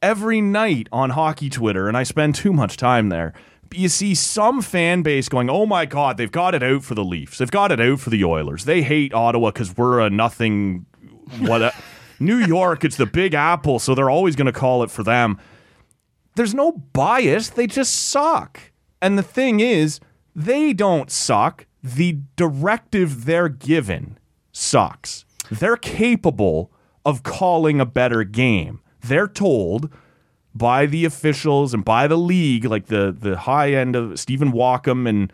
every 0.00 0.40
night 0.40 0.88
on 0.92 1.10
hockey 1.10 1.50
Twitter, 1.50 1.88
and 1.88 1.96
I 1.96 2.04
spend 2.04 2.36
too 2.36 2.52
much 2.52 2.76
time 2.76 3.08
there. 3.08 3.32
You 3.74 3.88
see 3.88 4.14
some 4.14 4.62
fan 4.62 5.02
base 5.02 5.28
going, 5.28 5.50
"Oh 5.50 5.66
my 5.66 5.84
God, 5.84 6.16
they've 6.16 6.30
got 6.30 6.54
it 6.54 6.62
out 6.62 6.84
for 6.84 6.94
the 6.94 7.02
Leafs. 7.02 7.38
They've 7.38 7.50
got 7.50 7.72
it 7.72 7.80
out 7.80 7.98
for 7.98 8.10
the 8.10 8.24
Oilers. 8.24 8.66
They 8.66 8.82
hate 8.82 9.12
Ottawa 9.12 9.50
because 9.50 9.76
we're 9.76 9.98
a 9.98 10.08
nothing." 10.08 10.86
What? 11.40 11.74
New 12.20 12.38
York, 12.38 12.84
it's 12.84 12.96
the 12.96 13.06
Big 13.06 13.34
Apple, 13.34 13.80
so 13.80 13.96
they're 13.96 14.10
always 14.10 14.36
going 14.36 14.46
to 14.46 14.52
call 14.52 14.84
it 14.84 14.92
for 14.92 15.02
them. 15.02 15.38
There's 16.36 16.54
no 16.54 16.70
bias. 16.70 17.48
They 17.48 17.66
just 17.66 18.10
suck. 18.10 18.60
And 19.00 19.18
the 19.18 19.24
thing 19.24 19.58
is, 19.58 19.98
they 20.36 20.72
don't 20.72 21.10
suck. 21.10 21.66
The 21.82 22.18
directive 22.36 23.24
they're 23.24 23.48
given 23.48 24.18
sucks. 24.52 25.24
They're 25.50 25.76
capable 25.76 26.70
of 27.04 27.22
calling 27.22 27.80
a 27.80 27.86
better 27.86 28.22
game. 28.24 28.80
They're 29.00 29.28
told 29.28 29.90
by 30.54 30.86
the 30.86 31.04
officials 31.04 31.74
and 31.74 31.84
by 31.84 32.06
the 32.06 32.18
league, 32.18 32.64
like 32.64 32.86
the 32.86 33.14
the 33.16 33.36
high 33.36 33.72
end 33.72 33.96
of 33.96 34.18
Stephen 34.20 34.52
Walkom 34.52 35.08
and 35.08 35.32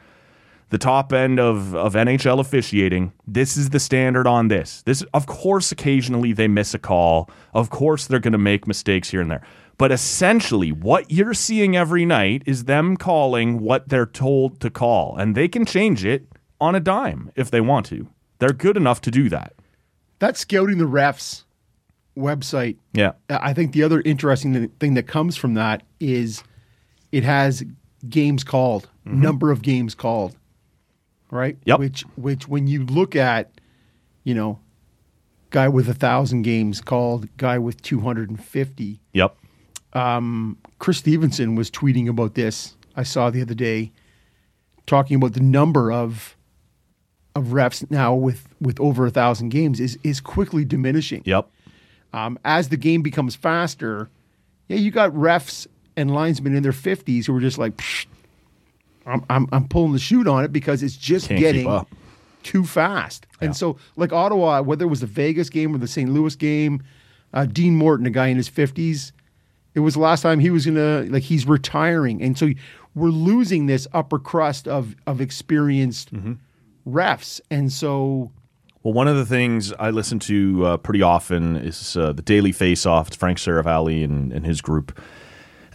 the 0.70 0.78
top 0.78 1.12
end 1.12 1.40
of, 1.40 1.74
of 1.74 1.94
NHL 1.94 2.38
officiating, 2.40 3.12
this 3.26 3.56
is 3.56 3.70
the 3.70 3.80
standard 3.80 4.26
on 4.26 4.48
this. 4.48 4.82
This 4.82 5.02
of 5.14 5.26
course 5.26 5.72
occasionally 5.72 6.32
they 6.32 6.48
miss 6.48 6.74
a 6.74 6.78
call. 6.78 7.30
Of 7.54 7.70
course 7.70 8.06
they're 8.06 8.20
gonna 8.20 8.38
make 8.38 8.66
mistakes 8.66 9.10
here 9.10 9.20
and 9.20 9.30
there. 9.30 9.42
But 9.76 9.92
essentially 9.92 10.72
what 10.72 11.10
you're 11.10 11.34
seeing 11.34 11.76
every 11.76 12.04
night 12.04 12.42
is 12.46 12.64
them 12.64 12.96
calling 12.96 13.60
what 13.60 13.88
they're 13.88 14.06
told 14.06 14.60
to 14.60 14.70
call. 14.70 15.16
And 15.16 15.34
they 15.34 15.48
can 15.48 15.64
change 15.64 16.04
it 16.04 16.26
on 16.60 16.74
a 16.74 16.80
dime 16.80 17.30
if 17.36 17.50
they 17.50 17.60
want 17.60 17.86
to. 17.86 18.08
They're 18.38 18.52
good 18.52 18.76
enough 18.76 19.00
to 19.02 19.10
do 19.10 19.28
that. 19.28 19.54
That's 20.18 20.40
scouting 20.40 20.78
the 20.78 20.84
refs 20.84 21.44
website. 22.16 22.76
Yeah. 22.92 23.12
Uh, 23.28 23.38
I 23.40 23.52
think 23.52 23.72
the 23.72 23.82
other 23.82 24.00
interesting 24.00 24.68
thing 24.80 24.94
that 24.94 25.06
comes 25.06 25.36
from 25.36 25.54
that 25.54 25.82
is 26.00 26.42
it 27.12 27.24
has 27.24 27.64
games 28.08 28.44
called, 28.44 28.88
mm-hmm. 29.06 29.20
number 29.20 29.50
of 29.50 29.62
games 29.62 29.94
called, 29.94 30.36
right? 31.30 31.56
Yep. 31.64 31.78
Which, 31.78 32.02
which 32.16 32.48
when 32.48 32.66
you 32.66 32.84
look 32.84 33.16
at, 33.16 33.60
you 34.24 34.34
know, 34.34 34.58
guy 35.50 35.68
with 35.68 35.88
a 35.88 35.94
thousand 35.94 36.42
games 36.42 36.80
called, 36.80 37.28
guy 37.36 37.58
with 37.58 37.80
two 37.82 38.00
hundred 38.00 38.28
and 38.28 38.42
fifty. 38.44 39.00
Yep. 39.14 39.36
Um, 39.94 40.58
Chris 40.78 40.98
Stevenson 40.98 41.54
was 41.54 41.70
tweeting 41.70 42.08
about 42.08 42.34
this. 42.34 42.76
I 42.96 43.02
saw 43.04 43.30
the 43.30 43.40
other 43.40 43.54
day, 43.54 43.90
talking 44.86 45.16
about 45.16 45.32
the 45.32 45.40
number 45.40 45.90
of 45.90 46.36
of 47.38 47.46
refs 47.46 47.88
now 47.90 48.14
with 48.14 48.46
with 48.60 48.78
over 48.80 49.06
a 49.06 49.10
thousand 49.10 49.48
games 49.50 49.80
is 49.80 49.98
is 50.02 50.20
quickly 50.20 50.64
diminishing. 50.64 51.22
Yep. 51.24 51.48
Um, 52.12 52.38
as 52.44 52.68
the 52.68 52.76
game 52.76 53.02
becomes 53.02 53.34
faster, 53.36 54.08
yeah, 54.68 54.76
you 54.76 54.90
got 54.90 55.12
refs 55.12 55.66
and 55.96 56.14
linesmen 56.14 56.54
in 56.54 56.62
their 56.62 56.72
fifties 56.72 57.26
who 57.26 57.36
are 57.36 57.40
just 57.40 57.58
like, 57.58 57.80
I'm, 59.06 59.24
I'm 59.30 59.46
I'm 59.52 59.68
pulling 59.68 59.92
the 59.92 59.98
chute 59.98 60.26
on 60.28 60.44
it 60.44 60.52
because 60.52 60.82
it's 60.82 60.96
just 60.96 61.28
Can't 61.28 61.40
getting 61.40 61.86
too 62.42 62.64
fast. 62.64 63.26
Yeah. 63.40 63.46
And 63.46 63.56
so, 63.56 63.76
like 63.96 64.12
Ottawa, 64.12 64.62
whether 64.62 64.84
it 64.84 64.88
was 64.88 65.00
the 65.00 65.06
Vegas 65.06 65.50
game 65.50 65.74
or 65.74 65.78
the 65.78 65.88
St. 65.88 66.10
Louis 66.10 66.34
game, 66.36 66.82
uh, 67.32 67.46
Dean 67.46 67.76
Morton, 67.76 68.06
a 68.06 68.10
guy 68.10 68.28
in 68.28 68.36
his 68.36 68.48
fifties, 68.48 69.12
it 69.74 69.80
was 69.80 69.94
the 69.94 70.00
last 70.00 70.22
time 70.22 70.40
he 70.40 70.50
was 70.50 70.66
gonna 70.66 71.02
like 71.08 71.22
he's 71.22 71.46
retiring, 71.46 72.22
and 72.22 72.38
so 72.38 72.50
we're 72.94 73.10
losing 73.10 73.66
this 73.66 73.86
upper 73.92 74.18
crust 74.18 74.66
of 74.66 74.96
of 75.06 75.20
experienced 75.20 76.12
Mm-hmm. 76.14 76.34
Refs, 76.88 77.40
and 77.50 77.72
so 77.72 78.30
Well, 78.82 78.94
one 78.94 79.08
of 79.08 79.16
the 79.16 79.26
things 79.26 79.72
I 79.72 79.90
listen 79.90 80.18
to 80.20 80.64
uh, 80.64 80.76
pretty 80.78 81.02
often 81.02 81.56
is 81.56 81.96
uh, 81.96 82.12
the 82.12 82.22
Daily 82.22 82.52
Face 82.52 82.86
Off. 82.86 83.08
It's 83.08 83.16
Frank 83.16 83.38
Seravalli 83.38 84.04
and, 84.04 84.32
and 84.32 84.46
his 84.46 84.60
group. 84.60 84.98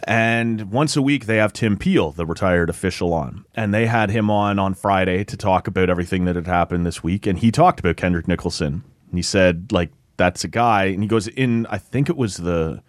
And 0.06 0.70
once 0.70 0.96
a 0.96 1.02
week, 1.02 1.26
they 1.26 1.36
have 1.36 1.52
Tim 1.52 1.78
Peel, 1.78 2.12
the 2.12 2.26
retired 2.26 2.68
official, 2.68 3.14
on. 3.14 3.44
And 3.54 3.72
they 3.72 3.86
had 3.86 4.10
him 4.10 4.30
on 4.30 4.58
on 4.58 4.74
Friday 4.74 5.24
to 5.24 5.36
talk 5.36 5.66
about 5.66 5.88
everything 5.88 6.26
that 6.26 6.36
had 6.36 6.46
happened 6.46 6.84
this 6.84 7.02
week. 7.02 7.26
And 7.26 7.38
he 7.38 7.50
talked 7.50 7.80
about 7.80 7.96
Kendrick 7.96 8.28
Nicholson. 8.28 8.84
And 9.08 9.18
he 9.18 9.22
said, 9.22 9.72
like, 9.72 9.90
that's 10.16 10.44
a 10.44 10.48
guy. 10.48 10.84
And 10.86 11.02
he 11.02 11.08
goes, 11.08 11.26
in, 11.28 11.66
I 11.66 11.78
think 11.78 12.08
it 12.08 12.16
was 12.16 12.36
the 12.38 12.82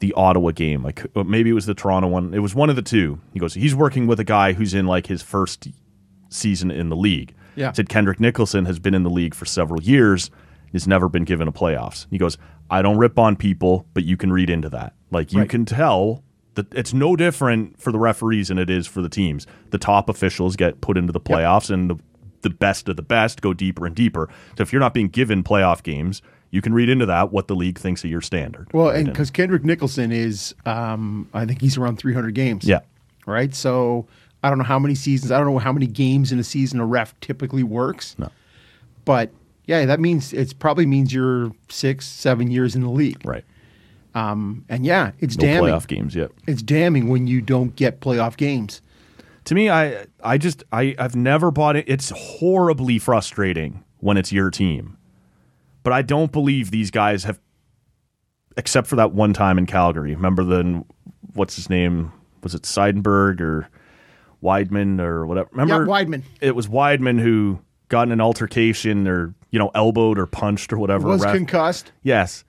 the 0.00 0.12
Ottawa 0.12 0.52
game. 0.52 0.82
Like 0.84 1.04
maybe 1.16 1.50
it 1.50 1.54
was 1.54 1.66
the 1.66 1.74
Toronto 1.74 2.08
one. 2.08 2.32
It 2.32 2.38
was 2.38 2.54
one 2.54 2.70
of 2.70 2.76
the 2.76 2.82
two. 2.82 3.20
He 3.32 3.40
goes, 3.40 3.54
he's 3.54 3.74
working 3.74 4.06
with 4.06 4.20
a 4.20 4.24
guy 4.24 4.52
who's 4.52 4.72
in 4.72 4.86
like 4.86 5.08
his 5.08 5.22
first 5.22 5.66
season 6.28 6.70
in 6.70 6.88
the 6.88 6.94
league. 6.94 7.34
Yeah. 7.58 7.72
Said 7.72 7.88
Kendrick 7.88 8.20
Nicholson 8.20 8.64
has 8.66 8.78
been 8.78 8.94
in 8.94 9.02
the 9.02 9.10
league 9.10 9.34
for 9.34 9.44
several 9.44 9.82
years, 9.82 10.30
has 10.72 10.86
never 10.86 11.08
been 11.08 11.24
given 11.24 11.48
a 11.48 11.52
playoffs. 11.52 12.06
He 12.10 12.18
goes, 12.18 12.38
I 12.70 12.82
don't 12.82 12.98
rip 12.98 13.18
on 13.18 13.36
people, 13.36 13.86
but 13.94 14.04
you 14.04 14.16
can 14.16 14.32
read 14.32 14.50
into 14.50 14.68
that. 14.70 14.94
Like 15.10 15.32
you 15.32 15.40
Right. 15.40 15.48
can 15.48 15.64
tell 15.64 16.22
that 16.54 16.72
it's 16.74 16.92
no 16.92 17.16
different 17.16 17.80
for 17.80 17.92
the 17.92 17.98
referees 17.98 18.48
than 18.48 18.58
it 18.58 18.68
is 18.70 18.86
for 18.86 19.00
the 19.00 19.08
teams. 19.08 19.46
The 19.70 19.78
top 19.78 20.08
officials 20.08 20.56
get 20.56 20.80
put 20.80 20.96
into 20.98 21.12
the 21.12 21.20
playoffs 21.20 21.70
and 21.70 21.90
the 21.90 21.96
the 22.42 22.50
best 22.50 22.88
of 22.88 22.94
the 22.94 23.02
best 23.02 23.40
go 23.42 23.52
deeper 23.52 23.84
and 23.84 23.96
deeper. 23.96 24.28
So 24.56 24.62
if 24.62 24.72
you're 24.72 24.78
not 24.78 24.94
being 24.94 25.08
given 25.08 25.42
playoff 25.42 25.82
games, 25.82 26.22
you 26.52 26.62
can 26.62 26.72
read 26.72 26.88
into 26.88 27.04
that 27.06 27.32
what 27.32 27.48
the 27.48 27.56
league 27.56 27.76
thinks 27.80 28.04
of 28.04 28.10
your 28.10 28.20
standard. 28.20 28.68
Well, 28.72 28.90
and 28.90 29.06
because 29.08 29.28
Kendrick 29.32 29.64
Nicholson 29.64 30.12
is, 30.12 30.54
um, 30.64 31.28
I 31.34 31.46
think 31.46 31.60
he's 31.60 31.76
around 31.76 31.98
300 31.98 32.36
games. 32.36 32.64
Yeah. 32.64 32.80
Right. 33.26 33.52
So 33.52 34.06
I 34.42 34.48
don't 34.50 34.58
know 34.58 34.64
how 34.64 34.78
many 34.78 34.94
seasons. 34.94 35.32
I 35.32 35.38
don't 35.38 35.46
know 35.52 35.58
how 35.58 35.72
many 35.72 35.86
games 35.86 36.30
in 36.32 36.38
a 36.38 36.44
season 36.44 36.80
a 36.80 36.86
ref 36.86 37.18
typically 37.20 37.62
works. 37.62 38.14
No. 38.18 38.30
But 39.04 39.30
yeah, 39.66 39.84
that 39.86 40.00
means 40.00 40.32
it 40.32 40.58
probably 40.58 40.86
means 40.86 41.12
you're 41.12 41.52
six, 41.68 42.06
seven 42.06 42.50
years 42.50 42.74
in 42.76 42.82
the 42.82 42.90
league. 42.90 43.20
Right. 43.24 43.44
Um, 44.14 44.64
and 44.68 44.84
yeah, 44.86 45.12
it's 45.20 45.36
No 45.36 45.42
damning. 45.46 45.70
playoff 45.70 45.86
games 45.86 46.14
yet. 46.14 46.30
It's 46.46 46.62
damning 46.62 47.08
when 47.08 47.26
you 47.26 47.40
don't 47.40 47.74
get 47.76 48.00
playoff 48.00 48.36
games. 48.36 48.80
To 49.44 49.54
me, 49.54 49.70
I 49.70 50.06
I 50.22 50.38
just 50.38 50.62
I 50.72 50.94
I've 50.98 51.16
never 51.16 51.50
bought 51.50 51.76
it. 51.76 51.84
It's 51.88 52.10
horribly 52.14 52.98
frustrating 52.98 53.82
when 53.98 54.16
it's 54.16 54.30
your 54.32 54.50
team, 54.50 54.96
but 55.82 55.92
I 55.92 56.02
don't 56.02 56.30
believe 56.32 56.70
these 56.70 56.90
guys 56.90 57.24
have, 57.24 57.40
except 58.56 58.86
for 58.86 58.96
that 58.96 59.12
one 59.12 59.32
time 59.32 59.58
in 59.58 59.66
Calgary. 59.66 60.14
Remember 60.14 60.44
the 60.44 60.84
what's 61.34 61.56
his 61.56 61.70
name? 61.70 62.12
Was 62.42 62.54
it 62.54 62.62
Seidenberg 62.62 63.40
or 63.40 63.68
Wideman 64.42 65.00
or 65.00 65.26
whatever? 65.26 65.48
Remember 65.52 65.84
Yeah, 65.84 65.90
Wideman. 66.04 66.22
It 66.40 66.54
was 66.54 66.68
Wideman 66.68 67.20
who 67.20 67.60
got 67.88 68.02
in 68.08 68.12
an 68.12 68.20
altercation 68.20 69.06
or 69.08 69.34
you 69.50 69.58
know 69.58 69.70
elbowed 69.74 70.18
or 70.18 70.26
punched 70.26 70.72
or 70.72 70.78
whatever. 70.78 71.08
Was 71.08 71.24
concussed. 71.24 71.92
yes, 72.02 72.44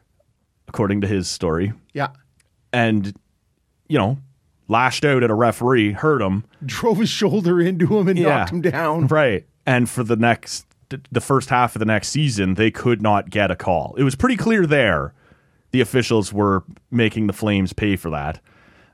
according 0.67 1.01
to 1.01 1.07
his 1.07 1.27
story, 1.29 1.73
Yeah. 1.93 2.09
and 2.73 3.13
you 3.87 3.97
know 3.97 4.17
lashed 4.67 5.03
out 5.03 5.23
at 5.23 5.31
a 5.31 5.33
referee, 5.33 5.93
hurt 5.93 6.21
him. 6.21 6.43
Drove 6.65 6.99
his 6.99 7.09
shoulder 7.09 7.59
into 7.59 7.97
him 7.97 8.07
and 8.07 8.21
knocked 8.21 8.51
him 8.51 8.61
down. 8.61 9.07
Right. 9.07 9.45
And 9.65 9.89
for 9.89 10.03
the 10.03 10.15
next, 10.15 10.65
the 11.11 11.21
first 11.21 11.49
half 11.49 11.75
of 11.75 11.79
the 11.79 11.85
next 11.85 12.09
season, 12.09 12.53
they 12.53 12.69
could 12.69 13.01
not 13.01 13.29
get 13.31 13.49
a 13.49 13.55
call. 13.55 13.95
It 13.97 14.03
was 14.03 14.13
pretty 14.15 14.35
clear 14.37 14.65
there. 14.67 15.13
The 15.71 15.81
officials 15.81 16.31
were 16.33 16.63
making 16.91 17.25
the 17.27 17.33
Flames 17.33 17.73
pay 17.73 17.95
for 17.95 18.09
that. 18.11 18.39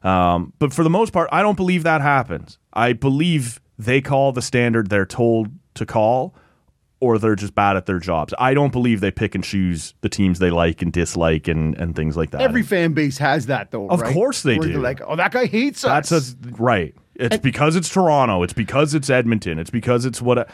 Um, 0.04 0.54
but 0.60 0.72
for 0.74 0.84
the 0.84 0.90
most 0.90 1.12
part, 1.14 1.28
I 1.32 1.42
don't 1.42 1.56
believe 1.58 1.84
that 1.84 2.00
happens. 2.02 2.58
I 2.76 2.94
believe 2.94 3.60
they 3.78 4.02
call 4.02 4.32
the 4.32 4.42
standard 4.42 4.90
they're 4.90 5.06
told 5.06 5.50
to 5.76 5.86
call, 5.86 6.36
or 7.00 7.20
they're 7.20 7.36
just 7.36 7.56
bad 7.56 7.78
at 7.78 7.86
their 7.86 8.00
jobs. 8.00 8.34
I 8.40 8.54
don't 8.54 8.72
believe 8.72 9.02
they 9.02 9.12
pick 9.12 9.36
and 9.36 9.44
choose 9.44 9.94
the 10.02 10.10
teams 10.10 10.40
they 10.40 10.50
like 10.50 10.82
and 10.82 10.92
dislike 10.92 11.48
and, 11.48 11.76
and 11.78 11.96
things 11.96 12.16
like 12.18 12.32
that. 12.32 12.42
Every 12.42 12.64
fan 12.64 12.94
base 12.94 13.18
has 13.18 13.48
that 13.48 13.72
though. 13.72 13.88
Of 13.90 14.02
right? 14.02 14.14
course 14.14 14.44
they 14.44 14.58
Where 14.58 14.68
do. 14.68 14.82
Like, 14.82 15.02
oh, 15.06 15.16
that 15.16 15.32
guy 15.32 15.46
hates 15.46 15.84
us. 15.86 16.10
That's 16.10 16.36
right. 16.60 16.96
It's 17.16 17.38
because 17.38 17.76
it's 17.76 17.90
Toronto. 17.90 18.44
It's 18.44 18.54
because 18.54 18.94
it's 18.94 19.10
Edmonton. 19.10 19.60
It's 19.60 19.70
because 19.70 20.06
it's 20.06 20.22
what. 20.22 20.50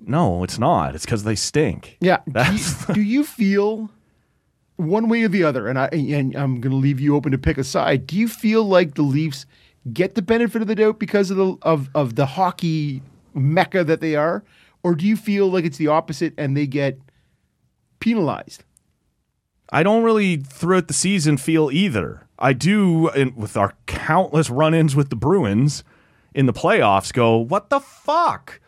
no, 0.00 0.42
it's 0.44 0.58
not. 0.58 0.94
It's 0.94 1.04
because 1.04 1.24
they 1.24 1.34
stink. 1.34 1.98
Yeah. 2.00 2.20
Do 2.32 2.42
you, 2.52 2.94
do 2.94 3.02
you 3.02 3.24
feel 3.24 3.90
one 4.76 5.08
way 5.08 5.24
or 5.24 5.28
the 5.28 5.44
other? 5.44 5.68
And 5.68 5.78
I 5.78 5.88
and 5.88 6.34
I'm 6.34 6.60
going 6.60 6.70
to 6.70 6.76
leave 6.78 7.00
you 7.00 7.14
open 7.16 7.32
to 7.32 7.38
pick 7.38 7.58
a 7.58 7.64
side. 7.64 8.06
Do 8.06 8.16
you 8.16 8.28
feel 8.28 8.64
like 8.64 8.94
the 8.94 9.02
Leafs 9.02 9.44
get 9.92 10.14
the 10.14 10.22
benefit 10.22 10.62
of 10.62 10.68
the 10.68 10.74
doubt 10.74 10.98
because 10.98 11.30
of 11.30 11.36
the 11.36 11.56
of 11.62 11.90
of 11.94 12.14
the 12.16 12.26
hockey 12.26 13.02
mecca 13.34 13.84
that 13.84 14.00
they 14.00 14.14
are, 14.16 14.44
or 14.82 14.94
do 14.94 15.06
you 15.06 15.16
feel 15.16 15.50
like 15.50 15.64
it's 15.64 15.78
the 15.78 15.88
opposite 15.88 16.34
and 16.36 16.56
they 16.56 16.66
get 16.66 16.98
penalized? 18.00 18.64
I 19.70 19.82
don't 19.82 20.02
really 20.02 20.36
throughout 20.36 20.88
the 20.88 20.94
season 20.94 21.36
feel 21.36 21.70
either. 21.70 22.26
I 22.38 22.52
do 22.52 23.10
with 23.36 23.56
our 23.56 23.74
countless 23.86 24.48
run-ins 24.48 24.94
with 24.94 25.10
the 25.10 25.16
Bruins 25.16 25.82
in 26.34 26.46
the 26.46 26.52
playoffs. 26.52 27.12
Go 27.12 27.36
what 27.36 27.68
the 27.68 27.80
fuck? 27.80 28.60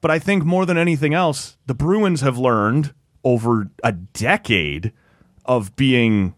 But 0.00 0.10
I 0.10 0.18
think 0.18 0.44
more 0.44 0.64
than 0.64 0.78
anything 0.78 1.14
else, 1.14 1.56
the 1.66 1.74
Bruins 1.74 2.20
have 2.20 2.38
learned 2.38 2.94
over 3.24 3.68
a 3.82 3.92
decade 3.92 4.92
of 5.44 5.74
being, 5.74 6.34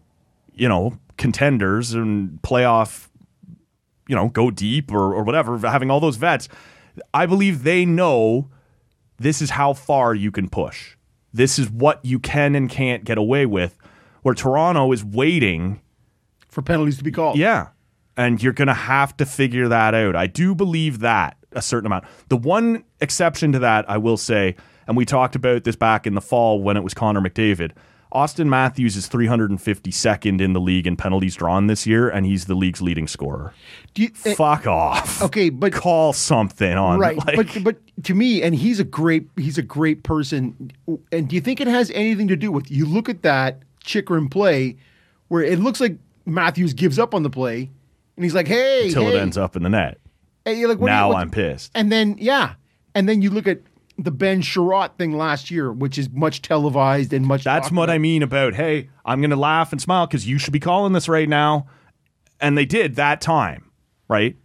you 0.55 0.67
know, 0.67 0.97
contenders 1.17 1.93
and 1.93 2.41
playoff, 2.41 3.08
you 4.09 4.15
know, 4.15 4.27
go 4.27 4.49
deep 4.51 4.91
or, 4.91 5.13
or 5.13 5.23
whatever, 5.23 5.57
having 5.59 5.91
all 5.91 5.99
those 5.99 6.17
vets. 6.17 6.49
I 7.13 7.27
believe 7.27 7.63
they 7.63 7.85
know 7.85 8.49
this 9.17 9.41
is 9.41 9.51
how 9.51 9.73
far 9.73 10.15
you 10.15 10.31
can 10.31 10.49
push. 10.49 10.97
This 11.31 11.59
is 11.59 11.69
what 11.69 12.03
you 12.03 12.19
can 12.19 12.55
and 12.55 12.69
can't 12.69 13.05
get 13.05 13.19
away 13.19 13.45
with. 13.45 13.77
Where 14.23 14.33
Toronto 14.33 14.91
is 14.91 15.05
waiting 15.05 15.79
for 16.49 16.63
penalties 16.63 16.97
to 16.97 17.03
be 17.03 17.11
called. 17.11 17.37
Yeah. 17.37 17.67
And 18.17 18.41
you're 18.41 18.51
going 18.51 18.67
to 18.67 18.73
have 18.73 19.15
to 19.17 19.25
figure 19.25 19.67
that 19.67 19.93
out. 19.93 20.15
I 20.15 20.27
do 20.27 20.55
believe 20.55 20.99
that 20.99 21.37
a 21.51 21.61
certain 21.61 21.85
amount. 21.85 22.05
The 22.29 22.37
one 22.37 22.83
exception 22.99 23.51
to 23.53 23.59
that, 23.59 23.89
I 23.89 23.97
will 23.97 24.17
say, 24.17 24.55
and 24.87 24.97
we 24.97 25.05
talked 25.05 25.35
about 25.35 25.63
this 25.63 25.75
back 25.75 26.07
in 26.07 26.15
the 26.15 26.21
fall 26.21 26.61
when 26.61 26.77
it 26.77 26.83
was 26.83 26.95
Connor 26.95 27.21
McDavid. 27.21 27.71
Auston 28.13 28.47
Matthews 28.47 28.95
is 28.95 29.07
352nd 29.07 30.41
in 30.41 30.53
the 30.53 30.59
league 30.59 30.87
in 30.87 30.95
penalties 30.95 31.35
drawn 31.35 31.67
this 31.67 31.85
year, 31.85 32.09
and 32.09 32.25
he's 32.25 32.45
the 32.45 32.55
league's 32.55 32.81
leading 32.81 33.07
scorer. 33.07 33.53
Do 33.93 34.03
you, 34.03 34.09
eh, 34.25 34.33
Fuck 34.33 34.65
off. 34.65 35.21
okay, 35.21 35.49
but 35.49 35.73
Call 35.73 36.13
something 36.13 36.73
on. 36.75 36.99
right, 36.99 37.17
like- 37.27 37.35
but 37.35 37.63
but 37.63 38.03
to 38.05 38.15
me, 38.15 38.41
and 38.41 38.55
he's 38.55 38.79
a 38.79 38.83
great 38.83 39.27
he's 39.37 39.57
a 39.57 39.61
great 39.61 40.03
person. 40.03 40.71
And 41.11 41.27
do 41.29 41.35
you 41.35 41.41
think 41.41 41.61
it 41.61 41.67
has 41.67 41.91
anything 41.91 42.27
to 42.29 42.35
do 42.35 42.51
with 42.51 42.71
you 42.71 42.85
look 42.85 43.09
at 43.09 43.21
that 43.23 43.59
Chychrun 43.83 44.29
play 44.29 44.77
where 45.27 45.43
it 45.43 45.59
looks 45.59 45.79
like 45.79 45.97
Matthews 46.25 46.73
gives 46.73 46.97
up 46.97 47.13
on 47.13 47.23
the 47.23 47.29
play, 47.29 47.69
and 48.15 48.23
he's 48.25 48.33
like, 48.33 48.47
"Hey, 48.47 48.87
until 48.87 49.03
hey. 49.03 49.17
it 49.17 49.21
ends 49.21 49.37
up 49.37 49.55
in 49.55 49.63
the 49.63 49.69
net. 49.69 49.99
And 50.45 50.57
you're 50.57 50.69
like, 50.69 50.79
you- 50.79 50.85
now 50.85 51.09
what- 51.09 51.17
I'm 51.17 51.29
pissed. 51.29 51.71
And 51.75 51.91
then 51.91 52.15
yeah, 52.17 52.53
and 52.95 53.07
then 53.07 53.21
you 53.21 53.29
look 53.29 53.47
at 53.47 53.59
the 54.03 54.11
Ben 54.11 54.41
Chiarot 54.41 54.97
thing 54.97 55.17
last 55.17 55.49
year, 55.51 55.71
which 55.71 55.97
is 55.97 56.09
much 56.09 56.41
televised 56.41 57.13
and 57.13 57.25
much. 57.25 57.43
That's 57.43 57.71
what. 57.71 57.89
I 57.89 57.97
mean 57.97 58.23
about, 58.23 58.53
hey, 58.55 58.89
I'm 59.05 59.21
going 59.21 59.29
to 59.31 59.35
laugh 59.35 59.71
and 59.71 59.81
smile 59.81 60.07
because 60.07 60.27
you 60.27 60.37
should 60.37 60.53
be 60.53 60.59
calling 60.59 60.93
this 60.93 61.07
right 61.09 61.27
now. 61.29 61.67
And 62.41 62.57
they 62.57 62.65
did 62.65 62.95
that 62.95 63.19
time, 63.21 63.71
right? 64.07 64.35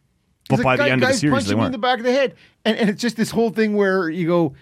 But 0.49 0.63
by 0.63 0.75
like, 0.75 0.79
the 0.79 0.85
"Guy- 0.87 0.91
end 0.91 1.03
of 1.03 1.09
the 1.11 1.15
series, 1.15 1.47
they 1.47 1.51
me 1.55 1.55
in 1.55 1.61
weren't. 1.61 1.73
the 1.73 1.79
back 1.79 1.99
of 1.99 2.05
the 2.05 2.13
head, 2.13 2.35
and 2.65 2.77
and 2.77 2.91
it's 2.91 3.01
just 3.01 3.17
this 3.17 3.31
whole 3.31 3.51
thing 3.51 3.77
where 3.77 4.11
you 4.11 4.27
go, 4.27 4.55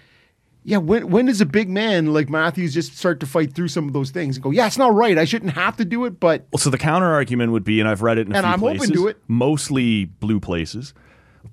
yeah, 0.64 0.76
when 0.76 1.08
when 1.10 1.26
does 1.26 1.40
a 1.40 1.46
big 1.46 1.68
man 1.70 2.12
like 2.12 2.28
Matthews 2.28 2.72
just 2.74 2.96
start 2.96 3.18
to 3.20 3.26
fight 3.26 3.52
through 3.54 3.68
some 3.68 3.86
of 3.88 3.92
those 3.94 4.10
things 4.10 4.36
and 4.36 4.44
go, 4.44 4.50
yeah, 4.50 4.66
it's 4.66 4.78
not 4.78 4.94
right, 4.94 5.16
I 5.18 5.24
shouldn't 5.24 5.54
have 5.54 5.76
to 5.78 5.84
do 5.84 6.04
it, 6.04 6.20
but 6.20 6.46
Well, 6.52 6.58
so 6.60 6.70
the 6.70 6.78
counter 6.78 7.10
argument 7.10 7.50
would 7.52 7.64
be, 7.64 7.80
and 7.80 7.88
I've 7.88 8.02
read 8.02 8.18
it 8.18 8.26
in 8.28 8.32
a 8.34 8.36
And 8.36 8.44
few 8.44 8.52
I'm 8.52 8.62
open 8.62 8.76
places, 8.76 8.96
to 8.96 9.08
it. 9.08 9.18
mostly 9.26 10.04
blue 10.04 10.38
places, 10.38 10.94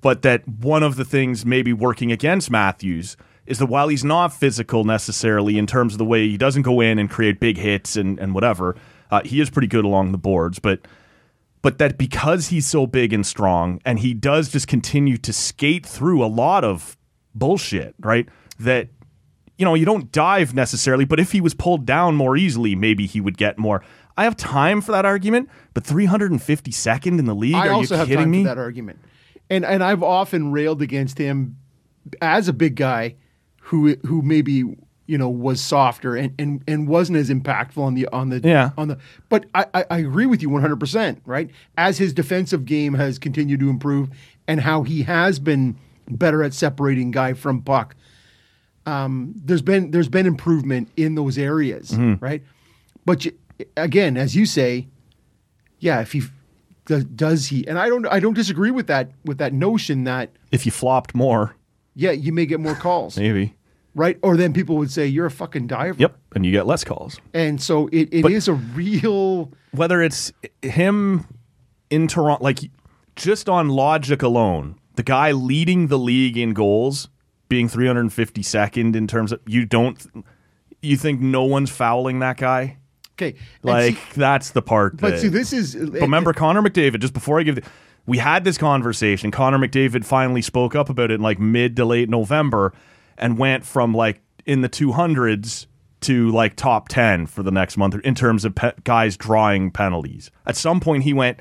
but 0.00 0.22
that 0.22 0.46
one 0.46 0.82
of 0.84 0.94
the 0.96 1.04
things 1.04 1.44
maybe 1.44 1.72
working 1.72 2.12
against 2.12 2.50
Matthews 2.52 3.16
is 3.46 3.58
that 3.58 3.66
while 3.66 3.88
he's 3.88 4.04
not 4.04 4.32
physical 4.32 4.84
necessarily 4.84 5.58
in 5.58 5.66
terms 5.66 5.94
of 5.94 5.98
the 5.98 6.04
way 6.04 6.28
he 6.28 6.36
doesn't 6.36 6.62
go 6.62 6.80
in 6.80 6.98
and 6.98 7.10
create 7.10 7.40
big 7.40 7.56
hits 7.56 7.96
and, 7.96 8.18
and 8.18 8.34
whatever, 8.34 8.76
uh, 9.10 9.22
he 9.24 9.40
is 9.40 9.50
pretty 9.50 9.68
good 9.68 9.84
along 9.84 10.12
the 10.12 10.18
boards, 10.18 10.58
but 10.58 10.80
but 11.62 11.78
that 11.78 11.98
because 11.98 12.48
he's 12.48 12.66
so 12.66 12.86
big 12.86 13.12
and 13.12 13.26
strong 13.26 13.82
and 13.84 13.98
he 13.98 14.14
does 14.14 14.48
just 14.48 14.66
continue 14.66 15.18
to 15.18 15.32
skate 15.32 15.84
through 15.84 16.24
a 16.24 16.26
lot 16.26 16.64
of 16.64 16.96
bullshit, 17.34 17.94
right? 18.00 18.28
That 18.58 18.88
you 19.58 19.66
know, 19.66 19.74
you 19.74 19.84
don't 19.84 20.10
dive 20.10 20.54
necessarily, 20.54 21.04
but 21.04 21.20
if 21.20 21.32
he 21.32 21.40
was 21.42 21.52
pulled 21.52 21.84
down 21.84 22.16
more 22.16 22.34
easily, 22.34 22.74
maybe 22.74 23.06
he 23.06 23.20
would 23.20 23.36
get 23.36 23.58
more. 23.58 23.84
I 24.16 24.24
have 24.24 24.34
time 24.36 24.80
for 24.80 24.92
that 24.92 25.04
argument, 25.04 25.50
but 25.74 25.84
352nd 25.84 27.18
in 27.18 27.26
the 27.26 27.34
league? 27.34 27.54
I 27.54 27.68
Are 27.68 27.72
also 27.72 27.94
you 27.94 27.98
have 27.98 28.08
kidding 28.08 28.24
time 28.24 28.30
me? 28.30 28.42
for 28.42 28.48
that 28.48 28.58
argument, 28.58 29.00
and 29.50 29.64
and 29.64 29.84
I've 29.84 30.02
often 30.02 30.50
railed 30.50 30.80
against 30.80 31.18
him 31.18 31.56
as 32.22 32.48
a 32.48 32.54
big 32.54 32.76
guy 32.76 33.16
who 33.70 33.96
who 34.06 34.22
maybe 34.22 34.64
you 35.06 35.18
know 35.18 35.28
was 35.28 35.60
softer 35.60 36.14
and, 36.14 36.32
and, 36.38 36.62
and 36.68 36.86
wasn't 36.86 37.18
as 37.18 37.30
impactful 37.30 37.78
on 37.78 37.94
the 37.94 38.06
on 38.12 38.28
the 38.28 38.40
Yeah. 38.44 38.70
on 38.78 38.88
the 38.88 38.98
but 39.28 39.46
I, 39.54 39.66
I, 39.74 39.84
I 39.90 39.98
agree 39.98 40.26
with 40.26 40.40
you 40.42 40.48
100% 40.50 41.18
right 41.26 41.50
as 41.76 41.98
his 41.98 42.12
defensive 42.12 42.64
game 42.64 42.94
has 42.94 43.18
continued 43.18 43.58
to 43.60 43.68
improve 43.70 44.08
and 44.46 44.60
how 44.60 44.82
he 44.84 45.02
has 45.02 45.38
been 45.40 45.76
better 46.08 46.42
at 46.44 46.54
separating 46.54 47.10
guy 47.10 47.32
from 47.32 47.60
puck 47.62 47.96
um, 48.86 49.34
there's 49.44 49.62
been 49.62 49.90
there's 49.90 50.08
been 50.08 50.26
improvement 50.26 50.88
in 50.96 51.14
those 51.14 51.38
areas 51.38 51.90
Mm-hmm. 51.90 52.24
right 52.24 52.42
but 53.04 53.24
you, 53.24 53.32
again 53.76 54.16
as 54.16 54.34
you 54.36 54.46
say 54.46 54.86
yeah 55.80 56.00
if 56.00 56.12
he 56.12 56.22
does, 56.86 57.04
does 57.04 57.46
he 57.46 57.66
and 57.68 57.78
I 57.78 57.88
don't 57.88 58.06
I 58.06 58.20
don't 58.20 58.34
disagree 58.34 58.70
with 58.70 58.86
that 58.88 59.10
with 59.24 59.38
that 59.38 59.52
notion 59.52 60.04
that 60.04 60.30
If 60.50 60.66
you 60.66 60.72
flopped 60.72 61.14
more, 61.14 61.54
yeah 61.94 62.10
you 62.12 62.32
may 62.32 62.46
get 62.46 62.60
more 62.60 62.74
calls 62.74 63.16
maybe. 63.18 63.54
Right? 63.94 64.18
Or 64.22 64.36
then 64.36 64.52
people 64.52 64.76
would 64.76 64.90
say 64.90 65.06
you're 65.06 65.26
a 65.26 65.30
fucking 65.30 65.66
diver. 65.66 65.96
Yep, 65.98 66.16
and 66.34 66.46
you 66.46 66.52
get 66.52 66.66
less 66.66 66.84
calls. 66.84 67.18
And 67.34 67.60
so 67.60 67.88
it, 67.88 68.08
it 68.12 68.24
is 68.26 68.48
a 68.48 68.54
real 68.54 69.52
Whether 69.72 70.02
it's 70.02 70.32
him 70.62 71.26
in 71.90 72.08
Toronto, 72.08 72.42
like 72.42 72.58
just 73.16 73.48
on 73.48 73.68
logic 73.68 74.22
alone, 74.22 74.76
the 74.96 75.02
guy 75.02 75.32
leading 75.32 75.88
the 75.88 75.98
league 75.98 76.36
in 76.36 76.52
goals 76.54 77.08
being 77.48 77.68
352nd 77.68 78.94
in 78.94 79.06
terms 79.06 79.32
of 79.32 79.40
you 79.46 79.64
don't 79.66 80.06
you 80.82 80.96
think 80.96 81.20
no 81.20 81.44
one's 81.44 81.70
fouling 81.70 82.20
that 82.20 82.36
guy? 82.36 82.76
okay. 83.14 83.36
Like 83.62 83.96
see- 83.96 84.00
that's 84.20 84.50
the 84.50 84.62
part. 84.62 84.96
but 84.96 85.10
that- 85.10 85.20
see, 85.20 85.28
this 85.28 85.52
is 85.52 85.74
But 85.74 86.00
remember, 86.00 86.32
Connor 86.32 86.62
McDavid, 86.62 87.00
just 87.00 87.12
before 87.12 87.38
I 87.38 87.42
give 87.42 87.56
the, 87.56 87.62
we 88.06 88.18
had 88.18 88.44
this 88.44 88.56
conversation. 88.56 89.30
Connor 89.30 89.58
McDavid 89.58 90.04
finally 90.04 90.42
spoke 90.42 90.74
up 90.74 90.88
about 90.88 91.10
it 91.10 91.14
in 91.14 91.20
like 91.20 91.38
mid 91.38 91.76
to 91.76 91.84
late 91.84 92.08
November 92.08 92.72
and 93.20 93.38
went 93.38 93.64
from 93.64 93.94
like 93.94 94.20
in 94.46 94.62
the 94.62 94.68
200s 94.68 95.66
to 96.00 96.30
like 96.30 96.56
top 96.56 96.88
10 96.88 97.26
for 97.26 97.42
the 97.42 97.50
next 97.50 97.76
month 97.76 97.94
in 98.02 98.14
terms 98.14 98.44
of 98.44 98.54
pe- 98.54 98.72
guys 98.82 99.16
drawing 99.16 99.70
penalties. 99.70 100.30
At 100.46 100.56
some 100.56 100.80
point, 100.80 101.04
he 101.04 101.12
went, 101.12 101.38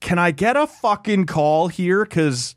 Can 0.00 0.18
I 0.18 0.32
get 0.32 0.56
a 0.56 0.66
fucking 0.66 1.26
call 1.26 1.68
here? 1.68 2.04
Because 2.04 2.56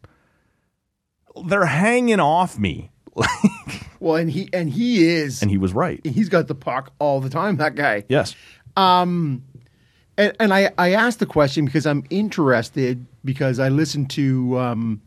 they're 1.45 1.65
hanging 1.65 2.19
off 2.19 2.57
me. 2.59 2.89
well, 3.99 4.15
and 4.15 4.31
he 4.31 4.49
and 4.53 4.69
he 4.69 5.05
is, 5.05 5.41
And 5.41 5.51
he 5.51 5.57
was 5.57 5.73
right. 5.73 6.03
he's 6.05 6.29
got 6.29 6.47
the 6.47 6.55
puck 6.55 6.91
all 6.99 7.19
the 7.21 7.29
time. 7.29 7.57
That 7.57 7.75
guy. 7.75 8.03
Yes. 8.09 8.35
Um, 8.75 9.43
And, 10.17 10.33
and 10.39 10.53
I 10.53 10.71
I 10.77 10.93
asked 10.93 11.19
the 11.19 11.25
question 11.25 11.65
because 11.65 11.85
I'm 11.85 12.03
interested 12.09 13.05
because 13.23 13.59
I 13.59 13.69
listened 13.69 14.09
to 14.11 14.57
um, 14.59 15.01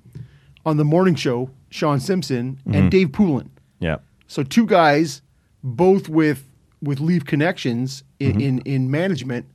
on 0.65 0.77
the 0.77 0.85
morning 0.85 1.15
show 1.15 1.51
Sean 1.75 1.99
Simpson 1.99 2.55
Mm-hmm. 2.67 2.75
and 2.75 2.91
Dave 2.91 3.11
Poulin. 3.13 3.51
Yeah. 3.81 3.97
So 4.29 4.45
two 4.45 4.65
guys, 4.67 5.23
both 5.65 6.09
with 6.09 6.45
with 6.81 7.01
Leaf 7.01 7.25
connections 7.25 8.05
in, 8.21 8.31
Mm-hmm. 8.33 8.41
in 8.41 8.59
in 8.61 8.91
management, 8.91 9.47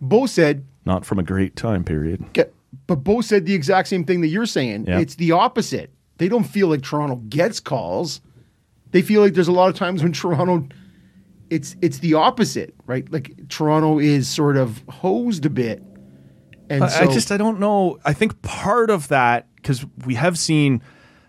both 0.00 0.30
said 0.30 0.64
Not 0.84 1.04
from 1.06 1.18
a 1.20 1.22
great 1.22 1.54
time 1.54 1.84
period. 1.84 2.32
get, 2.32 2.52
but 2.88 2.96
both 3.04 3.24
said 3.26 3.46
the 3.46 3.54
exact 3.54 3.86
same 3.88 4.04
thing 4.04 4.20
that 4.22 4.28
you're 4.28 4.46
saying. 4.46 4.86
Yeah. 4.88 4.98
It's 4.98 5.14
the 5.14 5.30
opposite. 5.32 5.90
They 6.18 6.28
don't 6.28 6.44
feel 6.44 6.66
like 6.68 6.82
Toronto 6.82 7.16
gets 7.28 7.60
calls. 7.60 8.20
They 8.90 9.02
feel 9.02 9.20
like 9.22 9.34
there's 9.34 9.48
a 9.48 9.52
lot 9.52 9.68
of 9.70 9.76
times 9.76 10.02
when 10.02 10.12
Toronto 10.12 10.66
it's 11.50 11.76
it's 11.80 11.98
the 12.00 12.14
opposite, 12.14 12.74
right? 12.86 13.10
Like 13.12 13.48
Toronto 13.48 14.00
is 14.00 14.28
sort 14.28 14.56
of 14.56 14.82
hosed 14.88 15.46
a 15.46 15.50
bit. 15.50 15.82
And 16.68 16.82
I- 16.84 16.88
so, 16.88 17.00
I 17.04 17.06
just 17.12 17.30
I 17.30 17.36
don't 17.36 17.60
know. 17.60 17.98
I 18.04 18.12
think 18.12 18.42
part 18.42 18.90
of 18.90 19.06
that 19.08 19.46
because 19.56 19.84
we 20.06 20.14
have 20.14 20.36
seen, 20.38 20.82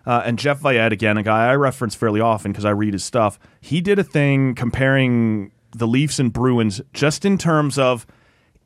uh, 0.06 0.24
and 0.26 0.39
Jeff 0.39 0.62
Veillette 0.62 0.91
again, 0.91 1.18
a 1.18 1.24
guy 1.24 1.49
I 1.49 1.56
reference 1.56 1.95
fairly 1.95 2.22
often 2.22 2.52
because 2.52 2.66
I 2.66 2.72
read 2.72 2.93
his 2.93 3.04
stuff. 3.04 3.39
He 3.60 3.82
did 3.82 3.99
a 3.99 4.04
thing 4.04 4.56
comparing 4.56 5.52
the 5.76 5.88
Leafs 5.88 6.20
and 6.20 6.34
Bruins 6.34 6.82
just 6.93 7.26
in 7.26 7.38
terms 7.38 7.78
of 7.78 8.06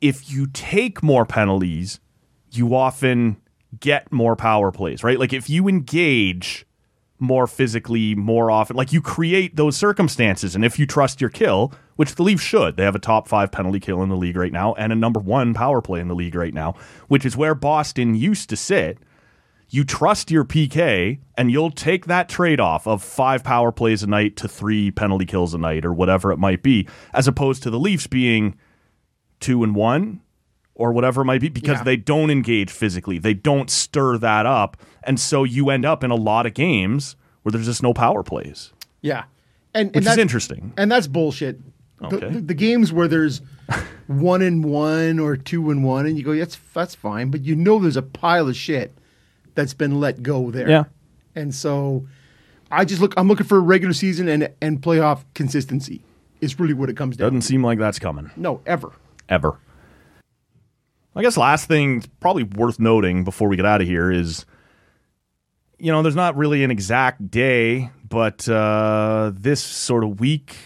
if 0.00 0.30
you 0.30 0.46
take 0.48 1.02
more 1.02 1.24
penalties, 1.24 2.00
you 2.50 2.74
often 2.74 3.36
get 3.78 4.10
more 4.12 4.36
power 4.36 4.72
plays, 4.72 5.04
right? 5.04 5.18
Like 5.18 5.32
if 5.32 5.50
you 5.50 5.68
engage 5.68 6.66
more 7.18 7.46
physically 7.46 8.14
more 8.14 8.50
often. 8.50 8.76
Like 8.76 8.92
you 8.92 9.00
create 9.00 9.56
those 9.56 9.76
circumstances. 9.76 10.54
And 10.54 10.64
if 10.64 10.78
you 10.78 10.86
trust 10.86 11.20
your 11.20 11.30
kill, 11.30 11.72
which 11.96 12.14
the 12.14 12.22
Leafs 12.22 12.42
should, 12.42 12.76
they 12.76 12.84
have 12.84 12.94
a 12.94 13.00
top 13.00 13.28
five 13.28 13.50
penalty 13.50 13.80
kill 13.80 14.02
in 14.02 14.08
the 14.08 14.16
league 14.16 14.36
right 14.36 14.52
now 14.52 14.74
and 14.74 14.92
a 14.92 14.96
number 14.96 15.20
one 15.20 15.54
power 15.54 15.80
play 15.80 16.00
in 16.00 16.08
the 16.08 16.14
league 16.14 16.34
right 16.34 16.54
now, 16.54 16.74
which 17.08 17.24
is 17.24 17.36
where 17.36 17.54
Boston 17.54 18.14
used 18.14 18.48
to 18.50 18.56
sit. 18.56 18.98
You 19.68 19.84
trust 19.84 20.30
your 20.30 20.44
PK 20.44 21.18
and 21.36 21.50
you'll 21.50 21.70
take 21.72 22.06
that 22.06 22.28
trade 22.28 22.60
off 22.60 22.86
of 22.86 23.02
five 23.02 23.42
power 23.42 23.72
plays 23.72 24.02
a 24.02 24.06
night 24.06 24.36
to 24.36 24.48
three 24.48 24.90
penalty 24.90 25.26
kills 25.26 25.54
a 25.54 25.58
night 25.58 25.84
or 25.84 25.92
whatever 25.92 26.30
it 26.32 26.38
might 26.38 26.62
be, 26.62 26.86
as 27.12 27.26
opposed 27.26 27.62
to 27.64 27.70
the 27.70 27.78
Leafs 27.78 28.06
being 28.06 28.56
two 29.40 29.64
and 29.64 29.74
one 29.74 30.20
or 30.74 30.92
whatever 30.92 31.22
it 31.22 31.24
might 31.24 31.40
be 31.40 31.48
because 31.48 31.78
Yeah. 31.78 31.84
they 31.84 31.96
don't 31.96 32.30
engage 32.30 32.70
physically. 32.70 33.18
They 33.18 33.34
don't 33.34 33.68
stir 33.70 34.18
that 34.18 34.46
up. 34.46 34.76
And 35.02 35.18
so 35.18 35.42
you 35.44 35.70
end 35.70 35.84
up 35.84 36.04
in 36.04 36.10
a 36.10 36.16
lot 36.16 36.46
of 36.46 36.54
games 36.54 37.16
where 37.42 37.50
there's 37.52 37.66
just 37.66 37.82
no 37.82 37.92
power 37.94 38.22
plays, 38.22 38.72
yeah. 39.02 39.24
And, 39.74 39.88
which 39.88 39.96
and 39.96 40.02
is 40.02 40.06
that's, 40.06 40.18
interesting. 40.18 40.72
And 40.76 40.90
that's 40.90 41.06
bullshit. 41.06 41.60
The- 41.60 41.72
Okay. 42.02 42.28
The, 42.28 42.40
the 42.42 42.54
games 42.54 42.92
where 42.92 43.08
there's 43.08 43.40
one 44.06 44.42
and 44.42 44.62
one 44.64 45.18
or 45.18 45.34
two 45.36 45.70
and 45.70 45.82
one, 45.82 46.04
and 46.06 46.18
you 46.18 46.22
go, 46.24 46.36
that's 46.36 46.58
that's 46.74 46.94
fine, 46.94 47.30
but 47.30 47.42
you 47.42 47.56
know 47.56 47.78
there's 47.78 47.96
a 47.96 48.02
pile 48.02 48.48
of 48.48 48.54
shit 48.56 48.94
that's 49.56 49.74
been 49.74 49.98
let 49.98 50.22
go 50.22 50.50
there. 50.52 50.68
Yeah. 50.68 50.84
And 51.34 51.52
so 51.52 52.06
I 52.70 52.84
just 52.84 53.00
look 53.02 53.14
I'm 53.16 53.26
looking 53.26 53.46
for 53.46 53.60
regular 53.60 53.92
season 53.92 54.28
and 54.28 54.48
and 54.62 54.80
playoff 54.80 55.24
consistency 55.34 56.02
is 56.40 56.60
really 56.60 56.74
what 56.74 56.88
it 56.88 56.96
comes 56.96 57.16
down 57.16 57.26
to. 57.26 57.30
Doesn't 57.30 57.40
to. 57.40 57.46
seem 57.46 57.64
like 57.64 57.78
that's 57.80 57.98
coming 57.98 58.30
No, 58.36 58.60
ever. 58.66 58.92
ever. 59.28 59.58
I 61.16 61.22
guess 61.22 61.36
last 61.36 61.66
thing 61.66 62.04
probably 62.20 62.42
worth 62.44 62.78
noting 62.78 63.24
before 63.24 63.48
we 63.48 63.56
get 63.56 63.64
out 63.66 63.80
of 63.80 63.86
here 63.88 64.12
is 64.12 64.44
you 65.78 65.92
know, 65.92 66.00
there's 66.02 66.16
not 66.16 66.36
really 66.36 66.64
an 66.64 66.70
exact 66.70 67.30
day, 67.30 67.90
but 68.08 68.48
uh, 68.48 69.30
this 69.34 69.62
sort 69.62 70.04
of 70.04 70.18
week, 70.20 70.56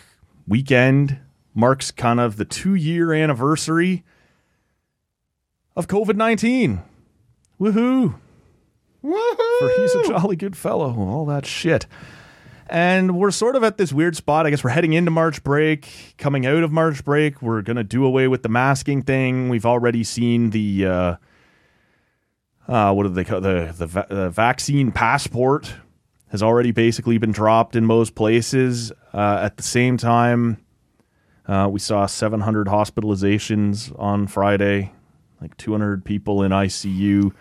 weekend 0.46 1.18
marks 1.52 1.90
kind 1.90 2.20
of 2.20 2.36
the 2.36 2.44
two 2.44 2.76
year 2.76 3.12
anniversary 3.12 4.04
of 5.76 5.88
COVID 5.88 6.14
19. 6.16 6.82
Woohoo. 7.60 8.14
Woohoo! 9.04 9.58
For 9.58 9.68
he's 9.78 9.94
a 9.94 10.08
jolly 10.08 10.36
good 10.36 10.56
fellow, 10.56 10.94
all 10.98 11.26
that 11.26 11.46
shit. 11.46 11.86
And 12.68 13.16
we're 13.16 13.32
sort 13.32 13.56
of 13.56 13.64
at 13.64 13.78
this 13.78 13.92
weird 13.92 14.14
spot. 14.14 14.46
I 14.46 14.50
guess 14.50 14.62
we're 14.62 14.70
heading 14.70 14.92
into 14.92 15.10
March 15.10 15.42
break, 15.42 16.14
coming 16.18 16.46
out 16.46 16.62
of 16.62 16.70
March 16.70 17.04
break. 17.04 17.42
We're 17.42 17.62
going 17.62 17.76
to 17.76 17.84
do 17.84 18.04
away 18.04 18.28
with 18.28 18.42
the 18.44 18.48
masking 18.48 19.02
thing. 19.02 19.48
We've 19.48 19.66
already 19.66 20.04
seen 20.04 20.50
the, 20.50 20.86
uh, 20.86 21.16
uh, 22.68 22.92
what 22.92 23.02
do 23.04 23.08
they 23.08 23.24
call 23.24 23.40
the, 23.40 23.74
the, 23.76 23.86
va- 23.86 24.06
the 24.08 24.30
vaccine 24.30 24.92
passport 24.92 25.74
has 26.28 26.44
already 26.44 26.70
basically 26.70 27.18
been 27.18 27.32
dropped 27.32 27.74
in 27.74 27.84
most 27.84 28.14
places. 28.14 28.92
Uh, 29.12 29.40
at 29.42 29.56
the 29.56 29.64
same 29.64 29.96
time, 29.96 30.58
uh, 31.48 31.68
we 31.68 31.80
saw 31.80 32.06
700 32.06 32.68
hospitalizations 32.68 33.92
on 33.98 34.28
Friday, 34.28 34.92
like 35.40 35.56
200 35.56 36.04
people 36.04 36.44
in 36.44 36.52
ICU. 36.52 37.32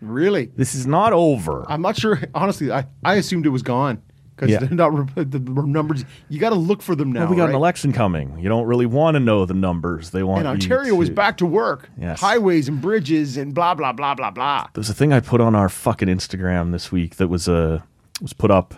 Really? 0.00 0.50
This 0.56 0.74
is 0.74 0.86
not 0.86 1.12
over. 1.12 1.64
I'm 1.68 1.82
not 1.82 1.96
sure. 1.96 2.20
Honestly, 2.34 2.70
I, 2.70 2.86
I 3.04 3.14
assumed 3.16 3.46
it 3.46 3.50
was 3.50 3.62
gone 3.62 4.00
because 4.36 4.50
Yeah. 4.50 4.58
they're 4.60 4.70
not 4.70 5.16
re- 5.16 5.24
the 5.24 5.38
numbers. 5.40 6.04
You 6.28 6.38
got 6.38 6.50
to 6.50 6.54
look 6.54 6.82
for 6.82 6.94
them 6.94 7.10
now. 7.12 7.20
Well, 7.22 7.30
we 7.30 7.36
got 7.36 7.48
an 7.48 7.54
election 7.56 7.92
coming. 7.92 8.38
You 8.38 8.48
don't 8.48 8.66
really 8.66 8.86
want 8.86 9.16
to 9.16 9.20
know 9.20 9.44
the 9.44 9.54
numbers. 9.54 10.10
They 10.10 10.22
want 10.22 10.40
And 10.40 10.48
Ontario 10.48 11.00
is 11.00 11.08
to- 11.08 11.14
back 11.14 11.36
to 11.38 11.46
work. 11.46 11.90
Yes. 11.98 12.20
Highways 12.20 12.68
and 12.68 12.80
bridges 12.80 13.36
and 13.36 13.54
blah 13.54 13.74
blah 13.74 13.92
blah 13.92 14.14
blah 14.14 14.30
blah. 14.30 14.68
There's 14.74 14.90
a 14.90 14.94
thing 14.94 15.12
I 15.12 15.20
put 15.20 15.40
on 15.40 15.54
our 15.54 15.68
fucking 15.68 16.08
Instagram 16.08 16.70
this 16.72 16.92
week 16.92 17.16
that 17.16 17.28
was 17.28 17.48
uh, 17.48 17.80
was 18.22 18.32
put 18.32 18.50
up 18.50 18.74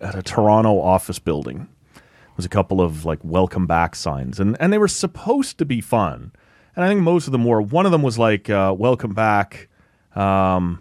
at 0.00 0.14
a 0.14 0.22
Toronto 0.22 0.80
office 0.80 1.18
building. 1.18 1.68
It 1.94 2.36
was 2.38 2.46
a 2.46 2.50
couple 2.50 2.80
of 2.80 3.04
like 3.04 3.18
welcome 3.22 3.66
back 3.66 3.94
signs, 3.94 4.40
and 4.40 4.56
and 4.58 4.72
they 4.72 4.78
were 4.78 4.88
supposed 4.88 5.58
to 5.58 5.64
be 5.66 5.80
fun. 5.82 6.32
And 6.74 6.84
I 6.84 6.88
think 6.88 7.02
most 7.02 7.26
of 7.28 7.32
them 7.32 7.44
were. 7.44 7.60
One 7.62 7.86
of 7.86 7.92
them 7.92 8.02
was 8.02 8.18
like 8.18 8.50
uh, 8.50 8.74
welcome 8.76 9.14
back, 9.14 9.68
um, 10.16 10.80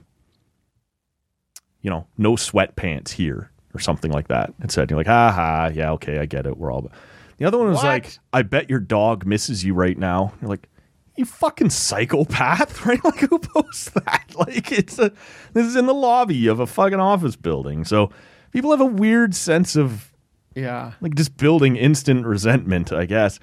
you 1.82 1.90
know, 1.90 2.08
no 2.18 2.34
sweatpants 2.34 3.10
here 3.12 3.52
or 3.74 3.80
something 3.80 4.12
like 4.12 4.28
that. 4.30 4.54
It 4.64 4.72
said 4.72 4.90
you're 4.90 5.00
like, 5.00 5.10
ah 5.10 5.32
ha, 5.32 5.72
yeah, 5.74 5.92
okay, 5.94 6.20
I 6.20 6.26
get 6.26 6.46
it. 6.46 6.58
We're 6.58 6.72
all. 6.72 6.90
The 7.38 7.46
other 7.46 7.58
one 7.58 7.68
was 7.70 7.78
What? 7.78 7.86
like, 7.86 8.18
I 8.32 8.44
bet 8.44 8.70
your 8.70 8.80
dog 8.80 9.26
misses 9.26 9.64
you 9.66 9.74
right 9.74 9.98
now. 9.98 10.34
You're 10.42 10.50
like, 10.50 10.70
you 11.16 11.26
fucking 11.26 11.72
psychopath, 11.72 12.86
right? 12.86 13.04
Like 13.04 13.20
who 13.20 13.40
posts 13.40 13.90
that? 13.92 14.22
Like 14.36 14.72
it's 14.72 14.98
a 14.98 15.12
this 15.54 15.64
is 15.68 15.76
in 15.76 15.86
the 15.86 15.94
lobby 15.94 16.48
of 16.48 16.60
a 16.60 16.66
fucking 16.66 17.00
office 17.00 17.36
building. 17.36 17.86
So 17.86 18.10
people 18.52 18.72
have 18.72 18.82
a 18.82 18.86
weird 18.86 19.36
sense 19.36 19.76
of 19.76 20.12
Yeah. 20.56 20.94
like 21.02 21.14
just 21.14 21.38
building 21.38 21.76
instant 21.76 22.26
resentment, 22.26 22.92
I 22.92 23.06
guess. 23.06 23.40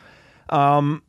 Um 0.49 1.05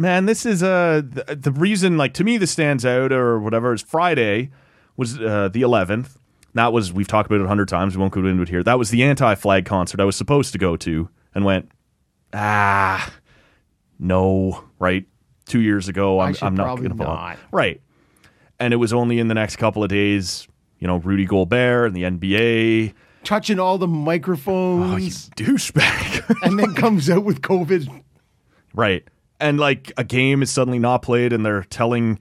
man, 0.00 0.26
this 0.26 0.44
is 0.46 0.62
uh 0.62 1.02
the, 1.04 1.36
the 1.36 1.52
reason 1.52 1.96
like 1.96 2.14
to 2.14 2.24
me 2.24 2.36
this 2.38 2.50
stands 2.50 2.84
out 2.84 3.12
or 3.12 3.38
whatever 3.38 3.72
is 3.72 3.82
Friday 3.82 4.50
was 4.96 5.18
uh, 5.20 5.48
the 5.52 5.62
11th. 5.62 6.16
That 6.54 6.72
was 6.72 6.92
we've 6.92 7.06
talked 7.08 7.26
about 7.30 7.40
it 7.40 7.44
a 7.44 7.48
hundred 7.48 7.68
times. 7.68 7.96
We 7.96 8.00
won't 8.00 8.12
go 8.12 8.24
into 8.24 8.42
it 8.42 8.48
here. 8.48 8.62
That 8.62 8.78
was 8.78 8.90
the 8.90 9.02
anti-flag 9.04 9.64
concert 9.64 10.00
I 10.00 10.04
was 10.04 10.16
supposed 10.16 10.52
to 10.52 10.58
go 10.58 10.76
to 10.78 11.08
and 11.34 11.44
went 11.44 11.70
ah 12.32 13.12
no 13.98 14.64
right 14.78 15.06
two 15.46 15.60
years 15.60 15.88
ago. 15.88 16.20
I'm, 16.20 16.34
I'm 16.42 16.54
not 16.54 16.76
going 16.76 16.90
to 16.90 16.94
not. 16.96 17.38
right. 17.52 17.80
And 18.58 18.72
it 18.74 18.76
was 18.76 18.92
only 18.92 19.18
in 19.18 19.28
the 19.28 19.34
next 19.34 19.56
couple 19.56 19.82
of 19.82 19.88
days. 19.88 20.46
You 20.78 20.86
know, 20.86 20.96
Rudy 20.96 21.24
Gobert 21.26 21.88
and 21.88 21.96
the 21.96 22.02
NBA. 22.04 22.94
Touching 23.24 23.58
all 23.58 23.76
the 23.78 23.86
Oh, 23.86 23.90
you 23.90 23.94
microphones 23.96 25.28
douchebag. 25.30 26.36
and 26.42 26.58
then 26.58 26.74
comes 26.76 27.10
out 27.10 27.24
with 27.24 27.42
COVID. 27.42 28.02
Right. 28.74 29.06
And 29.40 29.58
like 29.58 29.92
a 29.96 30.04
game 30.04 30.42
is 30.42 30.50
suddenly 30.50 30.78
not 30.78 31.02
played 31.02 31.32
and 31.32 31.44
they're 31.44 31.64
telling 31.64 32.18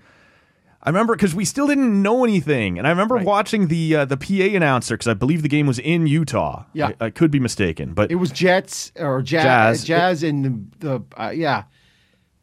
I 0.82 0.90
remember 0.90 1.14
because 1.14 1.36
we 1.36 1.44
still 1.44 1.68
didn't 1.68 2.02
know 2.02 2.24
anything, 2.24 2.78
and 2.78 2.88
I 2.88 2.92
remember 2.92 3.16
Right. 3.16 3.26
watching 3.26 3.68
the 3.68 3.98
uh, 3.98 4.06
the 4.06 4.16
PA 4.16 4.56
announcer 4.56 4.96
because 4.96 5.10
I 5.10 5.14
believe 5.14 5.42
the 5.42 5.50
game 5.50 5.68
was 5.68 5.78
in 5.78 6.08
Utah. 6.08 6.64
Yeah. 6.72 6.92
I, 7.02 7.06
I 7.08 7.10
could 7.10 7.32
be 7.32 7.40
mistaken, 7.40 7.94
but 7.94 8.10
It 8.10 8.16
was 8.16 8.32
Jets 8.32 8.94
or 8.96 9.22
Jazz, 9.22 9.84
Jazz. 9.84 9.84
Jazz, 9.84 10.24
and 10.24 10.72
the, 10.80 10.88
the 10.88 11.22
uh, 11.22 11.32
yeah. 11.32 11.64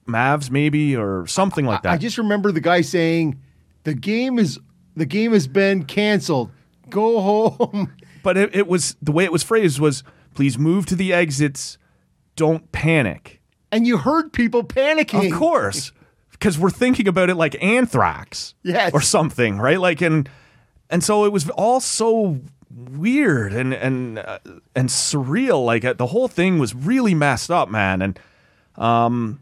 Mavs 0.07 0.51
maybe 0.51 0.95
or 0.95 1.27
something 1.27 1.65
like 1.65 1.83
that. 1.83 1.93
I 1.93 1.97
just 1.97 2.19
remember 2.19 2.53
the 2.53 2.61
guy 2.61 2.83
saying, 2.83 3.41
"The 3.85 3.95
game 3.95 4.39
is 4.39 4.61
the 4.95 5.07
game 5.07 5.33
has 5.33 5.49
been 5.49 5.85
canceled. 5.85 6.51
Go 6.91 7.21
home." 7.21 7.95
but 8.23 8.37
it, 8.37 8.55
it 8.55 8.67
was 8.69 8.97
the 9.01 9.13
way 9.13 9.25
it 9.25 9.33
was 9.33 9.43
phrased 9.43 9.81
was 9.81 10.05
please 10.35 10.59
move 10.59 10.85
to 10.87 10.95
the 10.95 11.13
exits, 11.13 11.79
don't 12.37 12.71
panic. 12.71 13.36
And 13.73 13.87
you 13.87 13.97
heard 13.99 14.33
people 14.33 14.63
panicking. 14.65 15.31
Of 15.33 15.39
course, 15.39 15.93
because 16.33 16.59
we're 16.59 16.71
thinking 16.71 17.09
about 17.09 17.31
it 17.31 17.35
like 17.35 17.63
anthrax, 17.63 18.55
Yes. 18.63 18.93
or 18.95 19.01
something, 19.01 19.59
right? 19.59 19.81
Like, 19.81 20.01
and 20.01 20.29
and 20.89 21.03
so 21.03 21.25
it 21.25 21.33
was 21.33 21.49
all 21.51 21.81
so 21.81 22.41
weird 22.71 23.53
and 23.53 23.75
and 23.75 24.19
uh, 24.19 24.39
and 24.75 24.89
surreal. 24.89 25.65
Like 25.65 25.85
uh, 25.85 25.95
the 25.95 26.07
whole 26.07 26.29
thing 26.29 26.59
was 26.59 26.75
really 26.75 27.15
messed 27.15 27.51
up, 27.51 27.69
man. 27.69 28.03
And 28.03 28.21
um, 28.77 29.41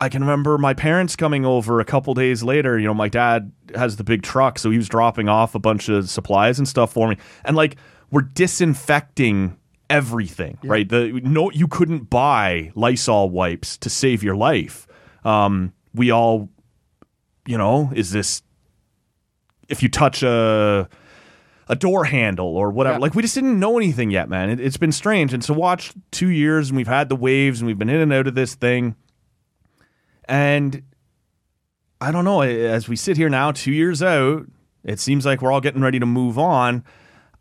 I 0.00 0.08
can 0.08 0.20
remember 0.22 0.58
my 0.58 0.74
parents 0.74 1.16
coming 1.16 1.46
over 1.46 1.80
a 1.80 1.84
couple 1.84 2.12
days 2.14 2.42
later. 2.42 2.78
You 2.78 2.86
know, 2.86 2.94
my 2.94 3.08
dad 3.08 3.50
has 3.74 3.96
the 3.96 4.04
big 4.04 4.22
truck, 4.22 4.58
so 4.58 4.70
he 4.70 4.76
was 4.76 4.88
dropping 4.88 5.28
off 5.28 5.54
a 5.54 5.58
bunch 5.58 5.88
of 5.88 6.10
supplies 6.10 6.58
and 6.58 6.68
stuff 6.68 6.92
for 6.92 7.08
me, 7.08 7.16
and 7.44 7.56
like 7.56 7.76
we're 8.10 8.22
disinfecting 8.22 9.56
everything, 9.92 10.58
right? 10.64 10.88
The 10.88 11.20
no, 11.22 11.50
you 11.50 11.68
couldn't 11.68 12.10
buy 12.10 12.72
Lysol 12.74 13.30
wipes 13.30 13.76
to 13.78 13.90
save 13.90 14.22
your 14.22 14.36
life. 14.36 14.86
Um, 15.24 15.72
we 15.94 16.10
all, 16.10 16.48
you 17.46 17.58
know, 17.58 17.92
is 17.94 18.10
this 18.10 18.42
if 19.68 19.82
you 19.82 19.88
touch 19.88 20.22
a 20.22 20.88
a 21.68 21.76
door 21.76 22.04
handle 22.04 22.56
or 22.56 22.70
whatever. 22.70 22.96
Yeah. 22.96 23.00
Like 23.00 23.14
we 23.14 23.22
just 23.22 23.34
didn't 23.34 23.58
know 23.58 23.78
anything 23.78 24.10
yet, 24.10 24.28
man. 24.28 24.50
It, 24.50 24.60
it's 24.60 24.76
been 24.76 24.92
strange, 24.92 25.32
and 25.32 25.42
to 25.44 25.54
watch 25.54 25.92
two 26.10 26.28
years, 26.28 26.68
and 26.68 26.76
we've 26.76 26.88
had 26.88 27.08
the 27.08 27.16
waves, 27.16 27.60
and 27.60 27.66
we've 27.66 27.78
been 27.78 27.88
in 27.88 28.00
and 28.00 28.12
out 28.12 28.26
of 28.26 28.34
this 28.34 28.54
thing, 28.54 28.96
and 30.24 30.82
I 32.00 32.10
don't 32.12 32.24
know. 32.24 32.42
As 32.42 32.88
we 32.88 32.96
sit 32.96 33.16
here 33.16 33.28
now, 33.28 33.52
two 33.52 33.72
years 33.72 34.02
out, 34.02 34.46
it 34.84 35.00
seems 35.00 35.24
like 35.24 35.40
we're 35.40 35.52
all 35.52 35.60
getting 35.60 35.82
ready 35.82 36.00
to 36.00 36.06
move 36.06 36.38
on. 36.38 36.84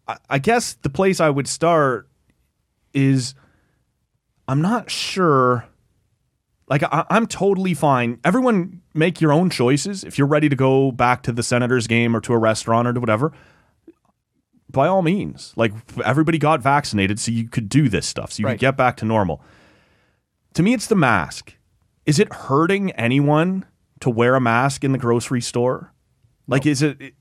I, 0.07 0.17
I 0.29 0.39
guess 0.39 0.73
the 0.73 0.89
place 0.89 1.19
I 1.19 1.29
would 1.29 1.47
start 1.47 2.07
is 2.93 3.33
I'm 4.47 4.61
not 4.61 4.89
sure. 4.91 5.65
Like 6.67 6.83
I, 6.83 7.05
I'm 7.09 7.27
totally 7.27 7.73
fine. 7.73 8.19
Everyone 8.23 8.81
make 8.93 9.21
your 9.21 9.31
own 9.33 9.49
choices. 9.49 10.03
If 10.03 10.17
you're 10.17 10.27
ready 10.27 10.49
to 10.49 10.55
go 10.55 10.91
back 10.91 11.23
to 11.23 11.31
the 11.31 11.43
Senators 11.43 11.87
game 11.87 12.15
or 12.15 12.21
to 12.21 12.33
a 12.33 12.37
restaurant 12.37 12.87
or 12.87 12.93
to 12.93 12.99
whatever, 12.99 13.31
by 14.69 14.87
all 14.87 15.01
means. 15.01 15.53
Like 15.55 15.73
everybody 16.03 16.37
got 16.37 16.61
vaccinated, 16.61 17.19
so 17.19 17.31
you 17.31 17.47
could 17.49 17.67
do 17.69 17.89
this 17.89 18.05
stuff, 18.07 18.31
so 18.33 18.41
you 18.41 18.45
Right. 18.47 18.53
could 18.53 18.61
get 18.61 18.77
back 18.77 18.97
to 18.97 19.05
normal. 19.05 19.41
To 20.53 20.63
me, 20.63 20.73
it's 20.73 20.87
the 20.87 20.95
mask. 20.95 21.55
Is 22.05 22.19
it 22.19 22.31
hurting 22.33 22.91
anyone 22.91 23.65
to 23.99 24.09
wear 24.09 24.35
a 24.35 24.41
mask 24.41 24.83
in 24.83 24.91
the 24.91 24.97
grocery 24.97 25.41
store? 25.41 25.93
Like, 26.47 26.65
is 26.65 26.81
it? 26.81 27.13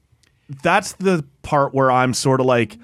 That's 0.63 0.93
the 0.95 1.25
part 1.43 1.75
where 1.75 1.91
I'm 1.93 2.15
sort 2.15 2.41
of 2.41 2.47
like, 2.47 2.79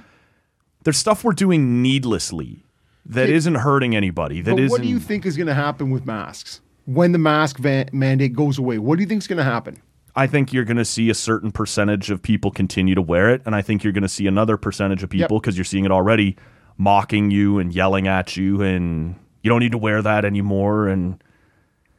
there's 0.85 0.99
stuff 0.99 1.25
we're 1.25 1.33
doing 1.33 1.83
needlessly 1.83 2.65
that 3.11 3.29
isn't 3.29 3.57
hurting 3.57 3.95
anybody. 3.97 4.41
That 4.41 4.59
is. 4.59 4.71
What 4.71 4.83
do 4.83 4.89
you 4.89 4.99
think 4.99 5.27
is 5.27 5.37
going 5.37 5.47
to 5.47 5.55
happen 5.55 5.91
with 5.91 6.07
masks 6.07 6.61
when 6.85 7.13
the 7.13 7.19
mask 7.19 7.59
van- 7.59 7.89
mandate 7.93 8.33
goes 8.35 8.59
away? 8.59 8.79
What 8.79 8.97
do 8.97 9.03
you 9.03 9.09
think 9.09 9.23
is 9.23 9.27
going 9.27 9.39
to 9.39 9.45
happen? 9.45 9.81
I 10.15 10.27
think 10.27 10.53
you're 10.53 10.65
going 10.65 10.79
to 10.79 10.85
see 10.85 11.11
a 11.11 11.15
certain 11.15 11.53
percentage 11.53 12.11
of 12.11 12.23
people 12.23 12.51
continue 12.51 12.95
to 12.95 13.03
wear 13.03 13.29
it, 13.31 13.43
and 13.45 13.55
I 13.55 13.61
think 13.63 13.85
you're 13.85 13.93
going 13.93 14.03
to 14.03 14.09
see 14.09 14.27
another 14.27 14.57
percentage 14.57 15.03
of 15.03 15.11
people 15.11 15.39
because 15.41 15.59
you're 15.59 15.65
seeing 15.65 15.85
it 15.85 15.91
already 15.91 16.37
mocking 16.79 17.31
you 17.31 17.59
and 17.59 17.75
yelling 17.75 18.09
at 18.09 18.37
you, 18.37 18.63
and 18.63 19.15
you 19.43 19.51
don't 19.51 19.61
need 19.61 19.73
to 19.73 19.79
wear 19.79 20.01
that 20.03 20.25
anymore. 20.25 20.89
And 20.89 21.23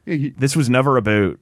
Yeah, 0.04 0.14
you- 0.14 0.34
this 0.36 0.56
was 0.56 0.68
never 0.68 0.96
about 0.96 1.38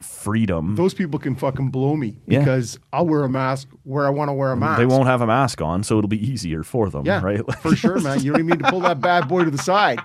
freedom. 0.00 0.76
those 0.76 0.94
people 0.94 1.18
can 1.18 1.34
fucking 1.34 1.70
blow 1.70 1.96
me 1.96 2.18
Yeah. 2.26 2.38
because 2.40 2.78
I'll 2.92 3.06
wear 3.06 3.24
a 3.24 3.28
mask 3.28 3.68
where 3.82 4.06
I 4.06 4.10
want 4.10 4.28
to 4.28 4.32
wear 4.32 4.52
a 4.52 4.56
mask. 4.56 4.78
They 4.78 4.86
won't 4.86 5.06
have 5.06 5.20
a 5.20 5.26
mask 5.26 5.60
on, 5.60 5.82
so 5.82 5.98
it'll 5.98 6.08
be 6.08 6.24
easier 6.24 6.62
for 6.62 6.88
them, 6.90 7.04
Yeah, 7.04 7.20
right? 7.22 7.40
for 7.62 7.74
sure, 7.74 8.00
man. 8.00 8.20
You 8.22 8.32
don't 8.32 8.40
even 8.42 8.58
need 8.58 8.64
to 8.64 8.70
pull 8.70 8.80
that 8.80 9.00
bad 9.00 9.26
boy 9.28 9.44
to 9.44 9.50
the 9.50 9.58
side. 9.58 10.00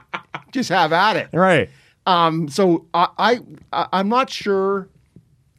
Just 0.52 0.70
have 0.70 0.92
at 0.94 1.16
it. 1.18 1.30
right. 1.34 1.70
Um, 2.06 2.50
so 2.50 2.86
I, 2.94 3.08
I, 3.18 3.40
I 3.72 3.88
I'm 3.94 4.10
not 4.10 4.30
sure. 4.30 4.90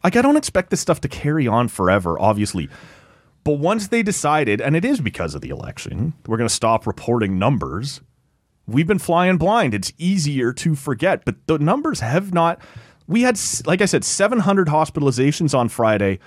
Like 0.03 0.15
I 0.17 0.21
don't 0.23 0.37
expect 0.37 0.69
this 0.71 0.81
stuff 0.81 1.01
to 1.03 1.09
carry 1.09 1.47
on 1.49 1.69
forever, 1.69 2.19
obviously. 2.21 2.69
But 3.45 3.55
once 3.55 3.89
they 3.89 4.03
decided, 4.03 4.61
and 4.61 4.75
it 4.77 4.85
is 4.85 5.01
because 5.01 5.35
of 5.35 5.41
the 5.43 5.49
election, 5.51 6.13
we're 6.27 6.37
going 6.37 6.49
to 6.49 6.55
stop 6.55 6.87
reporting 6.87 7.39
numbers. 7.39 8.01
We've 8.67 8.87
been 8.87 8.99
flying 8.99 9.37
blind. 9.39 9.75
It's 9.75 9.93
easier 9.99 10.53
to 10.55 10.75
forget, 10.75 11.25
but 11.25 11.37
the 11.47 11.59
numbers 11.59 12.01
have 12.01 12.33
not. 12.35 12.61
We 13.07 13.23
had, 13.23 13.39
like 13.67 13.83
I 13.83 13.85
said, 13.87 14.05
700 14.05 14.69
hospitalizations 14.69 15.57
on 15.57 15.69
Friday. 15.69 16.19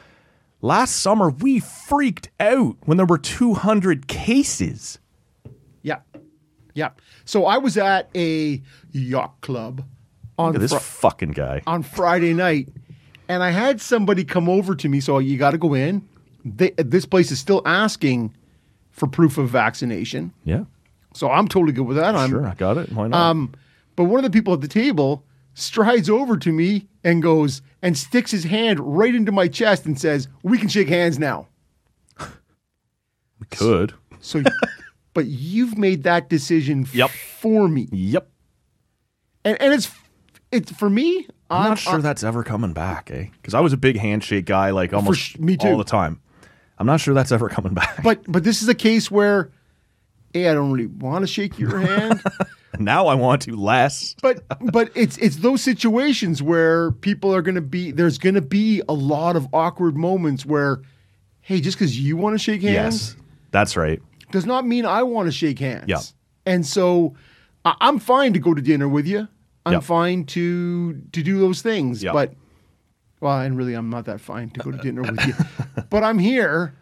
Last 0.62 0.98
summer, 0.98 1.30
we 1.30 1.60
freaked 1.60 2.30
out 2.40 2.78
when 2.86 2.98
there 2.98 3.06
were 3.06 3.18
200 3.18 4.08
cases. 4.08 5.00
Yeah, 5.82 6.00
yeah. 6.74 6.90
So 7.26 7.46
I 7.46 7.58
was 7.58 7.78
at 7.78 8.10
a 8.16 8.62
yacht 8.92 9.40
club 9.42 9.84
on 10.38 10.48
Look 10.48 10.56
at 10.56 10.62
this 10.62 10.72
Fri- 10.72 10.80
fucking 10.80 11.32
guy. 11.32 11.62
on 11.68 11.84
Friday 11.84 12.34
night, 12.34 12.70
and 13.28 13.42
I 13.44 13.50
had 13.52 13.82
somebody 13.82 14.24
come 14.24 14.48
over 14.50 14.76
to 14.76 14.90
me. 14.90 15.00
So 15.00 15.18
you 15.20 15.38
got 15.38 15.52
to 15.52 15.58
go 15.58 15.74
in. 15.74 16.08
They, 16.46 16.72
this 16.78 17.06
place 17.06 17.32
is 17.32 17.40
still 17.40 17.62
asking 17.66 18.34
for 18.92 19.08
proof 19.08 19.38
of 19.38 19.50
vaccination. 19.50 20.32
Yeah. 20.44 20.64
So 21.14 21.30
I'm 21.30 21.48
totally 21.48 21.74
good 21.74 21.86
with 21.88 21.98
that. 21.98 22.16
I'm 22.16 22.30
sure, 22.30 22.46
I 22.48 22.54
got 22.56 22.78
it. 22.78 22.92
Why 22.92 23.08
not? 23.08 23.20
um, 23.20 23.54
but 23.96 24.06
one 24.06 24.24
of 24.24 24.24
the 24.24 24.36
people 24.36 24.54
at 24.54 24.62
the 24.62 24.68
table 24.68 25.24
strides 25.58 26.10
over 26.10 26.38
to 26.38 26.52
me 26.52 26.88
and 27.04 27.22
goes 27.22 27.62
and 27.82 27.98
sticks 27.98 28.32
his 28.32 28.44
hand 28.46 28.80
right 28.80 29.14
into 29.16 29.32
my 29.32 29.48
chest 29.48 29.86
and 29.86 30.00
says, 30.00 30.28
"We 30.44 30.58
can 30.58 30.70
shake 30.70 30.88
hands 30.90 31.18
now." 31.20 31.48
we 33.40 33.46
could. 33.52 33.94
So, 34.20 34.42
but 35.14 35.26
you've 35.28 35.78
made 35.78 36.04
that 36.04 36.30
decision 36.30 36.88
Yep. 36.92 37.10
for 37.12 37.68
me, 37.68 37.88
Yep. 37.92 38.30
and 39.46 39.62
and 39.62 39.74
it's 39.74 39.92
it's 40.52 40.72
for 40.72 40.90
me. 40.90 41.28
I'm 41.50 41.70
not 41.70 41.80
sure 41.80 42.00
that's 42.02 42.24
ever 42.24 42.44
coming 42.44 42.74
back, 42.74 43.10
eh? 43.12 43.28
Because 43.42 43.54
I 43.54 43.62
was 43.62 43.72
a 43.74 43.78
big 43.78 43.98
handshake 43.98 44.46
guy, 44.46 44.72
like 44.72 44.92
almost 44.94 45.20
sh- 45.22 45.38
me 45.40 45.56
too. 45.56 45.68
all 45.70 45.78
the 45.78 45.84
time. 45.86 46.20
I'm 46.78 46.86
not 46.86 47.00
sure 47.00 47.14
that's 47.14 47.32
ever 47.32 47.48
coming 47.50 47.74
back. 47.74 48.04
But 48.04 48.30
but 48.30 48.44
this 48.44 48.62
is 48.62 48.68
a 48.68 48.76
case 48.76 49.10
where, 49.10 49.52
hey, 50.44 50.50
I 50.50 50.54
don't 50.54 50.72
really 50.72 50.88
want 50.88 51.24
to 51.24 51.28
shake 51.28 51.58
your 51.60 51.80
hand. 51.80 52.22
now 52.80 53.08
I 53.08 53.16
want 53.16 53.42
to 53.44 53.56
less. 53.56 54.16
but 54.22 54.44
but 54.72 54.92
it's 54.96 55.18
it's 55.18 55.38
those 55.38 55.62
situations 55.64 56.42
where 56.44 56.92
people 56.92 57.34
are 57.34 57.42
going 57.42 57.56
to 57.56 57.62
be 57.62 57.92
there's 57.92 58.18
going 58.18 58.36
to 58.36 58.42
be 58.42 58.82
a 58.88 58.94
lot 58.94 59.36
of 59.36 59.48
awkward 59.54 59.98
moments 59.98 60.46
where 60.46 60.82
hey 61.42 61.60
just 61.62 61.78
because 61.78 62.00
you 62.00 62.16
want 62.18 62.34
to 62.36 62.40
shake 62.40 62.62
hands 62.62 62.76
Yes, 62.76 63.16
that's 63.52 63.76
right. 63.78 64.00
does 64.32 64.46
not 64.46 64.68
mean 64.68 64.86
i 64.86 65.02
want 65.02 65.28
to 65.28 65.32
shake 65.32 65.58
hands 65.60 65.86
Yeah. 65.88 66.02
and 66.46 66.66
so 66.66 67.16
I- 67.66 67.76
i'm 67.82 67.98
fine 68.00 68.34
to 68.34 68.40
go 68.40 68.54
to 68.54 68.62
dinner 68.62 68.88
with 68.88 69.08
you 69.08 69.28
i'm 69.66 69.74
Yeah. 69.74 69.80
fine 69.80 70.26
to 70.26 70.94
to 71.14 71.24
do 71.24 71.40
those 71.40 71.62
things 71.64 72.04
Yeah. 72.04 72.12
but 72.14 72.34
well 73.22 73.40
and 73.40 73.58
really 73.58 73.74
i'm 73.74 73.90
not 73.90 74.06
that 74.06 74.20
fine 74.22 74.50
to 74.52 74.60
go 74.60 74.72
to 74.72 74.78
dinner 74.78 75.02
with 75.02 75.26
you 75.26 75.34
but 75.90 76.04
i'm 76.04 76.20
here 76.20 76.76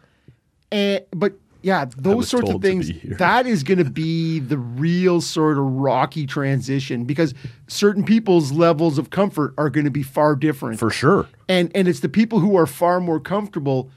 and 0.72 1.06
but 1.16 1.34
yeah 1.66 1.86
those 1.98 2.30
sorts 2.30 2.50
of 2.50 2.62
things 2.62 2.92
that 3.18 3.48
is 3.48 3.64
going 3.64 3.80
to 3.80 3.90
be 3.90 4.40
the 4.40 4.58
real 4.58 5.20
sort 5.20 5.58
of 5.58 5.64
rocky 5.66 6.26
transition 6.28 7.04
because 7.06 7.34
certain 7.68 8.04
people's 8.06 8.52
levels 8.52 8.98
of 9.00 9.10
comfort 9.10 9.54
are 9.58 9.70
going 9.72 9.84
to 9.86 9.92
be 9.92 10.04
far 10.04 10.36
different 10.36 10.78
For 10.80 10.92
sure. 10.92 11.28
and 11.50 11.72
and 11.76 11.88
it's 11.88 12.02
the 12.02 12.10
people 12.10 12.40
who 12.40 12.56
are 12.56 12.68
far 12.68 13.02
more 13.02 13.20
comfortable 13.20 13.90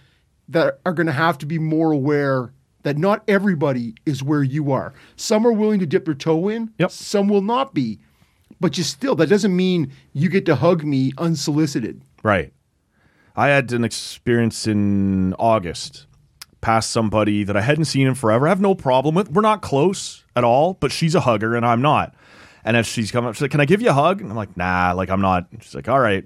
that 0.49 0.81
are 0.87 0.95
going 0.95 1.07
to 1.09 1.13
have 1.13 1.37
to 1.39 1.47
be 1.47 1.59
more 1.59 1.93
aware 1.93 2.53
that 2.85 2.97
not 2.97 3.23
everybody 3.29 3.95
is 4.07 4.23
where 4.23 4.43
you 4.43 4.73
are 4.73 4.95
some 5.17 5.47
are 5.47 5.53
willing 5.53 5.79
to 5.81 5.87
dip 5.87 6.07
their 6.07 6.15
toe 6.15 6.49
in 6.49 6.73
Yep. 6.79 6.91
some 6.91 7.29
will 7.29 7.43
not 7.43 7.75
be 7.75 7.99
but 8.61 8.79
you 8.79 8.83
still 8.85 9.15
that 9.17 9.29
doesn't 9.29 9.55
mean 9.55 9.93
you 10.15 10.29
get 10.31 10.47
to 10.47 10.57
hug 10.57 10.85
me 10.85 11.13
unsolicited 11.19 12.01
Right. 12.25 12.53
I 13.37 13.49
had 13.49 13.71
an 13.73 13.85
experience 13.85 14.67
in 14.67 15.33
August 15.39 16.07
past 16.61 16.91
somebody 16.91 17.45
that 17.45 17.57
I 17.57 17.61
hadn't 17.61 17.85
seen 17.87 18.07
in 18.07 18.15
forever. 18.15 18.47
I 18.47 18.51
have 18.51 18.61
no 18.61 18.75
problem 18.75 19.15
with. 19.15 19.31
We're 19.31 19.43
not 19.43 19.63
close 19.63 20.25
at 20.35 20.45
all, 20.45 20.75
but 20.75 20.91
she's 20.93 21.15
a 21.15 21.21
hugger 21.21 21.55
and 21.55 21.65
I'm 21.65 21.81
not. 21.83 22.15
And 22.65 22.77
as 22.77 22.87
she's 22.87 23.11
coming 23.11 23.29
up, 23.29 23.35
she's 23.37 23.43
like, 23.43 23.51
Can 23.53 23.61
I 23.61 23.65
give 23.65 23.81
you 23.81 23.91
a 23.91 23.95
hug? 23.95 24.21
And 24.21 24.31
I'm 24.31 24.37
like, 24.37 24.57
Nah, 24.57 24.93
like 24.95 25.09
I'm 25.11 25.21
not. 25.21 25.47
She's 25.61 25.75
like, 25.75 25.89
All 25.89 26.01
right. 26.01 26.25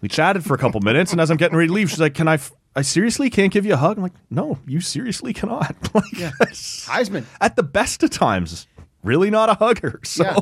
We 0.00 0.08
chatted 0.08 0.44
for 0.44 0.54
a 0.54 0.58
couple 0.58 0.80
minutes, 0.80 1.12
and 1.12 1.20
as 1.20 1.30
I'm 1.30 1.36
getting 1.36 1.56
ready 1.58 1.68
to 1.68 1.74
leave, 1.74 1.90
she's 1.90 2.00
like, 2.00 2.14
Can 2.14 2.26
I? 2.26 2.34
F- 2.34 2.52
I 2.74 2.82
seriously 2.82 3.28
can't 3.28 3.52
give 3.52 3.66
you 3.66 3.74
a 3.74 3.76
hug. 3.76 3.98
I'm 3.98 4.02
like, 4.02 4.14
No, 4.30 4.58
you 4.66 4.80
seriously 4.80 5.32
cannot. 5.34 5.76
like, 5.94 6.04
Heisman. 6.50 7.24
at 7.40 7.56
the 7.56 7.62
best 7.62 8.02
of 8.02 8.08
times, 8.10 8.66
really 9.04 9.28
not 9.30 9.50
a 9.50 9.54
hugger. 9.54 10.00
So, 10.04 10.24
Yeah. 10.24 10.40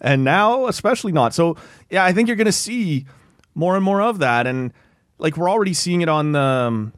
and 0.00 0.24
now 0.24 0.66
especially 0.66 1.12
not. 1.12 1.34
So, 1.34 1.56
yeah, 1.88 2.04
I 2.04 2.12
think 2.12 2.26
you're 2.26 2.36
going 2.36 2.46
to 2.46 2.52
see 2.52 3.06
more 3.54 3.76
and 3.76 3.84
more 3.84 4.02
of 4.02 4.18
that, 4.18 4.46
and 4.48 4.72
like 5.18 5.36
we're 5.36 5.48
already 5.48 5.72
seeing 5.72 6.00
it 6.02 6.08
on 6.08 6.32
the 6.32 6.40
um, 6.40 6.92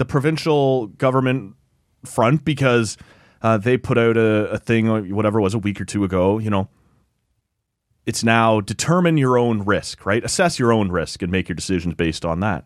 the 0.00 0.04
provincial 0.06 0.86
government 0.86 1.54
front 2.06 2.42
because 2.42 2.96
uh, 3.42 3.58
they 3.58 3.76
put 3.76 3.98
out 3.98 4.16
a, 4.16 4.48
a 4.48 4.58
thing, 4.58 4.88
uh, 4.88 5.02
whatever 5.02 5.38
it 5.38 5.42
was, 5.42 5.52
a 5.52 5.58
week 5.58 5.78
or 5.78 5.84
two 5.84 6.04
ago. 6.04 6.38
You 6.38 6.48
know, 6.48 6.70
it's 8.06 8.24
now 8.24 8.62
determine 8.62 9.18
your 9.18 9.36
own 9.36 9.62
risk, 9.62 10.06
right? 10.06 10.24
Assess 10.24 10.58
your 10.58 10.72
own 10.72 10.90
risk 10.90 11.20
and 11.20 11.30
make 11.30 11.50
your 11.50 11.54
decisions 11.54 11.94
based 11.96 12.24
on 12.24 12.40
that. 12.40 12.64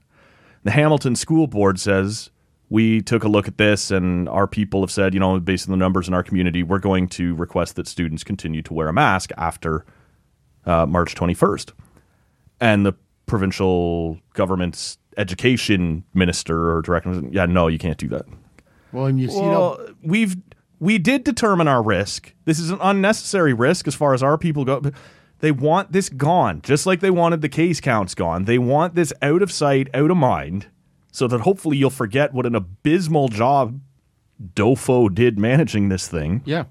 The 0.63 0.71
Hamilton 0.71 1.17
School 1.17 1.49
Board 1.49 1.81
says 1.81 2.31
we 2.71 3.03
took 3.03 3.25
a 3.25 3.29
look 3.29 3.49
at 3.49 3.59
this 3.59 3.91
and 3.91 4.29
our 4.29 4.47
people 4.47 4.83
have 4.83 4.93
said, 4.93 5.13
you 5.13 5.19
know, 5.19 5.41
based 5.41 5.69
on 5.69 5.73
the 5.73 5.77
numbers 5.77 6.07
in 6.07 6.15
our 6.15 6.23
community, 6.23 6.63
we're 6.63 6.79
going 6.79 7.09
to 7.09 7.35
request 7.35 7.75
that 7.75 7.89
students 7.89 8.23
continue 8.23 8.63
to 8.63 8.73
wear 8.73 8.87
a 8.87 8.93
mask 8.93 9.33
after 9.37 9.85
uh, 10.67 10.87
March 10.87 11.17
21st. 11.17 11.73
And 12.61 12.87
the 12.87 12.95
provincial 13.27 14.19
government's 14.35 14.99
education 15.17 16.05
minister 16.15 16.73
or 16.77 16.83
director, 16.83 17.23
yeah, 17.31 17.47
no, 17.47 17.69
you 17.69 17.79
can't 17.79 17.99
do 17.99 18.09
that. 18.09 18.25
well 18.93 19.07
and 19.07 19.21
you 19.21 19.29
see 19.29 19.41
Well, 19.41 19.79
now 19.79 19.95
we've 20.03 20.37
we 20.81 20.99
did 20.99 21.25
determine 21.25 21.69
our 21.69 21.83
risk. 21.83 22.35
This 22.45 22.59
is 22.59 22.71
an 22.71 22.79
unnecessary 22.81 23.53
risk 23.55 23.87
as 23.89 23.95
far 23.95 24.13
as 24.13 24.23
our 24.23 24.37
people 24.37 24.65
go. 24.65 24.83
They 25.41 25.53
want 25.53 25.93
this 25.93 26.09
gone, 26.09 26.61
just 26.63 26.85
like 26.87 27.01
they 27.01 27.11
wanted 27.11 27.41
the 27.43 27.49
case 27.49 27.81
counts 27.81 28.15
gone. 28.15 28.45
They 28.45 28.59
want 28.59 28.95
this 28.95 29.13
out 29.23 29.41
of 29.43 29.53
sight, 29.53 29.89
out 29.95 30.11
of 30.11 30.17
mind, 30.17 30.67
so 31.13 31.27
that 31.29 31.43
hopefully 31.43 31.77
you'll 31.77 31.91
forget 31.91 32.33
what 32.35 32.45
an 32.47 32.55
abysmal 32.55 33.29
job 33.29 33.81
Dofo 34.55 35.15
did 35.15 35.39
managing 35.39 35.89
this 35.91 36.09
thing. 36.09 36.43
yeah 36.45 36.65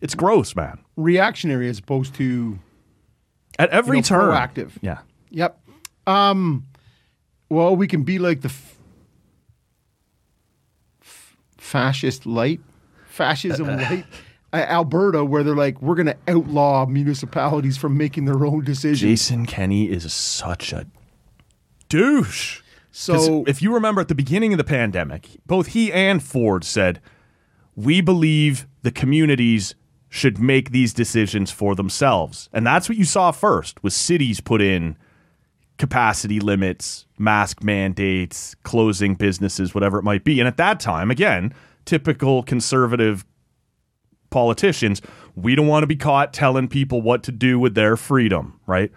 It's 0.00 0.14
gross, 0.14 0.56
man. 0.56 0.78
reactionary 0.96 1.68
as 1.68 1.78
opposed 1.78 2.14
to 2.14 2.58
At 3.58 3.70
every 3.70 3.98
You 3.98 4.02
know, 4.02 4.06
turn, 4.08 4.30
proactive. 4.32 4.70
Yeah, 4.80 4.98
Yep. 5.30 5.58
Um. 6.06 6.64
Well, 7.48 7.76
we 7.76 7.86
can 7.86 8.02
be 8.02 8.18
like 8.18 8.40
the 8.40 8.48
f- 8.48 8.76
f- 11.02 11.36
fascist 11.58 12.26
light, 12.26 12.60
fascism 13.06 13.66
light, 13.78 14.04
uh, 14.52 14.56
Alberta, 14.56 15.24
where 15.24 15.42
they're 15.44 15.54
like, 15.54 15.80
we're 15.80 15.94
going 15.94 16.06
to 16.06 16.16
outlaw 16.26 16.86
municipalities 16.86 17.76
from 17.76 17.96
making 17.96 18.24
their 18.24 18.44
own 18.44 18.64
decisions. 18.64 19.00
Jason 19.00 19.46
Kenney 19.46 19.88
is 19.90 20.12
such 20.12 20.72
a 20.72 20.86
douche. 21.88 22.60
'Cause 22.60 22.64
So 23.26 23.44
if 23.46 23.60
you 23.62 23.72
remember 23.74 24.00
at 24.00 24.08
the 24.08 24.14
beginning 24.14 24.52
of 24.52 24.58
the 24.58 24.64
pandemic, 24.64 25.28
both 25.46 25.68
he 25.68 25.92
and 25.92 26.22
Ford 26.22 26.64
said, 26.64 27.00
"We 27.74 28.00
believe 28.00 28.66
the 28.82 28.90
communities 28.90 29.74
should 30.08 30.38
make 30.38 30.70
these 30.70 30.94
decisions 30.94 31.50
for 31.50 31.74
themselves." 31.74 32.48
And 32.54 32.66
that's 32.66 32.88
what 32.88 32.96
you 32.96 33.04
saw 33.04 33.32
first 33.32 33.82
was 33.84 33.94
cities 33.94 34.40
put 34.40 34.62
in 34.62 34.96
capacity 35.78 36.40
limits, 36.40 37.06
mask 37.18 37.62
mandates, 37.62 38.54
closing 38.62 39.14
businesses, 39.14 39.74
whatever 39.74 39.98
it 39.98 40.02
might 40.04 40.24
be. 40.24 40.40
And 40.40 40.48
at 40.48 40.56
that 40.56 40.80
time, 40.80 41.10
again, 41.10 41.52
typical 41.84 42.42
conservative 42.42 43.24
politicians, 44.30 45.02
we 45.34 45.54
don't 45.54 45.66
want 45.66 45.82
to 45.82 45.86
be 45.86 45.96
caught 45.96 46.32
telling 46.32 46.68
people 46.68 47.00
what 47.02 47.22
to 47.24 47.32
do 47.32 47.58
with 47.58 47.74
their 47.74 47.96
freedom, 47.96 48.58
right? 48.66 48.90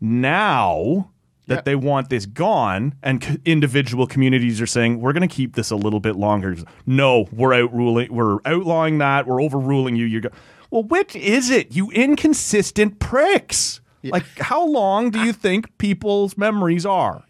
Now 0.00 1.10
that 1.46 1.54
Yeah. 1.58 1.60
they 1.64 1.74
want 1.76 2.08
this 2.10 2.26
gone 2.26 2.94
and 3.02 3.22
c- 3.22 3.38
individual 3.44 4.06
communities 4.06 4.60
are 4.60 4.66
saying 4.66 5.00
we're 5.00 5.12
going 5.12 5.26
to 5.26 5.32
keep 5.34 5.54
this 5.54 5.70
a 5.70 5.76
little 5.76 6.00
bit 6.00 6.16
longer. 6.16 6.56
No, 6.86 7.26
we're 7.32 7.50
outruling 7.52 8.10
we're 8.10 8.38
outlawing 8.44 8.98
that, 8.98 9.26
we're 9.26 9.40
overruling 9.40 9.94
you. 9.96 10.06
You're 10.06 10.22
go- 10.22 10.30
Well, 10.70 10.82
which 10.82 11.14
is 11.14 11.48
it? 11.50 11.74
You 11.74 11.90
inconsistent 11.92 12.98
pricks. 12.98 13.80
Like 14.12 14.38
how 14.38 14.66
long 14.66 15.10
do 15.10 15.20
you 15.20 15.32
think 15.32 15.76
people's 15.78 16.36
memories 16.36 16.84
are? 16.86 17.22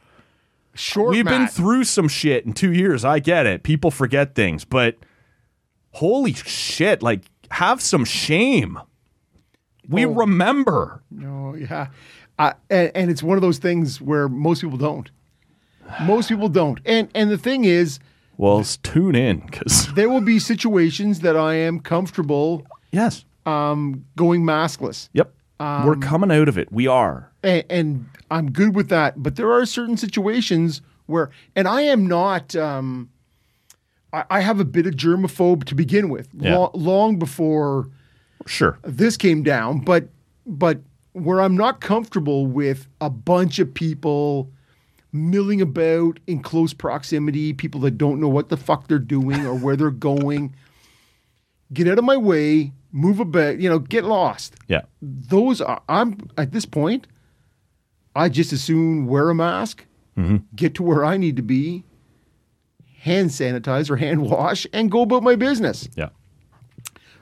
short. 0.74 1.10
We've 1.12 1.24
been 1.24 1.46
through 1.46 1.84
some 1.84 2.06
shit 2.06 2.44
in 2.44 2.52
2 2.52 2.70
years. 2.70 3.02
I 3.02 3.18
get 3.18 3.46
it. 3.46 3.62
People 3.62 3.90
forget 3.90 4.34
things, 4.34 4.64
but 4.66 4.96
holy 5.92 6.34
shit, 6.34 7.02
like 7.02 7.22
have 7.50 7.80
some 7.80 8.04
shame. 8.04 8.78
We 9.88 10.04
Oh. 10.04 10.10
remember. 10.10 11.02
No, 11.10 11.54
yeah, 11.54 11.86
uh, 12.38 12.52
and, 12.68 12.90
and 12.94 13.10
it's 13.10 13.22
one 13.22 13.38
of 13.38 13.42
those 13.42 13.56
things 13.58 14.00
where 14.02 14.28
most 14.28 14.60
people 14.60 14.76
don't. 14.76 15.10
Most 16.02 16.28
people 16.28 16.48
don't, 16.48 16.80
and 16.84 17.08
and 17.14 17.30
the 17.30 17.38
thing 17.38 17.64
is, 17.64 17.98
Well, 18.36 18.62
tune 18.82 19.14
in 19.14 19.48
cuz 19.48 19.86
there 19.94 20.08
will 20.10 20.20
be 20.20 20.38
situations 20.38 21.20
that 21.20 21.36
I 21.36 21.54
am 21.54 21.80
comfortable 21.80 22.66
yes. 22.92 23.24
um, 23.46 24.04
going 24.16 24.42
maskless. 24.42 25.08
Yep. 25.14 25.32
Um, 25.58 25.86
We're 25.86 25.96
coming 25.96 26.30
out 26.30 26.48
of 26.48 26.58
it. 26.58 26.70
We 26.70 26.86
are. 26.86 27.30
and, 27.42 27.64
and 27.70 28.06
I'm 28.30 28.50
good 28.50 28.74
with 28.74 28.88
that. 28.90 29.22
But 29.22 29.36
there 29.36 29.50
are 29.52 29.64
certain 29.64 29.96
situations 29.96 30.82
where, 31.06 31.30
and 31.54 31.66
I 31.66 31.82
am 31.82 32.06
not. 32.06 32.54
Um, 32.56 33.08
I, 34.12 34.24
I 34.30 34.40
have 34.40 34.60
a 34.60 34.64
bit 34.64 34.86
of 34.86 34.94
germaphobe 34.94 35.64
to 35.64 35.74
begin 35.74 36.08
with, 36.08 36.28
Yeah. 36.34 36.56
lo- 36.56 36.70
long 36.74 37.18
before 37.18 37.88
Sure. 38.46 38.78
this 38.82 39.16
came 39.16 39.42
down. 39.42 39.80
But 39.80 40.08
but 40.46 40.80
where 41.12 41.40
I'm 41.40 41.56
not 41.56 41.80
comfortable 41.80 42.46
with 42.46 42.86
a 43.00 43.08
bunch 43.08 43.58
of 43.58 43.72
people 43.72 44.50
milling 45.12 45.62
about 45.62 46.20
in 46.26 46.42
close 46.42 46.74
proximity, 46.74 47.54
people 47.54 47.80
that 47.80 47.92
don't 47.96 48.20
know 48.20 48.28
what 48.28 48.50
the 48.50 48.56
fuck 48.58 48.86
they're 48.88 48.98
doing 48.98 49.46
or 49.46 49.54
where 49.54 49.76
they're 49.76 49.90
going. 50.10 50.54
Get 51.72 51.88
out 51.88 51.98
of 51.98 52.04
my 52.04 52.16
way. 52.18 52.72
Move 52.97 53.20
a 53.20 53.24
bit, 53.27 53.60
You 53.60 53.68
know, 53.68 53.78
get 53.78 54.05
lost 54.05 54.56
Yeah. 54.68 54.82
those 55.02 55.60
are 55.60 55.82
I'm 55.89 56.18
at 56.39 56.52
this 56.52 56.64
point 56.64 57.06
I 58.14 58.28
just 58.31 58.52
as 58.55 58.64
soon 58.64 59.06
wear 59.06 59.28
a 59.28 59.35
mask, 59.35 59.85
get 60.55 60.74
to 60.77 60.82
where 60.82 61.05
I 61.05 61.18
need 61.18 61.36
to 61.36 61.43
be, 61.43 61.85
hand 63.01 63.28
sanitize 63.28 63.90
or 63.90 63.97
hand 64.06 64.23
wash, 64.23 64.66
and 64.73 64.90
go 64.90 65.02
about 65.02 65.23
my 65.23 65.36
business. 65.36 65.89
Yeah. 65.97 66.09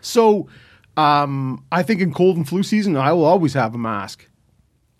So 0.00 0.48
um, 0.96 1.64
I 1.72 1.82
think 1.82 2.00
in 2.00 2.12
cold 2.14 2.36
and 2.36 2.48
flu 2.48 2.62
season, 2.62 2.96
I 2.96 3.12
will 3.12 3.24
always 3.24 3.54
have 3.54 3.74
a 3.74 3.78
mask. 3.78 4.28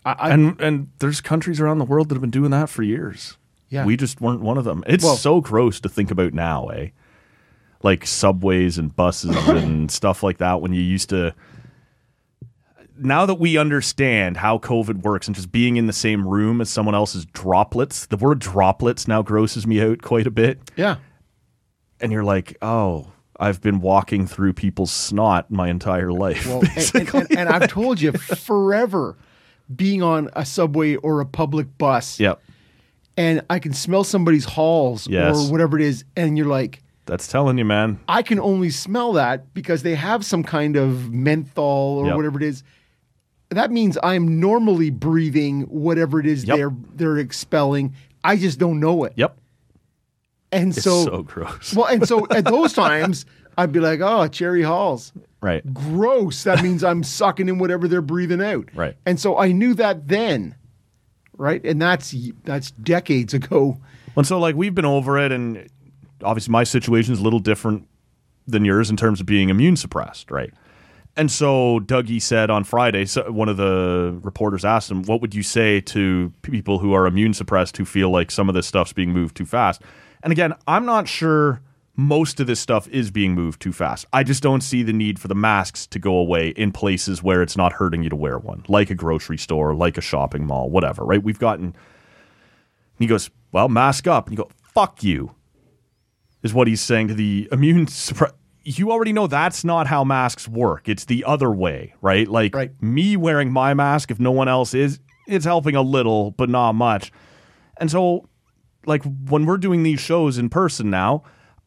I, 0.03 0.11
I, 0.19 0.29
and 0.31 0.59
and 0.59 0.89
there's 0.99 1.21
countries 1.21 1.61
around 1.61 1.77
the 1.79 1.85
world 1.85 2.09
that 2.09 2.15
have 2.15 2.21
been 2.21 2.29
doing 2.29 2.51
that 2.51 2.69
for 2.69 2.83
years. 2.83 3.37
Yeah. 3.69 3.85
we 3.85 3.97
just 3.97 4.21
weren't 4.21 4.41
one 4.41 4.57
of 4.57 4.63
them. 4.65 4.83
It's 4.87 5.03
Well- 5.03 5.15
so 5.15 5.41
gross 5.41 5.79
to 5.81 5.89
think 5.89 6.11
about 6.11 6.33
now, 6.33 6.67
eh? 6.67 6.89
Like 7.85 8.05
subways 8.05 8.77
and 8.77 8.93
buses 8.95 9.35
and 9.47 9.89
stuff 9.89 10.23
like 10.23 10.39
that. 10.39 10.59
When 10.59 10.73
you 10.73 10.81
used 10.81 11.09
to, 11.09 11.33
now 12.97 13.25
that 13.25 13.35
we 13.35 13.57
understand 13.57 14.37
how 14.37 14.57
COVID 14.57 15.03
works 15.03 15.27
and 15.27 15.35
just 15.35 15.51
being 15.51 15.77
in 15.77 15.85
the 15.87 15.93
same 15.93 16.27
room 16.27 16.61
as 16.61 16.69
someone 16.69 16.95
else's 16.95 17.25
droplets, 17.25 18.05
the 18.07 18.17
word 18.17 18.39
droplets 18.39 19.07
now 19.07 19.21
grosses 19.21 19.67
me 19.67 19.81
out 19.81 20.01
quite 20.01 20.27
a 20.27 20.31
bit. 20.31 20.59
yeah. 20.75 20.97
And 22.01 22.11
you're 22.11 22.23
like, 22.25 22.57
oh, 22.61 23.11
I've 23.39 23.61
been 23.61 23.79
walking 23.79 24.27
through 24.27 24.53
people's 24.53 24.91
snot 24.91 25.49
my 25.49 25.69
entire 25.69 26.11
life. 26.11 26.45
Well, 26.45 26.61
and, 26.75 26.91
and, 26.95 27.15
and, 27.15 27.37
and 27.39 27.49
I've 27.49 27.69
told 27.69 28.01
you 28.01 28.11
forever 28.13 29.15
being 29.73 30.01
on 30.03 30.29
a 30.33 30.45
subway 30.45 30.95
or 30.97 31.21
a 31.21 31.25
public 31.25 31.77
bus 31.77 32.19
yep, 32.19 32.41
and 33.17 33.41
I 33.49 33.59
can 33.59 33.73
smell 33.73 34.03
somebody's 34.03 34.45
halls 34.45 35.07
Yes. 35.07 35.37
or 35.37 35.51
whatever 35.51 35.79
it 35.79 35.83
is. 35.85 36.03
And 36.17 36.37
you're 36.37 36.47
like, 36.47 36.81
that's 37.05 37.27
telling 37.27 37.57
you, 37.57 37.65
man. 37.65 37.99
I 38.07 38.21
can 38.23 38.39
only 38.39 38.69
smell 38.69 39.13
that 39.13 39.53
because 39.53 39.83
they 39.83 39.95
have 39.95 40.25
some 40.25 40.43
kind 40.43 40.75
of 40.75 41.11
menthol 41.11 41.99
or 41.99 42.07
Yep. 42.07 42.15
whatever 42.15 42.37
it 42.39 42.43
is. 42.43 42.63
That 43.49 43.71
means 43.71 43.97
I'm 44.03 44.39
normally 44.39 44.89
breathing 44.89 45.61
whatever 45.63 46.19
it 46.19 46.25
is 46.25 46.45
Yep. 46.45 46.57
they're 46.57 46.71
they're 46.95 47.17
expelling. 47.17 47.93
I 48.23 48.37
just 48.37 48.57
don't 48.59 48.79
know 48.79 49.03
it. 49.03 49.13
Yep, 49.17 49.37
And 50.51 50.69
it's 50.73 50.81
so, 50.83 51.03
so 51.05 51.21
gross. 51.23 51.75
well, 51.75 51.85
and 51.85 52.07
so 52.07 52.25
at 52.31 52.45
those 52.45 52.73
times 52.85 53.25
I'd 53.57 53.71
be 53.71 53.79
like, 53.79 53.99
oh, 54.01 54.27
cherry 54.27 54.63
halls. 54.63 55.13
right. 55.41 55.63
Gross. 55.73 56.43
That 56.43 56.61
means 56.63 56.83
I'm 56.83 57.03
sucking 57.03 57.47
in 57.47 57.57
whatever 57.59 57.87
they're 57.87 58.01
breathing 58.01 58.41
out. 58.41 58.67
Right. 58.73 58.95
And 59.05 59.19
so 59.19 59.37
I 59.37 59.51
knew 59.51 59.73
that 59.75 60.07
then. 60.07 60.55
Right. 61.37 61.63
And 61.65 61.81
that's 61.81 62.15
that's 62.45 62.71
decades 62.71 63.33
ago. 63.33 63.77
And 64.17 64.25
so, 64.25 64.39
like, 64.39 64.55
we've 64.55 64.73
been 64.73 64.85
over 64.85 65.17
it, 65.19 65.31
and 65.33 65.67
obviously, 66.25 66.51
my 66.51 66.63
situation 66.63 67.13
is 67.13 67.19
a 67.19 67.23
little 67.23 67.39
different 67.39 67.87
than 68.47 68.65
yours 68.65 68.89
in 68.89 68.97
terms 68.97 69.19
of 69.19 69.25
being 69.25 69.49
immune 69.49 69.75
suppressed, 69.75 70.29
right? 70.31 70.53
And 71.17 71.31
so, 71.31 71.79
Dougie 71.79 72.21
said 72.21 72.49
on 72.49 72.63
Friday, 72.63 73.05
so 73.05 73.31
one 73.31 73.47
of 73.47 73.57
the 73.57 74.19
reporters 74.21 74.65
asked 74.65 74.91
him, 74.91 75.03
What 75.03 75.21
would 75.21 75.33
you 75.33 75.43
say 75.43 75.79
to 75.81 76.31
people 76.41 76.79
who 76.79 76.93
are 76.93 77.07
immune 77.07 77.33
suppressed 77.33 77.77
who 77.77 77.85
feel 77.85 78.09
like 78.09 78.31
some 78.31 78.49
of 78.49 78.55
this 78.55 78.67
stuff's 78.67 78.93
being 78.93 79.11
moved 79.11 79.37
too 79.37 79.45
fast? 79.45 79.81
And 80.23 80.31
again, 80.31 80.53
I'm 80.67 80.85
not 80.85 81.07
sure 81.07 81.61
most 81.95 82.41
of 82.41 82.47
this 82.47 82.59
stuff 82.59 82.89
is 82.89 83.09
being 83.09 83.33
moved 83.33 83.61
too 83.61 83.71
fast. 83.71 84.05
I 84.11 84.23
just 84.23 84.43
don't 84.43 84.59
see 84.59 84.83
the 84.83 84.91
need 84.91 85.17
for 85.17 85.29
the 85.29 85.35
masks 85.35 85.87
to 85.87 85.99
go 85.99 86.17
away 86.17 86.49
in 86.49 86.73
places 86.73 87.23
where 87.23 87.41
it's 87.41 87.55
not 87.55 87.71
hurting 87.71 88.03
you 88.03 88.09
to 88.09 88.15
wear 88.17 88.37
one, 88.37 88.65
like 88.67 88.89
a 88.89 88.95
grocery 88.95 89.37
store, 89.37 89.73
like 89.73 89.97
a 89.97 90.01
shopping 90.01 90.45
mall, 90.45 90.69
whatever, 90.69 91.05
right? 91.05 91.23
We've 91.23 91.39
gotten 91.39 91.73
he 92.99 93.07
goes, 93.07 93.29
Well, 93.51 93.69
mask 93.69 94.07
up. 94.07 94.27
And 94.27 94.37
you 94.37 94.43
go, 94.43 94.49
Fuck 94.73 95.03
you, 95.03 95.31
is 96.45 96.53
what 96.53 96.67
he's 96.67 96.79
saying 96.79 97.07
to 97.09 97.13
the 97.15 97.49
immune 97.51 97.87
suppre- 97.87 98.31
You 98.63 98.91
already 98.91 99.11
know 99.13 99.27
that's 99.27 99.63
not 99.65 99.87
how 99.87 100.03
masks 100.03 100.47
work. 100.47 100.87
It's 100.87 101.05
the 101.05 101.23
other 101.25 101.51
way, 101.51 101.93
right? 102.01 102.27
Like 102.27 102.55
Right. 102.55 102.71
me 102.81 103.17
wearing 103.17 103.51
my 103.51 103.73
mask, 103.73 104.11
if 104.11 104.19
no 104.19 104.31
one 104.31 104.47
else 104.47 104.73
is, 104.73 104.99
it's 105.27 105.45
helping 105.45 105.75
a 105.75 105.81
little, 105.81 106.31
but 106.31 106.49
not 106.49 106.73
much. 106.73 107.11
And 107.77 107.89
so, 107.91 108.29
like, 108.85 109.03
when 109.27 109.45
we're 109.45 109.57
doing 109.57 109.81
these 109.83 109.99
shows 109.99 110.37
in 110.37 110.49
person 110.49 110.89
now, 110.91 111.23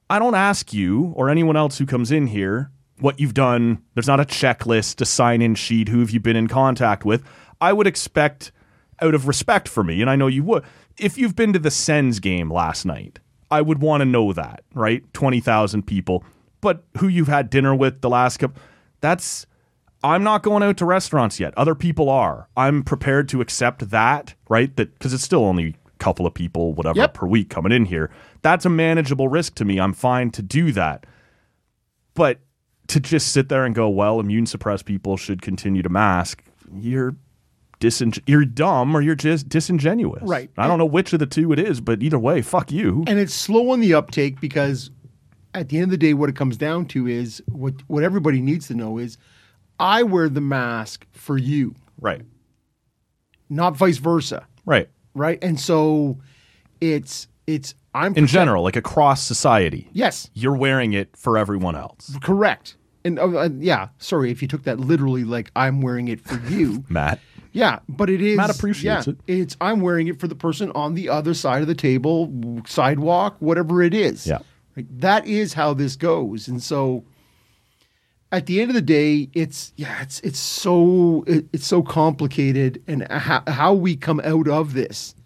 I 0.08 0.18
don't 0.20 0.36
ask 0.36 0.72
you 0.72 1.12
or 1.16 1.28
anyone 1.28 1.56
else 1.56 1.78
who 1.78 1.84
comes 1.84 2.10
in 2.12 2.28
here 2.28 2.70
what 3.00 3.18
you've 3.20 3.34
done. 3.34 3.82
There's 3.94 4.06
not 4.06 4.20
a 4.20 4.24
checklist, 4.24 5.00
a 5.00 5.04
sign 5.04 5.42
in 5.42 5.54
sheet, 5.56 5.88
who 5.88 5.98
have 6.00 6.10
you 6.10 6.20
been 6.20 6.36
in 6.36 6.46
contact 6.48 7.04
with. 7.04 7.22
I 7.60 7.72
would 7.72 7.86
expect, 7.88 8.52
out 9.02 9.14
of 9.14 9.26
respect 9.28 9.68
for 9.68 9.82
me, 9.84 10.00
and 10.00 10.08
I 10.10 10.16
know 10.16 10.28
you 10.28 10.44
would, 10.44 10.62
if 10.98 11.18
you've 11.18 11.36
been 11.36 11.52
to 11.52 11.58
the 11.58 11.70
Sens 11.70 12.20
game 12.20 12.50
last 12.52 12.84
night, 12.86 13.18
I 13.50 13.62
would 13.62 13.80
want 13.80 14.00
to 14.02 14.04
know 14.04 14.32
that, 14.32 14.62
right? 14.74 15.02
20,000 15.14 15.82
people. 15.86 16.24
But 16.60 16.84
who 16.98 17.08
you've 17.08 17.28
had 17.28 17.50
dinner 17.50 17.74
with 17.74 18.00
the 18.00 18.10
last 18.10 18.38
couple, 18.38 18.60
that's, 19.00 19.46
I'm 20.02 20.22
not 20.24 20.42
going 20.42 20.62
out 20.62 20.76
to 20.78 20.84
restaurants 20.84 21.38
yet. 21.40 21.54
Other 21.56 21.74
people 21.74 22.10
are. 22.10 22.48
I'm 22.56 22.82
prepared 22.82 23.28
to 23.30 23.40
accept 23.40 23.90
that, 23.90 24.34
right? 24.48 24.74
That, 24.76 24.92
because 24.94 25.14
it's 25.14 25.22
still 25.22 25.44
only 25.44 25.76
a 25.86 25.98
couple 25.98 26.26
of 26.26 26.34
people, 26.34 26.74
whatever, 26.74 26.98
Yep. 26.98 27.14
per 27.14 27.26
week 27.26 27.48
coming 27.48 27.72
in 27.72 27.84
here. 27.86 28.10
That's 28.42 28.64
a 28.66 28.70
manageable 28.70 29.28
risk 29.28 29.54
to 29.56 29.64
me. 29.64 29.78
I'm 29.80 29.92
fine 29.94 30.30
to 30.32 30.42
do 30.42 30.72
that. 30.72 31.06
But 32.14 32.40
to 32.88 33.00
just 33.00 33.32
sit 33.32 33.48
there 33.48 33.64
and 33.64 33.74
go, 33.74 33.88
well, 33.88 34.18
immune 34.18 34.46
suppressed 34.46 34.84
people 34.84 35.16
should 35.16 35.42
continue 35.42 35.82
to 35.82 35.88
mask, 35.88 36.42
you're 36.72 37.16
dising- 37.80 38.12
you're 38.26 38.44
dumb 38.44 38.94
or 38.96 39.00
you're 39.00 39.14
just 39.14 39.48
disingenuous. 39.48 40.22
Right. 40.24 40.50
I 40.58 40.66
don't 40.66 40.78
know 40.78 40.86
which 40.86 41.12
of 41.12 41.18
the 41.18 41.26
two 41.26 41.52
it 41.52 41.58
is, 41.58 41.80
but 41.80 42.02
either 42.02 42.18
way, 42.18 42.42
fuck 42.42 42.70
you. 42.72 43.04
and 43.06 43.18
it's 43.18 43.34
slow 43.34 43.70
on 43.70 43.80
the 43.80 43.94
uptake 43.94 44.40
because 44.40 44.90
at 45.54 45.68
the 45.68 45.76
end 45.78 45.84
of 45.84 45.90
the 45.90 45.96
day 45.98 46.14
what 46.14 46.28
it 46.28 46.36
comes 46.36 46.56
down 46.56 46.86
to 46.86 47.06
is 47.06 47.42
what 47.46 47.74
what 47.86 48.02
everybody 48.04 48.40
needs 48.40 48.66
to 48.68 48.74
know 48.74 48.98
is 48.98 49.16
I 49.80 50.02
wear 50.02 50.28
the 50.28 50.40
mask 50.40 51.06
for 51.12 51.38
you, 51.38 51.74
right. 52.00 52.22
not 53.48 53.76
vice 53.76 53.98
versa, 53.98 54.46
Right. 54.66 54.88
right? 55.14 55.38
And 55.42 55.58
so 55.58 56.18
it's 56.80 57.28
it's 57.46 57.74
I'm 57.94 58.08
In 58.08 58.12
protect- 58.14 58.32
general, 58.32 58.62
like 58.62 58.76
across 58.76 59.22
society, 59.22 59.88
Yes, 59.92 60.28
you're 60.34 60.54
wearing 60.56 60.92
it 60.92 61.16
for 61.16 61.38
everyone 61.38 61.74
else. 61.76 62.14
correct. 62.22 62.76
And 63.04 63.18
uh, 63.18 63.24
uh, 63.38 63.48
yeah, 63.58 63.88
sorry 63.98 64.30
if 64.30 64.42
you 64.42 64.48
took 64.48 64.64
that 64.64 64.78
literally 64.78 65.24
like 65.24 65.50
I'm 65.56 65.80
wearing 65.80 66.08
it 66.08 66.20
for 66.20 66.36
you. 66.50 66.84
Matt. 66.90 67.20
Yeah, 67.58 67.80
but 67.88 68.08
it 68.08 68.22
is. 68.22 68.36
Matt 68.36 68.50
appreciates 68.50 69.08
yeah, 69.08 69.14
it. 69.26 69.40
It's 69.40 69.56
I'm 69.60 69.80
wearing 69.80 70.06
it 70.06 70.20
for 70.20 70.28
the 70.28 70.36
person 70.36 70.70
on 70.76 70.94
the 70.94 71.08
other 71.08 71.34
side 71.34 71.60
of 71.60 71.66
the 71.66 71.74
table, 71.74 72.32
sidewalk, 72.66 73.36
whatever 73.40 73.82
it 73.82 73.94
is. 73.94 74.26
Yeah. 74.26 74.38
Right? 74.76 74.86
That 75.00 75.26
is 75.26 75.54
how 75.54 75.74
this 75.74 75.96
goes, 75.96 76.46
and 76.46 76.62
so 76.62 77.04
at 78.30 78.46
the 78.46 78.60
end 78.60 78.70
of 78.70 78.74
the 78.74 78.82
day, 78.82 79.28
it's 79.34 79.72
yeah, 79.76 80.02
it's 80.02 80.20
it's 80.20 80.38
so 80.38 81.24
it, 81.26 81.46
it's 81.52 81.66
so 81.66 81.82
complicated, 81.82 82.80
and 82.86 83.10
how, 83.10 83.42
how 83.48 83.74
we 83.74 83.96
come 83.96 84.20
out 84.20 84.46
of 84.46 84.74
this 84.74 85.16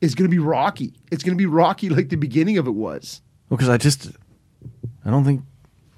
is 0.00 0.14
going 0.14 0.30
to 0.30 0.34
be 0.34 0.38
rocky. 0.38 0.92
It's 1.10 1.24
going 1.24 1.36
to 1.36 1.38
be 1.38 1.46
rocky 1.46 1.88
like 1.88 2.08
the 2.08 2.16
beginning 2.16 2.58
of 2.58 2.68
it 2.68 2.74
was. 2.74 3.20
Because 3.48 3.68
I 3.68 3.78
just, 3.78 4.12
I 5.04 5.10
don't 5.10 5.24
think 5.24 5.42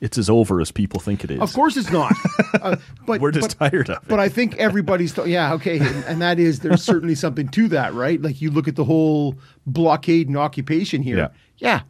it's 0.00 0.16
as 0.18 0.30
over 0.30 0.60
as 0.60 0.70
people 0.72 0.98
think 1.00 1.24
it 1.24 1.30
is. 1.30 1.40
Of 1.40 1.52
course, 1.52 1.76
it's 1.76 1.90
not. 1.90 2.12
uh, 2.62 2.76
but 3.06 3.20
We're 3.20 3.30
just 3.32 3.58
but, 3.58 3.70
tired 3.70 3.90
of 3.90 4.02
it. 4.02 4.08
But 4.08 4.18
I 4.20 4.28
think 4.28 4.56
everybody's 4.56 5.12
th- 5.12 5.28
yeah 5.28 5.52
okay, 5.54 5.78
and, 5.78 6.04
and 6.04 6.22
that 6.22 6.38
is 6.38 6.60
there's 6.60 6.82
certainly 6.82 7.14
something 7.14 7.48
to 7.50 7.68
that, 7.68 7.92
right? 7.94 8.20
Like 8.20 8.40
you 8.40 8.50
look 8.50 8.66
at 8.68 8.76
the 8.76 8.84
whole 8.84 9.36
blockade 9.66 10.28
and 10.28 10.36
occupation 10.36 11.02
here. 11.02 11.16
Yeah. 11.16 11.28
Yeah, 11.58 11.80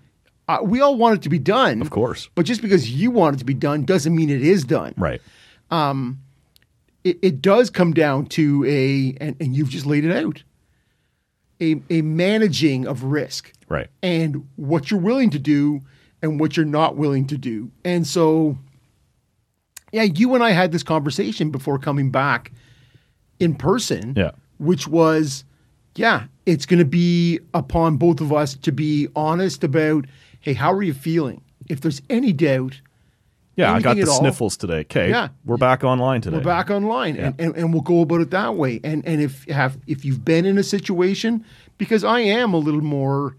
uh, 0.48 0.58
we 0.64 0.80
all 0.80 0.96
want 0.96 1.14
it 1.16 1.22
to 1.22 1.28
be 1.28 1.38
done, 1.38 1.80
Of 1.80 1.90
course. 1.90 2.28
But 2.34 2.44
just 2.46 2.60
because 2.62 2.90
you 2.90 3.12
want 3.12 3.36
it 3.36 3.38
to 3.38 3.44
be 3.44 3.54
done 3.54 3.84
doesn't 3.84 4.14
mean 4.14 4.28
it 4.30 4.42
is 4.42 4.64
done. 4.64 4.94
right. 4.96 5.22
Um, 5.70 6.18
It, 7.04 7.18
it 7.22 7.40
does 7.40 7.70
come 7.70 7.92
down 7.94 8.26
to 8.36 8.64
a, 8.66 9.16
and, 9.24 9.36
and 9.40 9.54
you've 9.56 9.70
just 9.70 9.86
laid 9.86 10.04
it 10.04 10.12
out, 10.12 10.42
a 11.60 11.80
a 11.88 12.02
managing 12.02 12.86
of 12.86 13.04
risk 13.04 13.52
Right. 13.68 13.86
and 14.02 14.48
what 14.56 14.90
you're 14.90 14.98
willing 15.00 15.30
to 15.30 15.38
do 15.38 15.82
and 16.22 16.38
what 16.40 16.56
you're 16.56 16.66
not 16.66 16.96
willing 16.96 17.26
to 17.28 17.38
do. 17.38 17.70
And 17.84 18.06
so, 18.06 18.56
yeah, 19.92 20.02
you 20.04 20.34
and 20.34 20.44
I 20.44 20.50
had 20.50 20.72
this 20.72 20.82
conversation 20.82 21.50
before 21.50 21.78
coming 21.78 22.10
back 22.10 22.52
in 23.38 23.54
person, 23.54 24.14
Yeah. 24.16 24.32
which 24.58 24.86
was, 24.86 25.44
yeah, 25.96 26.24
it's 26.46 26.66
going 26.66 26.78
to 26.78 26.84
be 26.84 27.40
upon 27.54 27.96
both 27.96 28.20
of 28.20 28.32
us 28.32 28.54
to 28.56 28.72
be 28.72 29.08
honest 29.16 29.64
about, 29.64 30.06
hey, 30.40 30.52
how 30.52 30.72
are 30.72 30.82
you 30.82 30.94
feeling? 30.94 31.40
If 31.68 31.80
there's 31.80 32.02
any 32.10 32.32
doubt, 32.32 32.80
Yeah, 33.56 33.72
I 33.74 33.80
got 33.80 33.96
the 33.96 34.08
all. 34.08 34.18
sniffles 34.18 34.56
today. 34.56 34.80
Okay. 34.80 35.10
Yeah. 35.10 35.28
We're 35.44 35.56
back 35.56 35.84
online 35.84 36.20
today. 36.20 36.36
we're 36.38 36.44
back 36.44 36.70
online 36.70 37.16
and, 37.16 37.34
and, 37.40 37.56
and 37.56 37.72
we'll 37.72 37.82
go 37.82 38.00
about 38.02 38.20
it 38.20 38.30
that 38.30 38.56
way. 38.56 38.80
And 38.84 39.04
and 39.06 39.20
if 39.20 39.44
have 39.46 39.76
if 39.86 40.04
you've 40.04 40.24
been 40.24 40.44
in 40.46 40.56
a 40.58 40.62
situation, 40.62 41.44
because 41.78 42.02
I 42.04 42.20
am 42.20 42.54
a 42.54 42.58
little 42.58 42.80
more 42.82 43.36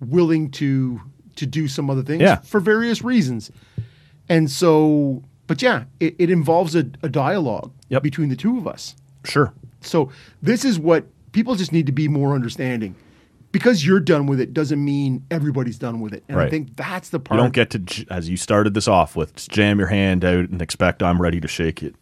willing 0.00 0.50
to 0.52 1.00
to 1.36 1.46
do 1.46 1.68
some 1.68 1.88
other 1.90 2.02
things 2.02 2.22
Yeah. 2.22 2.36
for 2.36 2.60
various 2.60 3.02
reasons. 3.02 3.50
And 4.28 4.50
so 4.50 5.22
but 5.46 5.62
yeah, 5.62 5.84
it, 6.00 6.16
it 6.18 6.28
involves 6.30 6.74
a, 6.74 6.80
a 7.02 7.08
dialogue 7.08 7.72
Yep. 7.88 8.02
between 8.02 8.28
the 8.30 8.36
two 8.36 8.58
of 8.58 8.66
us. 8.66 8.96
Sure. 9.24 9.52
So 9.80 10.10
this 10.42 10.64
is 10.64 10.78
what 10.78 11.04
people 11.32 11.54
just 11.54 11.72
need 11.72 11.86
to 11.86 11.92
be 11.92 12.08
more 12.08 12.34
understanding. 12.34 12.96
Because 13.52 13.86
you're 13.86 14.00
done 14.00 14.26
with 14.26 14.40
it 14.40 14.52
doesn't 14.52 14.84
mean 14.84 15.24
everybody's 15.30 15.78
done 15.78 16.00
with 16.00 16.12
it. 16.12 16.24
And 16.28 16.38
I 16.40 16.50
think 16.50 16.76
that's 16.76 17.10
the 17.10 17.18
You 17.18 17.22
part 17.22 17.38
don't 17.40 17.52
get 17.54 17.70
to, 17.70 18.06
as 18.10 18.28
you 18.28 18.36
started 18.36 18.74
this 18.74 18.88
off 18.88 19.14
with, 19.16 19.34
just 19.36 19.50
jam 19.50 19.78
your 19.78 19.88
hand 19.88 20.24
out 20.24 20.48
and 20.50 20.60
expect 20.60 21.02
I'm 21.02 21.22
ready 21.22 21.40
to 21.40 21.48
shake 21.48 21.82
it. 21.82 21.94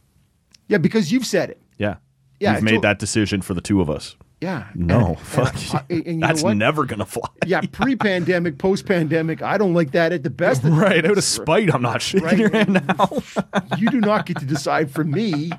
Yeah, 0.68 0.78
because 0.78 1.12
you've 1.12 1.26
said 1.26 1.50
it. 1.50 1.60
Yeah. 1.78 1.96
Yeah, 2.40 2.54
You've 2.54 2.62
made 2.64 2.70
told- 2.72 2.84
that 2.84 2.98
decision 2.98 3.42
for 3.42 3.52
the 3.54 3.60
two 3.60 3.80
of 3.82 3.88
us. 3.90 4.16
Yeah. 4.40 4.66
No, 4.74 5.06
And- 5.06 5.18
fuck. 5.20 5.54
and 5.88 6.06
and 6.06 6.22
That's 6.22 6.42
never 6.44 6.84
gonna 6.84 7.06
fly. 7.06 7.28
Yeah, 7.46 7.60
pre-pandemic, 7.72 8.58
post-pandemic, 8.58 9.40
I 9.42 9.56
don't 9.56 9.72
like 9.74 9.92
that 9.92 10.12
at 10.12 10.22
the 10.22 10.30
best. 10.30 10.62
Right, 10.64 11.04
out 11.04 11.16
of 11.16 11.24
spite, 11.24 11.72
I'm 11.74 11.82
not 11.82 12.02
shaking 12.02 12.26
Right. 12.26 12.38
your 12.38 12.50
hand 12.50 12.72
now. 12.86 13.08
You 13.78 13.88
do 13.90 14.00
not 14.00 14.26
get 14.26 14.38
to 14.40 14.44
decide 14.46 14.90
for 14.90 15.04
me. 15.04 15.50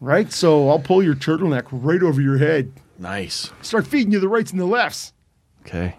Right? 0.00 0.32
So 0.32 0.68
I'll 0.68 0.78
pull 0.78 1.02
your 1.02 1.14
turtleneck 1.16 1.64
right 1.72 2.02
over 2.02 2.20
your 2.20 2.38
head. 2.38 2.72
Nice. 2.98 3.50
Start 3.62 3.86
feeding 3.86 4.12
you 4.12 4.20
the 4.20 4.28
rights 4.28 4.52
and 4.52 4.60
the 4.60 4.64
lefts. 4.66 5.12
Okay. 5.62 5.96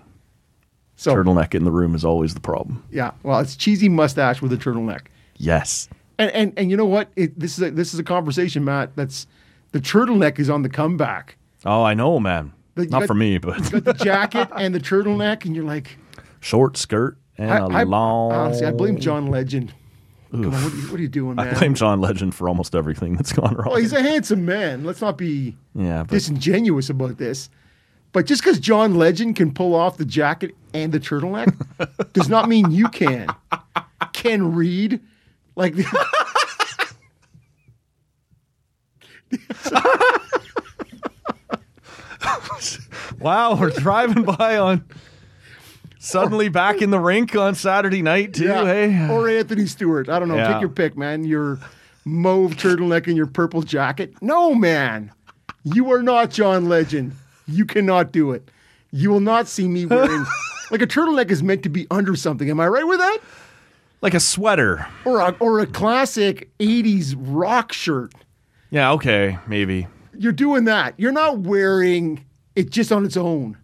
So 0.95 1.15
Turtleneck 1.15 1.53
in 1.55 1.63
the 1.65 1.71
room 1.71 1.95
is 1.95 2.03
always 2.05 2.33
the 2.33 2.39
problem. 2.41 2.83
yeah, 2.91 3.11
well, 3.23 3.39
it's 3.39 3.55
cheesy 3.55 3.87
mustache 3.89 4.41
with 4.41 4.51
a 4.53 4.57
turtleneck. 4.57 5.07
Yes. 5.37 5.87
And 6.17 6.29
and 6.31 6.53
and 6.57 6.69
you 6.71 6.75
know 6.77 6.85
what? 6.85 7.09
It, 7.15 7.39
this 7.39 7.57
is 7.57 7.63
a, 7.63 7.71
this 7.71 7.93
is 7.93 7.99
a 7.99 8.03
conversation, 8.03 8.65
Matt. 8.65 8.95
That's 8.97 9.25
the 9.71 9.79
turtleneck 9.79 10.39
is 10.39 10.49
on 10.49 10.61
the 10.63 10.69
comeback. 10.69 11.37
Oh, 11.65 11.83
I 11.83 11.93
know, 11.93 12.19
man. 12.19 12.53
You 12.77 12.85
Not 12.87 12.99
got- 13.01 13.07
for 13.07 13.13
me, 13.13 13.33
You 13.33 13.39
but 13.39 13.71
got 13.71 13.83
the 13.85 13.93
jacket 14.05 14.47
and 14.55 14.73
the 14.73 14.79
turtleneck, 14.79 15.45
and 15.45 15.55
you're 15.55 15.65
like, 15.65 15.97
short 16.39 16.77
skirt 16.77 17.17
and 17.37 17.49
a 17.51 17.53
I, 17.75 17.79
I, 17.81 17.83
long. 17.83 18.31
honestly, 18.31 18.65
I 18.65 18.71
blame 18.71 18.97
John 18.99 19.27
Legend. 19.27 19.73
Come 20.31 20.45
on, 20.45 20.51
what 20.51 20.63
are 20.73 20.75
you, 20.75 20.81
what 20.91 20.99
are 20.99 21.01
you 21.01 21.07
doing, 21.09 21.39
I 21.39 21.53
blame 21.55 21.73
John 21.73 21.99
Legend 22.01 22.35
for 22.35 22.47
almost 22.47 22.75
everything 22.75 23.15
that's 23.15 23.33
gone 23.33 23.55
wrong. 23.55 23.69
well, 23.69 23.77
he's 23.77 23.93
a 23.93 24.01
handsome 24.01 24.45
man. 24.45 24.83
Let's 24.83 25.01
not 25.01 25.17
be 25.17 25.57
yeah, 25.73 26.03
but 26.03 26.09
disingenuous 26.11 26.89
about 26.89 27.17
this. 27.17 27.49
But 28.11 28.25
just 28.27 28.41
because 28.43 28.59
John 28.59 28.95
Legend 28.95 29.35
can 29.35 29.53
pull 29.53 29.73
off 29.75 29.97
the 29.97 30.05
jacket 30.05 30.55
and 30.73 30.91
the 30.91 30.99
turtleneck 30.99 31.53
does 32.13 32.29
not 32.29 32.47
mean 32.47 32.69
you 32.71 32.87
can. 32.89 33.27
Ken 34.13 34.53
Reid, 34.53 35.01
like 35.55 35.75
wow, 43.19 43.55
we're 43.55 43.69
driving 43.71 44.23
by 44.23 44.57
on 44.57 44.85
suddenly 45.99 46.49
back 46.49 46.81
in 46.81 46.89
the 46.89 46.99
rink 46.99 47.35
on 47.35 47.55
Saturday 47.55 48.01
night 48.01 48.33
too. 48.33 48.45
Yeah. 48.45 48.65
Hey, 48.65 49.09
or 49.09 49.29
Anthony 49.29 49.65
Stewart. 49.65 50.09
I 50.09 50.19
don't 50.19 50.27
know. 50.27 50.35
Yeah. 50.35 50.53
Take 50.53 50.61
your 50.61 50.69
pick, 50.69 50.97
man. 50.97 51.23
Your 51.23 51.59
mauve 52.05 52.55
turtleneck 52.55 53.07
and 53.07 53.17
your 53.17 53.27
purple 53.27 53.61
jacket. 53.61 54.13
No, 54.21 54.55
man. 54.55 55.11
You 55.63 55.91
are 55.91 56.01
not 56.01 56.31
John 56.31 56.69
Legend. 56.69 57.13
You 57.47 57.65
cannot 57.65 58.11
do 58.11 58.31
it. 58.31 58.49
You 58.91 59.09
will 59.09 59.19
not 59.19 59.47
see 59.47 59.67
me 59.67 59.85
wearing 59.85 60.25
like 60.71 60.81
a 60.81 60.87
turtleneck 60.87 61.29
is 61.29 61.43
meant 61.43 61.63
to 61.63 61.69
be 61.69 61.85
under 61.91 62.15
something. 62.15 62.49
Am 62.49 62.59
I 62.59 62.67
right 62.67 62.87
with 62.87 62.99
that? 62.99 63.19
like 64.01 64.13
a 64.13 64.19
sweater. 64.19 64.87
Or 65.05 65.19
a, 65.19 65.35
or 65.39 65.59
a 65.59 65.65
classic 65.65 66.49
80s 66.59 67.15
rock 67.17 67.73
shirt. 67.73 68.13
Yeah, 68.71 68.91
okay, 68.93 69.39
maybe. 69.47 69.87
You're 70.17 70.31
doing 70.31 70.65
that. 70.65 70.93
You're 70.97 71.11
not 71.11 71.39
wearing 71.39 72.25
it 72.59 72.69
just 72.71 72.91
on 72.91 73.05
its 73.05 73.15
own. 73.17 73.57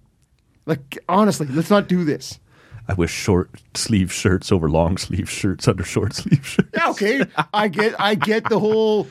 Like 0.66 0.98
honestly, 1.10 1.48
let's 1.48 1.70
not 1.70 1.88
do 1.88 2.04
this. 2.06 2.40
I 2.88 2.94
wish 2.94 3.12
short 3.12 3.50
sleeve 3.74 4.12
shirts 4.14 4.52
over 4.52 4.70
long 4.70 4.98
sleeve 4.98 5.30
shirts 5.30 5.68
under 5.68 5.84
short 5.84 6.14
sleeve 6.14 6.46
shirts. 6.46 6.70
Yeah, 6.74 6.90
okay. 6.92 7.26
I 7.54 7.68
get 7.68 8.00
I 8.00 8.16
get 8.16 8.48
the 8.50 8.60
whole 8.60 9.08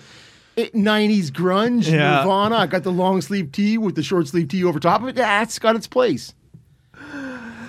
90s 0.56 1.30
grunge, 1.30 1.90
Yeah. 1.90 2.18
Nirvana. 2.18 2.56
I 2.56 2.66
got 2.66 2.84
the 2.84 2.92
long 2.92 3.20
sleeve 3.20 3.50
tee 3.52 3.76
with 3.76 3.96
the 3.96 4.02
short 4.02 4.28
sleeve 4.28 4.48
tee 4.48 4.64
over 4.64 4.78
top 4.80 5.02
of 5.02 5.08
it. 5.08 5.16
That's 5.16 5.58
got 5.58 5.76
its 5.76 5.86
place. 5.86 6.32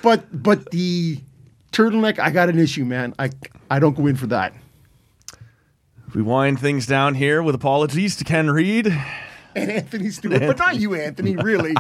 But 0.04 0.26
but 0.32 0.70
the 0.72 1.20
turtleneck, 1.72 2.20
I 2.20 2.30
got 2.32 2.50
an 2.50 2.60
issue, 2.60 2.86
man. 2.86 3.14
I 3.18 3.32
I 3.70 3.80
don't 3.80 3.96
go 3.96 4.06
in 4.08 4.16
for 4.16 4.28
that. 4.28 4.54
We 6.14 6.22
wind 6.22 6.60
things 6.60 6.86
down 6.86 7.16
here 7.16 7.44
with 7.44 7.56
apologies 7.56 8.16
to 8.18 8.24
Ken 8.24 8.50
Reid. 8.50 8.88
And 9.56 9.72
Anthony 9.80 10.10
Stewart, 10.12 10.40
but 10.42 10.58
not 10.58 10.80
you, 10.80 10.94
Anthony, 10.96 11.36
really. 11.52 11.74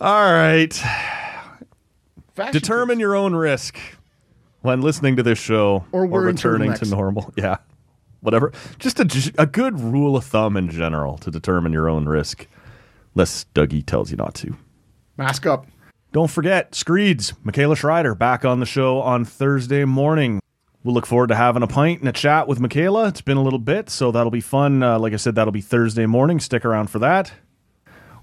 All 0.00 0.32
right. 0.32 0.72
Fashion 2.34 2.52
Determine 2.52 3.00
your 3.00 3.14
own 3.16 3.34
risk 3.34 3.78
when 4.60 4.82
listening 4.82 5.16
to 5.16 5.22
this 5.22 5.38
show 5.38 5.84
Or 5.92 6.06
wearing 6.06 6.26
returning 6.36 6.74
to 6.74 6.84
normal. 6.86 7.32
Yeah. 7.36 7.56
Whatever. 8.20 8.52
Just 8.78 8.98
a, 8.98 9.32
a 9.38 9.46
good 9.46 9.78
rule 9.78 10.16
of 10.16 10.24
thumb 10.24 10.56
in 10.56 10.68
general 10.68 11.16
to 11.18 11.30
determine 11.30 11.72
your 11.72 11.88
own 11.88 12.06
risk, 12.06 12.46
unless 13.14 13.46
Dougie 13.54 13.84
tells 13.86 14.10
you 14.10 14.16
not 14.16 14.34
to. 14.36 14.56
mask 15.16 15.46
up. 15.46 15.66
Don't 16.12 16.30
forget, 16.30 16.74
Screeds, 16.74 17.34
Michaela 17.44 17.76
Schreider, 17.76 18.14
back 18.14 18.44
on 18.44 18.58
the 18.58 18.66
show 18.66 19.00
on 19.00 19.24
Thursday 19.24 19.84
morning. 19.84 20.40
We'll 20.82 20.94
look 20.94 21.06
forward 21.06 21.28
to 21.28 21.34
having 21.36 21.62
a 21.62 21.66
pint 21.66 22.00
and 22.00 22.08
a 22.08 22.12
chat 22.12 22.48
with 22.48 22.58
Michaela. 22.58 23.06
It's 23.08 23.20
been 23.20 23.36
a 23.36 23.42
little 23.42 23.58
bit, 23.58 23.90
so 23.90 24.10
that'll 24.10 24.30
be 24.30 24.40
fun. 24.40 24.82
Uh, 24.82 24.98
like 24.98 25.12
I 25.12 25.16
said, 25.16 25.34
that'll 25.34 25.52
be 25.52 25.60
Thursday 25.60 26.06
morning. 26.06 26.40
Stick 26.40 26.64
around 26.64 26.90
for 26.90 26.98
that. 27.00 27.32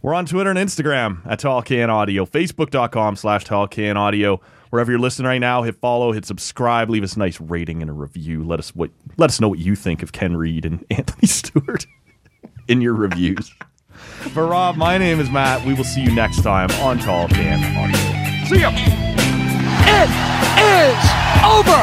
We're 0.03 0.13
on 0.13 0.25
Twitter 0.25 0.49
and 0.49 0.59
Instagram 0.59 1.25
at 1.25 1.39
Tall 1.39 1.61
Can 1.61 1.89
Audio, 1.89 2.25
Facebook.com 2.25 3.15
slash 3.15 3.45
Tall 3.45 3.69
Can 3.69 3.95
Audio. 3.95 4.41
Wherever 4.69 4.91
you're 4.91 4.99
listening 4.99 5.27
right 5.27 5.37
now, 5.37 5.63
hit 5.63 5.77
follow, 5.77 6.11
hit 6.11 6.25
subscribe, 6.25 6.89
leave 6.89 7.03
us 7.03 7.15
a 7.15 7.19
nice 7.19 7.39
rating 7.39 7.81
and 7.81 7.89
a 7.89 7.93
review. 7.93 8.43
Let 8.43 8.59
us 8.59 8.75
what 8.75 8.91
let 9.15 9.29
us 9.29 9.39
know 9.39 9.47
what 9.47 9.59
you 9.59 9.77
think 9.77 10.03
of 10.03 10.11
Ken 10.11 10.35
Reid 10.35 10.65
and 10.65 10.85
Anthony 10.91 11.25
Stewart 11.25 11.87
in 12.67 12.81
your 12.81 12.93
reviews. 12.93 13.49
For 14.33 14.45
Rob, 14.45 14.75
my 14.75 14.97
name 14.97 15.21
is 15.21 15.29
Matt. 15.29 15.65
We 15.65 15.73
will 15.73 15.85
see 15.85 16.01
you 16.01 16.13
next 16.13 16.41
time 16.41 16.69
on 16.81 16.99
Tall 16.99 17.29
Can 17.29 17.63
Audio. 17.77 18.49
See 18.49 18.59
ya! 18.59 18.71
It 19.87 20.09
is 20.59 20.99
over. 21.45 21.79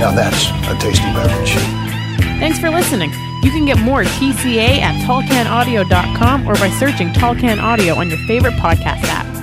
Now 0.00 0.12
that's 0.16 0.46
a 0.46 0.78
tasty 0.82 1.12
beverage. 1.12 1.93
Thanks 2.38 2.58
for 2.58 2.70
listening. 2.70 3.10
You 3.42 3.50
can 3.50 3.64
get 3.64 3.78
more 3.78 4.02
TCA 4.02 4.78
at 4.80 4.94
tallcanaudio.com 5.06 6.46
or 6.48 6.54
by 6.54 6.70
searching 6.70 7.12
Tall 7.12 7.34
Can 7.34 7.58
Audio 7.58 7.94
on 7.94 8.08
your 8.08 8.18
favorite 8.26 8.54
podcast 8.54 9.02
app. 9.04 9.33